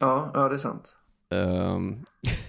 ja, 0.00 0.30
ja 0.34 0.48
det 0.48 0.54
är 0.54 0.58
sant. 0.58 0.94
Ehm, 1.34 2.04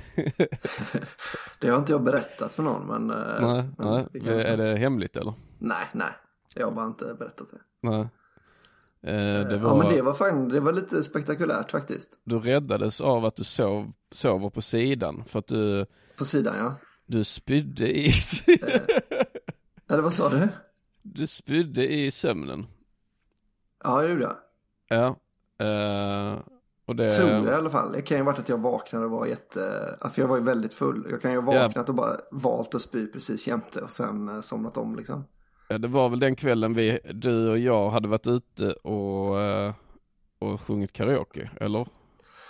Det 1.60 1.70
har 1.70 1.78
inte 1.80 1.91
jag 1.91 2.03
berättat 2.03 2.55
för 2.55 2.64
någon 2.64 2.88
men. 2.88 3.10
eh, 3.10 3.41
nej, 3.47 3.70
men 3.78 3.88
nej. 3.93 4.07
det 4.12 4.43
Är 4.43 4.57
det 4.57 4.78
hemligt 4.78 5.18
eller? 5.18 5.34
Nej, 5.57 5.86
nej. 5.91 6.10
Jag 6.55 6.66
har 6.68 6.72
bara 6.72 6.86
inte 6.88 7.14
berättat 7.20 7.47
det. 7.51 7.57
Nej. 7.89 8.07
Eh, 9.03 9.47
det 9.47 9.57
var, 9.57 9.70
Ja 9.70 9.78
men 9.84 9.93
det 9.93 10.01
var 10.01 10.14
fan, 10.14 10.49
det 10.49 10.60
var 10.60 10.72
lite 10.72 11.03
spektakulärt 11.03 11.72
faktiskt. 11.72 12.20
Du 12.24 12.39
räddades 12.39 13.01
av 13.01 13.26
att 13.26 13.36
du 13.36 13.43
sov, 13.43 13.91
sover 14.12 14.49
på 14.49 14.62
sidan 14.62 15.24
för 15.28 15.39
att 15.39 15.47
du, 15.47 15.86
På 16.18 16.26
sidan 16.26 16.55
ja. 16.57 16.76
du 17.05 17.24
spydde 17.24 17.97
i, 17.99 18.12
Eller 19.89 20.01
vad 20.01 20.14
sa 20.14 20.30
du? 20.30 20.47
du 21.01 21.28
spydde 21.28 21.93
i 21.93 22.12
sömnen. 22.12 22.68
Ja 23.84 24.01
det 24.01 24.10
gjorde 24.10 24.24
jag. 24.24 24.36
Ja. 24.88 25.16
Eh, 25.66 26.38
och 26.90 26.96
det... 26.96 27.10
Tror 27.10 27.30
jag 27.30 27.46
i 27.46 27.50
alla 27.50 27.70
fall. 27.70 27.92
Det 27.92 28.02
kan 28.02 28.18
ju 28.18 28.24
ha 28.24 28.32
varit 28.32 28.40
att 28.40 28.50
jag 28.50 28.58
vaknade 28.58 29.06
och 29.06 29.12
var 29.12 29.26
jätte... 29.26 29.60
För 30.14 30.22
jag 30.22 30.28
var 30.28 30.38
ju 30.38 30.44
väldigt 30.44 30.74
full. 30.74 31.08
Jag 31.12 31.22
kan 31.22 31.32
ju 31.32 31.42
ha 31.42 31.54
vaknat 31.54 31.90
och 31.90 31.96
bara 31.96 32.16
valt 32.32 32.76
att 32.76 32.82
spy 32.82 33.08
precis 33.08 33.48
jämte 33.48 33.82
och 33.82 33.90
sen 33.90 34.30
eh, 34.30 34.42
somnat 34.42 34.78
om 34.78 34.96
liksom. 34.96 35.24
Ja, 35.68 35.78
det 35.78 35.88
var 35.88 36.10
väl 36.10 36.20
den 36.20 36.36
kvällen 36.36 36.74
vi, 36.74 37.00
du 37.14 37.50
och 37.50 37.58
jag 37.58 37.90
hade 37.90 38.08
varit 38.08 38.28
ute 38.28 38.72
och, 38.72 39.42
eh, 39.42 39.74
och 40.40 40.62
sjungit 40.62 40.94
karaoke, 40.94 41.50
eller? 41.60 41.88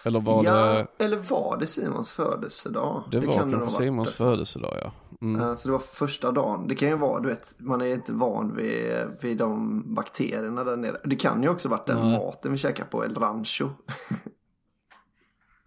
Eller 0.04 0.20
var 0.20 0.44
ja, 0.44 0.54
det, 0.98 1.06
eller 1.06 1.18
var 1.18 1.58
det 1.60 1.68
Simons 1.68 2.12
födelsedag? 2.12 3.04
det 3.12 3.20
var 3.20 3.34
kan 3.34 3.52
kanske 3.52 3.58
varit 3.60 3.72
Simons 3.72 4.08
alltså. 4.08 4.24
födelsedag 4.24 4.78
ja. 4.82 4.92
Mm. 5.22 5.58
Så 5.58 5.68
det 5.68 5.72
var 5.72 5.80
första 5.80 6.32
dagen. 6.32 6.68
Det 6.68 6.76
kan 6.76 6.90
ju 6.90 6.98
vara, 6.98 7.20
du 7.20 7.30
vet, 7.30 7.56
man 7.58 7.82
är 7.82 7.86
inte 7.94 8.14
van 8.14 8.56
vid, 8.56 8.94
vid 9.22 9.38
de 9.38 9.84
bakterierna 9.96 10.64
där 10.64 10.78
nere. 10.78 10.98
Det 11.04 11.16
kan 11.16 11.44
ju 11.44 11.50
också 11.50 11.70
varit 11.70 11.88
den 11.88 12.00
Nej. 12.00 12.18
maten 12.18 12.52
vi 12.52 12.58
käkar 12.58 12.86
på 12.86 13.06
El 13.06 13.16
Rancho. 13.16 13.70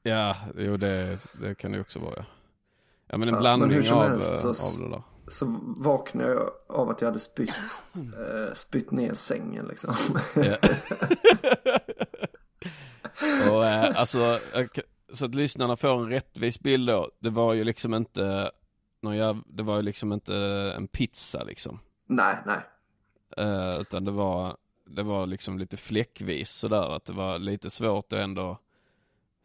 Ja, 0.05 0.37
jo 0.59 0.77
det, 0.77 1.19
det 1.41 1.55
kan 1.55 1.73
det 1.73 1.81
också 1.81 1.99
vara 1.99 2.15
ja. 2.17 2.25
Ja 3.07 3.19
men 3.19 3.29
en 3.29 3.35
Ja, 3.35 3.35
men 3.35 3.41
blandning 3.41 3.71
hur 3.71 3.83
som 3.83 3.99
av, 3.99 4.09
helst 4.09 4.45
eh, 4.45 4.53
så- 4.53 4.83
av 4.85 4.91
det 4.91 4.97
där. 4.97 5.03
Så 5.29 5.59
vaknade 5.77 6.33
jag 6.33 6.51
av 6.69 6.91
att 6.91 7.01
jag 7.01 7.09
hade 7.09 7.19
spytt, 7.21 7.55
eh, 7.95 8.55
spytt 8.55 8.91
ner 8.91 9.15
sängen 9.15 9.67
liksom. 9.67 9.95
och 13.51 13.67
eh, 13.67 14.01
alltså, 14.01 14.39
så 15.13 15.25
att 15.25 15.35
lyssnarna 15.35 15.77
får 15.77 16.03
en 16.03 16.09
rättvis 16.09 16.61
bild 16.61 16.89
då. 16.89 17.11
Det 17.19 17.31
var 17.31 17.53
ju 17.55 17.65
liksom 17.65 17.95
inte, 17.95 18.51
någon 19.01 19.45
det 19.47 19.63
var 19.63 19.77
ju 19.77 19.83
liksom 19.83 20.13
inte 20.13 20.37
en 20.77 20.89
pizza 20.89 21.45
liksom. 21.45 21.79
nej, 22.07 22.37
nej. 22.47 22.61
Eh, 23.37 23.81
utan 23.81 24.05
det 24.05 24.11
var, 24.11 24.57
det 24.87 25.03
var 25.03 25.27
liksom 25.27 25.59
lite 25.59 25.77
fläckvis 25.77 26.51
sådär, 26.51 26.97
att 26.97 27.05
det 27.05 27.13
var 27.13 27.39
lite 27.39 27.71
svårt 27.71 28.13
att 28.13 28.19
ändå 28.19 28.59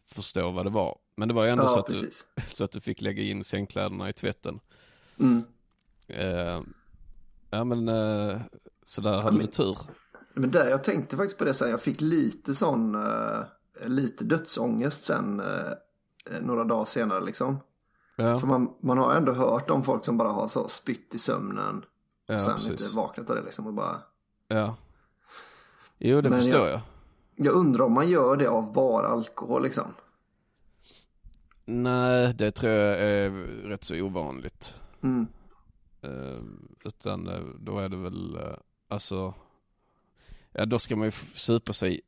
förstå 0.06 0.50
vad 0.50 0.66
det 0.66 0.70
var. 0.70 0.98
Men 1.16 1.28
det 1.28 1.34
var 1.34 1.44
ju 1.44 1.50
ändå 1.50 1.68
så, 1.68 1.74
Ja, 1.74 1.80
att 1.80 1.86
du, 1.88 2.10
så 2.48 2.64
att 2.64 2.72
du 2.72 2.80
fick 2.80 3.00
lägga 3.00 3.22
in 3.22 3.44
sängkläderna 3.44 4.08
i 4.08 4.12
tvätten. 4.12 4.60
Mm. 5.20 5.44
Eh, 6.08 6.60
ja 7.50 7.64
men, 7.64 7.88
uh, 7.88 8.40
så 8.84 9.00
där 9.00 9.20
hade 9.20 9.36
men- 9.36 9.46
du 9.46 9.52
tur. 9.52 9.78
Men 10.34 10.50
där, 10.50 10.70
jag 10.70 10.84
tänkte 10.84 11.16
faktiskt 11.16 11.38
på 11.38 11.44
det 11.44 11.54
sen. 11.54 11.70
Jag 11.70 11.82
fick 11.82 12.00
lite 12.00 12.54
sån, 12.54 12.94
eh, 12.94 13.40
lite 13.86 14.24
dödsångest 14.24 15.04
sen 15.04 15.40
eh, 15.40 15.72
några 16.40 16.64
dagar 16.64 16.84
senare 16.84 17.20
liksom. 17.24 17.58
Ja, 18.16 18.38
För 18.38 18.46
man, 18.46 18.74
man 18.80 18.98
har 18.98 19.14
ändå 19.14 19.32
hört 19.32 19.70
om 19.70 19.82
folk 19.82 20.04
som 20.04 20.18
bara 20.18 20.28
har 20.28 20.48
så 20.48 20.68
spytt 20.68 21.14
i 21.14 21.18
sömnen. 21.18 21.84
ja 22.26 22.34
och 22.34 22.40
sen 22.40 22.54
precis. 22.54 22.70
inte 22.70 22.96
vaknat 22.96 23.30
av 23.30 23.36
det 23.36 23.42
liksom 23.42 23.66
och 23.66 23.74
bara. 23.74 23.96
Ja. 24.48 24.76
Jo 25.98 26.20
det 26.20 26.30
Men 26.30 26.40
förstår 26.40 26.60
jag- 26.60 26.70
jag. 26.70 26.80
Jag 27.36 27.54
undrar 27.54 27.84
om 27.84 27.92
man 27.92 28.08
gör 28.08 28.36
det 28.36 28.46
av 28.50 28.72
bara 28.72 29.06
alkohol 29.08 29.62
liksom. 29.62 29.94
Nej, 31.64 32.34
det 32.34 32.50
tror 32.50 32.72
jag 32.72 32.98
är 33.00 33.30
rätt 33.68 33.84
så 33.84 34.00
ovanligt. 34.00 34.74
Mm. 35.02 35.26
Eh, 36.02 36.42
utan 36.84 37.28
eh, 37.28 37.40
då 37.60 37.78
är 37.78 37.88
det 37.88 37.96
väl, 37.96 38.36
eh, 38.36 38.56
alltså, 38.88 39.34
ja 40.52 40.66
då 40.66 40.78
ska 40.78 40.96
man 40.96 41.06
ju 41.06 41.12
supa 41.34 41.72
sig 41.72 42.00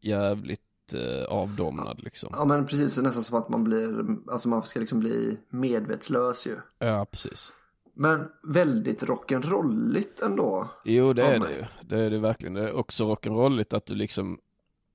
jävligt 0.00 0.62
eh, 0.94 1.24
avdomnad 1.28 2.02
liksom. 2.02 2.28
Ja 2.32 2.44
men 2.44 2.66
precis, 2.66 2.94
det 2.94 3.00
är 3.00 3.02
nästan 3.02 3.22
som 3.22 3.38
att 3.38 3.48
man 3.48 3.64
blir, 3.64 4.04
alltså 4.30 4.48
man 4.48 4.62
ska 4.62 4.80
liksom 4.80 4.98
bli 5.00 5.38
medvetslös 5.50 6.46
ju. 6.46 6.56
Ja, 6.78 7.06
precis. 7.10 7.52
Men 7.94 8.28
väldigt 8.42 9.02
rock'n'rolligt 9.02 10.24
ändå. 10.24 10.68
Jo, 10.84 11.12
det 11.12 11.22
är 11.22 11.38
mig. 11.38 11.48
det 11.48 11.54
ju. 11.54 11.64
Det 11.88 12.04
är 12.04 12.10
det 12.10 12.18
verkligen. 12.18 12.54
Det 12.54 12.68
är 12.68 12.72
också 12.72 13.04
rock'n'rolligt 13.04 13.76
att 13.76 13.86
du 13.86 13.94
liksom, 13.94 14.38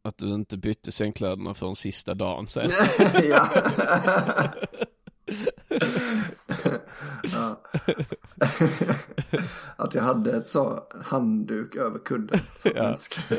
att 0.04 0.18
du 0.18 0.34
inte 0.34 0.58
bytte 0.58 0.92
sängkläderna 0.92 1.54
för 1.54 1.68
en 1.68 1.76
sista 1.76 2.14
dagen 2.14 2.48
sen. 2.48 2.70
ja. 3.24 3.48
ja. 7.24 7.62
Att 9.76 9.94
jag 9.96 10.02
hade 10.04 10.32
ett 10.38 10.48
så 10.48 10.84
handduk 11.06 11.76
över 11.76 12.00
kudden. 12.00 12.40
Ja. 12.64 12.98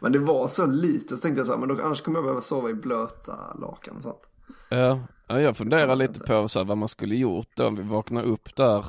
men 0.00 0.12
det 0.12 0.18
var 0.18 0.48
så 0.48 0.66
lite 0.66 1.16
så 1.16 1.22
tänkte 1.22 1.38
jag 1.40 1.46
så 1.46 1.52
här, 1.52 1.58
men 1.60 1.68
då, 1.76 1.82
annars 1.84 2.00
kommer 2.00 2.18
jag 2.18 2.24
behöva 2.24 2.40
sova 2.40 2.70
i 2.70 2.74
blöta 2.74 3.54
lakan 3.60 3.96
och 3.96 4.02
sånt. 4.02 4.28
Ja, 4.68 5.00
ja 5.26 5.40
jag 5.40 5.56
funderar 5.56 5.96
lite 5.96 6.20
på 6.20 6.48
så 6.48 6.58
här, 6.58 6.66
vad 6.66 6.78
man 6.78 6.88
skulle 6.88 7.16
gjort 7.16 7.48
då 7.56 7.66
om 7.66 7.76
vi 7.76 7.82
vaknar 7.82 8.22
upp 8.22 8.56
där. 8.56 8.86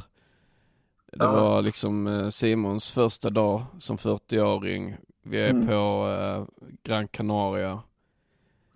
Det 1.12 1.26
Ja. 1.26 1.32
var 1.32 1.62
liksom 1.62 2.08
eh, 2.08 2.30
Simons 2.30 2.92
första 2.92 3.30
dag 3.30 3.64
som 3.80 3.98
40-åring. 3.98 4.96
Vi 5.24 5.38
är 5.40 5.50
Mm. 5.50 5.68
på 5.68 6.08
eh, 6.20 6.46
Gran 6.84 7.08
Canaria. 7.08 7.80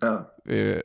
Ja, 0.00 0.30
Vi, 0.44 0.82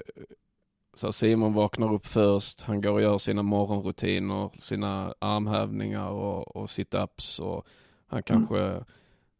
så 0.95 1.11
Simon 1.11 1.53
vaknar 1.53 1.93
upp 1.93 2.05
först, 2.05 2.61
han 2.61 2.81
går 2.81 2.91
och 2.91 3.01
gör 3.01 3.17
sina 3.17 3.43
morgonrutiner, 3.43 4.49
sina 4.57 5.13
armhävningar 5.19 6.09
och, 6.09 6.55
och 6.55 6.65
sit-ups 6.69 7.41
och 7.41 7.67
han 8.07 8.23
kanske 8.23 8.83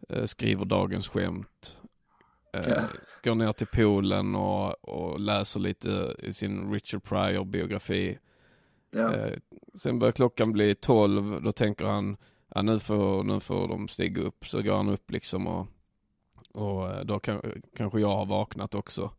eh, 0.09 0.25
skriver 0.25 0.65
dagens 0.65 1.07
skämt. 1.07 1.77
Eh. 2.53 2.83
Går 3.23 3.35
ner 3.35 3.53
till 3.53 3.67
poolen 3.67 4.35
och, 4.35 4.89
och 4.89 5.19
läser 5.19 5.59
lite 5.59 6.15
i 6.19 6.33
sin 6.33 6.73
Richard 6.73 7.03
Pryor 7.03 7.45
biografi. 7.45 8.17
ja. 8.91 9.13
Eh, 9.13 9.37
sen 9.75 9.99
börjar 9.99 10.11
klockan 10.11 10.51
bli 10.51 10.75
12, 10.75 11.41
då 11.43 11.51
tänker 11.51 11.85
han, 11.85 12.17
ja, 12.55 12.61
nu, 12.61 12.79
får, 12.79 13.23
nu 13.23 13.39
får 13.39 13.67
de 13.67 13.87
stiga 13.87 14.21
upp. 14.21 14.47
Så 14.47 14.61
går 14.61 14.75
han 14.75 14.89
upp 14.89 15.11
liksom 15.11 15.47
och, 15.47 15.67
och 16.53 16.89
eh, 16.89 17.05
då 17.05 17.19
kan, 17.19 17.41
kanske 17.77 17.99
jag 17.99 18.15
har 18.15 18.25
vaknat 18.25 18.75
också. 18.75 19.11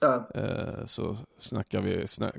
Ja. 0.00 0.28
Eh, 0.34 0.86
så 0.86 1.16
snackar 1.38 1.80
vi, 1.80 2.06
snack, 2.06 2.34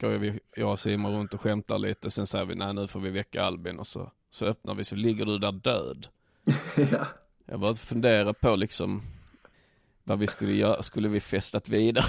går 0.00 0.08
vi, 0.08 0.40
jag 0.56 0.72
och 0.72 0.80
Simon 0.80 1.12
runt 1.12 1.34
och 1.34 1.40
skämtar 1.40 1.78
lite. 1.78 2.10
Sen 2.10 2.26
säger 2.26 2.44
vi, 2.44 2.54
nej 2.54 2.74
nu 2.74 2.86
får 2.86 3.00
vi 3.00 3.10
väcka 3.10 3.42
Albin 3.42 3.78
och 3.78 3.86
så, 3.86 4.12
så 4.30 4.46
öppnar 4.46 4.74
vi 4.74 4.84
så 4.84 4.96
ligger 4.96 5.24
du 5.24 5.38
där 5.38 5.52
död. 5.52 6.06
ja. 6.92 7.06
Jag 7.46 7.60
bara 7.60 7.74
funderar 7.74 8.32
på 8.32 8.56
liksom 8.56 9.02
vad 10.04 10.18
vi 10.18 10.26
skulle 10.26 10.52
göra, 10.52 10.82
skulle 10.82 11.08
vi 11.08 11.20
festat 11.20 11.68
vidare? 11.68 12.04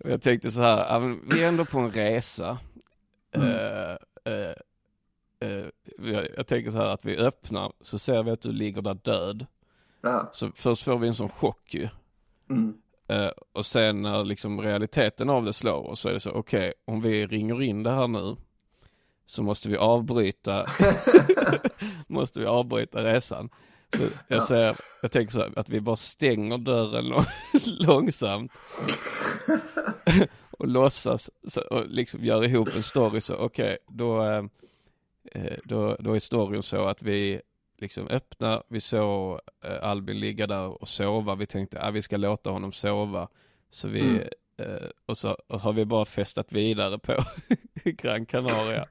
Jag 0.04 0.22
tänkte 0.22 0.50
så 0.50 0.62
här, 0.62 1.16
vi 1.34 1.44
är 1.44 1.48
ändå 1.48 1.64
på 1.64 1.78
en 1.78 1.90
resa. 1.90 2.58
Eh, 3.30 3.96
eh, 4.24 4.54
eh, 5.40 5.66
jag, 5.98 6.28
jag 6.36 6.46
tänker 6.46 6.70
så 6.70 6.78
här 6.78 6.86
att 6.86 7.04
vi 7.04 7.16
öppnar, 7.16 7.72
så 7.80 7.98
ser 7.98 8.22
vi 8.22 8.30
att 8.30 8.40
du 8.40 8.52
ligger 8.52 8.82
där 8.82 8.94
död. 8.94 9.46
Ja. 10.00 10.28
Så 10.32 10.50
först 10.54 10.82
får 10.84 10.98
vi 10.98 11.08
en 11.08 11.14
sån 11.14 11.28
chock 11.28 11.74
ju. 11.74 11.88
Mm. 12.50 12.74
Eh, 13.08 13.30
och 13.52 13.66
sen 13.66 14.02
när 14.02 14.24
liksom 14.24 14.60
realiteten 14.60 15.30
av 15.30 15.44
det 15.44 15.52
slår 15.52 15.90
oss 15.90 16.00
så 16.00 16.08
är 16.08 16.12
det 16.12 16.20
så, 16.20 16.30
okej, 16.30 16.72
om 16.84 17.00
vi 17.00 17.26
ringer 17.26 17.62
in 17.62 17.82
det 17.82 17.90
här 17.90 18.08
nu 18.08 18.36
så 19.26 19.42
måste 19.42 19.68
vi 19.68 19.76
avbryta, 19.76 20.66
måste 22.06 22.40
vi 22.40 22.46
avbryta 22.46 23.04
resan. 23.04 23.48
Så 23.96 24.02
jag, 24.02 24.10
Ja. 24.28 24.40
säger, 24.40 24.76
jag 25.02 25.12
tänker 25.12 25.32
så 25.32 25.38
här, 25.40 25.52
att 25.58 25.68
vi 25.68 25.80
bara 25.80 25.96
stänger 25.96 26.58
dörren 26.58 27.04
lång- 27.08 27.24
långsamt 27.64 28.52
och 30.50 30.68
låtsas 30.68 31.30
och 31.70 31.86
liksom 31.86 32.24
gör 32.24 32.44
ihop 32.44 32.68
en 32.76 32.82
story 32.82 33.20
så, 33.20 33.36
okej, 33.36 33.78
då, 33.88 34.24
eh, 34.24 34.44
eh, 35.32 35.58
då, 35.64 35.96
då 36.00 36.14
är 36.14 36.18
storyn 36.18 36.62
så 36.62 36.84
att 36.86 37.02
vi 37.02 37.40
liksom 37.78 38.08
öppnar, 38.08 38.62
vi 38.68 38.80
såg 38.80 39.40
eh, 39.64 39.82
Albin 39.84 40.20
ligga 40.20 40.46
där 40.46 40.82
och 40.82 40.88
sova, 40.88 41.34
vi 41.34 41.46
tänkte 41.46 41.80
att 41.80 41.94
vi 41.94 42.02
ska 42.02 42.16
låta 42.16 42.50
honom 42.50 42.72
sova. 42.72 43.28
Så 43.70 43.88
vi, 43.88 44.00
Mm. 44.00 44.28
Eh, 44.60 44.88
och 45.06 45.16
så 45.16 45.30
och 45.46 45.60
har 45.60 45.72
vi 45.72 45.84
bara 45.84 46.04
festat 46.04 46.52
vidare 46.52 46.98
på 46.98 47.14
Gran 47.84 48.26
Canaria. 48.26 48.86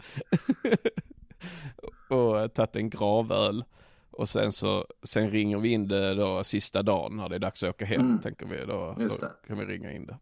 och 2.10 2.40
eh, 2.40 2.48
tagit 2.48 2.76
en 2.76 2.90
gravöl. 2.90 3.64
Och 4.12 4.30
sen 4.30 4.52
så, 4.52 4.86
sen 5.04 5.32
ringer 5.32 5.58
vi 5.58 5.70
in 5.70 5.88
det 5.88 6.14
då 6.16 6.44
sista 6.44 6.84
dagen 6.84 7.18
när 7.18 7.30
det 7.30 7.36
är 7.36 7.40
dags 7.40 7.64
att 7.64 7.70
åka 7.70 7.86
hem, 7.86 8.02
Mm. 8.02 8.20
tänker 8.20 8.46
vi. 8.46 8.66
Då, 8.66 8.96
då 9.00 9.10
kan 9.48 9.58
vi 9.60 9.66
ringa 9.66 9.92
in 9.92 10.06
det. 10.06 10.18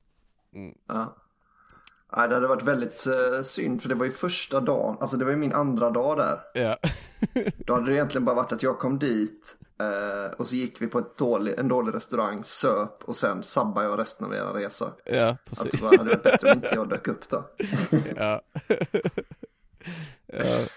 Ja. 0.88 1.16
Nej, 2.18 2.28
det 2.30 2.36
hade 2.36 2.48
varit 2.48 2.64
väldigt 2.64 3.06
eh, 3.08 3.42
synd 3.44 3.82
för 3.82 3.90
det 3.90 3.96
var 3.96 4.06
ju 4.06 4.12
första 4.12 4.60
dagen, 4.60 4.98
alltså 5.00 5.18
det 5.18 5.26
var 5.26 5.32
ju 5.32 5.38
min 5.38 5.54
andra 5.54 5.90
dag 5.90 6.18
där. 6.18 6.40
Ja, 6.54 6.78
Då 7.58 7.74
hade 7.74 7.86
det 7.86 7.94
egentligen 7.94 8.26
bara 8.26 8.36
varit 8.36 8.52
att 8.52 8.64
jag 8.64 8.80
kom 8.80 9.00
dit 9.00 9.58
eh, 9.80 10.34
och 10.38 10.48
så 10.48 10.56
gick 10.56 10.82
vi 10.82 10.88
på 10.88 11.06
dålig, 11.18 11.60
en 11.60 11.68
dålig 11.68 11.94
restaurang, 11.96 12.44
söp 12.44 13.04
och 13.04 13.16
sen 13.16 13.44
sabbade 13.44 13.88
jag 13.88 14.00
resten 14.00 14.26
av 14.26 14.34
er 14.34 14.54
resa. 14.54 14.86
ja 15.06 15.30
Att 15.30 15.46
precis. 15.50 15.72
det 15.72 15.82
bara 15.82 15.98
hade 15.98 16.10
varit 16.10 16.24
bättre 16.24 16.52
om 16.52 16.56
inte 16.58 16.76
jag 16.76 16.90
dök 16.90 17.08
upp 17.08 17.30
då. 17.30 17.44
Ja. 18.16 18.42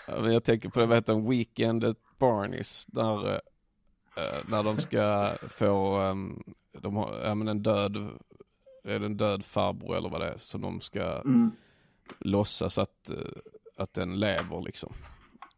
ja, 0.06 0.20
men 0.20 0.32
jag 0.32 0.44
tänker 0.44 0.68
på 0.68 0.80
det, 0.80 0.86
vad 0.86 0.96
heter 0.96 1.28
Weekend 1.28 1.84
at 1.84 1.96
Barneys, 2.18 2.86
där, 2.86 3.34
eh, 4.16 4.38
när 4.50 4.62
de 4.62 4.78
ska 4.78 5.30
få, 5.48 6.00
um, 6.00 6.42
de 6.80 6.96
har, 6.96 7.20
ja 7.24 7.34
men 7.34 7.48
en 7.48 7.62
död, 7.62 7.96
är 8.94 8.98
det 9.00 9.06
en 9.06 9.16
död 9.16 9.44
farbror 9.44 9.96
eller 9.96 10.08
vad 10.08 10.20
det 10.20 10.28
är, 10.28 10.36
som 10.38 10.60
de 10.60 10.80
ska 10.80 11.20
Mm. 11.20 11.50
låtsas 12.18 12.78
att, 12.78 13.10
eh, 13.10 13.16
att 13.76 13.94
den 13.94 14.20
lever 14.20 14.62
liksom. 14.62 14.92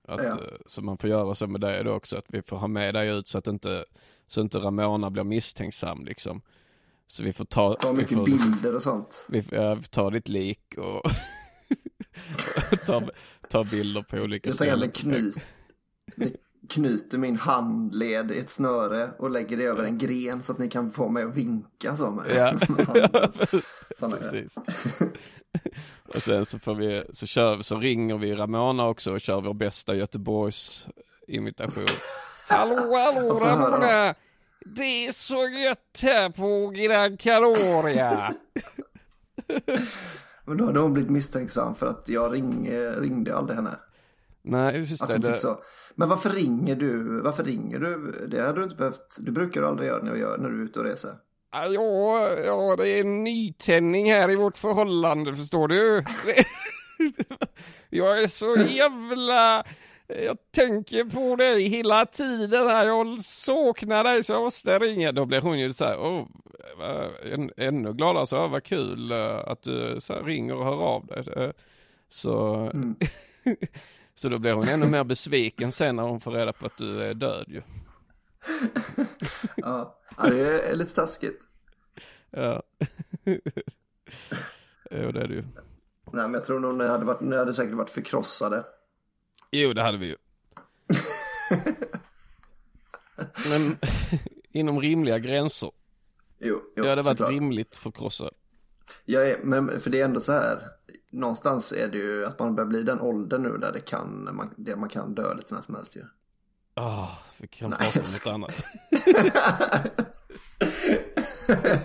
Att, 0.09 0.21
Ja. 0.23 0.31
eh, 0.31 0.37
Så 0.67 0.83
man 0.83 0.99
får 0.99 1.11
göra 1.11 1.35
så 1.35 1.47
med 1.47 1.61
det 1.61 1.83
då 1.83 1.93
också, 1.93 2.17
att 2.17 2.25
vi 2.29 2.43
får 2.43 2.57
ha 2.57 2.67
med 2.69 2.95
dig 2.95 3.09
ut 3.09 3.27
så 3.29 3.39
att 3.39 3.47
inte, 3.47 3.85
så 4.27 4.41
inte 4.41 4.59
Ramona 4.59 5.11
blir 5.11 5.25
misstänksam 5.25 6.05
liksom. 6.05 6.43
Så 7.07 7.23
vi 7.23 7.33
får 7.33 7.45
ta, 7.45 7.75
Ta 7.75 7.93
mycket 7.93 8.19
får, 8.19 8.25
bilder 8.27 8.75
och 8.77 8.83
sånt. 8.83 9.27
vi 9.29 9.43
får, 9.43 9.59
ja, 9.59 9.75
vi 9.75 9.83
tar 9.83 10.11
ditt 10.11 10.29
lik 10.29 10.75
och 10.79 11.03
tar, 12.87 13.11
tar 13.49 13.65
bilder 13.65 14.03
på 14.03 14.17
olika 14.17 14.49
Jag 14.49 14.59
tänker 14.59 14.75
att 14.87 14.97
ställen. 14.97 15.23
knut, 15.23 15.39
knyter 16.69 17.19
min 17.19 17.37
handled 17.37 18.31
i 18.31 18.39
ett 18.39 18.51
snöre 18.51 19.11
och 19.19 19.31
lägger 19.31 19.57
det 19.57 19.65
över 19.65 19.83
en 19.85 19.99
gren 19.99 20.43
så 20.43 20.53
att 20.53 20.59
ni 20.59 20.69
kan 20.69 20.93
få 20.93 21.09
mig 21.09 21.25
att 21.25 21.37
vinka 21.37 21.97
så 21.97 22.11
med 22.11 22.37
Ja. 22.37 22.47
handen. 24.01 24.21
Precis. 24.21 24.57
och 26.15 26.23
sen 26.23 26.45
så 26.47 26.59
får 26.59 26.75
vi, 26.75 27.05
så 27.13 27.27
kör 27.27 27.63
så 27.63 27.77
ringer 27.77 28.19
vi 28.19 28.35
Ramona 28.35 28.89
också 28.89 29.13
och 29.13 29.21
kör 29.21 29.41
vår 29.41 29.55
bästa 29.55 29.95
Göteborgs 29.95 30.89
imitation. 31.29 31.87
hallå, 32.49 32.97
hallå. 32.97 33.39
Ramona! 33.39 34.15
Det 34.65 35.07
är 35.07 35.13
så 35.13 35.49
gött 35.49 36.01
här 36.03 36.31
på 36.31 36.69
Gran 36.69 37.17
Canaria. 37.17 38.35
Men 40.45 40.57
då 40.57 40.65
hade 40.65 40.81
hon 40.81 40.93
blivit 40.93 41.11
misstänksam 41.11 41.75
för 41.75 41.87
att 41.87 42.09
jag 42.09 42.35
ring, 42.35 42.67
eh, 42.67 43.01
ringde 43.01 43.37
aldrig 43.37 43.57
henne. 43.57 43.77
Nej, 44.43 44.77
just 44.79 45.03
Att 45.03 45.09
det. 45.09 45.15
typ 45.15 45.23
det 45.23 45.39
så. 45.39 45.63
Men 45.95 46.09
varför 46.09 46.31
ringer 46.31 46.77
du? 46.77 47.21
Varför 47.21 47.45
ringer 47.45 47.79
du? 47.79 48.27
Det 48.29 48.41
hade 48.43 48.59
du 48.59 48.65
inte 48.65 48.77
behövt. 48.77 49.17
Det 49.21 49.31
brukar 49.31 49.61
du 49.61 49.67
aldrig 49.67 49.89
göra 49.89 50.03
när, 50.03 50.51
du 50.51 50.61
är 50.61 50.65
ute 50.65 50.79
och 50.79 50.85
reser. 50.85 51.15
Ja, 51.53 52.29
ja, 52.45 52.77
det 52.77 52.89
är 52.89 53.01
en 53.01 53.25
nytändning 53.25 54.13
här 54.13 54.31
i 54.31 54.37
vårt 54.37 54.57
förhållande, 54.57 55.37
förstår 55.37 55.69
du? 55.69 56.05
Jag 57.91 58.23
är 58.23 58.27
så 58.27 58.57
jävla... 58.69 59.65
Jag 60.27 60.37
tänker 60.55 61.05
på 61.05 61.37
dig 61.37 61.69
hela 61.69 62.07
tiden 62.07 62.67
här, 62.67 62.87
jag 62.87 63.21
saknar 63.21 64.05
dig 64.05 64.23
så 64.23 64.33
jag 64.33 64.43
måste 64.43 64.79
ringa. 64.79 65.13
Då 65.13 65.27
blir 65.27 65.41
hon 65.41 65.59
ju 65.59 65.73
så 65.73 65.85
här, 65.85 65.97
vad- 65.99 67.33
än, 67.33 67.51
ännu 67.57 67.93
gladare, 67.93 68.27
så, 68.27 68.49
vad 68.49 68.65
kul 68.65 69.13
eh, 69.13 69.39
att 69.39 69.63
du 69.63 69.97
så 70.01 70.15
ringer 70.23 70.55
och 70.55 70.65
hör 70.65 70.83
av 70.83 71.07
dig. 71.07 71.25
Eh, 71.37 71.51
Så, 72.09 72.55
Mm. 72.75 72.97
så 74.21 74.29
då 74.29 74.39
blir 74.39 74.53
hon 74.53 74.69
ännu 74.69 74.87
mer 74.87 75.05
besviken 75.05 75.73
sen 75.73 75.97
när 75.97 76.03
hon 76.03 76.21
får 76.21 76.31
reda 76.31 76.53
på 76.53 76.67
att 76.67 76.77
du 76.77 77.03
är 77.03 77.15
död 77.15 77.45
ju. 77.49 77.63
Ja, 79.57 79.99
ja 80.17 80.29
det 80.31 80.69
är 80.71 80.77
lite 80.77 80.95
taskigt. 80.95 81.43
Ja. 82.31 82.63
jo, 84.91 85.13
det 85.13 85.21
är 85.21 85.29
det 85.29 85.35
ju. 85.35 85.43
Nej, 86.13 86.23
men 86.23 86.35
jag 86.35 86.45
tror 86.45 86.61
nog 86.61 86.75
ni 86.75 86.87
hade, 86.87 87.05
varit, 87.05 87.21
ni 87.21 87.37
hade 87.37 87.55
säkert 87.55 87.75
varit 87.75 87.91
förkrossade. 87.91 88.65
Jo, 89.51 89.73
det 89.73 89.83
hade 89.83 89.99
vi 89.99 90.07
ju. 90.07 90.17
Men 93.51 93.79
inom 94.53 94.81
rimliga 94.81 95.19
gränser. 95.19 95.71
Jo, 96.39 96.61
jo 96.77 96.85
Jag 96.85 96.91
hade 96.91 97.03
varit 97.03 97.19
såklart. 97.19 97.31
rimligt 97.31 97.77
förkrossad. 97.77 98.35
Jag 99.05 99.31
är, 99.31 99.39
men 99.43 99.81
för 99.81 99.91
det 99.91 100.01
är 100.01 100.05
ändå 100.05 100.21
så 100.21 100.33
här. 100.33 100.80
Någonstans 101.11 101.73
är 101.73 101.89
det 101.89 101.99
ju 101.99 102.27
att 102.27 102.39
man 102.39 102.55
börjar 102.55 102.69
bli 102.69 102.83
den 102.83 103.01
åldern 103.01 103.43
nu 103.43 103.59
där 103.59 103.73
det 103.73 103.81
kan, 103.81 104.29
man, 104.33 104.55
det 104.57 104.77
man 104.77 104.89
kan 104.89 105.15
dö 105.15 105.35
lite 105.35 105.55
när 105.55 105.63
som 105.63 105.75
helst 105.75 105.97
ju. 105.97 106.05
Ah, 106.75 107.09
vi 107.39 107.47
kan 107.47 107.71
Nej, 107.71 107.93
prata 107.93 108.35
om 108.35 108.41
något 108.41 108.51
annat. 108.51 108.65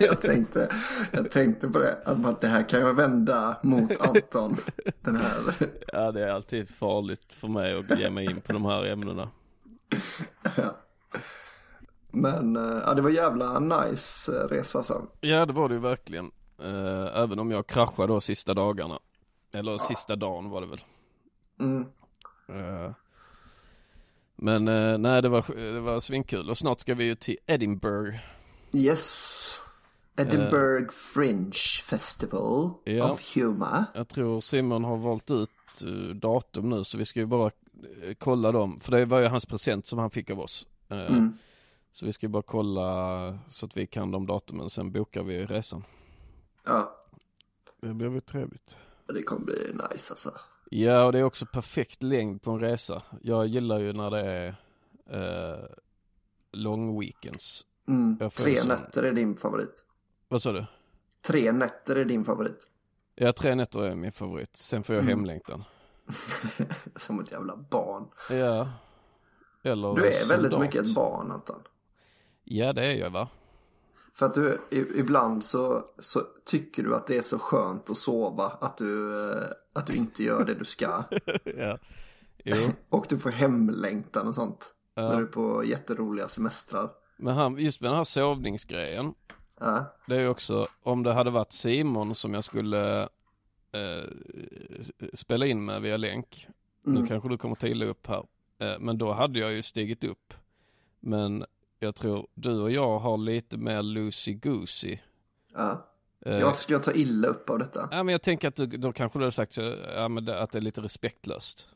jag, 0.00 0.20
tänkte, 0.20 0.74
jag 1.12 1.30
tänkte 1.30 1.68
på 1.68 1.78
det, 1.78 1.98
att 2.04 2.40
det 2.40 2.48
här 2.48 2.68
kan 2.68 2.80
jag 2.80 2.94
vända 2.94 3.56
mot 3.62 4.00
Anton. 4.00 4.56
Den 5.00 5.16
här. 5.16 5.54
Ja, 5.92 6.12
det 6.12 6.22
är 6.22 6.28
alltid 6.28 6.68
farligt 6.68 7.32
för 7.32 7.48
mig 7.48 7.78
att 7.78 7.98
ge 7.98 8.10
mig 8.10 8.24
in 8.24 8.40
på 8.40 8.52
de 8.52 8.64
här 8.64 8.84
ämnena. 8.84 9.30
Men 12.12 12.56
eh, 12.56 12.82
ja, 12.86 12.94
det 12.94 13.02
var 13.02 13.10
jävla 13.10 13.58
nice 13.58 14.32
eh, 14.32 14.48
resa 14.48 14.78
alltså. 14.78 15.06
Ja, 15.20 15.46
det 15.46 15.52
var 15.52 15.68
det 15.68 15.74
ju 15.74 15.80
verkligen. 15.80 16.30
Eh, 16.62 17.22
även 17.22 17.38
om 17.38 17.50
jag 17.50 17.66
kraschade 17.66 18.12
då 18.12 18.20
sista 18.20 18.54
dagarna. 18.54 18.98
Eller 19.54 19.78
sista 19.78 20.16
dagen 20.16 20.50
var 20.50 20.60
det 20.60 20.66
väl. 20.66 20.80
Mm. 21.60 21.86
Eh, 22.48 22.92
men 24.36 24.68
eh, 24.68 24.98
nej, 24.98 25.22
det 25.22 25.28
var, 25.28 25.56
det 25.56 25.80
var 25.80 26.00
svinkul. 26.00 26.50
Och 26.50 26.58
snart 26.58 26.80
ska 26.80 26.94
vi 26.94 27.04
ju 27.04 27.14
till 27.14 27.36
Edinburgh. 27.46 28.16
Yes. 28.72 29.62
Edinburgh 30.18 30.92
Fringe 30.92 31.82
Festival 31.84 32.70
Ja. 32.84 33.12
of 33.12 33.34
Humor. 33.36 33.84
Jag 33.94 34.08
tror 34.08 34.40
Simon 34.40 34.84
har 34.84 34.96
valt 34.96 35.30
ut 35.30 35.50
datum 36.14 36.68
nu 36.70 36.84
så 36.84 36.98
vi 36.98 37.04
ska 37.04 37.20
ju 37.20 37.26
bara 37.26 37.50
kolla 38.18 38.52
dem. 38.52 38.80
För 38.80 38.92
det 38.92 39.04
var 39.04 39.18
ju 39.20 39.26
hans 39.26 39.46
present 39.46 39.86
som 39.86 39.98
han 39.98 40.10
fick 40.10 40.30
av 40.30 40.40
oss. 40.40 40.66
Mm. 40.88 41.38
Så 41.92 42.06
vi 42.06 42.12
ska 42.12 42.26
ju 42.26 42.30
bara 42.30 42.42
kolla 42.42 43.38
så 43.48 43.66
att 43.66 43.76
vi 43.76 43.86
kan 43.86 44.10
de 44.10 44.26
datumen. 44.26 44.70
Sen 44.70 44.92
bokar 44.92 45.22
vi 45.22 45.46
resan. 45.46 45.84
Ja, 46.66 46.96
Det 47.80 47.94
blir 47.94 48.08
väl 48.08 48.20
trevligt. 48.20 48.78
Det 49.14 49.22
kommer 49.22 49.44
bli 49.44 49.72
nice 49.72 50.12
alltså. 50.12 50.30
Ja, 50.70 51.04
och 51.04 51.12
det 51.12 51.18
är 51.18 51.22
också 51.22 51.46
perfekt 51.46 52.02
längd 52.02 52.42
på 52.42 52.50
en 52.50 52.60
resa. 52.60 53.02
Jag 53.22 53.46
gillar 53.46 53.78
ju 53.78 53.92
när 53.92 54.10
det 54.10 54.20
är 54.20 54.48
eh, 55.10 55.64
long 56.52 57.00
weekends. 57.00 57.64
Mm. 57.88 58.30
Tre 58.30 58.58
sån- 58.58 58.68
nätter 58.68 59.02
är 59.02 59.12
din 59.12 59.36
favorit. 59.36 59.84
Vad 60.28 60.42
sa 60.42 60.52
du? 60.52 60.66
Tre 61.22 61.52
nätter 61.52 61.96
är 61.96 62.04
din 62.04 62.24
favorit. 62.24 62.68
Ja, 63.14 63.32
tre 63.32 63.54
nätter 63.54 63.80
är 63.80 63.94
min 63.94 64.12
favorit. 64.12 64.56
Sen 64.56 64.84
får 64.84 64.94
jag 64.94 65.02
Mm. 65.02 65.18
hemlängtan. 65.18 65.64
Som 66.96 67.20
ett 67.20 67.32
jävla 67.32 67.56
barn. 67.56 68.04
Ja. 68.30 68.70
Eller 69.62 69.94
Du 69.94 70.06
är 70.06 70.28
väldigt 70.28 70.58
mycket 70.58 70.82
ett 70.82 70.94
barn 70.94 71.30
Anton. 71.30 71.62
Ja, 72.44 72.72
det 72.72 72.86
är 72.86 72.92
jag 72.94 73.10
va? 73.10 73.28
För 74.16 74.26
att 74.26 74.34
du, 74.34 74.58
ibland 74.70 75.44
så, 75.44 75.84
så 75.98 76.22
tycker 76.44 76.82
du 76.82 76.94
att 76.94 77.06
det 77.06 77.16
är 77.16 77.22
så 77.22 77.38
skönt 77.38 77.90
att 77.90 77.96
sova 77.96 78.44
att 78.44 78.78
du, 78.78 79.22
eh, 79.30 79.44
att 79.72 79.86
du 79.86 79.94
inte 79.94 80.22
gör 80.22 80.44
det 80.44 80.54
du 80.54 80.64
ska. 80.64 81.04
ja. 81.44 81.78
Och 82.88 83.06
du 83.08 83.18
får 83.18 83.30
hemlängtan 83.30 84.28
och 84.28 84.34
sånt. 84.34 84.74
Ja. 84.94 85.02
När 85.02 85.16
du 85.16 85.22
är 85.22 85.26
på 85.26 85.64
jätteroliga 85.64 86.28
semestrar. 86.28 86.90
Men 87.16 87.34
han, 87.34 87.58
just 87.58 87.80
med 87.80 87.90
den 87.90 87.96
här 87.96 88.04
sovningsgrejen. 88.04 89.14
Ja, 89.60 89.96
Det 90.06 90.16
är 90.16 90.20
ju 90.20 90.28
också, 90.28 90.66
om 90.82 91.02
det 91.02 91.12
hade 91.12 91.30
varit 91.30 91.52
Simon 91.52 92.14
som 92.14 92.34
jag 92.34 92.44
skulle 92.44 93.02
eh, 93.72 94.04
spela 95.12 95.46
in 95.46 95.64
med 95.64 95.82
via 95.82 95.96
länk. 95.96 96.48
Mm. 96.86 97.02
Nu 97.02 97.08
kanske 97.08 97.28
du 97.28 97.38
kommer 97.38 97.56
till 97.56 97.82
upp 97.82 98.06
här. 98.06 98.26
Eh, 98.58 98.78
men 98.80 98.98
då 98.98 99.12
hade 99.12 99.38
jag 99.38 99.52
ju 99.52 99.62
stigit 99.62 100.04
upp. 100.04 100.34
Men 101.00 101.44
jag 101.86 101.94
tror 101.94 102.26
du 102.34 102.60
och 102.60 102.70
jag 102.70 102.98
har 102.98 103.16
lite 103.18 103.56
mer 103.58 103.82
loosey-goosey. 103.82 104.98
ja. 105.54 105.86
Eh, 106.26 106.38
jag 106.72 106.82
ta 106.82 106.92
illa 106.92 107.28
upp 107.28 107.50
av 107.50 107.58
detta? 107.58 107.88
Ja 107.90 108.02
men 108.02 108.12
jag 108.12 108.22
tänker 108.22 108.48
att 108.48 108.56
du, 108.56 108.66
då 108.66 108.92
kanske 108.92 109.18
du 109.18 109.24
har 109.24 109.30
sagt 109.30 109.52
så, 109.52 109.76
ja, 109.94 110.08
men 110.08 110.24
det, 110.24 110.40
att 110.42 110.50
det 110.50 110.58
är 110.58 110.62
lite 110.62 110.80
respektlöst. 110.80 111.68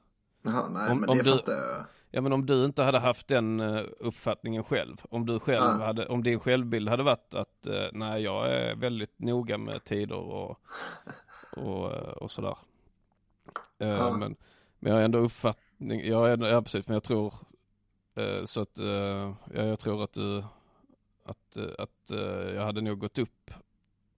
Jaha, 0.42 0.68
nej 0.68 0.90
Om- 0.90 1.00
men 1.00 1.10
om 1.10 1.16
det 1.18 1.22
du- 1.24 1.30
fattar 1.30 1.52
jag. 1.52 1.84
Ja 2.10 2.20
men 2.20 2.32
om 2.32 2.46
du 2.46 2.64
inte 2.64 2.82
hade 2.82 2.98
haft 2.98 3.28
den 3.28 3.60
eh, 3.60 3.82
uppfattningen 3.98 4.64
själv. 4.64 4.96
Om 5.10 5.26
du 5.26 5.40
själv 5.40 5.64
Ja. 5.64 5.84
hade, 5.86 6.06
om 6.06 6.22
din 6.22 6.40
självbild 6.40 6.88
hade 6.88 7.02
varit 7.02 7.34
att 7.34 7.66
eh, 7.66 7.84
nej 7.92 8.22
jag 8.22 8.50
är 8.52 8.74
väldigt 8.76 9.18
noga 9.18 9.58
med 9.58 9.84
tider 9.84 10.16
och, 10.16 10.60
och, 11.56 11.86
och 11.92 12.30
sådär. 12.30 12.56
Ja. 13.78 14.16
men, 14.16 14.36
men 14.78 14.92
jag 14.92 14.98
har 14.98 15.04
ändå 15.04 15.18
uppfattning, 15.18 16.06
jag 16.08 16.30
är 16.30 16.46
ja 16.46 16.62
precis 16.62 16.86
men 16.88 16.94
jag 16.94 17.02
tror 17.02 17.34
så 18.44 18.60
att, 18.60 18.78
eh, 18.78 18.86
ja, 19.54 19.62
jag 19.62 19.78
tror 19.78 20.04
att 20.04 20.12
du, 20.12 20.38
att, 21.24 21.56
eh, 21.56 21.64
att 21.78 22.10
eh, 22.10 22.54
jag 22.54 22.62
hade 22.62 22.80
nog 22.80 22.98
gått 22.98 23.18
upp 23.18 23.50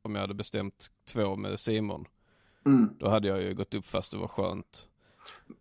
om 0.02 0.14
jag 0.14 0.20
hade 0.20 0.34
bestämt 0.34 0.86
två 1.08 1.36
med 1.36 1.60
Simon. 1.60 2.04
Mm. 2.66 2.88
Då 2.98 3.08
hade 3.08 3.28
jag 3.28 3.42
ju 3.42 3.54
gått 3.54 3.74
upp 3.74 3.86
fast 3.86 4.12
det 4.12 4.18
var 4.18 4.28
skönt. 4.28 4.86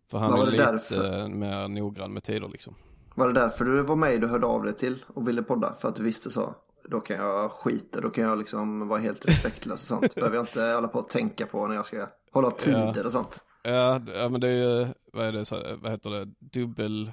För 0.07 0.17
han 0.17 0.32
Var 0.32 0.47
är 0.47 0.51
lite 0.51 0.71
därför? 0.71 1.27
mer 1.27 1.67
noggrann 1.67 2.13
med 2.13 2.23
tider 2.23 2.47
liksom. 2.47 2.75
Var 3.15 3.27
det 3.27 3.34
därför 3.34 3.65
du 3.65 3.82
var 3.82 3.95
med 3.95 4.21
du 4.21 4.27
hörde 4.27 4.47
av 4.47 4.63
dig 4.63 4.75
till 4.75 5.05
och 5.07 5.27
ville 5.27 5.43
podda? 5.43 5.73
För 5.73 5.88
att 5.88 5.95
du 5.95 6.03
visste 6.03 6.32
så? 6.32 6.55
Då 6.84 6.99
kan 6.99 7.17
jag 7.17 7.51
skita, 7.51 8.01
då 8.01 8.09
kan 8.09 8.23
jag 8.23 8.38
liksom 8.38 8.88
vara 8.88 8.99
helt 8.99 9.25
respektlös 9.25 9.91
och 9.91 9.99
sånt. 9.99 10.15
Behöver 10.15 10.36
jag 10.36 10.43
inte 10.43 10.61
hålla 10.61 10.88
på 10.88 10.99
och 10.99 11.09
tänka 11.09 11.45
på 11.45 11.67
när 11.67 11.75
jag 11.75 11.86
ska 11.86 12.07
hålla 12.32 12.51
tider 12.51 13.05
och 13.05 13.11
sånt. 13.11 13.43
Ja, 13.63 14.01
ja 14.15 14.29
men 14.29 14.41
det 14.41 14.47
är 14.47 14.53
ju, 14.79 14.88
vad 15.13 15.25
är 15.25 15.32
det, 15.32 15.75
vad 15.82 15.91
heter 15.91 16.09
det, 16.09 16.25
dubbel, 16.39 17.11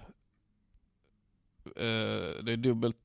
eh, 1.76 2.44
det 2.44 2.52
är 2.52 2.56
dubbelt 2.56 2.96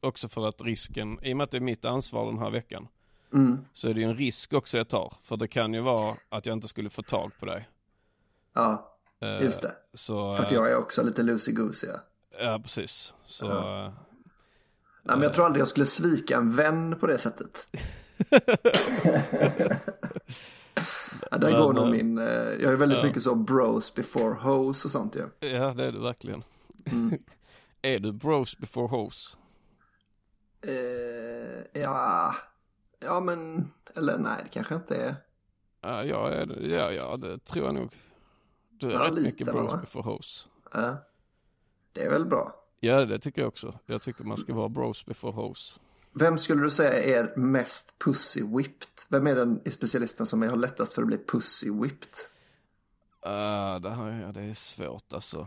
också 0.00 0.28
för 0.28 0.48
att 0.48 0.60
risken, 0.62 1.18
i 1.24 1.32
och 1.32 1.36
med 1.36 1.44
att 1.44 1.50
det 1.50 1.56
är 1.58 1.60
mitt 1.60 1.84
ansvar 1.84 2.26
den 2.26 2.38
här 2.38 2.50
veckan, 2.50 2.88
Mm. 3.32 3.58
så 3.72 3.88
är 3.88 3.94
det 3.94 4.00
ju 4.00 4.06
en 4.06 4.16
risk 4.16 4.52
också 4.52 4.76
jag 4.78 4.88
tar. 4.88 5.14
För 5.22 5.36
det 5.36 5.48
kan 5.48 5.74
ju 5.74 5.80
vara 5.80 6.16
att 6.28 6.46
jag 6.46 6.52
inte 6.56 6.68
skulle 6.68 6.90
få 6.90 7.02
tag 7.02 7.32
på 7.40 7.46
dig. 7.46 7.68
Ja, 8.54 8.94
Eh, 9.20 9.42
just 9.42 9.62
det. 9.62 9.72
Så, 9.94 10.34
För 10.36 10.42
att 10.44 10.52
eh, 10.52 10.58
jag 10.58 10.70
är 10.70 10.76
också 10.76 11.02
lite 11.02 11.22
loosey-goosey. 11.22 11.86
Ja. 11.88 12.00
Ja, 12.44 12.58
precis. 12.62 13.12
Så, 13.24 13.46
Ja. 13.46 13.84
eh, 13.86 13.92
Nej, 15.02 15.16
men 15.16 15.22
jag 15.22 15.34
tror 15.34 15.44
aldrig 15.46 15.60
jag 15.60 15.68
skulle 15.68 15.86
svika 15.86 16.36
en 16.36 16.56
vän 16.56 16.96
på 17.00 17.06
det 17.06 17.18
sättet. 17.18 17.66
ja, 21.30 21.38
där 21.38 21.50
Men, 21.52 21.60
går 21.60 21.72
nog 21.72 21.84
eh, 21.84 21.90
min, 21.90 22.16
jag 22.60 22.62
är 22.72 22.76
väldigt 22.76 22.98
ja. 22.98 23.04
mycket 23.04 23.22
så 23.22 23.34
bros 23.34 23.94
before 23.94 24.34
hoes 24.34 24.84
och 24.84 24.90
sånt 24.90 25.16
ju. 25.16 25.48
ja, 25.48 25.74
det 25.74 25.84
är 25.84 25.92
du 25.92 25.98
verkligen. 26.00 26.44
Mm. 26.92 27.18
är 27.82 27.98
du 27.98 28.12
bros 28.12 28.58
before 28.58 28.88
hoes? 28.88 29.36
Eh, 30.66 31.80
ja, 31.82 32.34
ja 33.00 33.20
men, 33.20 33.72
eller 33.96 34.18
nej 34.18 34.40
det 34.42 34.48
kanske 34.48 34.74
inte 34.74 34.96
är. 34.96 35.14
Ja, 35.80 36.28
är 36.30 36.46
det- 36.46 36.66
ja, 36.68 36.92
ja, 36.92 37.16
det 37.16 37.44
tror 37.44 37.66
jag 37.66 37.74
nog. 37.74 37.92
Du 38.70 38.86
är 38.88 38.92
Ja, 38.92 39.04
rätt 39.04 39.12
lite 39.12 39.26
mycket 39.26 39.46
bros 39.46 39.72
va? 39.72 39.76
before 39.78 40.04
hoes. 40.04 40.48
Ja. 40.72 40.96
Det 41.92 42.04
är 42.04 42.10
väl 42.10 42.24
bra. 42.26 42.54
Ja, 42.80 43.04
det 43.04 43.18
tycker 43.18 43.42
jag 43.42 43.48
också. 43.48 43.78
Jag 43.86 44.02
tycker 44.02 44.24
man 44.24 44.38
ska 44.38 44.54
vara 44.54 44.68
bros 44.68 45.06
before 45.06 45.32
hoes. 45.32 45.80
Vem 46.12 46.38
skulle 46.38 46.62
du 46.62 46.70
säga 46.70 47.20
är 47.20 47.36
mest 47.36 47.98
pussy 47.98 48.42
whipped? 48.42 48.88
Vem 49.08 49.26
är 49.26 49.34
den 49.34 49.60
specialisten 49.70 50.26
som 50.26 50.42
har 50.42 50.56
lättast 50.56 50.92
för 50.92 51.02
att 51.02 51.08
bli 51.08 51.18
pussy 51.18 51.70
whipped? 51.70 52.14
Uh, 53.26 53.80
det, 53.80 53.90
här, 53.90 54.32
det 54.32 54.40
är 54.42 54.54
svårt 54.54 55.12
alltså. 55.12 55.46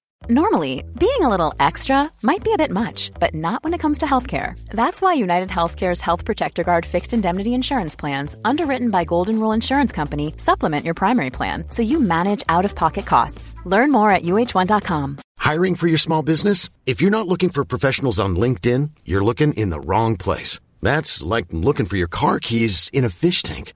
Normally, 0.29 0.83
being 0.99 1.21
a 1.21 1.29
little 1.29 1.53
extra 1.59 2.11
might 2.21 2.43
be 2.43 2.53
a 2.53 2.57
bit 2.57 2.69
much, 2.69 3.11
but 3.19 3.33
not 3.33 3.63
when 3.63 3.73
it 3.73 3.79
comes 3.79 3.97
to 3.99 4.05
healthcare. 4.05 4.55
That's 4.69 5.01
why 5.01 5.13
United 5.15 5.49
Healthcare's 5.49 5.99
Health 5.99 6.25
Protector 6.25 6.63
Guard 6.63 6.85
fixed 6.85 7.11
indemnity 7.13 7.55
insurance 7.55 7.95
plans, 7.95 8.35
underwritten 8.45 8.91
by 8.91 9.03
Golden 9.03 9.39
Rule 9.39 9.51
Insurance 9.51 9.91
Company, 9.91 10.35
supplement 10.37 10.85
your 10.85 10.93
primary 10.93 11.31
plan 11.31 11.65
so 11.71 11.81
you 11.81 11.99
manage 11.99 12.43
out 12.49 12.65
of 12.65 12.75
pocket 12.75 13.05
costs. 13.07 13.55
Learn 13.65 13.91
more 13.91 14.11
at 14.11 14.21
uh1.com. 14.21 15.17
Hiring 15.39 15.73
for 15.73 15.87
your 15.87 15.97
small 15.97 16.21
business? 16.21 16.69
If 16.85 17.01
you're 17.01 17.09
not 17.17 17.27
looking 17.27 17.49
for 17.49 17.65
professionals 17.65 18.19
on 18.19 18.35
LinkedIn, 18.35 18.91
you're 19.03 19.23
looking 19.23 19.53
in 19.55 19.71
the 19.71 19.79
wrong 19.79 20.17
place. 20.17 20.59
That's 20.83 21.23
like 21.23 21.47
looking 21.49 21.87
for 21.87 21.97
your 21.97 22.07
car 22.07 22.39
keys 22.39 22.91
in 22.93 23.05
a 23.05 23.09
fish 23.09 23.41
tank. 23.41 23.73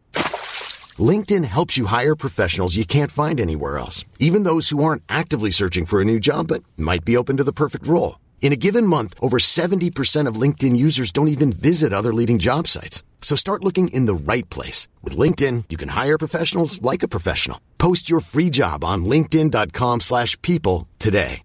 LinkedIn 0.99 1.43
helps 1.45 1.77
you 1.77 1.87
hire 1.87 2.15
professionals 2.15 2.77
you 2.77 2.85
can't 2.85 3.11
find 3.11 3.39
anywhere 3.39 3.77
else, 3.77 4.05
even 4.19 4.43
those 4.43 4.69
who 4.69 4.83
aren't 4.83 5.03
actively 5.09 5.51
searching 5.51 5.85
for 5.85 5.99
a 5.99 6.05
new 6.05 6.19
job 6.19 6.47
but 6.47 6.63
might 6.77 7.03
be 7.03 7.17
open 7.17 7.37
to 7.37 7.43
the 7.43 7.51
perfect 7.51 7.87
role. 7.87 8.19
In 8.41 8.53
a 8.53 8.55
given 8.55 8.85
month, 8.85 9.15
over 9.19 9.37
70% 9.39 10.27
of 10.27 10.41
LinkedIn 10.41 10.77
users 10.77 11.11
don't 11.11 11.27
even 11.27 11.51
visit 11.51 11.91
other 11.91 12.13
leading 12.13 12.37
job 12.39 12.67
sites. 12.67 13.03
So 13.21 13.35
start 13.35 13.63
looking 13.63 13.87
in 13.87 14.05
the 14.05 14.13
right 14.13 14.47
place. 14.49 14.87
With 15.03 15.17
LinkedIn, 15.17 15.65
you 15.69 15.77
can 15.77 15.89
hire 15.89 16.17
professionals 16.17 16.79
like 16.81 17.03
a 17.03 17.07
professional. 17.07 17.59
Post 17.77 18.07
your 18.07 18.21
free 18.21 18.51
job 18.51 18.83
on 18.83 19.05
linkedin.com/people 19.05 19.99
slash 19.99 20.39
people 20.41 20.87
today. 20.99 21.41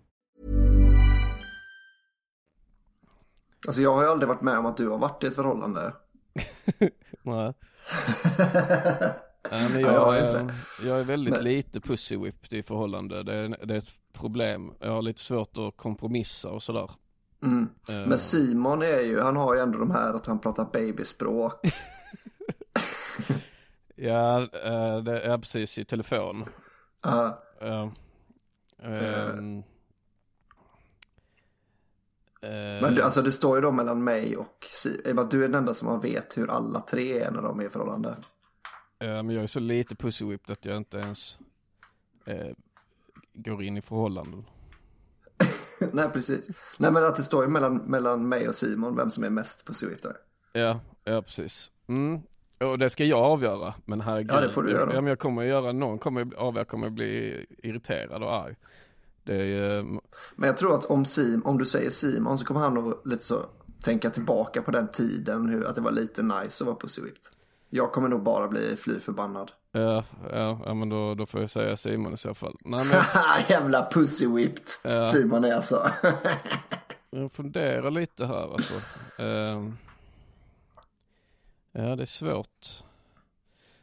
Alltså 3.66 3.82
jag 3.82 3.94
har 3.94 4.02
ju 4.02 4.08
aldrig 4.08 4.28
varit 4.28 4.42
med 4.42 4.58
om 4.58 4.66
att 4.66 4.76
du 4.76 4.88
har 4.88 4.98
varit 4.98 5.24
i 5.24 5.26
ett 5.26 5.34
förhållande. 5.34 5.92
Nej. 7.22 7.52
Nej, 9.50 9.70
men 9.72 9.80
jag 9.80 9.92
jag, 9.94 10.20
inte 10.24 10.38
är, 10.38 10.54
jag 10.88 11.00
är 11.00 11.04
väldigt 11.04 11.34
Men- 11.34 11.44
lite 11.44 11.80
pussy 11.80 12.16
whipped 12.16 12.58
i 12.58 12.62
förhållande. 12.62 13.22
Det 13.22 13.34
är, 13.34 13.66
det 13.66 13.74
är 13.74 13.78
ett 13.78 13.94
problem. 14.12 14.72
Jag 14.80 14.90
har 14.92 15.02
lite 15.02 15.20
svårt 15.20 15.58
att 15.58 15.76
kompromissa 15.76 16.48
och 16.50 16.62
sådär. 16.62 16.90
Mm. 17.42 17.68
Eh, 17.88 18.06
Men 18.08 18.18
Simon 18.18 18.82
är 18.82 19.00
ju, 19.00 19.20
han 19.20 19.36
har 19.36 19.54
ju 19.54 19.60
ändå 19.60 19.78
de 19.78 19.90
här 19.90 20.14
att 20.14 20.26
han 20.26 20.38
pratar 20.40 20.64
babyspråk. 20.72 21.54
Ja, 23.96 24.40
eh, 24.42 24.98
det 25.02 25.20
är 25.20 25.38
precis 25.38 25.78
i 25.78 25.84
telefon. 25.84 26.44
Ja. 27.02 27.42
Ehm, 27.60 27.90
eh, 32.42 32.82
Men 32.82 32.94
du, 32.94 33.02
alltså 33.02 33.22
det 33.22 33.32
står 33.32 33.56
ju 33.56 33.62
då 33.62 33.72
mellan 33.72 34.04
mig 34.04 34.36
och 34.36 34.66
Simon. 34.72 35.28
Du 35.30 35.44
är 35.44 35.48
den 35.48 35.54
enda 35.54 35.74
som 35.74 36.00
vet 36.00 36.38
hur 36.38 36.50
alla 36.50 36.80
tre 36.80 37.20
är 37.20 37.30
när 37.30 37.42
de 37.42 37.60
är 37.60 37.64
i 37.64 37.68
förhållande. 37.68 38.16
Ja, 39.00 39.22
men 39.22 39.30
jag 39.30 39.42
är 39.42 39.46
så 39.46 39.60
lite 39.60 39.96
pussy 39.96 40.24
whipped 40.24 40.52
att 40.52 40.64
jag 40.64 40.76
inte 40.76 40.98
ens 40.98 41.38
eh, 42.26 42.54
går 43.32 43.62
in 43.62 43.76
i 43.76 43.82
förhållanden. 43.82 44.44
Nej 45.92 46.08
precis. 46.12 46.48
Nej 46.78 46.92
men 46.92 47.04
att 47.04 47.16
det 47.16 47.22
står 47.22 47.44
ju 47.44 47.50
mellan, 47.50 47.76
mellan 47.76 48.28
mig 48.28 48.48
och 48.48 48.54
Simon 48.54 48.96
vem 48.96 49.10
som 49.10 49.24
är 49.24 49.30
mest 49.30 49.66
pussy 49.66 49.86
då. 50.02 50.12
Ja, 50.52 50.80
ja 51.04 51.22
precis. 51.22 51.70
Mm. 51.86 52.20
Och 52.60 52.78
det 52.78 52.90
ska 52.90 53.04
jag 53.04 53.20
avgöra, 53.20 53.74
men 53.84 54.00
herregud. 54.00 54.30
Ja, 54.30 54.40
det 54.40 54.50
får 54.50 54.62
du 54.62 54.70
göra. 54.70 54.94
Ja, 54.94 55.00
men 55.00 55.08
jag 55.08 55.18
kommer 55.18 55.42
att 55.42 55.48
göra, 55.48 55.72
någon 55.72 55.98
kommer 55.98 56.34
av 56.36 56.56
er 56.56 56.64
kommer 56.64 56.86
att 56.86 56.92
bli 56.92 57.46
irriterad 57.58 58.22
och 58.22 58.34
arg. 58.34 58.56
Det 59.22 59.34
är 59.34 59.44
ju, 59.44 59.82
Men 60.36 60.46
jag 60.46 60.56
tror 60.56 60.74
att 60.74 60.84
om, 60.84 61.04
Sim, 61.04 61.42
om 61.44 61.58
du 61.58 61.64
säger 61.64 61.90
Simon 61.90 62.38
så 62.38 62.44
kommer 62.44 62.60
han 62.60 62.74
nog 62.74 63.02
lite 63.04 63.24
så 63.24 63.46
tänka 63.82 64.10
tillbaka 64.10 64.62
på 64.62 64.70
den 64.70 64.88
tiden. 64.88 65.48
Hur, 65.48 65.64
att 65.64 65.74
det 65.74 65.80
var 65.80 65.90
lite 65.90 66.22
nice 66.22 66.64
att 66.64 66.66
vara 66.66 66.76
pussy 66.76 67.02
whipped. 67.02 67.39
Jag 67.70 67.92
kommer 67.92 68.08
nog 68.08 68.22
bara 68.22 68.48
bli 68.48 68.76
fly 68.76 69.00
förbannad. 69.00 69.50
ja, 69.72 70.04
ja, 70.32 70.60
ja 70.64 70.74
men 70.74 70.88
då, 70.88 71.14
då 71.14 71.26
får 71.26 71.40
jag 71.40 71.50
säga 71.50 71.76
Simon 71.76 72.12
i 72.12 72.16
så 72.16 72.34
fall. 72.34 72.56
Nej 72.64 72.84
men 72.84 73.00
Jävla 73.48 73.90
pussy 73.90 74.26
whipped. 74.26 74.68
Ja. 74.82 75.06
Simon 75.06 75.44
är 75.44 75.54
alltså. 75.54 75.90
jag 77.10 77.32
funderar 77.32 77.90
lite 77.90 78.26
här 78.26 78.52
alltså. 78.52 78.74
Ehm. 79.22 79.76
ja, 81.72 81.96
det 81.96 82.02
är 82.02 82.06
svårt. 82.06 82.82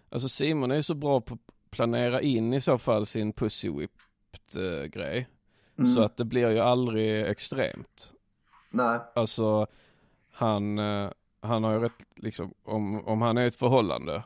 Alltså 0.09 0.29
Simon 0.29 0.71
är 0.71 0.75
ju 0.75 0.83
så 0.83 0.95
bra 0.95 1.21
på 1.21 1.33
att 1.33 1.71
planera 1.71 2.21
in 2.21 2.53
i 2.53 2.61
så 2.61 2.77
fall 2.77 3.05
sin 3.05 3.33
pussy 3.33 3.69
whipped 3.69 4.81
eh, 4.81 4.85
grej. 4.85 5.27
Mm. 5.79 5.93
Så 5.93 6.01
att 6.01 6.17
det 6.17 6.25
blir 6.25 6.49
ju 6.49 6.59
aldrig 6.59 7.25
extremt. 7.27 8.11
Nej. 8.69 8.99
Alltså 9.15 9.67
han, 10.31 10.79
eh, 10.79 11.09
han 11.41 11.63
har 11.63 11.73
ju 11.73 11.79
rätt, 11.79 12.05
liksom, 12.15 12.53
om, 12.63 13.07
om 13.07 13.21
han 13.21 13.37
är 13.37 13.43
i 13.43 13.47
ett 13.47 13.55
förhållande 13.55 14.23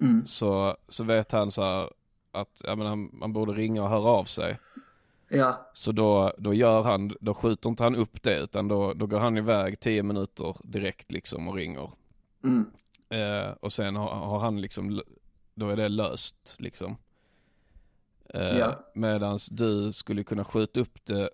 Mm. 0.00 0.26
så, 0.26 0.76
så 0.88 1.04
vet 1.04 1.32
han 1.32 1.50
så 1.50 1.62
här 1.62 1.90
att 2.32 2.60
ja, 2.64 2.76
men 2.76 2.86
han, 2.86 3.10
man 3.12 3.32
borde 3.32 3.52
ringa 3.52 3.82
och 3.82 3.88
höra 3.88 4.08
av 4.10 4.24
sig. 4.24 4.58
Ja, 5.28 5.70
Så 5.72 5.92
då, 5.92 6.32
då 6.38 6.54
gör 6.54 6.82
han, 6.82 7.12
då 7.20 7.34
skjuter 7.34 7.68
inte 7.68 7.82
han 7.82 7.96
upp 7.96 8.22
det 8.22 8.38
utan 8.38 8.68
då, 8.68 8.92
då 8.94 9.06
går 9.06 9.18
han 9.18 9.36
iväg 9.38 9.80
tio 9.80 10.02
minuter 10.02 10.56
direkt 10.64 11.12
liksom 11.12 11.48
och 11.48 11.54
ringer. 11.54 11.90
mm, 12.44 12.70
Eh, 13.08 13.50
och 13.60 13.72
sen 13.72 13.96
har, 13.96 14.08
har 14.08 14.38
han 14.38 14.60
liksom, 14.60 15.02
då 15.54 15.68
är 15.68 15.76
det 15.76 15.88
löst 15.88 16.56
liksom. 16.58 16.96
Eh, 18.34 18.58
Ja. 18.58 18.84
Medans 18.94 19.46
du 19.46 19.92
skulle 19.92 20.24
kunna 20.24 20.44
skjuta 20.44 20.80
upp 20.80 21.04
det 21.04 21.30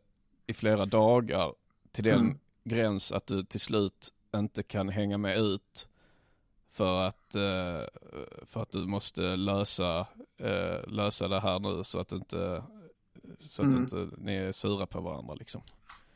i 0.46 0.54
flera 0.54 0.86
dagar 0.86 1.54
till 1.92 2.04
den 2.04 2.20
Mm. 2.20 2.38
gräns 2.64 3.12
att 3.12 3.26
du 3.26 3.42
till 3.44 3.60
slut 3.60 4.08
inte 4.39 4.62
kan 4.62 4.89
hänga 4.89 5.18
med 5.18 5.39
ut. 5.39 5.89
För 6.72 7.01
att, 7.01 7.35
eh, 7.35 7.87
för 8.47 8.62
att 8.62 8.70
du 8.70 8.87
måste 8.87 9.20
lösa, 9.37 10.07
eh, 10.41 10.87
lösa 10.89 11.28
det 11.28 11.41
här 11.41 11.59
nu 11.59 11.85
så 11.85 11.99
att 12.01 12.12
inte, 12.12 12.62
så 13.39 13.62
att 13.62 13.68
Mm. 13.68 13.83
inte 13.83 14.09
ni 14.18 14.37
är 14.37 14.53
sura 14.53 14.87
på 14.87 15.01
varandra 15.01 15.35
liksom. 15.35 15.62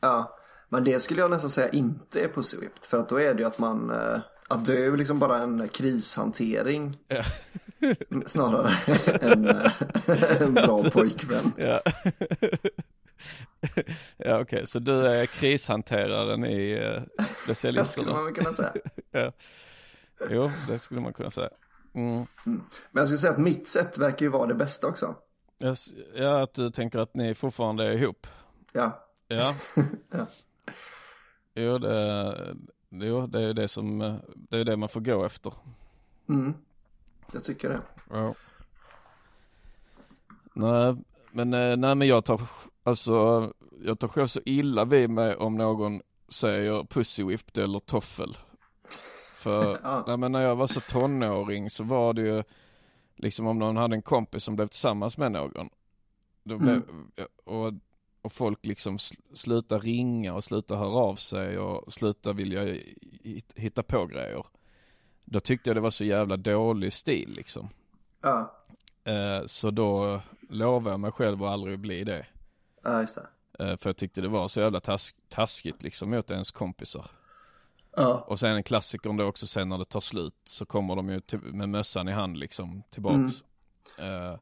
ja. 0.01 0.37
Men 0.69 0.83
det 0.83 0.99
skulle 0.99 1.21
jag 1.21 1.31
nästan 1.31 1.49
säga 1.49 1.69
inte 1.69 2.19
är 2.23 2.27
pussy 2.27 2.57
whipped. 2.57 2.83
För 2.85 2.99
att 2.99 3.09
då 3.09 3.21
är 3.21 3.33
det 3.33 3.39
ju 3.39 3.47
att 3.47 3.59
man, 3.59 3.89
eh, 3.89 4.19
att 4.49 4.65
det 4.65 4.77
är 4.77 4.81
ju 4.83 4.97
liksom 4.97 5.19
bara 5.19 5.37
en 5.37 5.67
krishantering. 5.69 6.97
Ja. 7.07 7.23
Snarare 8.25 8.71
än 9.21 9.47
en 10.47 10.53
bra 10.53 10.83
pojkvän. 10.93 11.51
Ja, 11.57 11.79
ja 14.17 14.39
okej, 14.41 14.67
så 14.67 14.79
du 14.79 15.07
är 15.07 15.25
krishanteraren 15.25 16.45
i 16.45 16.71
eh, 16.71 17.01
Det 17.17 17.23
specialisterna? 17.23 17.85
skulle 17.85 18.11
man 18.11 18.25
väl 18.25 18.33
kunna 18.33 18.53
säga. 18.53 18.73
Ja. 19.11 19.31
Jo, 20.29 20.49
det 20.67 20.79
skulle 20.79 21.01
man 21.01 21.13
kunna 21.13 21.29
säga. 21.29 21.49
Mm. 21.93 22.25
Men 22.45 22.61
jag 22.91 23.07
skulle 23.07 23.17
säga 23.17 23.33
att 23.33 23.39
mitt 23.39 23.67
sätt 23.67 23.97
verkar 23.97 24.25
ju 24.25 24.29
vara 24.29 24.47
det 24.47 24.55
bästa 24.55 24.87
också. 24.87 25.15
Ja, 26.15 26.43
att 26.43 26.53
du 26.53 26.69
tänker 26.69 26.99
att 26.99 27.13
ni 27.15 27.33
fortfarande 27.35 27.85
är 27.85 27.91
ihop. 27.91 28.27
Ja, 28.73 29.07
Ja. 29.27 29.55
Ja. 30.11 30.25
Jo, 31.55 31.77
det, 31.77 32.55
jo, 32.89 33.27
det 33.27 33.41
är 33.41 33.53
det 33.53 33.67
som, 33.67 34.19
det 34.35 34.57
är 34.57 34.65
det 34.65 34.77
man 34.77 34.89
får 34.89 35.01
gå 35.01 35.25
efter. 35.25 35.53
mm. 36.29 36.53
jag 37.31 37.43
tycker 37.43 37.69
det. 37.69 37.81
Ja. 38.09 38.35
Nej, 40.53 40.95
men, 41.31 41.53
eh, 41.53 41.77
nej 41.77 41.95
men 41.95 42.07
jag 42.07 42.25
tar, 42.25 42.41
alltså, 42.87 43.53
jag 43.83 43.99
tar 43.99 44.07
själv 44.07 44.27
så 44.27 44.39
illa 44.45 44.85
vid 44.85 45.09
mig 45.09 45.35
om 45.35 45.57
någon 45.57 46.01
säger 46.29 46.83
pussy 46.83 47.23
whipped 47.23 47.63
eller 47.63 47.79
toffel. 47.79 48.37
För, 49.35 49.79
nej 50.07 50.17
men 50.17 50.31
när 50.31 50.41
jag 50.41 50.55
var 50.55 50.67
så 50.67 50.79
tonåring 50.81 51.69
så 51.69 51.83
var 51.83 52.13
det 52.13 52.21
ju, 52.21 52.43
liksom 53.15 53.47
om 53.47 53.59
någon 53.59 53.77
hade 53.77 53.95
en 53.95 54.01
kompis 54.01 54.43
som 54.43 54.55
blev 54.55 54.67
tillsammans 54.67 55.17
med 55.17 55.31
någon. 55.31 55.69
Då 56.43 56.57
blev, 56.57 56.81
och, 57.45 57.73
och 58.21 58.31
folk 58.33 58.65
liksom 58.65 58.97
sl- 58.97 59.19
slutar 59.33 59.79
ringa 59.79 60.33
och 60.33 60.43
slutar 60.43 60.75
höra 60.75 60.89
av 60.99 61.15
sig 61.15 61.57
och 61.57 61.93
slutar 61.93 62.33
vilja 62.33 62.63
hit- 63.23 63.53
hitta 63.55 63.83
på 63.83 64.05
grejer. 64.05 64.45
Då 65.25 65.39
tyckte 65.39 65.69
jag 65.69 65.77
det 65.77 65.81
var 65.81 65.89
så 65.89 66.05
jävla 66.05 66.37
dålig 66.37 66.93
stil 66.93 67.33
liksom. 67.35 67.69
Ja, 68.21 68.53
Eh, 69.03 69.45
Så 69.45 69.71
då 69.71 70.21
lovade 70.49 70.89
jag 70.93 70.99
mig 70.99 71.11
själv 71.11 71.43
att 71.43 71.49
aldrig 71.49 71.79
bli 71.79 72.03
det. 72.03 72.25
Ja 72.83 73.01
just 73.01 73.15
det. 73.15 73.27
Eh, 73.65 73.77
För 73.77 73.89
jag 73.89 73.97
tyckte 73.97 74.21
det 74.21 74.27
var 74.27 74.47
så 74.47 74.59
jävla 74.59 74.79
task, 74.79 75.15
taskigt 75.29 75.83
liksom 75.83 76.09
mot 76.09 76.31
ens 76.31 76.51
kompisar. 76.51 77.11
Ja, 77.95 78.25
Och 78.27 78.39
sen 78.39 78.55
en 78.55 78.63
klassiker 78.63 79.09
om 79.09 79.17
det 79.17 79.23
också 79.23 79.47
sen 79.47 79.69
när 79.69 79.77
det 79.77 79.85
tar 79.85 79.99
slut 79.99 80.35
så 80.43 80.65
kommer 80.65 80.95
de 80.95 81.09
ju 81.09 81.21
med 81.53 81.69
mössan 81.69 82.07
i 82.07 82.11
hand 82.11 82.37
liksom 82.37 82.83
tillbaks. 82.89 83.33
Mm. 83.97 84.31
Eh, 84.31 84.39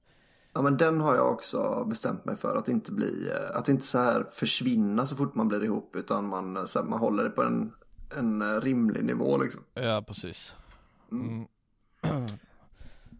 ja, 0.54 0.62
men 0.62 0.78
den 0.78 1.02
har 1.02 1.16
jag 1.16 1.32
också 1.34 1.86
bestämt 1.86 2.26
mig 2.26 2.38
för 2.38 2.56
att 2.56 2.68
inte 2.68 2.92
bli, 2.92 3.30
eh, 3.30 3.58
att 3.58 3.70
inte 3.70 3.86
så 3.86 3.98
här 4.00 4.26
försvinna 4.32 5.08
så 5.08 5.16
fort 5.16 5.36
man 5.36 5.48
blir 5.48 5.64
ihop. 5.64 5.96
Utan 5.96 6.28
man, 6.28 6.68
så 6.68 6.80
här, 6.80 6.86
man 6.86 7.00
håller 7.00 7.24
det 7.24 7.30
på 7.30 7.44
en, 7.44 7.74
en 8.18 8.62
rimlig 8.62 9.04
nivå 9.06 9.38
liksom. 9.38 9.62
ja, 9.74 10.04
precis. 10.08 10.56
Mm. 11.12 11.48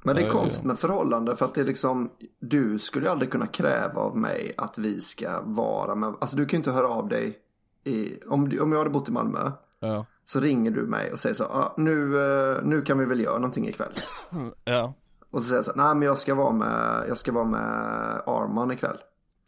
Men 0.06 0.16
det 0.16 0.22
är 0.22 0.30
konstigt 0.30 0.64
med 0.64 0.80
förhållande 0.80 1.36
för 1.36 1.46
att 1.46 1.54
det 1.54 1.62
är 1.62 1.66
liksom, 1.66 2.10
du 2.40 2.80
skulle 2.80 3.12
aldrig 3.12 3.32
kunna 3.32 3.48
kräva 3.48 4.02
av 4.02 4.18
mig 4.18 4.54
att 4.58 4.78
vi 4.78 5.02
ska 5.02 5.42
vara 5.42 5.96
med, 5.96 6.14
alltså 6.22 6.36
du 6.38 6.46
kan 6.46 6.58
ju 6.58 6.60
inte 6.60 6.72
höra 6.72 6.88
av 6.88 7.08
dig 7.08 7.38
i, 7.84 8.20
om, 8.28 8.52
om 8.62 8.72
jag 8.72 8.80
hade 8.80 8.90
bott 8.90 9.10
i 9.10 9.12
Malmö 9.12 9.52
Ja. 9.80 10.06
så 10.26 10.40
ringer 10.40 10.72
du 10.72 10.82
mig 10.82 11.12
och 11.12 11.20
säger 11.20 11.36
så, 11.36 11.44
ah, 11.44 11.74
nu, 11.78 12.20
eh, 12.56 12.64
nu 12.64 12.82
kan 12.82 13.00
vi 13.00 13.06
väl 13.06 13.20
göra 13.20 13.36
någonting 13.36 13.68
ikväll. 13.68 13.94
Ja. 14.66 14.94
Och 15.32 15.42
så 15.42 15.48
säger 15.48 15.58
jag 15.58 15.66
så, 15.66 15.72
nej 15.76 15.96
men 15.96 16.02
jag 16.02 16.18
ska 16.18 16.36
vara 16.36 16.52
med, 16.52 17.06
jag 17.10 17.18
ska 17.18 17.32
vara 17.32 17.46
med 17.46 17.62
Arman 18.26 18.72
ikväll. 18.72 18.98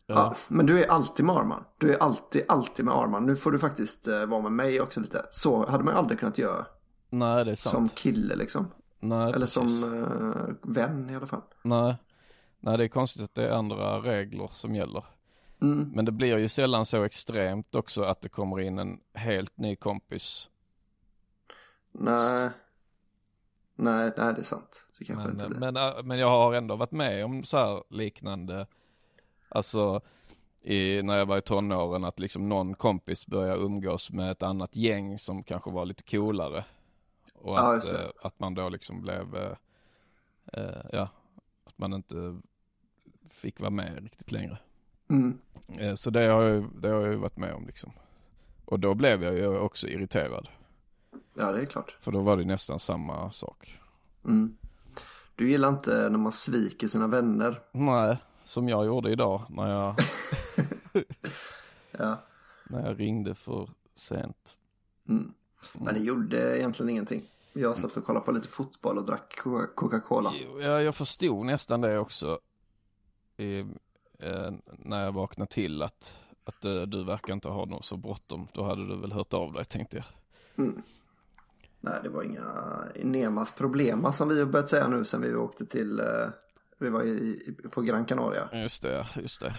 Ja. 0.07 0.15
Ja. 0.15 0.35
men 0.47 0.65
du 0.65 0.83
är 0.83 0.91
alltid 0.91 1.25
med 1.25 1.35
Arman. 1.35 1.63
Du 1.77 1.93
är 1.93 2.03
alltid, 2.03 2.41
alltid 2.47 2.85
med 2.85 2.93
Arman. 2.93 3.25
Nu 3.25 3.35
får 3.35 3.51
du 3.51 3.59
faktiskt 3.59 4.07
eh, 4.07 4.25
vara 4.25 4.41
med 4.41 4.51
mig 4.51 4.81
också 4.81 4.99
lite. 4.99 5.25
Så 5.31 5.65
hade 5.69 5.83
man 5.83 5.93
ju 5.93 5.97
aldrig 5.99 6.19
kunnat 6.19 6.37
göra 6.37 6.65
Nej, 7.09 7.45
det 7.45 7.51
är 7.51 7.55
sant. 7.55 7.73
som 7.75 7.89
kille 7.89 8.35
liksom. 8.35 8.67
Nej, 8.99 9.33
Eller 9.33 9.45
som 9.45 9.67
eh, 9.83 10.55
vän 10.73 11.09
i 11.09 11.15
alla 11.15 11.27
fall. 11.27 11.41
Nej. 11.61 11.95
Nej, 12.59 12.77
det 12.77 12.83
är 12.83 12.87
konstigt 12.87 13.23
att 13.23 13.35
det 13.35 13.47
är 13.47 13.51
andra 13.51 13.99
regler 13.99 14.49
som 14.53 14.75
gäller. 14.75 15.03
Mm. 15.61 15.91
Men 15.95 16.05
det 16.05 16.11
blir 16.11 16.37
ju 16.37 16.47
sällan 16.47 16.85
så 16.85 17.03
extremt 17.03 17.75
också 17.75 18.03
att 18.03 18.21
det 18.21 18.29
kommer 18.29 18.59
in 18.59 18.79
en 18.79 18.99
helt 19.13 19.57
ny 19.57 19.75
kompis. 19.75 20.49
Nej. 21.91 22.49
Nej, 23.75 24.11
nej 24.17 24.33
det 24.33 24.39
är 24.39 24.43
sant. 24.43 24.85
Det 24.99 25.15
Men, 25.15 25.29
inte 25.31 25.47
blir. 25.47 25.59
men, 25.59 25.77
äh, 25.77 26.03
men 26.03 26.19
jag 26.19 26.29
har 26.29 26.53
ändå 26.53 26.75
varit 26.75 26.91
med 26.91 27.25
om 27.25 27.43
så 27.43 27.57
här 27.57 27.83
liknande, 27.89 28.67
alltså 29.49 30.01
i, 30.61 31.01
när 31.03 31.17
jag 31.17 31.25
var 31.25 31.37
i 31.37 31.41
tonåren 31.41 32.03
att 32.03 32.19
liksom 32.19 32.49
någon 32.49 32.75
kompis 32.75 33.27
började 33.27 33.61
umgås 33.61 34.11
med 34.11 34.31
ett 34.31 34.43
annat 34.43 34.75
gäng 34.75 35.17
som 35.17 35.43
kanske 35.43 35.71
var 35.71 35.85
lite 35.85 36.03
coolare. 36.03 36.65
Och 37.41 37.57
Ja, 37.57 37.75
att, 37.75 37.93
eh, 37.93 38.09
att 38.21 38.39
man 38.39 38.53
då 38.53 38.69
liksom 38.69 39.01
blev, 39.01 39.35
eh, 39.35 39.55
eh, 40.53 40.85
ja, 40.91 41.09
att 41.65 41.77
man 41.77 41.93
inte 41.93 42.41
fick 43.29 43.59
vara 43.59 43.69
med 43.69 44.03
riktigt 44.03 44.31
längre. 44.31 44.59
Mm. 45.09 45.39
Eh, 45.79 45.95
så 45.95 46.09
det 46.09 46.25
har, 46.25 46.43
jag, 46.43 46.69
det 46.81 46.87
har 46.89 47.01
jag 47.01 47.09
ju 47.11 47.15
varit 47.15 47.37
med 47.37 47.53
om 47.53 47.65
liksom. 47.65 47.91
Och 48.65 48.79
då 48.79 48.93
blev 48.93 49.23
jag 49.23 49.37
ju 49.37 49.57
också 49.57 49.87
irriterad. 49.87 50.49
Ja, 51.33 51.51
det 51.51 51.61
är 51.61 51.65
klart. 51.65 51.95
För 51.99 52.11
då 52.11 52.21
var 52.21 52.37
det 52.37 52.45
nästan 52.45 52.79
samma 52.79 53.31
sak. 53.31 53.79
Mm. 54.25 54.57
Du 55.35 55.49
gillar 55.49 55.69
inte 55.69 56.09
när 56.09 56.17
man 56.17 56.31
sviker 56.31 56.87
sina 56.87 57.07
vänner. 57.07 57.61
Nej, 57.71 58.17
som 58.43 58.69
jag 58.69 58.85
gjorde 58.85 59.11
idag 59.11 59.41
när 59.49 59.69
jag, 59.69 59.95
Ja. 61.91 62.17
när 62.69 62.87
jag 62.87 62.99
ringde 62.99 63.35
för 63.35 63.69
sent. 63.95 64.57
Mm. 65.09 65.33
Men 65.73 65.93
det 65.93 65.99
gjorde 65.99 66.57
egentligen 66.59 66.89
ingenting. 66.89 67.23
Jag 67.53 67.77
satt 67.77 67.97
och 67.97 68.05
kollade 68.05 68.25
på 68.25 68.31
lite 68.31 68.47
fotboll 68.47 68.97
och 68.97 69.05
drack 69.05 69.39
Co- 69.43 69.67
Coca-Cola. 69.75 70.33
Ja, 70.59 70.81
jag 70.81 70.95
förstod 70.95 71.45
nästan 71.45 71.81
det 71.81 71.99
också. 71.99 72.39
I, 73.37 73.59
eh, 74.19 74.51
när 74.67 75.03
jag 75.03 75.11
vaknade 75.11 75.51
till 75.51 75.81
att, 75.81 76.17
att 76.43 76.65
eh, 76.65 76.81
du 76.81 77.03
verkar 77.03 77.33
inte 77.33 77.49
ha 77.49 77.65
något 77.65 77.85
så 77.85 77.97
bråttom. 77.97 78.47
Då 78.53 78.63
hade 78.63 78.87
du 78.87 78.97
väl 79.01 79.11
hört 79.11 79.33
av 79.33 79.53
dig 79.53 79.65
tänkte 79.65 79.97
jag. 79.97 80.05
Mm. 80.65 80.81
Nej, 81.81 81.99
det 82.03 82.09
var 82.09 82.23
inga 82.23 82.43
Nemas 83.03 83.51
problema 83.51 84.11
som 84.13 84.29
vi 84.29 84.39
har 84.39 84.45
börjat 84.45 84.69
säga 84.69 84.87
nu 84.87 85.05
sen 85.05 85.21
vi 85.21 85.35
åkte 85.35 85.65
till, 85.65 85.99
eh, 85.99 86.05
vi 86.77 86.89
var 86.89 87.03
i, 87.03 87.09
i, 87.09 87.67
på 87.69 87.81
Gran 87.81 88.05
Canaria. 88.05 88.49
Just 88.53 88.81
det, 88.81 89.07
just 89.15 89.39
det. 89.39 89.55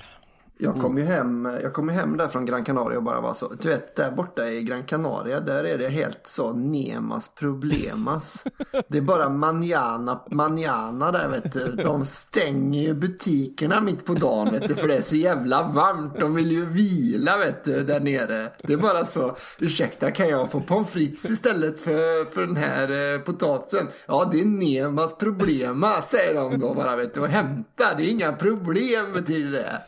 Jag 0.61 0.81
kom 0.81 0.99
ju 0.99 1.05
hem, 1.05 1.49
jag 1.63 1.73
kom 1.73 1.89
hem 1.89 2.17
där 2.17 2.29
från 2.29 2.45
Gran 2.45 2.65
Canaria 2.65 2.99
och 2.99 3.05
bara 3.05 3.21
var 3.21 3.35
så, 3.35 3.53
du 3.61 3.69
vet 3.69 3.97
där 3.97 4.11
borta 4.11 4.49
i 4.49 4.63
Gran 4.63 4.83
Canaria, 4.83 5.41
där 5.41 5.65
är 5.65 5.79
det 5.79 5.89
helt 5.89 6.21
så 6.27 6.53
Nemas 6.53 7.35
problemas. 7.35 8.45
Det 8.89 8.99
är 8.99 9.03
bara 9.03 9.29
manjana, 9.29 10.21
manjana 10.31 11.13
där 11.13 11.29
vet 11.29 11.53
du. 11.53 11.83
De 11.83 12.07
stänger 12.07 12.83
ju 12.83 12.95
butikerna 12.95 13.81
mitt 13.81 14.05
på 14.05 14.15
dagen 14.15 14.51
vet 14.53 14.69
du, 14.69 14.75
för 14.75 14.89
det 14.89 14.97
är 14.97 15.03
så 15.03 15.17
jävla 15.17 15.63
varmt. 15.63 16.21
De 16.21 16.35
vill 16.35 16.51
ju 16.51 16.67
vila 16.67 17.39
vet 17.39 17.65
du, 17.65 17.85
där 17.85 18.01
nere. 18.01 18.53
Det 18.63 18.73
är 18.73 18.77
bara 18.77 19.05
så, 19.05 19.37
ursäkta 19.59 20.11
kan 20.11 20.29
jag 20.29 20.51
få 20.51 20.61
pommes 20.61 20.91
frites 20.91 21.31
istället 21.31 21.81
för, 21.81 22.31
för 22.31 22.41
den 22.41 22.57
här 22.57 23.15
eh, 23.15 23.21
potatisen? 23.21 23.87
Ja, 24.07 24.29
det 24.33 24.41
är 24.41 24.45
Nemas 24.45 25.19
problema, 25.19 26.03
säger 26.03 26.35
de 26.35 26.59
då 26.59 26.75
bara 26.75 26.97
vet 26.97 27.15
du, 27.15 27.21
och 27.21 27.29
hämta. 27.29 27.95
Det 27.97 28.03
är 28.03 28.11
inga 28.11 28.33
problem 28.33 29.13
betyder 29.13 29.51
det. 29.51 29.83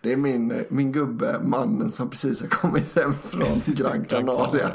Det 0.00 0.12
är 0.12 0.16
min, 0.16 0.64
min 0.68 0.92
gubbe, 0.92 1.40
mannen 1.44 1.90
som 1.90 2.10
precis 2.10 2.40
har 2.40 2.48
kommit 2.48 2.96
hem 2.96 3.12
från 3.12 3.62
Gran 3.66 4.04
Canaria. 4.04 4.74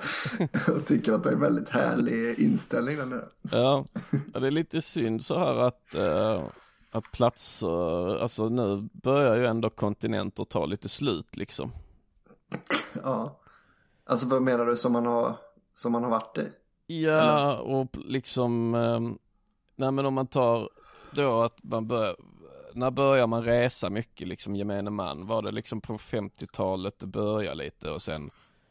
Och 0.68 0.86
tycker 0.86 1.14
att 1.14 1.24
det 1.24 1.30
är 1.30 1.34
en 1.34 1.39
väldigt 1.39 1.70
härlig 1.70 2.39
inställning 2.39 2.98
där 2.98 3.06
nere. 3.06 3.26
Ja, 3.52 3.86
det 4.34 4.48
är 4.48 4.52
lite 4.52 4.82
synd 4.82 5.26
så 5.26 5.39
här 5.39 5.56
att, 5.56 5.95
eh, 5.95 6.43
att 6.91 7.12
platser, 7.12 8.22
alltså 8.22 8.50
nu 8.50 8.89
börjar 8.93 9.38
ju 9.38 9.45
ändå 9.45 9.70
kontinenter 9.70 10.43
ta 10.43 10.66
lite 10.66 10.89
slut 10.89 11.38
liksom. 11.38 11.72
Ja. 13.04 13.39
Alltså 14.06 14.28
vad 14.28 14.41
menar 14.41 14.66
du 14.66 14.78
som 14.78 14.93
man 14.93 15.06
har, 15.06 15.36
som 15.74 15.91
man 15.91 16.04
har 16.04 16.10
varit 16.10 16.38
i? 16.38 16.48
Ja, 17.04 17.58
och 17.58 17.88
liksom, 17.93 18.76
eh, 18.76 19.00
nej 19.76 19.91
men 19.91 20.06
om 20.06 20.14
man 20.14 20.28
tar 20.28 20.70
då 21.12 21.41
att 21.41 21.64
man 21.64 21.88
börjar, 21.88 22.16
när 22.78 22.92
börjar 22.92 23.28
man 23.28 23.44
resa 23.44 23.90
mycket 23.90 24.28
liksom 24.28 24.56
gemene 24.56 24.90
man? 24.90 25.28
Var 25.28 25.42
det 25.42 25.52
liksom 25.52 25.82
på 25.82 25.98
50-talet 25.98 27.00
det 27.00 27.08
började 27.08 27.56
lite 27.56 27.92
och 27.92 28.02
sen? 28.02 28.30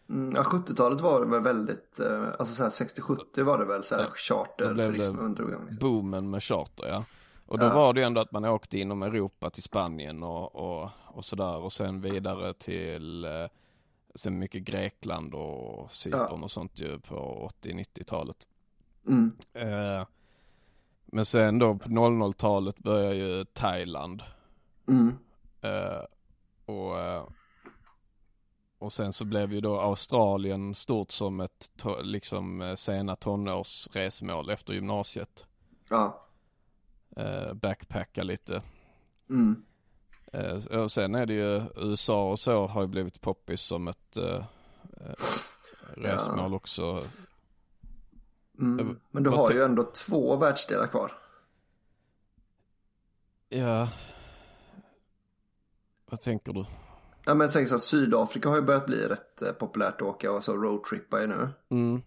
Mm, 0.09 0.35
ja, 0.37 0.43
70-talet 0.43 1.01
var 1.01 1.21
det 1.21 1.27
väl 1.27 1.41
väldigt, 1.43 2.01
eh, 2.01 2.29
alltså 2.39 2.55
så 2.55 2.63
här 2.63 2.71
60-70 2.71 3.43
var 3.43 3.59
det 3.59 3.65
väl 3.65 3.85
så 3.85 3.95
här 3.95 4.03
Då 4.03 4.09
blev 4.09 4.17
charterturism 4.17 5.17
det 5.17 5.23
undergång. 5.23 5.69
Boomen 5.81 6.31
med 6.31 6.43
charter 6.43 6.87
ja. 6.89 7.05
Och 7.47 7.59
då 7.59 7.65
Ja. 7.65 7.75
var 7.75 7.93
det 7.93 8.01
ju 8.01 8.07
ändå 8.07 8.21
att 8.21 8.33
man 8.33 8.45
åkte 8.45 8.79
inom 8.79 9.03
Europa 9.03 9.51
till 9.51 9.63
Spanien 9.63 10.23
och, 10.23 10.55
och, 10.57 10.91
och 11.05 11.25
sådär 11.25 11.57
och 11.57 11.73
sen 11.73 12.01
vidare 12.01 12.55
till 12.55 13.25
eh, 13.25 13.31
Sen 14.15 14.39
mycket 14.39 14.63
Grekland 14.63 15.35
och 15.35 15.93
Cypern 15.93 16.43
och 16.43 16.51
sånt 16.51 16.81
ju 16.81 17.01
på 17.01 17.51
80-90-talet. 17.63 18.37
Mm. 19.09 19.33
Eh, 19.53 20.07
men 21.17 21.25
sen 21.25 21.59
då 21.59 21.75
på 21.75 21.89
00-talet 21.89 22.79
börjar 22.79 23.13
ju 23.13 23.45
Thailand. 23.45 24.23
Mm. 24.89 25.19
Eh, 25.61 26.03
och, 26.67 27.01
eh, 27.01 27.25
och 28.79 28.93
sen 28.93 29.13
så 29.13 29.25
blev 29.25 29.53
ju 29.53 29.61
då 29.61 29.81
Australien 29.81 30.75
stort 30.75 31.11
som 31.11 31.41
ett 31.41 31.85
liksom 32.03 32.63
eh, 32.63 32.75
sena 32.75 33.17
tonårsresmål 33.17 34.51
efter 34.51 34.75
gymnasiet. 34.75 35.45
Ja. 35.91 36.27
Eh, 37.17 37.55
backpacka 37.55 38.23
lite. 38.23 38.63
Mm. 39.31 39.65
Eh, 40.33 40.81
och 40.83 40.93
sen 40.93 41.15
är 41.15 41.27
det 41.27 41.35
ju 41.35 41.63
USA 41.77 42.31
och 42.31 42.39
så 42.39 42.67
har 42.67 42.83
ju 42.83 42.89
blivit 42.89 43.21
poppis 43.21 43.61
som 43.61 43.89
ett 43.89 44.19
resmål 45.95 46.55
också. 46.55 47.03
Mm. 48.61 49.01
Men 49.11 49.23
du 49.23 49.31
har 49.31 49.53
ju 49.53 49.63
ändå 49.63 49.83
två 49.83 50.37
världsdelar 50.37 50.87
kvar. 50.87 51.13
Ja. 53.49 53.89
Vad 56.11 56.21
tänker 56.21 56.53
du? 56.53 56.65
Ja 57.25 57.35
men 57.35 57.49
tänker 57.49 57.69
så 57.69 57.75
här, 57.75 57.79
Sydafrika 57.79 58.49
har 58.49 58.57
ju 58.57 58.63
börjat 58.63 58.87
bli 58.87 59.07
rätt 59.09 59.43
eh, 59.43 59.53
populärt 59.53 59.95
att 59.95 60.03
åka 60.03 60.33
och 60.33 60.45
så 60.45 60.57
roadtrippa 60.57 61.21
ju 61.21 61.27
nu. 61.27 61.49
Mm. 61.71 62.03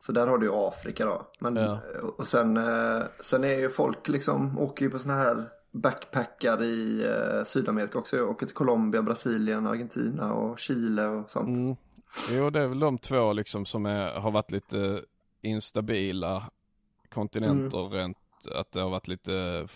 Så 0.00 0.12
där 0.12 0.26
har 0.26 0.38
du 0.38 0.46
ju 0.46 0.52
Afrika 0.54 1.04
då. 1.06 1.30
Men, 1.38 1.56
Ja. 1.56 1.80
Och 2.18 2.28
sen, 2.28 2.56
eh, 2.56 3.02
sen 3.20 3.44
är 3.44 3.60
ju 3.60 3.70
folk 3.70 4.08
liksom, 4.08 4.58
åker 4.58 4.84
ju 4.84 4.90
på 4.90 4.98
såna 4.98 5.14
här 5.14 5.48
backpackar 5.72 6.62
i 6.62 7.06
eh, 7.06 7.44
Sydamerika 7.44 7.98
också. 7.98 8.16
Jag 8.16 8.30
åker 8.30 8.46
till 8.46 8.54
Colombia, 8.54 9.02
Brasilien, 9.02 9.66
Argentina 9.66 10.34
och 10.34 10.58
Chile 10.58 11.06
och 11.06 11.30
sånt. 11.30 11.56
Mm. 11.56 11.76
Jo, 12.30 12.50
det 12.50 12.60
är 12.60 12.68
väl 12.68 12.78
de 12.78 12.98
två 12.98 13.32
liksom 13.32 13.66
som 13.66 13.86
är, 13.86 14.12
har 14.12 14.30
varit 14.30 14.50
lite 14.50 15.02
instabila 15.44 16.50
kontinenter 17.14 17.78
Mm. 17.86 17.92
rent, 17.92 18.18
att 18.54 18.72
det 18.72 18.80
har 18.80 18.90
varit 18.90 19.08
lite 19.08 19.66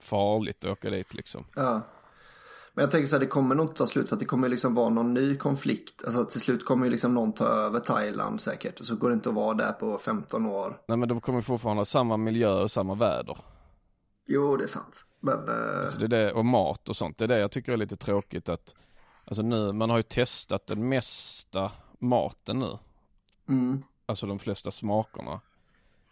farligt 0.00 0.64
att 0.64 0.70
åka 0.70 0.90
dit 0.90 1.14
liksom. 1.14 1.44
Ja. 1.56 1.80
Men 2.74 2.82
jag 2.82 2.90
tänker 2.90 3.06
så 3.06 3.14
här, 3.16 3.20
det 3.20 3.26
kommer 3.26 3.54
nog 3.54 3.66
inte 3.66 3.78
ta 3.78 3.86
slut 3.86 4.08
för 4.08 4.16
att 4.16 4.20
det 4.20 4.26
kommer 4.26 4.48
liksom 4.48 4.74
vara 4.74 4.88
någon 4.88 5.14
ny 5.14 5.36
konflikt. 5.36 6.04
Alltså 6.04 6.24
till 6.24 6.40
slut 6.40 6.64
kommer 6.64 6.84
ju 6.86 6.90
liksom 6.92 7.14
någon 7.14 7.32
ta 7.32 7.44
över 7.44 7.80
Thailand 7.80 8.40
säkert. 8.40 8.80
Och 8.80 8.86
så 8.86 8.96
går 8.96 9.08
det 9.08 9.14
inte 9.14 9.28
att 9.28 9.34
vara 9.34 9.54
där 9.54 9.72
på 9.72 9.98
15 9.98 10.46
år. 10.46 10.80
Nej 10.88 10.96
men 10.98 11.08
de 11.08 11.20
kommer 11.20 11.40
fortfarande 11.40 11.80
ha 11.80 11.84
samma 11.84 12.16
miljö 12.16 12.52
och 12.62 12.70
samma 12.70 12.94
väder. 12.94 13.38
Jo, 14.26 14.56
det 14.56 14.64
är 14.64 14.68
sant. 14.68 15.04
Men, 15.20 15.38
eh, 15.48 15.88
Så 15.90 15.98
det 15.98 16.04
är 16.04 16.08
det, 16.08 16.32
och 16.32 16.44
mat 16.44 16.88
och 16.88 16.96
sånt. 16.96 17.18
Det 17.18 17.24
är 17.24 17.28
det 17.28 17.38
jag 17.38 17.50
tycker 17.50 17.72
är 17.72 17.76
lite 17.76 17.96
tråkigt 17.96 18.48
att, 18.48 18.74
alltså 19.24 19.42
nu, 19.42 19.72
man 19.72 19.90
har 19.90 19.96
ju 19.96 20.02
testat 20.02 20.66
den 20.66 20.88
mesta 20.88 21.72
maten 21.98 22.58
nu. 22.58 22.78
mm, 23.48 23.82
Alltså 24.12 24.26
de 24.26 24.38
flesta 24.38 24.70
smakerna. 24.70 25.40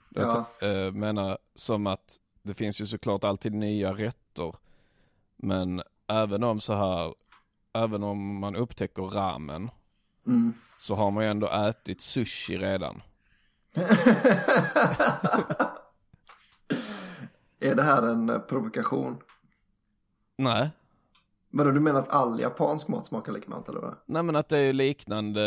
Ja. 0.09 0.47
Jag 0.61 0.87
äh, 0.87 0.93
menar 0.93 1.39
som 1.55 1.87
att 1.87 2.19
det 2.43 2.55
finns 2.55 2.81
ju 2.81 2.87
såklart 2.87 3.25
alltid 3.25 3.53
nya 3.53 3.93
rätter. 3.93 4.55
Men 5.37 5.83
även 6.07 6.45
om 6.45 6.61
så 6.61 6.75
här, 6.75 7.15
även 7.73 8.03
om 8.03 8.39
man 8.39 8.57
upptäcker 8.57 9.03
ramen 9.03 9.71
mm. 10.27 10.53
så 10.79 10.95
har 10.95 11.11
man 11.11 11.25
ju 11.25 11.31
ändå 11.31 11.51
ätit 11.51 12.01
sushi 12.01 12.59
redan. 12.59 13.03
Är 17.61 17.75
det 17.75 17.83
här 17.83 18.03
en 18.03 18.31
eh, 18.31 18.39
provokation? 18.39 19.23
Nej, 20.37 20.71
Vadå, 21.53 21.71
du 21.71 21.81
menar 21.81 21.99
att 22.01 22.09
all 22.09 22.41
japansk 22.41 22.89
mat 22.89 23.07
smakar 23.07 23.33
likadant 23.33 23.69
eller 23.69 23.81
vad? 23.81 23.97
nej 24.07 24.23
men 24.23 24.37
att 24.37 24.49
det 24.49 24.59
är 24.59 24.73
liknande 24.73 25.43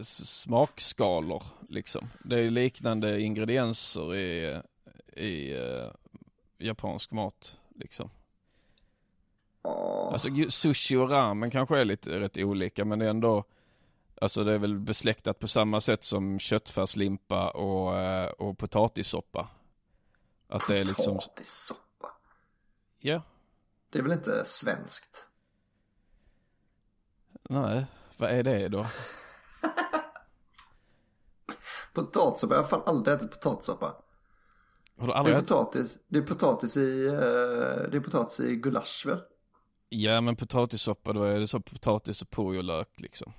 s- 0.00 0.40
smakskalor 0.40 1.42
liksom. 1.68 2.08
Det 2.24 2.40
är 2.40 2.50
liknande 2.50 3.20
ingredienser 3.20 4.14
i, 4.14 4.60
i 5.16 5.52
eh, 5.58 5.90
japansk 6.58 7.10
mat 7.12 7.56
liksom. 7.74 8.10
Ja, 9.62 10.08
Alltså 10.12 10.28
sushi 10.48 10.96
och 10.96 11.10
ramen 11.10 11.50
kanske 11.50 11.78
är 11.78 11.84
lite 11.84 12.20
rätt 12.20 12.38
olika 12.38 12.84
men 12.84 12.98
det 12.98 13.04
är 13.06 13.10
ändå 13.10 13.44
Alltså 14.20 14.44
det 14.44 14.52
är 14.52 14.58
väl 14.58 14.78
besläktat 14.78 15.38
på 15.38 15.48
samma 15.48 15.80
sätt 15.80 16.02
som 16.02 16.38
köttfärslimpa 16.38 17.50
och, 17.50 17.98
eh, 17.98 18.26
och 18.30 18.58
potatissoppa. 18.58 19.48
Att 20.48 20.68
det 20.68 20.78
är 20.78 20.84
liksom, 20.84 21.14
potatissoppa. 21.14 22.08
ja, 22.98 23.22
Det 23.90 23.98
är 23.98 24.02
väl 24.02 24.12
inte 24.12 24.44
svenskt? 24.44 25.26
nej, 27.50 27.86
vad 28.16 28.30
är 28.30 28.42
det 28.42 28.68
då? 28.68 28.86
Potatissoppa, 31.94 32.54
jag 32.54 32.62
har 32.62 32.68
fan 32.68 32.82
aldrig 32.86 33.16
ätit 33.16 33.30
potatissoppa. 33.30 33.86
Har 34.98 35.06
du 35.06 35.12
Det 35.12 35.18
aldrig 35.18 35.34
är 35.36 35.38
ätit? 35.38 35.48
potatis, 35.48 35.98
det 36.08 36.18
är 36.18 36.22
potatis 36.22 36.76
i, 36.76 37.06
eh, 37.06 37.12
det 37.90 37.96
är 37.96 38.00
potatis 38.00 38.40
i 38.40 38.56
gulasch 38.56 39.04
väl? 39.06 39.20
Ja 39.88 40.20
men 40.20 40.36
potatissoppa 40.36 41.12
då 41.12 41.22
är 41.22 41.38
det 41.40 41.46
så 41.46 41.60
potatis 41.60 42.22
och 42.22 42.30
purjolök 42.30 42.88
liksom. 43.00 43.32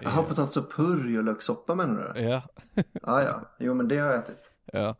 Jaha, 0.00 0.22
potatis 0.22 0.56
och 0.56 0.72
purjolökssoppa 0.72 1.74
menar 1.74 2.12
du? 2.14 2.20
Ja, 2.20 2.42
Ja, 3.02 3.22
ja. 3.22 3.40
Jo, 3.58 3.74
men 3.74 3.88
det 3.88 3.96
har 3.98 4.06
jag 4.06 4.18
ätit. 4.18 4.50
ja. 4.72 4.96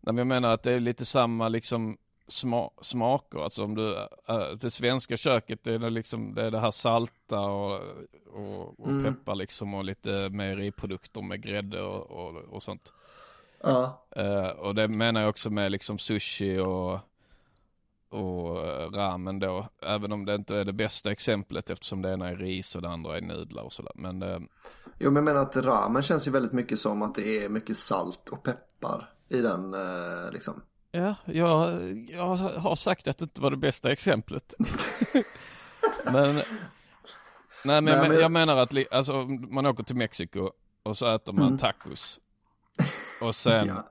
Nej 0.00 0.14
men 0.14 0.18
jag 0.18 0.26
menar 0.26 0.54
att 0.54 0.62
det 0.62 0.72
är 0.72 0.80
lite 0.80 1.04
samma 1.04 1.48
liksom 1.48 1.98
sma 2.32 2.70
smaker. 2.80 3.38
Alltså 3.38 3.64
om 3.64 3.74
du, 3.74 3.96
äh, 4.28 4.50
det 4.60 4.70
svenska 4.70 5.16
köket 5.16 5.64
det 5.64 5.74
är 5.74 5.90
liksom, 5.90 6.34
det 6.34 6.42
är 6.46 6.50
det 6.50 6.60
här 6.60 6.70
salta 6.70 7.40
och, 7.40 7.80
och, 8.32 8.80
och 8.80 8.88
Mm. 8.88 9.14
peppar 9.14 9.34
liksom 9.34 9.74
och 9.74 9.84
lite 9.84 10.28
mejeriprodukter 10.28 11.22
med 11.22 11.42
grädde 11.42 11.82
och, 11.82 12.10
och, 12.10 12.36
och 12.36 12.62
sånt. 12.62 12.92
Ja. 13.62 14.06
Eh, 14.10 14.48
och 14.48 14.74
det 14.74 14.88
menar 14.88 15.20
jag 15.20 15.30
också 15.30 15.50
med 15.50 15.72
liksom 15.72 15.98
sushi 15.98 16.58
och, 16.58 16.98
och 18.08 18.66
eh, 18.66 18.90
ramen 18.90 19.38
då. 19.38 19.68
Även 19.82 20.12
om 20.12 20.24
det 20.24 20.34
inte 20.34 20.56
är 20.56 20.64
det 20.64 20.72
bästa 20.72 21.10
exemplet 21.12 21.70
eftersom 21.70 22.02
det 22.02 22.12
ena 22.12 22.28
är 22.28 22.36
ris 22.36 22.76
och 22.76 22.82
det 22.82 22.88
andra 22.88 23.16
är 23.16 23.20
nudlar 23.20 23.62
och 23.62 23.72
sådär. 23.72 23.92
Men 23.94 24.22
eh, 24.22 24.38
Jo, 24.98 25.10
men 25.10 25.16
jag 25.16 25.24
menar 25.24 25.40
att 25.40 25.56
ramen 25.56 26.02
känns 26.02 26.26
ju 26.26 26.30
väldigt 26.30 26.52
mycket 26.52 26.78
som 26.78 27.02
att 27.02 27.14
det 27.14 27.44
är 27.44 27.48
mycket 27.48 27.76
salt 27.76 28.28
och 28.28 28.42
peppar 28.42 29.12
i 29.28 29.40
den 29.40 29.74
eh, 29.74 30.32
liksom. 30.32 30.62
Ja, 30.94 31.14
jag, 31.24 31.82
jag 32.10 32.36
har 32.36 32.76
sagt 32.76 33.08
att 33.08 33.18
det 33.18 33.22
inte 33.22 33.40
var 33.40 33.50
det 33.50 33.56
bästa 33.56 33.92
exemplet. 33.92 34.54
men, 36.04 36.34
nej 36.34 36.44
men, 37.64 37.84
Nej, 37.84 38.08
men- 38.08 38.20
jag 38.20 38.32
menar 38.32 38.56
att 38.56 38.72
li, 38.72 38.86
alltså, 38.90 39.12
man 39.26 39.66
åker 39.66 39.82
till 39.84 39.96
Mexiko 39.96 40.50
och 40.82 40.96
så 40.96 41.14
äter 41.14 41.32
man 41.32 41.58
tacos. 41.58 42.20
Och 43.22 43.34
sen, 43.34 43.66
Ja. 43.68 43.90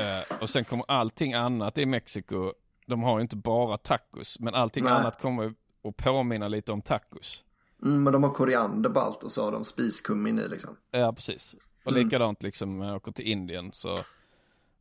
eh, 0.00 0.38
och 0.40 0.50
sen 0.50 0.64
kommer 0.64 0.84
allting 0.88 1.32
annat 1.34 1.78
i 1.78 1.86
Mexiko, 1.86 2.52
de 2.86 3.02
har 3.02 3.18
ju 3.18 3.22
inte 3.22 3.36
bara 3.36 3.78
tacos, 3.78 4.36
men 4.40 4.54
allting 4.54 4.84
Nej. 4.84 4.92
annat 4.92 5.20
kommer 5.22 5.54
att 5.88 5.96
påminna 5.96 6.48
lite 6.48 6.72
om 6.72 6.82
tacos. 6.82 7.44
Mm, 7.82 8.02
men 8.02 8.12
de 8.12 8.22
har 8.22 8.30
koriander 8.30 8.90
på 8.90 9.00
allt 9.00 9.22
och 9.22 9.32
så 9.32 9.44
har 9.44 9.52
de 9.52 9.64
spiskummin 9.64 10.38
i 10.38 10.48
liksom. 10.48 10.76
Ja, 10.90 11.12
precis. 11.12 11.54
Och 11.84 11.92
Mm. 11.92 12.04
likadant 12.04 12.42
liksom 12.42 12.78
när 12.78 12.86
jag 12.86 12.96
åker 12.96 13.12
till 13.12 13.26
Indien 13.26 13.70
så 13.72 13.98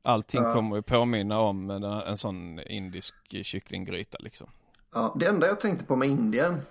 allting 0.02 0.44
Ja. 0.44 0.54
kommer 0.54 0.76
ju 0.76 0.82
påminna 0.82 1.40
om 1.40 1.70
en, 1.70 1.84
en 1.84 2.18
sån 2.18 2.60
indisk 2.60 3.16
kycklinggryta 3.44 4.18
liksom. 4.22 4.50
Ja, 4.94 5.16
det 5.20 5.26
enda 5.26 5.48
jag 5.48 5.60
tänkte 5.60 5.86
på 5.86 5.96
med 5.96 6.10
Indien, 6.10 6.62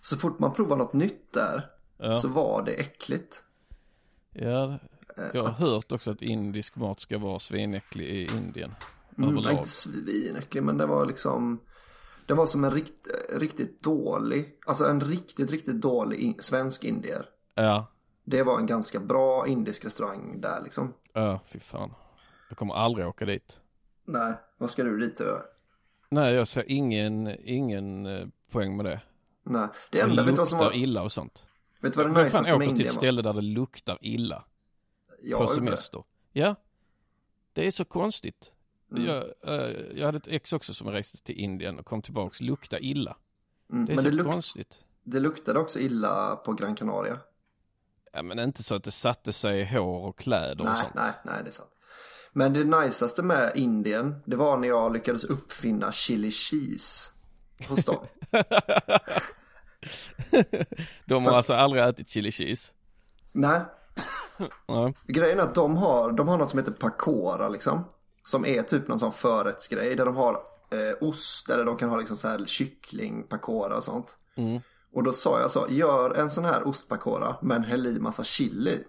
så 0.00 0.16
fort 0.16 0.38
man 0.38 0.52
provar 0.54 0.76
något 0.76 0.92
nytt 0.92 1.32
där, 1.32 1.70
Ja. 1.98 2.16
så 2.16 2.28
var 2.28 2.62
det 2.62 2.72
äckligt. 2.72 3.44
Ja, 4.32 4.78
Eh, 5.16 5.24
jag 5.34 5.42
har 5.42 5.50
hört 5.50 5.92
också 5.92 6.10
att 6.10 6.22
indisk 6.22 6.76
mat 6.76 7.00
ska 7.00 7.18
vara 7.18 7.38
svinäcklig 7.38 8.06
i 8.06 8.36
Indien. 8.36 8.74
Mm, 9.18 9.30
överlag. 9.30 9.52
inte 9.52 9.68
svinäcklig, 9.68 10.62
men 10.62 10.76
det 10.78 10.86
var 10.86 11.06
liksom, 11.06 11.60
det 12.26 12.34
var 12.34 12.46
som 12.46 12.64
en 12.64 12.70
rikt, 12.70 13.08
riktigt 13.36 13.82
dålig, 13.82 14.58
alltså 14.66 14.84
en 14.84 15.00
riktigt, 15.00 15.50
riktigt 15.50 15.80
dålig 15.80 16.18
in, 16.18 16.34
svensk 16.40 16.84
indier. 16.84 17.26
Ja, 17.54 17.86
Det 18.24 18.42
var 18.42 18.58
en 18.58 18.66
ganska 18.66 19.00
bra 19.00 19.46
indisk 19.46 19.84
restaurang 19.84 20.40
där 20.40 20.60
liksom. 20.64 20.94
ja, 21.12 21.40
fy 21.46 21.58
fan. 21.60 21.94
Jag 22.52 22.58
kommer 22.58 22.74
aldrig 22.74 23.06
åka 23.06 23.24
dit. 23.24 23.60
Nej, 24.04 24.34
vad 24.58 24.70
ska 24.70 24.84
du 24.84 24.98
dit 24.98 25.20
och 25.20 25.26
göra? 25.26 25.42
Nej, 26.08 26.34
jag 26.34 26.48
ser 26.48 26.64
ingen, 26.70 27.36
ingen 27.44 28.06
eh, 28.06 28.26
poäng 28.50 28.76
med 28.76 28.84
det. 28.86 29.00
Nej, 29.42 29.68
det 29.90 29.98
Det 29.98 30.00
enda, 30.04 30.22
vet 30.22 30.34
du 30.34 30.38
vad 30.38 30.48
som 30.48 30.58
var, 30.58 30.72
illa 30.76 31.02
och 31.02 31.12
sånt. 31.12 31.46
vet 31.80 31.92
du 31.92 31.96
vad 31.96 32.06
det 32.06 32.12
najsaste 32.12 32.50
med 32.50 32.54
åker 32.56 32.60
till 32.64 32.70
Indien 32.70 32.88
ett 32.88 32.94
ställe 32.94 33.22
där 33.22 33.32
det 33.32 33.40
luktar 33.40 33.98
illa 34.00 34.44
Jag 35.22 35.38
på 35.38 35.42
gjorde 35.44 35.52
det. 35.52 35.54
semester? 35.54 36.04
Ja, 36.32 36.54
det 37.52 37.66
är 37.66 37.70
så 37.70 37.84
konstigt. 37.84 38.52
jag, 38.88 39.24
eh, 39.46 39.76
jag 39.94 40.06
hade 40.06 40.18
ett 40.18 40.28
ex 40.28 40.52
också 40.52 40.74
som 40.74 40.90
reste 40.90 41.22
till 41.22 41.34
Indien 41.38 41.78
och 41.78 41.86
kom 41.86 42.02
tillbaks, 42.02 42.40
lukta 42.40 42.78
illa. 42.78 43.16
Mm. 43.72 43.86
Det 43.86 43.92
är 43.92 43.94
Men 43.96 44.04
så 44.04 44.10
det, 44.10 44.22
konstigt. 44.24 44.84
det 45.02 45.20
luktade 45.20 45.58
också 45.58 45.78
illa 45.78 46.36
på 46.36 46.52
Gran 46.52 46.74
Canaria. 46.74 47.18
Ja, 48.12 48.22
men 48.22 48.38
inte 48.38 48.62
så 48.62 48.74
att 48.74 48.84
det 48.84 48.90
satte 48.90 49.32
sig 49.32 49.60
i 49.60 49.64
hår 49.64 50.06
och 50.06 50.18
kläder 50.18 50.60
och 50.60 50.64
Nej, 50.64 50.80
sånt. 50.82 50.94
nej, 50.94 51.12
nej, 51.24 51.34
det 51.44 51.48
är 51.50 51.52
sant. 51.52 51.68
Men 52.32 52.52
det 52.52 52.64
najsaste 52.64 53.22
med 53.22 53.52
Indien, 53.54 54.14
det 54.24 54.36
var 54.36 54.56
när 54.56 54.68
jag 54.68 54.92
lyckades 54.92 55.24
uppfinna 55.24 55.92
chili 55.92 56.30
cheese 56.30 57.10
hos 57.68 57.84
dem. 57.84 58.06
De 61.04 61.26
har 61.26 61.36
alltså 61.36 61.54
aldrig 61.54 61.82
ätit 61.82 62.08
chili 62.08 62.30
cheese. 62.30 62.72
Nej, 63.32 63.60
grejen 65.06 65.38
är 65.38 65.42
att 65.42 65.54
de 65.54 65.76
har, 65.76 66.12
de 66.12 66.28
har 66.28 66.38
något 66.38 66.50
som 66.50 66.58
heter 66.58 66.72
pakora 66.72 67.48
liksom. 67.48 67.84
Som 68.22 68.46
är 68.46 68.62
typ 68.62 68.88
någon 68.88 68.98
sån 68.98 69.12
förrättsgrej 69.12 69.96
där 69.96 70.04
de 70.04 70.16
har 70.16 70.34
eh, 70.70 71.08
ost 71.08 71.50
eller 71.50 71.64
de 71.64 71.76
kan 71.76 71.88
ha 71.88 71.96
liksom 71.96 72.16
så 72.16 72.28
här 72.28 72.44
kyckling, 72.46 73.22
pakora 73.22 73.76
och 73.76 73.84
sånt. 73.84 74.16
Mm. 74.34 74.60
Och 74.92 75.02
då 75.02 75.12
sa 75.12 75.40
jag 75.40 75.50
så, 75.50 75.66
gör 75.70 76.14
en 76.14 76.30
sån 76.30 76.44
här 76.44 76.68
ostpakora 76.68 77.36
men 77.42 77.64
häll 77.64 77.86
i 77.86 78.00
massa 78.00 78.24
chili. 78.24 78.84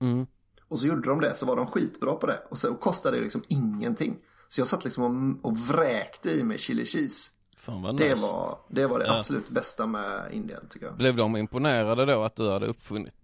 Mm. 0.00 0.26
Och 0.68 0.78
så 0.80 0.86
gjorde 0.86 1.08
de 1.08 1.20
det, 1.20 1.36
så 1.36 1.46
var 1.46 1.56
de 1.56 1.66
skitbra 1.66 2.14
på 2.14 2.26
det. 2.26 2.40
Och 2.50 2.58
så 2.58 2.74
kostade 2.74 3.16
det 3.16 3.22
liksom 3.22 3.42
ingenting. 3.48 4.18
Så 4.48 4.60
jag 4.60 4.68
satt 4.68 4.84
liksom 4.84 5.38
och, 5.44 5.50
och 5.50 5.58
vräkte 5.58 6.30
i 6.30 6.42
mig 6.44 6.58
chili 6.58 6.86
cheese. 6.86 7.30
Fan 7.56 7.82
Det 7.96 8.08
nice. 8.10 8.22
var 8.22 8.58
det, 8.68 8.86
var 8.86 8.98
det 8.98 9.06
Ja. 9.06 9.18
absolut 9.18 9.48
bästa 9.48 9.86
med 9.86 10.32
Indien 10.32 10.60
tycker 10.70 10.86
jag. 10.86 10.96
Blev 10.96 11.16
de 11.16 11.36
imponerade 11.36 12.06
då 12.06 12.22
att 12.24 12.36
du 12.36 12.50
hade 12.50 12.66
uppfunnit? 12.66 13.14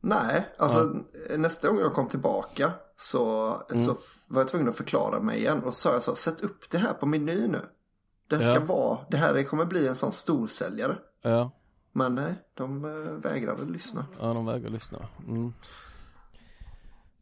Nej, 0.00 0.48
alltså 0.58 0.96
nästa 1.36 1.68
gång 1.68 1.78
jag 1.78 1.92
kom 1.92 2.08
tillbaka 2.08 2.72
så, 2.98 3.46
Mm. 3.70 3.84
så 3.84 3.96
var 4.26 4.40
jag 4.40 4.48
tvungen 4.48 4.68
att 4.68 4.76
förklara 4.76 5.20
mig 5.20 5.38
igen. 5.38 5.62
Och 5.64 5.74
så 5.74 5.80
sa 5.80 5.92
jag 5.92 6.02
så, 6.02 6.14
sätt 6.14 6.40
upp 6.40 6.70
det 6.70 6.78
här 6.78 6.92
på 6.92 7.06
menyn 7.06 7.50
nu. 7.50 7.60
Det 8.28 8.42
ska 8.42 8.52
Ja. 8.54 8.60
vara, 8.60 8.98
det 9.10 9.16
här 9.16 9.42
kommer 9.42 9.64
bli 9.64 9.86
en 9.88 9.96
sån 9.96 10.12
storsäljare. 10.12 10.98
Ja, 11.22 11.50
Men 11.92 12.14
nej, 12.14 12.34
de 12.54 12.84
äh, 12.84 12.90
vägrade 13.30 13.64
lyssna. 13.64 14.06
ja 14.20 14.26
de 14.34 14.46
vägrar 14.46 14.70
lyssna. 14.70 14.98
Mm. 15.28 15.52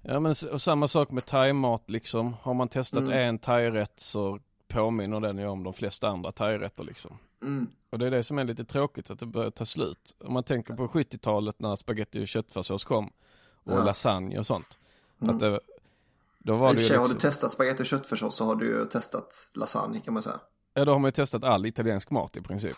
Ja 0.08 0.20
men 0.20 0.34
och 0.52 0.62
samma 0.62 0.88
sak 0.88 1.10
med 1.10 1.26
thaimat 1.26 1.90
liksom. 1.90 2.32
Har 2.42 2.54
man 2.54 2.68
testat 2.68 3.02
Mm. 3.02 3.12
en 3.28 3.38
thairätt 3.38 4.00
så 4.00 4.38
påminner 4.68 5.20
den 5.20 5.38
ju 5.38 5.46
om 5.46 5.62
de 5.64 5.72
flesta 5.72 6.08
andra 6.08 6.32
thairätter 6.32 6.84
liksom. 6.84 7.18
Mm. 7.42 7.66
Och 7.90 7.98
det 7.98 8.06
är 8.06 8.10
det 8.10 8.22
som 8.22 8.38
är 8.38 8.44
lite 8.44 8.64
tråkigt 8.64 9.10
att 9.10 9.18
det 9.18 9.26
börjar 9.26 9.50
ta 9.50 9.66
slut. 9.66 10.16
Om 10.24 10.32
man 10.32 10.42
tänker 10.44 10.74
på 10.74 10.88
70-talet 10.88 11.60
när 11.60 11.76
spaghetti 11.76 12.24
och 12.24 12.28
köttfärssås 12.28 12.84
kom 12.84 13.06
och 13.64 13.72
Ja. 13.72 13.84
lasagne 13.84 14.38
och 14.38 14.46
sånt. 14.46 14.78
Mm. 15.22 15.34
Att 15.34 15.40
det, 15.40 15.60
då 16.38 16.54
I 16.54 16.58
var 16.58 16.68
och 16.68 16.74
det 16.74 16.80
ju 16.80 16.86
sig 16.88 16.96
har 16.96 17.04
liksom, 17.04 17.18
du 17.18 17.20
testat 17.20 17.52
spagetti 17.52 17.82
och 17.82 17.86
köttfärssås 17.86 18.36
så 18.36 18.44
har 18.44 18.54
du 18.56 18.66
ju 18.66 18.84
testat 18.84 19.46
lasagne 19.54 20.00
kan 20.00 20.14
man 20.14 20.22
säga. 20.22 20.40
ja 20.74 20.84
då 20.84 20.92
har 20.92 20.98
man 20.98 21.08
ju 21.08 21.12
testat 21.12 21.44
all 21.44 21.66
italiensk 21.66 22.10
mat 22.10 22.36
i 22.36 22.40
princip. 22.40 22.76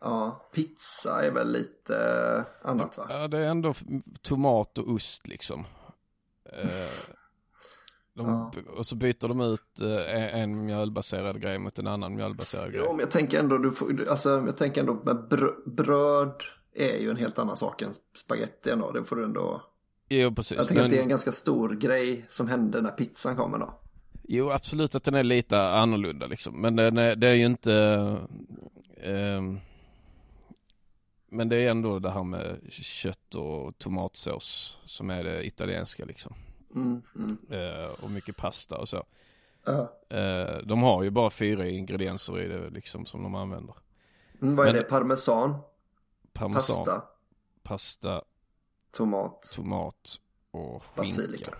Ja, 0.00 0.48
pizza 0.54 1.24
är 1.26 1.30
väl 1.30 1.52
lite 1.52 1.96
eh, 2.64 2.70
annat 2.70 2.98
va? 2.98 3.06
Ja 3.10 3.28
det 3.28 3.38
är 3.38 3.46
ändå 3.46 3.74
tomat 4.22 4.78
och 4.78 4.88
ost 4.88 5.26
liksom. 5.26 5.64
Eh, 6.62 6.68
de, 8.14 8.26
Ja. 8.26 8.52
Och 8.76 8.86
så 8.86 8.96
byter 8.96 9.28
de 9.28 9.40
ut 9.40 9.80
eh, 9.80 10.34
en- 10.40 10.64
mjölbaserad 10.64 11.40
grej 11.40 11.58
mot 11.58 11.78
en 11.78 11.86
annan 11.86 12.14
mjölbaserad 12.14 12.72
grej. 12.72 12.82
Jo, 12.84 12.90
men 12.92 13.00
jag 13.00 13.10
tänker 13.10 13.38
ändå, 13.40 13.58
du 13.58 13.72
får, 13.72 14.08
alltså, 14.10 14.28
jag 14.46 14.56
tänker 14.56 14.80
ändå 14.80 14.94
med 14.94 15.16
brö- 15.16 15.70
bröd 15.70 16.42
är 16.74 16.98
ju 16.98 17.10
en 17.10 17.16
helt 17.16 17.38
annan 17.38 17.56
sak 17.56 17.82
än 17.82 17.90
spaghetti 18.16 18.70
ändå. 18.70 18.90
Det 18.92 19.04
får 19.04 19.16
du 19.16 19.24
ändå... 19.24 19.62
Jo 20.08 20.34
precis. 20.34 20.58
Jag 20.58 20.68
tänker 20.68 20.74
Men, 20.74 20.84
att 20.84 20.90
det 20.90 20.98
är 20.98 21.02
en 21.02 21.08
ganska 21.08 21.32
stor 21.32 21.68
grej 21.74 22.26
som 22.28 22.48
hände 22.48 22.82
när 22.82 22.90
pizzan 22.90 23.36
kommer 23.36 23.58
då. 23.58 23.80
Jo 24.22 24.50
absolut 24.50 24.94
att 24.94 25.04
den 25.04 25.14
är 25.14 25.22
lite 25.22 25.62
annorlunda 25.62 26.26
liksom. 26.26 26.60
Men 26.60 26.76
den 26.76 26.98
är, 26.98 27.16
det 27.16 27.28
är 27.28 27.34
ju 27.34 27.44
inte 27.46 27.74
ehm, 29.02 29.58
Men 31.30 31.48
det 31.48 31.56
är 31.56 31.70
ändå 31.70 31.98
det 31.98 32.10
här 32.10 32.24
med 32.24 32.60
kött 32.70 33.34
och 33.34 33.78
tomatsås 33.78 34.78
som 34.84 35.10
är 35.10 35.24
det 35.24 35.46
italienska 35.46 36.04
liksom. 36.04 36.34
Mm, 36.74 37.02
mm. 37.16 37.38
Eh, 37.50 37.88
och 38.04 38.10
mycket 38.10 38.36
pasta 38.36 38.78
och 38.78 38.88
så. 38.88 39.04
Eh, 40.10 40.58
de 40.64 40.82
har 40.82 41.02
ju 41.02 41.10
bara 41.10 41.30
fyra 41.30 41.66
ingredienser 41.68 42.40
i 42.40 42.48
det 42.48 42.70
liksom 42.70 43.06
som 43.06 43.22
de 43.22 43.34
använder. 43.34 43.74
Mm, 44.42 44.56
vad 44.56 44.68
är 44.68 44.72
Men- 44.72 44.82
det? 44.82 44.88
Parmesan, 44.88 45.54
Parmesan, 46.32 46.76
pasta, 46.84 47.02
pasta 47.62 48.22
tomat, 48.92 49.42
tomat 49.52 50.20
och 50.50 50.82
skinka. 50.82 50.96
basilika. 51.02 51.54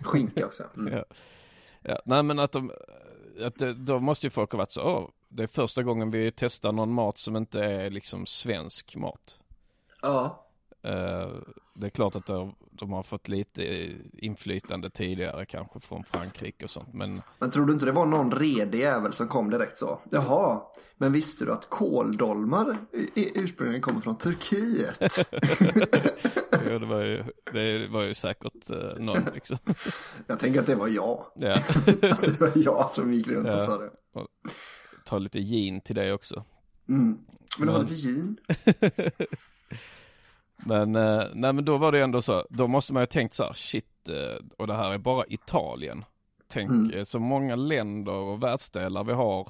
Skinka 0.00 0.46
också. 0.46 0.64
Mm. 0.76 0.92
Ja. 0.98 1.04
ja, 1.82 2.00
nej 2.04 2.22
men 2.22 2.38
att 2.38 2.52
de, 2.52 2.72
att 3.40 3.58
det, 3.58 3.74
då 3.74 3.98
måste 3.98 4.26
ju 4.26 4.30
folk 4.30 4.52
ha 4.52 4.56
varit 4.56 4.70
så, 4.70 4.82
åh, 4.82 5.08
det 5.28 5.42
är 5.42 5.46
första 5.46 5.82
gången 5.82 6.10
vi 6.10 6.32
testar 6.36 6.72
någon 6.72 6.92
mat 6.92 7.18
som 7.18 7.36
inte 7.36 7.64
är 7.64 7.90
liksom 7.90 8.26
svensk 8.26 8.96
mat. 8.96 9.40
Ja. 10.02 10.44
Eh, 10.88 11.28
det 11.74 11.86
är 11.86 11.90
klart 11.90 12.16
att 12.16 12.26
de, 12.26 12.54
de 12.70 12.92
har 12.92 13.02
fått 13.02 13.28
lite 13.28 13.92
inflytande 14.12 14.90
tidigare 14.90 15.44
kanske 15.44 15.80
från 15.80 16.04
Frankrike 16.04 16.64
och 16.64 16.70
sånt, 16.70 16.94
men 16.94 17.22
Men 17.38 17.50
tror 17.50 17.66
du 17.66 17.72
inte 17.72 17.84
det 17.86 17.92
var 17.92 18.06
någon 18.06 18.32
redig 18.32 18.78
jävel 18.80 19.12
som 19.12 19.28
kom 19.28 19.50
direkt 19.50 19.78
så? 19.78 20.00
Jaha, 20.10 20.62
men 20.96 21.12
visste 21.12 21.44
du 21.44 21.52
att 21.52 21.68
kåldolmar 21.70 22.76
ursprungligen 23.14 23.82
kommer 23.82 24.00
från 24.00 24.16
Turkiet? 24.18 24.98
ja, 26.66 26.78
det, 26.78 26.86
var 26.86 27.00
ju, 27.04 27.24
det 27.52 27.88
var 27.88 28.02
ju 28.02 28.14
säkert 28.14 28.70
eh, 28.70 28.98
någon 28.98 29.18
liksom. 29.34 29.58
Jag 30.26 30.38
tänker 30.40 30.60
att 30.60 30.66
det 30.66 30.74
var 30.74 30.88
jag. 30.88 31.24
Ja, 31.34 31.52
Att 31.86 32.20
det 32.20 32.40
var 32.40 32.52
jag 32.54 32.90
som 32.90 33.12
gick 33.12 33.28
runt 33.28 33.46
och 33.46 33.52
Ja. 33.52 33.58
sa 33.66 33.78
det. 33.78 33.90
ta 35.04 35.18
lite 35.18 35.38
gin 35.40 35.80
till 35.80 35.94
det 35.96 36.12
också. 36.12 36.44
Mm. 36.88 37.18
Det 37.58 37.64
var 37.66 37.72
Men- 37.72 37.82
lite 37.82 37.94
gin. 37.94 38.36
Men, 40.64 40.94
eh, 40.96 41.24
nej 41.34 41.52
men 41.52 41.64
då 41.64 41.76
var 41.78 41.92
det 41.92 42.00
ändå 42.00 42.22
så, 42.22 42.46
då 42.50 42.66
måste 42.66 42.92
man 42.92 43.00
ju 43.00 43.02
ha 43.02 43.06
tänkt 43.06 43.34
så 43.34 43.44
här, 43.44 43.52
shit, 43.52 44.08
eh, 44.08 44.44
och 44.58 44.66
det 44.66 44.74
här 44.74 44.90
är 44.90 44.98
bara 44.98 45.24
Italien. 45.28 46.04
Tänk 46.48 46.70
Mm. 46.70 46.90
eh, 46.90 47.04
så 47.04 47.18
många 47.18 47.56
länder 47.56 48.12
och 48.12 48.42
världsdelar 48.42 49.04
vi 49.04 49.12
har, 49.12 49.48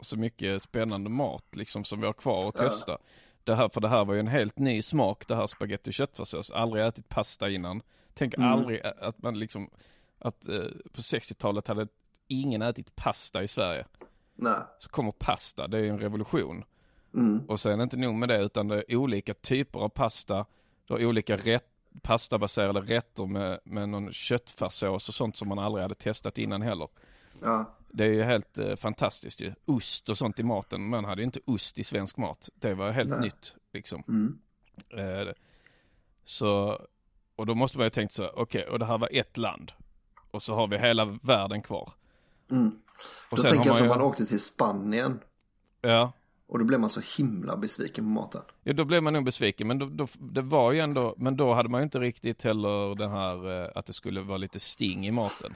så 0.00 0.16
mycket 0.18 0.62
spännande 0.62 1.10
mat 1.10 1.44
liksom 1.56 1.84
som 1.84 2.00
vi 2.00 2.06
har 2.06 2.12
kvar 2.12 2.48
att 2.48 2.54
Ja. 2.58 2.64
testa. 2.64 2.98
Det 3.44 3.54
här, 3.54 3.68
för 3.68 3.80
det 3.80 3.88
här 3.88 4.04
var 4.04 4.14
ju 4.14 4.20
en 4.20 4.26
helt 4.28 4.58
ny 4.58 4.82
smak, 4.82 5.28
det 5.28 5.36
här 5.36 5.46
spagetti 5.46 5.90
och 5.90 5.94
köttfärssås. 5.94 6.50
Aldrig 6.50 6.86
ätit 6.86 7.08
pasta 7.08 7.50
innan. 7.50 7.82
Tänk 8.14 8.34
Mm. 8.34 8.48
aldrig 8.52 8.80
att 9.00 9.22
man 9.22 9.38
liksom, 9.38 9.70
att 10.18 10.48
eh, 10.48 10.62
på 10.92 11.00
60-talet 11.00 11.68
hade 11.68 11.86
ingen 12.28 12.62
ätit 12.62 12.96
pasta 12.96 13.42
i 13.42 13.48
Sverige. 13.48 13.84
Nej. 14.34 14.58
Så 14.78 14.90
kommer 14.90 15.12
pasta, 15.12 15.68
det 15.68 15.78
är 15.78 15.82
ju 15.82 15.88
en 15.88 15.98
revolution. 16.00 16.64
Mm. 17.14 17.40
Och 17.48 17.60
sen 17.60 17.80
inte 17.80 17.96
nog 17.96 18.14
med 18.14 18.28
det 18.28 18.38
utan 18.38 18.68
det 18.68 18.84
är 18.88 18.96
olika 18.96 19.34
typer 19.34 19.78
av 19.78 19.88
pasta. 19.88 20.46
Du 20.86 20.94
har 20.94 21.04
olika 21.04 21.36
rätt, 21.36 21.66
pastabaserade 22.02 22.80
rätter 22.80 23.26
med, 23.26 23.60
med 23.64 23.88
någon 23.88 24.12
köttfärssås 24.12 25.08
och 25.08 25.14
sånt 25.14 25.36
som 25.36 25.48
man 25.48 25.58
aldrig 25.58 25.82
hade 25.82 25.94
testat 25.94 26.38
innan 26.38 26.62
heller. 26.62 26.88
Ja. 27.42 27.76
Det 27.92 28.04
är 28.04 28.12
ju 28.12 28.22
helt 28.22 28.58
eh, 28.58 28.76
fantastiskt 28.76 29.40
ju. 29.40 29.52
Ost 29.64 30.08
och 30.08 30.18
sånt 30.18 30.38
i 30.38 30.42
maten. 30.42 30.88
Man 30.88 31.04
hade 31.04 31.22
ju 31.22 31.26
inte 31.26 31.40
ost 31.44 31.78
i 31.78 31.84
svensk 31.84 32.16
mat. 32.16 32.48
Det 32.54 32.74
var 32.74 32.90
helt 32.90 33.10
Nej. 33.10 33.20
nytt 33.20 33.54
liksom. 33.72 34.02
Mm. 34.08 34.38
Eh, 34.90 35.32
så, 36.24 36.80
och 37.36 37.46
då 37.46 37.54
måste 37.54 37.78
man 37.78 37.86
ju 37.86 37.90
tänkt 37.90 38.12
så, 38.12 38.30
okej, 38.34 38.68
och 38.68 38.78
det 38.78 38.84
här 38.84 38.98
var 38.98 39.08
ett 39.12 39.36
land. 39.36 39.72
Och 40.30 40.42
så 40.42 40.54
har 40.54 40.66
vi 40.66 40.78
hela 40.78 41.18
världen 41.22 41.62
kvar. 41.62 41.92
Mm. 42.50 42.80
Och 43.30 43.36
Då 43.36 43.42
tänker 43.42 43.66
jag 43.66 43.76
som 43.76 43.88
man 43.88 44.00
åkte 44.00 44.26
till 44.26 44.40
Spanien. 44.40 45.20
ja, 45.80 46.12
Och 46.50 46.58
då 46.58 46.64
blev 46.64 46.80
man 46.80 46.90
så 46.90 47.00
himla 47.16 47.56
besviken 47.56 48.04
på 48.04 48.10
maten. 48.10 48.42
Ja, 48.62 48.72
då 48.72 48.84
blev 48.84 49.02
man 49.02 49.12
nog 49.12 49.24
besviken, 49.24 49.66
men 49.66 49.78
då, 49.78 49.86
då, 49.86 50.06
det 50.18 50.42
var 50.42 50.72
ju 50.72 50.80
ändå, 50.80 51.14
men 51.18 51.36
då 51.36 51.54
hade 51.54 51.68
man 51.68 51.80
ju 51.80 51.84
inte 51.84 51.98
riktigt 51.98 52.42
heller 52.42 52.94
den 52.94 53.10
här, 53.10 53.62
eh, 53.62 53.68
att 53.74 53.86
det 53.86 53.92
skulle 53.92 54.20
vara 54.20 54.38
lite 54.38 54.60
sting 54.60 55.06
i 55.06 55.10
maten. 55.10 55.54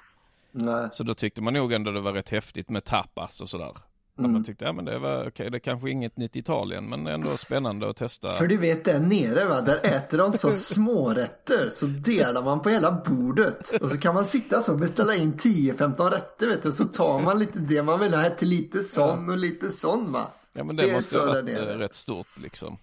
Nej. 0.53 0.89
Så 0.93 1.05
då 1.05 1.15
tyckte 1.15 1.43
man 1.43 1.55
nog 1.55 1.73
ändå 1.73 1.91
det 1.91 2.01
var 2.01 2.12
rätt 2.12 2.31
häftigt 2.31 2.71
med 2.71 2.85
tapas 2.85 3.41
och 3.41 3.49
sådär. 3.49 3.73
Mm. 4.19 4.33
man 4.33 4.45
tyckte, 4.45 4.65
ja 4.65 4.73
men 4.73 4.85
det 4.85 4.99
var 4.99 5.29
okej, 5.29 5.51
det 5.51 5.57
är 5.57 5.61
kanske 5.61 5.91
inget 5.91 6.16
nytt 6.16 6.37
i 6.37 6.39
Italien, 6.39 6.89
men 6.89 7.07
ändå 7.07 7.37
spännande 7.37 7.91
att 7.91 7.97
testa. 7.97 8.35
För 8.35 8.47
du 8.47 8.57
vet 8.57 8.85
där 8.85 9.01
nere 9.01 9.45
va, 9.45 9.61
där 9.61 9.87
äter 9.87 10.19
de 10.19 10.33
så 10.33 10.53
smårätter 10.75 11.71
så 11.73 11.87
delar 11.87 12.43
man 12.43 12.61
på 12.61 12.69
hela 12.69 12.93
bordet. 12.93 13.83
Och 13.83 13.91
så 13.91 13.99
kan 13.99 14.15
man 14.15 14.25
sitta 14.25 14.62
så 14.62 14.73
och 14.73 14.79
beställa 14.79 15.15
in 15.15 15.35
10-15 15.35 16.11
rätter 16.11 16.47
vet 16.47 16.62
du. 16.62 16.69
Och 16.69 16.75
så 16.75 16.85
tar 16.85 17.21
man 17.21 17.39
lite 17.39 17.59
det 17.59 17.83
man 17.83 18.01
vill 18.01 18.15
ha 18.15 18.31
till 18.31 18.49
lite 18.49 18.83
sån 18.83 19.31
och 19.31 19.39
lite 19.39 19.71
sån 19.71 20.12
va. 20.12 20.31
Ja 20.56 20.64
men 20.64 20.76
det, 20.76 20.86
det 20.86 20.93
måste 20.93 21.18
ha 21.18 21.26
varit 21.26 21.56
eh, 21.56 21.62
rätt 21.62 21.94
stort 21.94 22.39
liksom. 22.39 22.78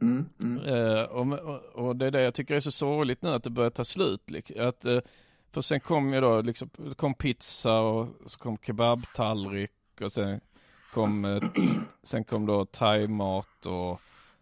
Mm, 0.00 0.28
mm. 0.42 0.64
Eh, 0.64 1.02
och, 1.02 1.38
och, 1.74 1.96
det 1.96 2.06
är 2.06 2.10
det 2.10 2.22
jag 2.22 2.34
tycker 2.34 2.54
är 2.54 2.60
så 2.60 2.70
sorgligt 2.70 3.22
nu 3.22 3.28
att 3.28 3.44
det 3.44 3.50
börjar 3.50 3.70
ta 3.70 3.84
slut. 3.84 4.20
Att, 4.58 4.84
eh, 4.86 4.98
för 5.52 5.60
sen 5.60 5.80
kom 5.80 6.14
ju 6.14 6.20
då 6.20 6.40
liksom, 6.40 6.70
kom 6.96 7.14
pizza 7.14 7.78
och 7.78 8.08
så 8.26 8.38
kom 8.38 8.58
kebabtallrik 8.58 9.70
och 10.00 10.12
sen 10.12 10.40
kom, 10.92 11.40
sen 12.02 12.24
kom 12.24 12.46
då 12.46 12.64
thaimat 12.66 13.66
och, 13.66 14.00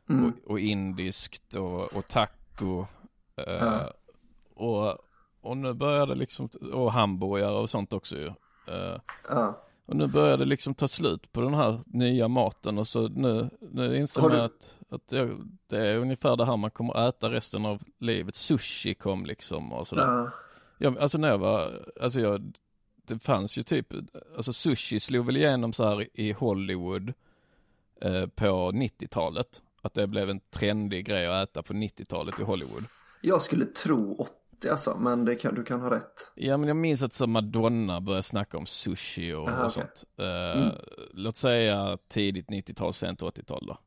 Mm. 0.09 0.32
och, 0.44 0.50
och 0.50 0.60
indiskt 0.60 1.54
och, 1.54 1.92
och 1.92 2.09
taco. 2.09 2.86
Ja. 3.34 3.92
och, 4.54 4.98
och 5.40 5.56
nu 5.56 5.72
börjar 5.72 6.06
det 6.06 6.14
liksom, 6.14 6.48
och 6.72 6.92
hamburgare 6.92 7.54
och 7.54 7.70
sånt 7.70 7.92
också 7.92 8.16
ju. 8.16 8.32
Ja. 9.28 9.64
Och 9.93 9.98
nu 9.98 10.06
börjar 10.06 10.36
det 10.36 10.44
liksom 10.44 10.74
ta 10.74 10.89
slut 10.89 11.32
på 11.32 11.40
den 11.40 11.55
här 11.55 11.81
nya 11.86 12.28
maten 12.28 12.78
och 12.78 12.89
så 12.89 13.09
nu, 13.09 13.51
nu 13.60 13.97
inser 13.97 14.23
man 14.23 14.31
du- 14.31 14.40
att, 14.40 14.74
att 14.89 15.09
det, 15.09 15.36
det 15.66 15.86
är 15.89 15.97
ungefär 15.97 16.36
det 16.36 16.44
här 16.44 16.56
man 16.56 16.70
kommer 16.70 17.09
äta 17.09 17.31
resten 17.31 17.66
av 17.66 17.82
livet. 17.98 18.36
Sushi 18.36 18.94
kom 18.94 19.27
liksom 19.27 19.73
och 19.73 19.86
sådär. 19.86 20.02
Ja. 20.06 20.31
Jag, 20.78 20.98
alltså 20.98 21.19
när 21.19 21.28
jag 21.28 21.39
var, 21.39 21.89
alltså 22.01 22.20
jag, 22.20 22.52
det 23.06 23.19
fanns 23.19 23.59
ju 23.59 23.62
typ, 23.62 23.86
alltså 24.36 24.52
sushi 24.52 25.01
slog 25.01 25.27
väl 25.27 25.36
igenom 25.36 25.73
så 25.73 25.85
här 25.85 26.09
i 26.14 26.32
Hollywood 26.32 27.12
eh, 28.01 28.27
på 28.27 28.73
90-talet. 28.73 29.62
Att 29.82 29.94
det 29.94 30.06
blev 30.06 30.31
en 30.31 30.40
trendig 30.40 31.06
grej 31.06 31.27
att 31.27 31.48
äta 31.48 31.62
på 31.62 31.73
90-talet 31.73 32.40
i 32.40 32.43
Hollywood. 32.43 32.85
Jag 33.20 33.43
skulle 33.43 33.64
tro 33.64 34.27
80 34.62 34.68
alltså, 34.70 34.97
men 34.98 35.24
det 35.24 35.34
kan, 35.34 35.55
du 35.55 35.64
kan 35.64 35.80
ha 35.80 35.90
rätt. 35.90 36.30
Ja 36.34 36.56
men 36.56 36.68
jag 36.68 36.76
minns 36.76 37.02
att 37.02 37.12
så 37.12 37.26
Madonna 37.26 38.01
började 38.01 38.22
snacka 38.22 38.59
om 38.59 38.66
sushi 38.66 39.32
och, 39.32 39.48
Aha, 39.48 39.60
och 39.64 39.70
okej. 39.70 39.82
sånt. 39.82 40.05
Eh, 40.16 40.62
Mm. 40.62 40.74
Låt 41.14 41.36
säga 41.36 41.98
tidigt 42.09 42.48
90-tal, 42.48 42.93
sent 42.94 43.22
80-tal 43.22 43.66
då. 43.66 43.78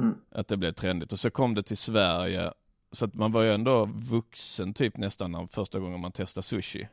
Mm. 0.00 0.14
Att 0.30 0.48
det 0.48 0.56
blev 0.56 0.72
trendigt. 0.72 1.12
Och 1.12 1.18
så 1.18 1.30
kom 1.30 1.54
det 1.54 1.62
till 1.62 1.76
Sverige. 1.76 2.52
Så 2.92 3.04
att 3.04 3.14
man 3.14 3.32
var 3.32 3.42
ju 3.42 3.52
ändå 3.54 3.84
vuxen 3.94 4.74
typ 4.74 4.96
nästan 4.96 5.32
när 5.32 5.46
första 5.46 5.78
gången 5.78 6.00
man 6.00 6.12
testade 6.12 6.42
sushi. 6.42 6.88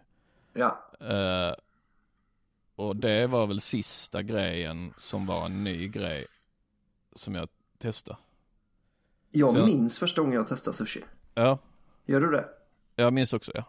Ja. 0.54 0.90
Eh, 1.00 1.54
och 2.76 2.96
det 2.96 3.28
var 3.28 3.48
väl 3.48 3.62
sista 3.62 4.22
grejen 4.22 4.94
som 4.98 5.26
var 5.26 5.46
en 5.46 5.64
ny 5.64 5.88
grej 5.88 6.26
som 7.16 7.36
jag 7.36 7.50
testade. 7.78 8.18
Jag 9.32 9.54
Så- 9.54 9.66
minns 9.66 10.00
första 10.00 10.22
gången 10.22 10.36
jag 10.36 10.48
testade 10.48 10.78
sushi. 10.78 11.04
Ja, 11.34 11.58
Gör 12.06 12.22
du 12.22 12.32
det? 12.32 12.46
Jag 13.00 13.14
minns 13.14 13.34
också 13.34 13.52
ja. 13.56 13.64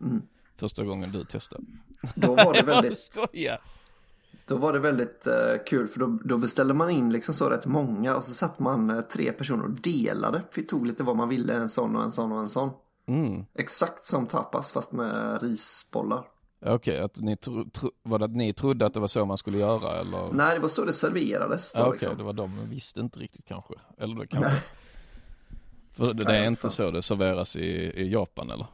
Mm. 0.00 0.22
Första 0.56 0.84
gången 0.84 1.12
du 1.12 1.24
testade. 1.24 1.64
Då 2.14 2.34
var 2.34 2.52
det 2.52 2.62
väldigt, 2.66 3.18
då 4.46 4.56
var 4.56 4.72
det 4.72 4.78
väldigt 4.78 5.26
eh, 5.26 5.64
kul 5.66 5.88
för 5.88 6.00
då, 6.00 6.18
då 6.24 6.38
beställde 6.38 6.74
man 6.74 6.90
in 6.90 7.12
liksom 7.12 7.34
så 7.34 7.50
rätt 7.50 7.66
många 7.66 8.16
och 8.16 8.24
så 8.24 8.32
satt 8.32 8.58
man 8.58 8.90
eh, 8.90 9.00
tre 9.00 9.32
personer 9.32 9.64
och 9.64 9.70
delade. 9.70 10.42
Vi 10.54 10.62
tog 10.62 10.86
lite 10.86 11.02
vad 11.04 11.16
man 11.16 11.28
ville, 11.28 11.54
en 11.54 11.68
sån 11.68 11.96
och 11.96 12.02
en 12.02 12.12
sån 12.12 12.32
och 12.32 12.40
en 12.40 12.48
sån. 12.48 12.70
Mm. 13.08 13.44
Exakt 13.54 14.06
som 14.06 14.26
tapas 14.26 14.72
fast 14.72 14.92
med 14.92 15.42
risbollar. 15.42 16.24
Okej, 16.64 17.00
att 17.00 17.20
ni 17.20 17.36
tro, 17.36 17.70
tro, 17.70 17.90
var 18.02 18.18
det 18.18 18.24
att 18.24 18.36
ni 18.36 18.52
trodde 18.52 18.86
att 18.86 18.94
det 18.94 19.00
var 19.00 19.06
så 19.06 19.24
man 19.24 19.38
skulle 19.38 19.58
göra 19.58 20.00
eller? 20.00 20.32
Nej, 20.32 20.54
det 20.54 20.60
var 20.60 20.68
så 20.68 20.84
det 20.84 20.92
serverades 20.92 21.72
Ja, 21.74 21.80
Okej, 21.80 21.92
liksom. 21.92 22.18
det 22.18 22.24
var 22.24 22.32
de 22.32 22.68
visste 22.70 23.00
inte 23.00 23.18
riktigt 23.18 23.44
kanske. 23.44 23.74
Eller 23.98 24.14
det 24.14 24.26
kanske. 24.26 24.50
För 25.96 26.14
det, 26.14 26.24
det 26.24 26.36
är 26.36 26.46
inte 26.46 26.70
så 26.70 26.90
det 26.90 27.02
serveras 27.02 27.56
i, 27.56 27.66
i 27.94 28.12
Japan 28.12 28.50
eller? 28.50 28.66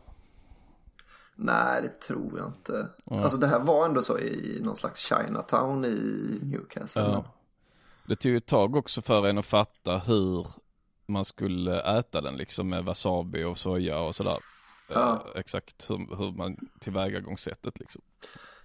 Nej, 1.34 1.82
det 1.82 2.00
tror 2.00 2.38
jag 2.38 2.46
inte. 2.46 2.88
Ja. 3.04 3.22
Alltså 3.22 3.38
det 3.38 3.46
här 3.46 3.60
var 3.60 3.86
ändå 3.86 4.02
så 4.02 4.18
i 4.18 4.60
någon 4.64 4.76
slags 4.76 5.00
Chinatown 5.08 5.84
i 5.84 6.38
Newcastle. 6.42 7.02
Ja. 7.02 7.24
Det 8.06 8.16
tog 8.16 8.30
ju 8.32 8.36
ett 8.36 8.46
tag 8.46 8.76
också 8.76 9.02
för 9.02 9.26
en 9.26 9.38
att 9.38 9.46
fatta 9.46 9.98
hur 9.98 10.46
man 11.06 11.24
skulle 11.24 11.98
äta 11.98 12.20
den 12.20 12.36
liksom 12.36 12.68
med 12.68 12.84
wasabi 12.84 13.44
och 13.44 13.58
soja 13.58 13.98
och 14.00 14.14
sådär. 14.14 14.36
Ja. 14.88 15.12
Eh, 15.34 15.40
exakt 15.40 15.90
hur, 15.90 16.16
hur 16.16 16.32
man 16.32 16.56
tillvägagångssättet 16.80 17.78
liksom. 17.78 18.02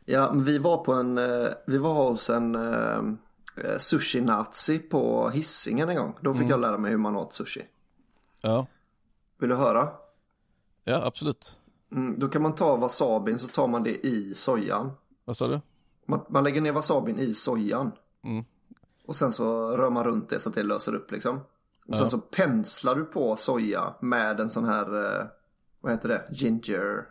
Ja, 0.05 0.31
men 0.33 0.43
vi 0.43 0.57
var 0.57 0.77
på 0.77 0.93
en, 0.93 1.17
eh, 1.17 1.47
vi 1.67 1.77
var 1.77 1.93
hos 1.93 2.29
en 2.29 2.55
eh, 2.55 2.97
eh, 3.63 3.77
sushi-nazi 3.79 4.79
på 4.79 5.29
hissingen 5.29 5.89
en 5.89 5.95
gång. 5.95 6.15
Då 6.21 6.33
fick 6.33 6.39
Mm. 6.41 6.49
jag 6.49 6.59
lära 6.59 6.77
mig 6.77 6.91
hur 6.91 6.97
man 6.97 7.15
åt 7.15 7.33
sushi. 7.33 7.61
Ja, 8.41 8.67
Vill 9.39 9.49
du 9.49 9.55
höra? 9.55 9.89
ja 10.83 11.05
absolut. 11.05 11.57
Mm, 11.91 12.19
då 12.19 12.27
kan 12.27 12.41
man 12.41 12.55
ta 12.55 12.75
wasabin 12.77 13.39
så 13.39 13.47
tar 13.47 13.67
man 13.67 13.83
det 13.83 14.05
i 14.07 14.33
sojan. 14.33 14.91
Vad 15.25 15.37
sa 15.37 15.47
du? 15.47 15.61
Man, 16.05 16.25
man 16.29 16.43
lägger 16.43 16.61
ner 16.61 16.71
wasabin 16.71 17.19
i 17.19 17.33
sojan. 17.33 17.91
Mm. 18.23 18.45
Och 19.05 19.15
sen 19.15 19.31
så 19.31 19.77
rör 19.77 19.89
man 19.89 20.03
runt 20.03 20.29
det 20.29 20.39
så 20.39 20.49
att 20.49 20.55
det 20.55 20.63
löser 20.63 20.93
upp 20.95 21.11
liksom. 21.11 21.39
Och 21.87 21.95
sen 21.95 22.03
Ja. 22.03 22.07
så 22.07 22.17
penslar 22.17 22.95
du 22.95 23.05
på 23.05 23.35
soja 23.35 23.95
med 24.01 24.39
en 24.39 24.49
sån 24.49 24.65
här, 24.65 25.03
eh, 25.21 25.25
vad 25.81 25.91
heter 25.91 26.09
det, 26.09 26.27
ginger 26.31 27.07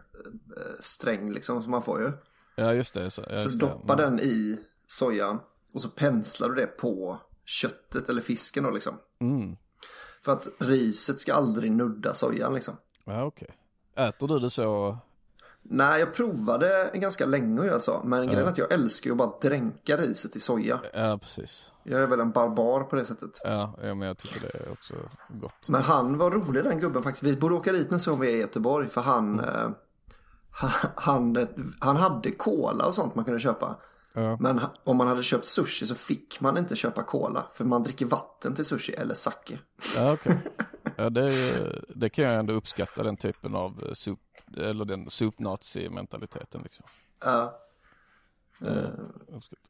eh, 0.56 0.80
sträng 0.80 1.32
liksom 1.32 1.62
som 1.62 1.70
man 1.70 1.82
får 1.82 2.00
ju. 2.02 2.12
Ja 2.56 2.74
just 2.74 2.94
det. 2.94 3.10
Så, 3.10 3.20
ja, 3.22 3.28
Så 3.28 3.34
just 3.34 3.60
du 3.60 3.66
det. 3.66 3.72
doppar 3.72 3.98
Mm. 3.98 4.16
den 4.16 4.20
i 4.26 4.58
sojan 4.86 5.38
och 5.72 5.82
så 5.82 5.88
penslar 5.88 6.48
du 6.48 6.54
det 6.54 6.66
på 6.66 7.20
köttet 7.44 8.08
eller 8.08 8.20
fisken 8.22 8.64
då 8.64 8.70
liksom. 8.70 8.94
Mm. 9.20 9.56
För 10.26 10.32
att 10.32 10.46
riset 10.58 11.20
ska 11.20 11.34
aldrig 11.34 11.72
nudda 11.72 12.14
sojan 12.14 12.54
liksom. 12.54 12.74
Ja 13.04 13.24
okej. 13.24 13.48
Äter 13.96 14.28
du 14.28 14.38
det 14.38 14.50
så? 14.50 14.98
Nej, 15.62 16.00
jag 16.00 16.14
provade 16.14 16.90
ganska 16.94 17.26
länge 17.26 17.60
och 17.60 17.66
jag 17.66 17.82
sa, 17.82 18.02
men 18.04 18.26
grejen 18.26 18.46
är 18.46 18.50
att 18.50 18.58
jag 18.58 18.72
älskar 18.72 19.08
ju 19.08 19.12
att 19.12 19.18
bara 19.18 19.38
dränka 19.40 19.96
riset 19.96 20.36
i 20.36 20.40
soja. 20.40 20.80
Ja 20.92 21.18
precis. 21.18 21.70
Jag 21.82 22.02
är 22.02 22.06
väl 22.06 22.20
en 22.20 22.30
barbar 22.30 22.80
på 22.80 22.96
det 22.96 23.04
sättet. 23.04 23.40
Ja, 23.44 23.74
ja 23.82 23.94
men 23.94 24.08
jag 24.08 24.18
tycker 24.18 24.40
det 24.40 24.58
är 24.58 24.72
också 24.72 24.94
gott. 25.28 25.68
Men 25.68 25.82
han 25.82 26.18
var 26.18 26.30
rolig 26.30 26.64
den 26.64 26.80
gubben 26.80 27.02
faktiskt. 27.02 27.22
Vi 27.22 27.36
borde 27.36 27.54
åka 27.54 27.72
dit 27.72 27.90
nästa 27.90 28.10
gång 28.10 28.20
vi 28.20 28.32
är 28.32 28.36
i 28.36 28.40
Göteborg. 28.40 28.88
För 28.88 29.00
han, 29.00 29.40
eh, 29.40 29.70
han, 30.50 30.70
han, 30.96 31.46
han 31.80 31.96
hade 31.96 32.30
cola 32.30 32.86
och 32.86 32.94
sånt 32.94 33.14
man 33.14 33.24
kunde 33.24 33.40
köpa. 33.40 33.76
Ja. 34.18 34.36
Men 34.40 34.60
om 34.84 34.96
man 34.96 35.08
hade 35.08 35.22
köpt 35.22 35.46
sushi 35.46 35.86
så 35.86 35.94
fick 35.94 36.40
man 36.40 36.58
inte 36.58 36.76
köpa 36.76 37.02
cola. 37.02 37.46
För 37.54 37.64
man 37.64 37.82
dricker 37.82 38.06
vatten 38.06 38.54
till 38.54 38.64
sushi 38.64 38.92
eller 38.92 39.14
sake. 39.14 39.58
Ja 39.96 40.12
okej. 40.12 40.38
Ja 40.96 41.10
det, 41.10 41.24
är, 41.24 41.30
ju- 41.30 41.84
det 41.96 42.08
kan 42.08 42.24
jag 42.24 42.34
ändå 42.34 42.52
uppskatta 42.52 43.02
den 43.02 43.16
typen 43.16 43.54
av 43.54 43.82
eh, 43.86 43.92
soup, 43.92 44.18
eller 44.56 44.84
den 44.84 45.10
soup-nazi 45.10 45.88
mentaliteten 45.90 46.60
liksom. 46.62 46.84
Ja. 47.24 47.58
Eh, 48.60 48.90
uppskatta. 49.28 49.62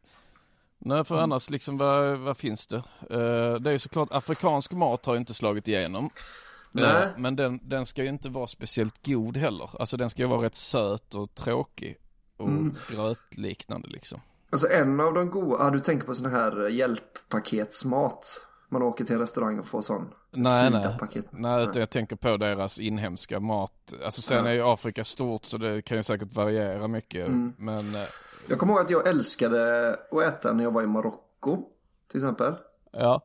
Nej 0.78 1.04
för 1.04 1.18
annars 1.18 1.50
liksom 1.50 1.78
vad, 1.78 2.18
vad 2.18 2.36
finns 2.36 2.66
det? 2.66 2.76
Eh, 3.10 3.54
det 3.60 3.72
är 3.72 3.78
såklart 3.78 4.08
afrikansk 4.12 4.72
mat 4.72 5.06
har 5.06 5.16
inte 5.16 5.34
slagit 5.34 5.68
igenom. 5.68 6.10
Nej. 6.72 7.02
Eh, 7.02 7.08
men 7.16 7.36
den, 7.36 7.60
den 7.62 7.86
ska 7.86 8.02
ju 8.02 8.08
inte 8.08 8.28
vara 8.28 8.46
speciellt 8.46 9.06
god 9.06 9.36
heller. 9.36 9.70
Alltså 9.80 9.96
den 9.96 10.10
ska 10.10 10.22
ju 10.22 10.28
vara 10.28 10.42
rätt 10.42 10.54
söt 10.54 11.14
och 11.14 11.34
tråkig. 11.34 11.96
Och 12.36 12.48
grötliknande 12.90 13.88
liksom. 13.88 14.20
Alltså 14.50 14.68
en 14.68 15.00
av 15.00 15.14
de 15.14 15.30
goda, 15.30 15.64
ja, 15.64 15.70
du 15.70 15.80
tänker 15.80 16.06
på 16.06 16.14
sån 16.14 16.30
här 16.30 16.68
hjälppaketsmat. 16.68 18.42
Man 18.68 18.82
åker 18.82 19.04
till 19.04 19.14
en 19.14 19.20
restaurang 19.20 19.58
och 19.58 19.66
får 19.66 19.82
sån. 19.82 20.14
Nej, 20.30 20.70
nej. 20.70 20.98
Nej, 21.30 21.62
utan 21.62 21.80
jag 21.80 21.90
tänker 21.90 22.16
på 22.16 22.36
deras 22.36 22.78
inhemska 22.78 23.40
mat. 23.40 23.94
Alltså 24.04 24.22
sen 24.22 24.46
är 24.46 24.52
ju 24.52 24.62
Afrika 24.62 25.04
stort 25.04 25.44
så 25.44 25.58
det 25.58 25.82
kan 25.82 25.96
ju 25.96 26.02
säkert 26.02 26.34
variera 26.34 26.88
mycket. 26.88 27.28
Mm. 27.28 27.52
Men 27.58 27.94
eh, 27.94 28.08
Jag 28.48 28.58
kommer 28.58 28.72
ihåg 28.72 28.82
att 28.82 28.90
jag 28.90 29.08
älskade 29.08 29.90
att 30.10 30.22
äta 30.22 30.52
när 30.52 30.64
jag 30.64 30.70
var 30.70 30.82
i 30.82 30.86
Marocko. 30.86 31.58
Till 32.10 32.18
exempel. 32.18 32.54
ja, 32.92 33.22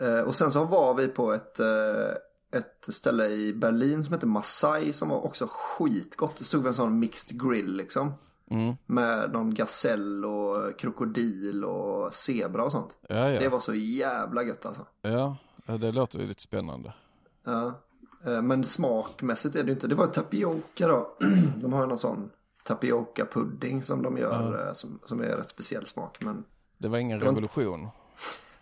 Eh, 0.00 0.20
och 0.20 0.34
sen 0.34 0.50
så 0.50 0.64
var 0.64 0.94
vi 0.94 1.08
på 1.08 1.32
ett, 1.32 1.60
eh, 1.60 2.58
ett 2.58 2.94
ställe 2.94 3.26
i 3.26 3.54
Berlin 3.54 4.04
som 4.04 4.14
heter 4.14 4.26
Masai 4.26 4.92
som 4.92 5.08
var 5.08 5.24
också 5.24 5.48
skitgott. 5.50 6.36
Det 6.38 6.44
stod 6.44 6.66
en 6.66 6.74
sån 6.74 6.98
mixed 6.98 7.42
grill 7.42 7.76
liksom. 7.76 8.14
Mm, 8.50 8.74
Med 8.86 9.32
någon 9.32 9.54
gasell 9.54 10.24
och 10.24 10.78
krokodil 10.78 11.64
och 11.64 12.14
zebra 12.14 12.64
och 12.64 12.72
sånt. 12.72 12.98
ja, 13.08 13.30
ja. 13.30 13.40
Det 13.40 13.48
var 13.48 13.60
så 13.60 13.74
jävla 13.74 14.42
gött 14.42 14.66
alltså. 14.66 14.86
ja. 15.02 15.36
ja, 15.66 15.76
det 15.76 15.92
låter 15.92 16.18
ju 16.18 16.26
lite 16.26 16.42
spännande. 16.42 16.92
Ja. 17.44 17.80
Eh, 18.26 18.42
Men 18.42 18.64
smakmässigt 18.64 19.56
är 19.56 19.64
det 19.64 19.72
inte. 19.72 19.86
Det 19.88 19.94
var 19.94 20.06
tapioca 20.06 20.88
då. 20.88 21.16
De 21.62 21.72
har 21.72 21.86
någon 21.86 21.98
sån 21.98 22.30
tapioca 22.64 23.26
pudding 23.32 23.82
som 23.82 24.02
de 24.02 24.18
gör 24.18 24.66
eh, 24.68 24.72
som, 24.72 24.98
som 25.04 25.20
är 25.20 25.36
rätt 25.36 25.48
speciell 25.48 25.86
smak. 25.86 26.18
Men, 26.20 26.44
Det 26.78 26.88
var 26.88 26.98
ingen 26.98 27.20
var- 27.20 27.26
revolution. 27.26 27.88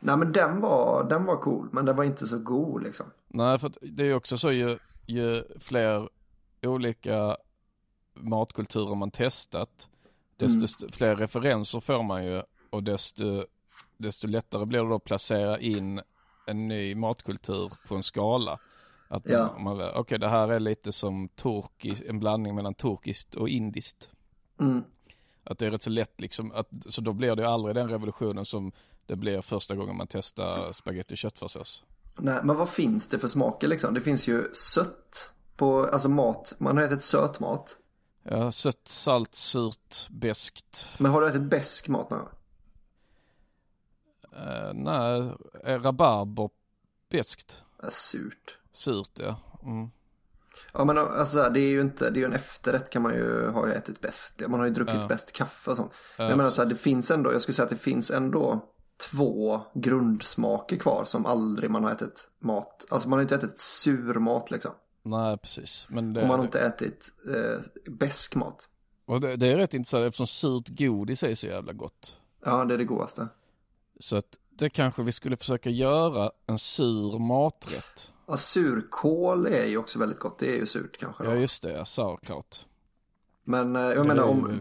nej 0.00 0.16
men 0.16 0.32
den 0.32 0.60
var, 0.60 1.06
den 1.08 1.24
var 1.24 1.36
cool 1.36 1.68
men 1.72 1.84
den 1.84 1.96
var 1.96 2.04
inte 2.04 2.26
så 2.26 2.38
god 2.38 2.82
liksom. 2.82 3.06
Nej, 3.28 3.58
för 3.58 3.72
det 3.80 4.02
är 4.02 4.06
ju 4.06 4.14
också 4.14 4.36
så 4.38 4.52
ju, 4.52 4.78
ju 5.06 5.44
fler 5.60 6.08
olika 6.62 7.36
matkulturer 8.14 8.94
man 8.94 9.10
testat, 9.10 9.88
desto 10.36 10.84
Mm. 10.84 10.92
fler 10.92 11.16
referenser 11.16 11.80
får 11.80 12.02
man 12.02 12.24
ju 12.26 12.42
och 12.70 12.82
desto, 12.82 13.44
desto 13.96 14.26
lättare 14.26 14.66
blir 14.66 14.82
det 14.82 14.88
då 14.88 14.94
att 14.94 15.04
placera 15.04 15.58
in 15.60 16.00
en 16.46 16.68
ny 16.68 16.94
matkultur 16.94 17.72
på 17.88 17.94
en 17.94 18.02
skala. 18.02 18.58
Att 19.08 19.28
Ja. 19.28 19.58
man, 19.58 19.80
okej 19.94 20.18
det 20.18 20.28
här 20.28 20.48
är 20.48 20.60
lite 20.60 20.92
som 20.92 21.28
turkisk, 21.28 22.02
en 22.06 22.20
blandning 22.20 22.54
mellan 22.54 22.74
turkiskt 22.74 23.34
och 23.34 23.48
indiskt. 23.48 24.10
Mm. 24.60 24.84
Att 25.44 25.58
det 25.58 25.66
är 25.66 25.70
rätt 25.70 25.82
så 25.82 25.90
lätt 25.90 26.20
liksom, 26.20 26.52
att, 26.52 26.68
så 26.86 27.00
då 27.00 27.12
blir 27.12 27.36
det 27.36 27.48
aldrig 27.48 27.74
den 27.74 27.88
revolutionen 27.88 28.44
som 28.44 28.72
det 29.06 29.16
blir 29.16 29.40
första 29.40 29.74
gången 29.76 29.96
man 29.96 30.06
testar 30.06 30.72
spaghetti 30.72 31.16
köttfärssås. 31.16 31.84
Nej, 32.18 32.40
men 32.44 32.56
vad 32.56 32.68
finns 32.68 33.08
det 33.08 33.18
för 33.18 33.28
smaker 33.28 33.68
liksom? 33.68 33.94
Det 33.94 34.00
finns 34.00 34.28
ju 34.28 34.54
sött 34.54 35.32
på, 35.56 35.86
alltså 35.92 36.08
mat, 36.08 36.54
man 36.58 36.76
har 36.76 36.84
ätit 36.84 37.02
söt 37.02 37.40
mat. 37.40 37.78
Ja, 38.24 38.52
sött, 38.52 38.88
salt, 38.88 39.34
surt, 39.34 40.08
beskt. 40.10 40.86
Men 40.98 41.12
har 41.12 41.20
du 41.20 41.26
ätit 41.28 41.42
besk 41.42 41.88
mat 41.88 42.08
gång? 42.08 42.28
Uh, 44.36 44.72
nej, 44.74 45.32
är 45.64 45.78
rabarber 45.78 46.50
beskt? 47.10 47.62
Ja, 47.82 47.90
Surt. 47.90 48.58
Surt 48.72 49.10
ja. 49.18 49.36
Mm. 49.62 49.90
Ja 50.72 50.84
men 50.84 50.98
alltså 50.98 51.48
det 51.50 51.60
är 51.60 51.68
ju 51.70 51.80
inte, 51.80 52.10
det 52.10 52.16
är 52.18 52.20
ju 52.20 52.24
en 52.26 52.32
efterrätt 52.32 52.90
kan 52.90 53.02
man 53.02 53.14
ju 53.14 53.48
ha 53.50 53.68
ätit 53.68 54.00
bäst. 54.00 54.42
Man 54.48 54.60
har 54.60 54.66
ju 54.66 54.72
druckit 54.72 54.94
Ja. 54.94 55.06
bäst 55.06 55.32
kaffe 55.32 55.70
och 55.70 55.76
sånt. 55.76 55.92
Men 56.16 56.24
Ja. 56.26 56.30
jag 56.30 56.36
menar 56.36 56.50
så 56.50 56.62
här, 56.62 56.68
det 56.68 56.76
finns 56.76 57.10
ändå, 57.10 57.32
jag 57.32 57.42
skulle 57.42 57.54
säga 57.54 57.64
att 57.64 57.70
det 57.70 57.76
finns 57.76 58.10
ändå 58.10 58.68
två 59.10 59.60
grundsmaker 59.74 60.76
kvar 60.76 61.04
som 61.04 61.26
aldrig 61.26 61.70
man 61.70 61.84
har 61.84 61.90
ätit 61.90 62.30
mat. 62.38 62.84
Alltså 62.90 63.08
man 63.08 63.16
har 63.16 63.22
inte 63.22 63.34
ätit 63.34 63.58
sur 63.60 64.14
mat 64.18 64.50
liksom. 64.50 64.72
Nej, 65.04 65.38
precis. 65.38 65.86
Det, 65.90 66.22
Och 66.22 66.28
man 66.28 66.42
inte 66.42 66.60
ätit 66.60 67.12
eh, 67.28 67.90
besk 67.92 68.34
mat. 68.34 68.68
och 69.06 69.20
det, 69.20 69.36
det 69.36 69.46
är 69.46 69.56
rätt 69.56 69.74
intressant 69.74 70.04
eftersom 70.06 70.26
surt 70.26 70.68
godis 70.68 71.22
är 71.22 71.34
så 71.34 71.46
jävla 71.46 71.72
gott. 71.72 72.16
Ja 72.44 72.64
det 72.64 72.74
är 72.74 72.78
det 72.78 72.84
godaste. 72.84 73.28
Så 74.00 74.16
att 74.16 74.38
det 74.50 74.70
kanske 74.70 75.02
vi 75.02 75.12
skulle 75.12 75.36
försöka 75.36 75.70
göra 75.70 76.30
en 76.46 76.58
sur 76.58 77.18
maträtt. 77.18 78.10
Ja, 78.26 78.36
surkål 78.36 79.46
är 79.46 79.64
ju 79.66 79.76
också 79.78 79.98
väldigt 79.98 80.18
gott. 80.18 80.38
Det 80.38 80.54
är 80.56 80.56
ju 80.60 80.66
surt 80.66 80.96
kanske. 81.00 81.24
Då. 81.24 81.30
Ja 81.30 81.34
just 81.36 81.62
det, 81.62 81.70
ja, 81.72 81.84
sauerkraut. 81.84 82.66
Men 83.44 83.76
eh, 83.76 83.82
jag 83.82 83.96
det 83.96 84.04
menar 84.08 84.22
om, 84.22 84.60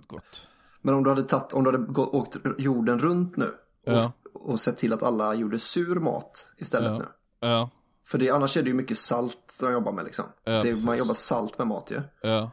men 0.82 0.94
om 0.96 1.04
du 1.04 1.10
hade 1.10 1.24
tagit, 1.24 1.54
om 1.54 1.64
du 1.64 1.72
hade 1.72 1.84
gått, 1.86 2.14
åkt 2.14 2.38
jorden 2.58 3.00
runt 3.00 3.38
nu. 3.38 3.46
Och, 3.86 3.94
Ja. 3.94 4.12
och 4.34 4.62
sett 4.62 4.78
till 4.78 4.94
att 4.94 5.04
alla 5.04 5.34
gjorde 5.36 5.60
sur 5.60 5.96
mat 6.00 6.48
istället 6.58 6.92
Ja. 6.92 6.98
nu. 6.98 7.06
Ja, 7.40 7.70
För 8.14 8.18
det, 8.18 8.30
annars 8.30 8.58
är 8.58 8.64
det 8.64 8.70
ju 8.70 8.74
mycket 8.76 8.98
salt 8.98 9.58
de 9.60 9.72
jobbar 9.72 9.92
med 9.92 10.06
liksom. 10.06 10.26
Ja, 10.44 10.52
det, 10.64 10.84
man 10.86 10.98
jobbar 10.98 11.14
salt 11.14 11.58
med 11.58 11.68
mat 11.68 11.92
ju. 11.92 12.02
ja, 12.22 12.52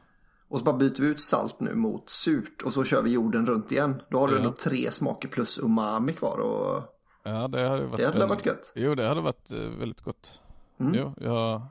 Och 0.49 0.59
så 0.59 0.65
bara 0.65 0.77
byter 0.77 1.01
vi 1.01 1.07
ut 1.07 1.20
salt 1.20 1.61
nu 1.61 1.74
mot 1.74 2.11
surt 2.11 2.62
och 2.62 2.73
så 2.73 2.85
kör 2.85 3.03
vi 3.03 3.11
jorden 3.11 3.47
runt 3.47 3.73
igen. 3.73 4.03
Då 4.11 4.19
har 4.19 4.28
du 4.28 4.35
Ja. 4.35 4.39
ändå 4.39 4.53
tre 4.53 4.91
smaker 4.93 5.28
plus 5.28 5.59
umami 5.59 6.12
kvar 6.12 6.39
och 6.39 6.82
ja 7.23 7.49
det 7.49 7.69
hade 7.69 7.87
varit 7.87 8.01
det 8.01 8.07
hade 8.07 8.27
varit 8.27 8.47
gött. 8.47 8.73
Jo, 8.74 8.95
det 8.95 9.09
hade 9.09 9.20
varit 9.20 9.53
eh, 9.53 9.59
väldigt 9.59 10.01
gott. 10.01 10.39
Mm. 10.81 10.95
Jo, 10.95 11.15
jag, 11.20 11.62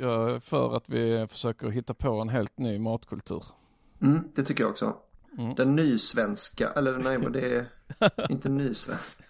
jag 0.00 0.42
för 0.42 0.76
att 0.76 0.84
vi 0.86 1.26
försöker 1.30 1.68
hitta 1.68 1.94
på 1.94 2.20
en 2.20 2.28
helt 2.28 2.58
ny 2.58 2.78
matkultur. 2.78 3.44
Mm, 4.02 4.20
det 4.34 4.42
tycker 4.42 4.64
jag 4.64 4.70
också. 4.70 4.96
Mm. 5.38 5.54
Den 5.54 5.76
nysvenska, 5.76 6.68
eller 6.70 6.98
nej 6.98 7.18
vad 7.18 7.32
det 7.32 7.54
är 7.56 7.66
inte 8.30 8.48
nysvensk. 8.48 9.20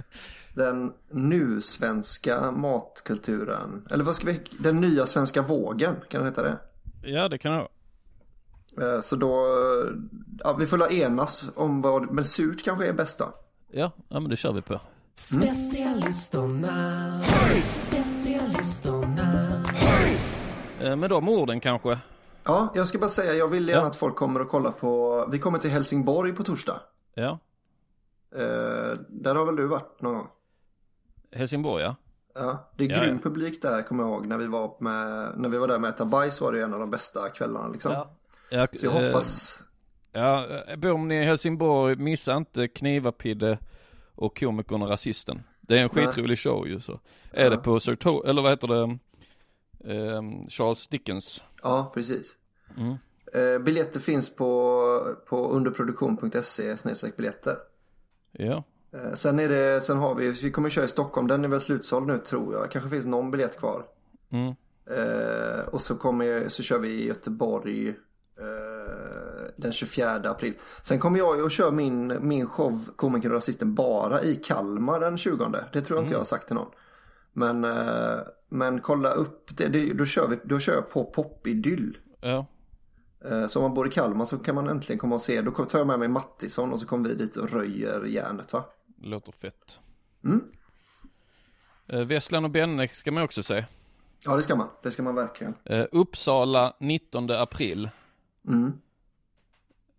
Den 0.54 0.92
nu-svenska 1.10 2.50
matkulturen. 2.50 3.86
Eller 3.90 4.04
vad 4.04 4.16
ska 4.16 4.26
vi, 4.26 4.40
den 4.58 4.80
nya 4.80 5.06
svenska 5.06 5.42
vågen, 5.42 5.94
kan 6.08 6.20
den 6.20 6.28
heta 6.28 6.42
det? 6.42 6.58
Ja, 7.02 7.28
det 7.28 7.38
kan 7.38 7.52
jag 7.52 7.60
ha. 7.60 7.68
Eh, 8.94 9.00
Så 9.00 9.16
då, 9.16 9.46
ja, 10.38 10.52
vi 10.58 10.66
får 10.66 10.78
la 10.78 10.88
enas 10.90 11.44
om 11.54 11.82
vad, 11.82 12.10
men 12.10 12.24
surt 12.24 12.64
kanske 12.64 12.86
är 12.86 12.92
bäst 12.92 13.18
då. 13.18 13.34
Ja, 13.70 13.92
ja 14.08 14.20
men 14.20 14.30
det 14.30 14.36
kör 14.36 14.52
vi 14.52 14.62
på. 14.62 14.80
Specialisterna, 15.14 17.20
specialisterna. 17.64 19.62
Eh, 20.80 20.96
Med 20.96 21.10
de 21.10 21.28
orden 21.28 21.60
kanske. 21.60 21.98
Ja, 22.44 22.72
jag 22.74 22.88
ska 22.88 22.98
bara 22.98 23.10
säga, 23.10 23.32
jag 23.34 23.48
vill 23.48 23.68
gärna 23.68 23.82
Ja. 23.82 23.86
att 23.86 23.96
folk 23.96 24.16
kommer 24.16 24.40
och 24.40 24.48
kollar 24.48 24.70
på, 24.70 25.26
vi 25.32 25.38
kommer 25.38 25.58
till 25.58 25.70
Helsingborg 25.70 26.32
på 26.32 26.44
torsdag. 26.44 26.80
Ja, 27.14 27.38
Eh, 28.34 28.98
där 29.08 29.34
har 29.34 29.44
väl 29.46 29.56
du 29.56 29.66
varit 29.66 30.00
någon 30.00 30.14
gång? 30.14 30.28
Helsingborg 31.32 31.84
ja. 31.84 31.96
Ja, 32.34 32.72
det 32.76 32.84
är 32.84 32.88
Ja, 32.90 33.00
grym 33.00 33.14
ja. 33.14 33.20
publik 33.22 33.62
där 33.62 33.82
kommer 33.82 34.02
jag 34.04 34.10
ihåg. 34.12 34.26
När 34.26 34.38
vi 34.38 34.46
var, 34.46 34.76
med, 34.80 35.32
när 35.38 35.48
vi 35.48 35.58
var 35.58 35.68
där 35.68 35.78
med 35.78 35.90
äta 35.90 36.04
bajs 36.04 36.40
var 36.40 36.52
det 36.52 36.62
en 36.62 36.74
av 36.74 36.80
de 36.80 36.90
bästa 36.90 37.28
kvällarna 37.28 37.68
liksom. 37.68 37.92
Ja. 37.92 38.16
Så 38.76 38.86
jag 38.86 38.94
eh, 38.96 39.06
hoppas, 39.06 39.62
Ja, 40.12 40.46
eh, 40.68 40.76
bor 40.76 40.98
ni 40.98 41.14
i 41.14 41.24
Helsingborg, 41.24 41.96
missa 41.96 42.36
inte 42.36 42.68
Knivapidde 42.68 43.58
och 44.14 44.38
komikern 44.40 44.82
och 44.82 44.88
rasisten. 44.88 45.42
Det 45.60 45.78
är 45.78 45.82
en 45.82 45.90
Nej. 45.94 46.06
skitrolig 46.06 46.38
show 46.38 46.68
ju 46.68 46.80
så. 46.80 47.00
Är 47.30 47.44
Ja. 47.44 47.50
det 47.50 47.56
på 47.56 47.80
Sir 47.80 47.96
To- 47.96 48.26
eller 48.26 48.42
vad 48.42 48.50
heter 48.50 48.68
det, 48.68 48.98
Ehm, 49.84 50.48
Charles 50.48 50.86
Dickens. 50.86 51.44
ja 51.62 51.90
precis. 51.94 52.36
Mm. 52.78 52.94
Eh, 53.32 53.58
biljetter 53.64 54.00
finns 54.00 54.36
på, 54.36 55.16
på 55.28 55.50
underproduktion.se 55.50 56.76
biljetter. 57.16 57.56
Ja, 58.32 58.64
Eh, 58.94 59.12
sen 59.14 59.38
är 59.38 59.48
det, 59.48 59.80
sen 59.80 59.98
har 59.98 60.14
vi, 60.14 60.30
vi 60.30 60.50
kommer 60.50 60.70
köra 60.70 60.84
i 60.84 60.88
Stockholm, 60.88 61.26
den 61.26 61.44
är 61.44 61.48
väl 61.48 61.60
slutsåld 61.60 62.06
nu 62.06 62.18
tror 62.18 62.54
jag. 62.54 62.70
Kanske 62.70 62.90
finns 62.90 63.06
någon 63.06 63.30
biljett 63.30 63.58
kvar. 63.58 63.84
mm. 64.32 64.54
Eh, 64.86 65.68
och 65.68 65.80
så, 65.80 65.96
kommer, 65.96 66.48
så 66.48 66.62
kör 66.62 66.78
vi 66.78 66.88
i 66.88 67.06
Göteborg 67.06 67.88
eh, 67.88 67.94
den 69.56 69.72
24 69.72 70.30
april. 70.30 70.54
Sen 70.82 70.98
kommer 70.98 71.18
jag 71.18 71.36
ju 71.38 71.46
att 71.46 71.52
köra 71.52 71.70
min, 71.70 72.18
min 72.20 72.46
show 72.46 72.84
Komikern 72.96 73.30
och 73.30 73.36
Rasisten 73.36 73.74
bara 73.74 74.22
i 74.22 74.34
Kalmar 74.34 75.00
den 75.00 75.18
20. 75.18 75.46
Det 75.72 75.80
tror 75.80 75.98
jag 75.98 76.04
inte 76.04 76.14
jag 76.14 76.20
har 76.20 76.24
sagt 76.24 76.46
till 76.46 76.56
någon. 76.56 76.70
Men, 77.32 77.64
eh, 77.64 78.18
men 78.48 78.80
kolla 78.80 79.10
upp 79.10 79.56
det, 79.56 79.68
det 79.68 79.92
då, 79.92 80.04
kör 80.04 80.28
vi, 80.28 80.38
då 80.44 80.58
kör 80.58 80.74
jag 80.74 80.90
på 80.90 81.04
Popidyll. 81.04 81.98
ja, 82.20 82.46
Så 83.48 83.58
om 83.58 83.62
man 83.62 83.74
bor 83.74 83.86
i 83.86 83.90
Kalmar 83.90 84.24
så 84.24 84.38
kan 84.38 84.54
man 84.54 84.68
äntligen 84.68 84.98
komma 84.98 85.14
och 85.14 85.22
se. 85.22 85.42
Då 85.42 85.50
tar 85.50 85.78
jag 85.78 85.86
med 85.86 85.98
mig 85.98 86.08
Mattisson 86.08 86.72
och 86.72 86.80
så 86.80 86.86
kommer 86.86 87.08
vi 87.08 87.14
dit 87.14 87.36
och 87.36 87.50
röjer 87.50 88.04
järnet 88.04 88.52
va? 88.52 88.64
låter 89.02 89.32
fett. 89.32 89.78
Mm. 90.24 90.40
Eh, 91.88 92.00
Vesslan 92.00 92.44
och 92.44 92.50
Benne 92.50 92.88
ska 92.88 93.12
man 93.12 93.22
också 93.22 93.42
säga. 93.42 93.64
Ja 94.24 94.36
det 94.36 94.42
ska 94.42 94.56
man, 94.56 94.68
det 94.82 94.90
ska 94.90 95.02
man 95.02 95.14
verkligen. 95.14 95.54
Eh, 95.64 95.86
Uppsala 95.92 96.76
19 96.80 97.30
april. 97.30 97.90
Mm. 98.48 98.72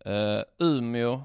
Eh, 0.06 0.44
Umeå 0.60 1.24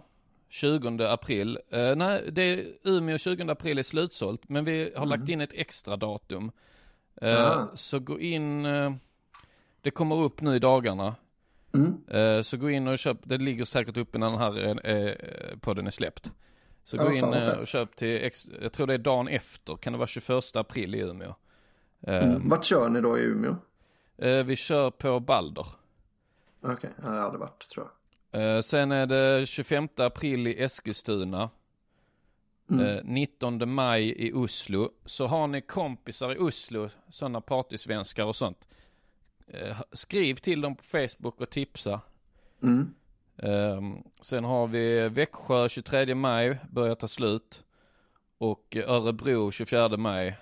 20 0.49 1.05
april. 1.05 1.59
Eh, 1.71 1.97
nej, 1.97 2.29
det 2.33 2.43
är 2.43 2.67
Umeå 2.85 3.19
20 3.19 3.51
april 3.51 3.79
är 3.79 3.83
slutsålt, 3.83 4.49
men 4.49 4.65
vi 4.65 4.93
har 4.97 5.07
lagt 5.07 5.29
in 5.29 5.41
ett 5.41 5.53
extra 5.53 5.97
datum. 5.97 6.51
Eh, 7.23 7.51
Ah. 7.51 7.69
Så 7.75 7.99
gå 7.99 8.21
in, 8.21 8.67
eh, 8.67 8.93
det 9.81 9.91
kommer 9.91 10.17
upp 10.23 10.41
nu 10.41 10.57
i 10.57 10.59
dagarna. 10.59 11.15
Mm. 11.79 12.37
Eh, 12.39 12.43
så 12.43 12.57
gå 12.57 12.71
in 12.71 12.89
och 12.89 12.99
köp, 12.99 13.17
det 13.23 13.39
ligger 13.39 13.65
säkert 13.65 13.97
uppe 13.97 14.19
när 14.19 14.31
den 14.31 14.39
här 14.39 14.87
eh, 14.91 15.59
podden 15.61 15.87
är 15.87 15.91
släppt. 15.91 16.33
Så 16.85 16.97
gå 16.97 17.13
in 17.13 17.25
eh, 17.25 17.59
och 17.59 17.67
köp 17.67 17.97
till, 17.97 18.31
jag 18.63 18.73
tror 18.73 18.87
det 18.87 18.95
är 18.95 18.99
dagen 18.99 19.29
efter, 19.29 19.77
kan 19.77 19.93
det 19.93 19.99
vara 19.99 20.07
21 20.07 20.57
april 20.57 20.95
i 20.95 20.99
Umeå. 20.99 21.35
Mm. 22.03 22.49
Vart 22.49 22.65
kör 22.65 22.89
ni 22.89 23.01
då 23.01 23.19
i 23.19 23.23
Umeå? 23.23 23.57
vi 24.45 24.57
kör 24.57 24.91
på 24.91 25.21
Balder. 25.21 25.67
Okej, 26.61 26.91
jag 26.97 27.09
har 27.09 27.17
aldrig 27.17 27.41
varit 27.41 27.69
tror 27.69 27.87
jag. 28.31 28.65
Sen 28.65 28.93
är 28.93 29.07
det 29.07 29.47
25 29.47 29.89
april 29.97 30.47
i 30.47 30.63
Eskilstuna. 30.63 31.51
Mm. 32.71 32.87
Eh, 32.87 33.01
19 33.05 33.71
maj 33.71 34.27
i 34.27 34.33
Oslo. 34.33 34.91
Så 35.05 35.27
har 35.27 35.47
ni 35.47 35.61
kompisar 35.61 36.33
i 36.33 36.39
Oslo, 36.39 36.89
sådana 37.09 37.41
partysvenskar 37.41 38.25
och 38.25 38.37
sånt. 38.37 38.69
Eh, 39.51 39.81
skriv 39.93 40.35
till 40.35 40.61
dem 40.61 40.77
på 40.77 40.85
Facebook 40.85 41.41
och 41.41 41.51
tipsa. 41.51 42.01
Mm. 42.63 42.95
Ehm, 43.37 44.03
sen 44.21 44.45
har 44.45 44.67
vi 44.67 45.09
Växjö 45.09 45.69
23 45.69 46.15
maj, 46.15 46.59
börjar 46.71 46.95
ta 46.95 47.09
slut. 47.09 47.63
Och 48.39 48.77
Örebro 48.87 49.51
24 49.51 49.97
maj. 49.97 50.39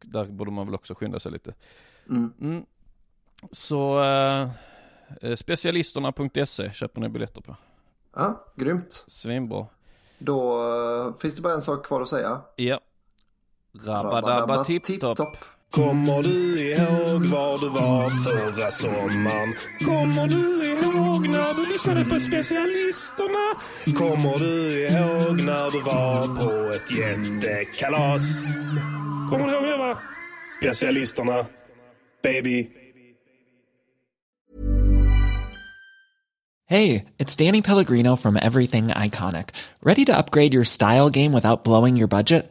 Där- 0.00 0.24
borde 0.24 0.50
man 0.50 0.66
väl 0.66 0.74
också 0.74 0.94
skynda 0.94 1.20
sig 1.20 1.32
lite. 1.32 1.54
Mm. 2.08 2.32
Mm. 2.40 2.66
Så 3.52 4.02
eh, 4.02 4.50
eh, 5.20 5.36
specialisterna.se 5.36 6.72
köper 6.72 7.00
ni 7.00 7.08
biljetter 7.08 7.40
på. 7.40 7.56
Ja, 8.14 8.44
grymt. 8.56 9.04
Svinbra. 9.06 9.66
Då 10.18 11.14
finns 11.18 11.34
det 11.34 11.42
bara 11.42 11.54
en 11.54 11.62
sak 11.62 11.86
kvar 11.86 12.00
att 12.02 12.08
säga. 12.08 12.40
Ja. 12.56 12.80
Rabba-dabba 13.72 14.64
tipp-topp. 14.64 15.18
Kommer 15.70 16.22
du 16.22 16.60
ihåg 16.60 17.26
var 17.26 17.58
du 17.58 17.68
var 17.68 18.08
förra 18.10 18.70
sommaren? 18.70 19.54
Kommer 19.84 20.28
du 20.28 20.66
ihåg 20.66 21.28
när 21.28 21.54
du 21.54 21.72
lyssnade 21.72 22.04
på 22.04 22.20
specialisterna? 22.20 23.44
Kommer 23.98 24.38
du 24.38 24.86
ihåg 24.86 25.42
när 25.42 25.70
du 25.70 25.80
var 25.82 26.26
på 26.26 26.72
ett 26.72 26.98
jättekalas? 26.98 28.42
Kommer 29.30 29.46
du 29.46 29.52
ihåg 29.54 29.64
det 29.64 29.76
va? 29.76 29.98
Specialisterna. 30.60 31.46
Baby. 32.22 32.68
Hey, 36.68 37.04
it's 37.18 37.36
Danny 37.36 37.62
Pellegrino 37.62 38.16
from 38.16 38.36
Everything 38.36 38.88
Iconic. 38.88 39.50
Ready 39.82 40.04
to 40.06 40.16
upgrade 40.18 40.52
your 40.52 40.64
style 40.64 41.10
game 41.10 41.32
without 41.32 41.62
blowing 41.64 41.96
your 41.96 42.08
budget? 42.08 42.50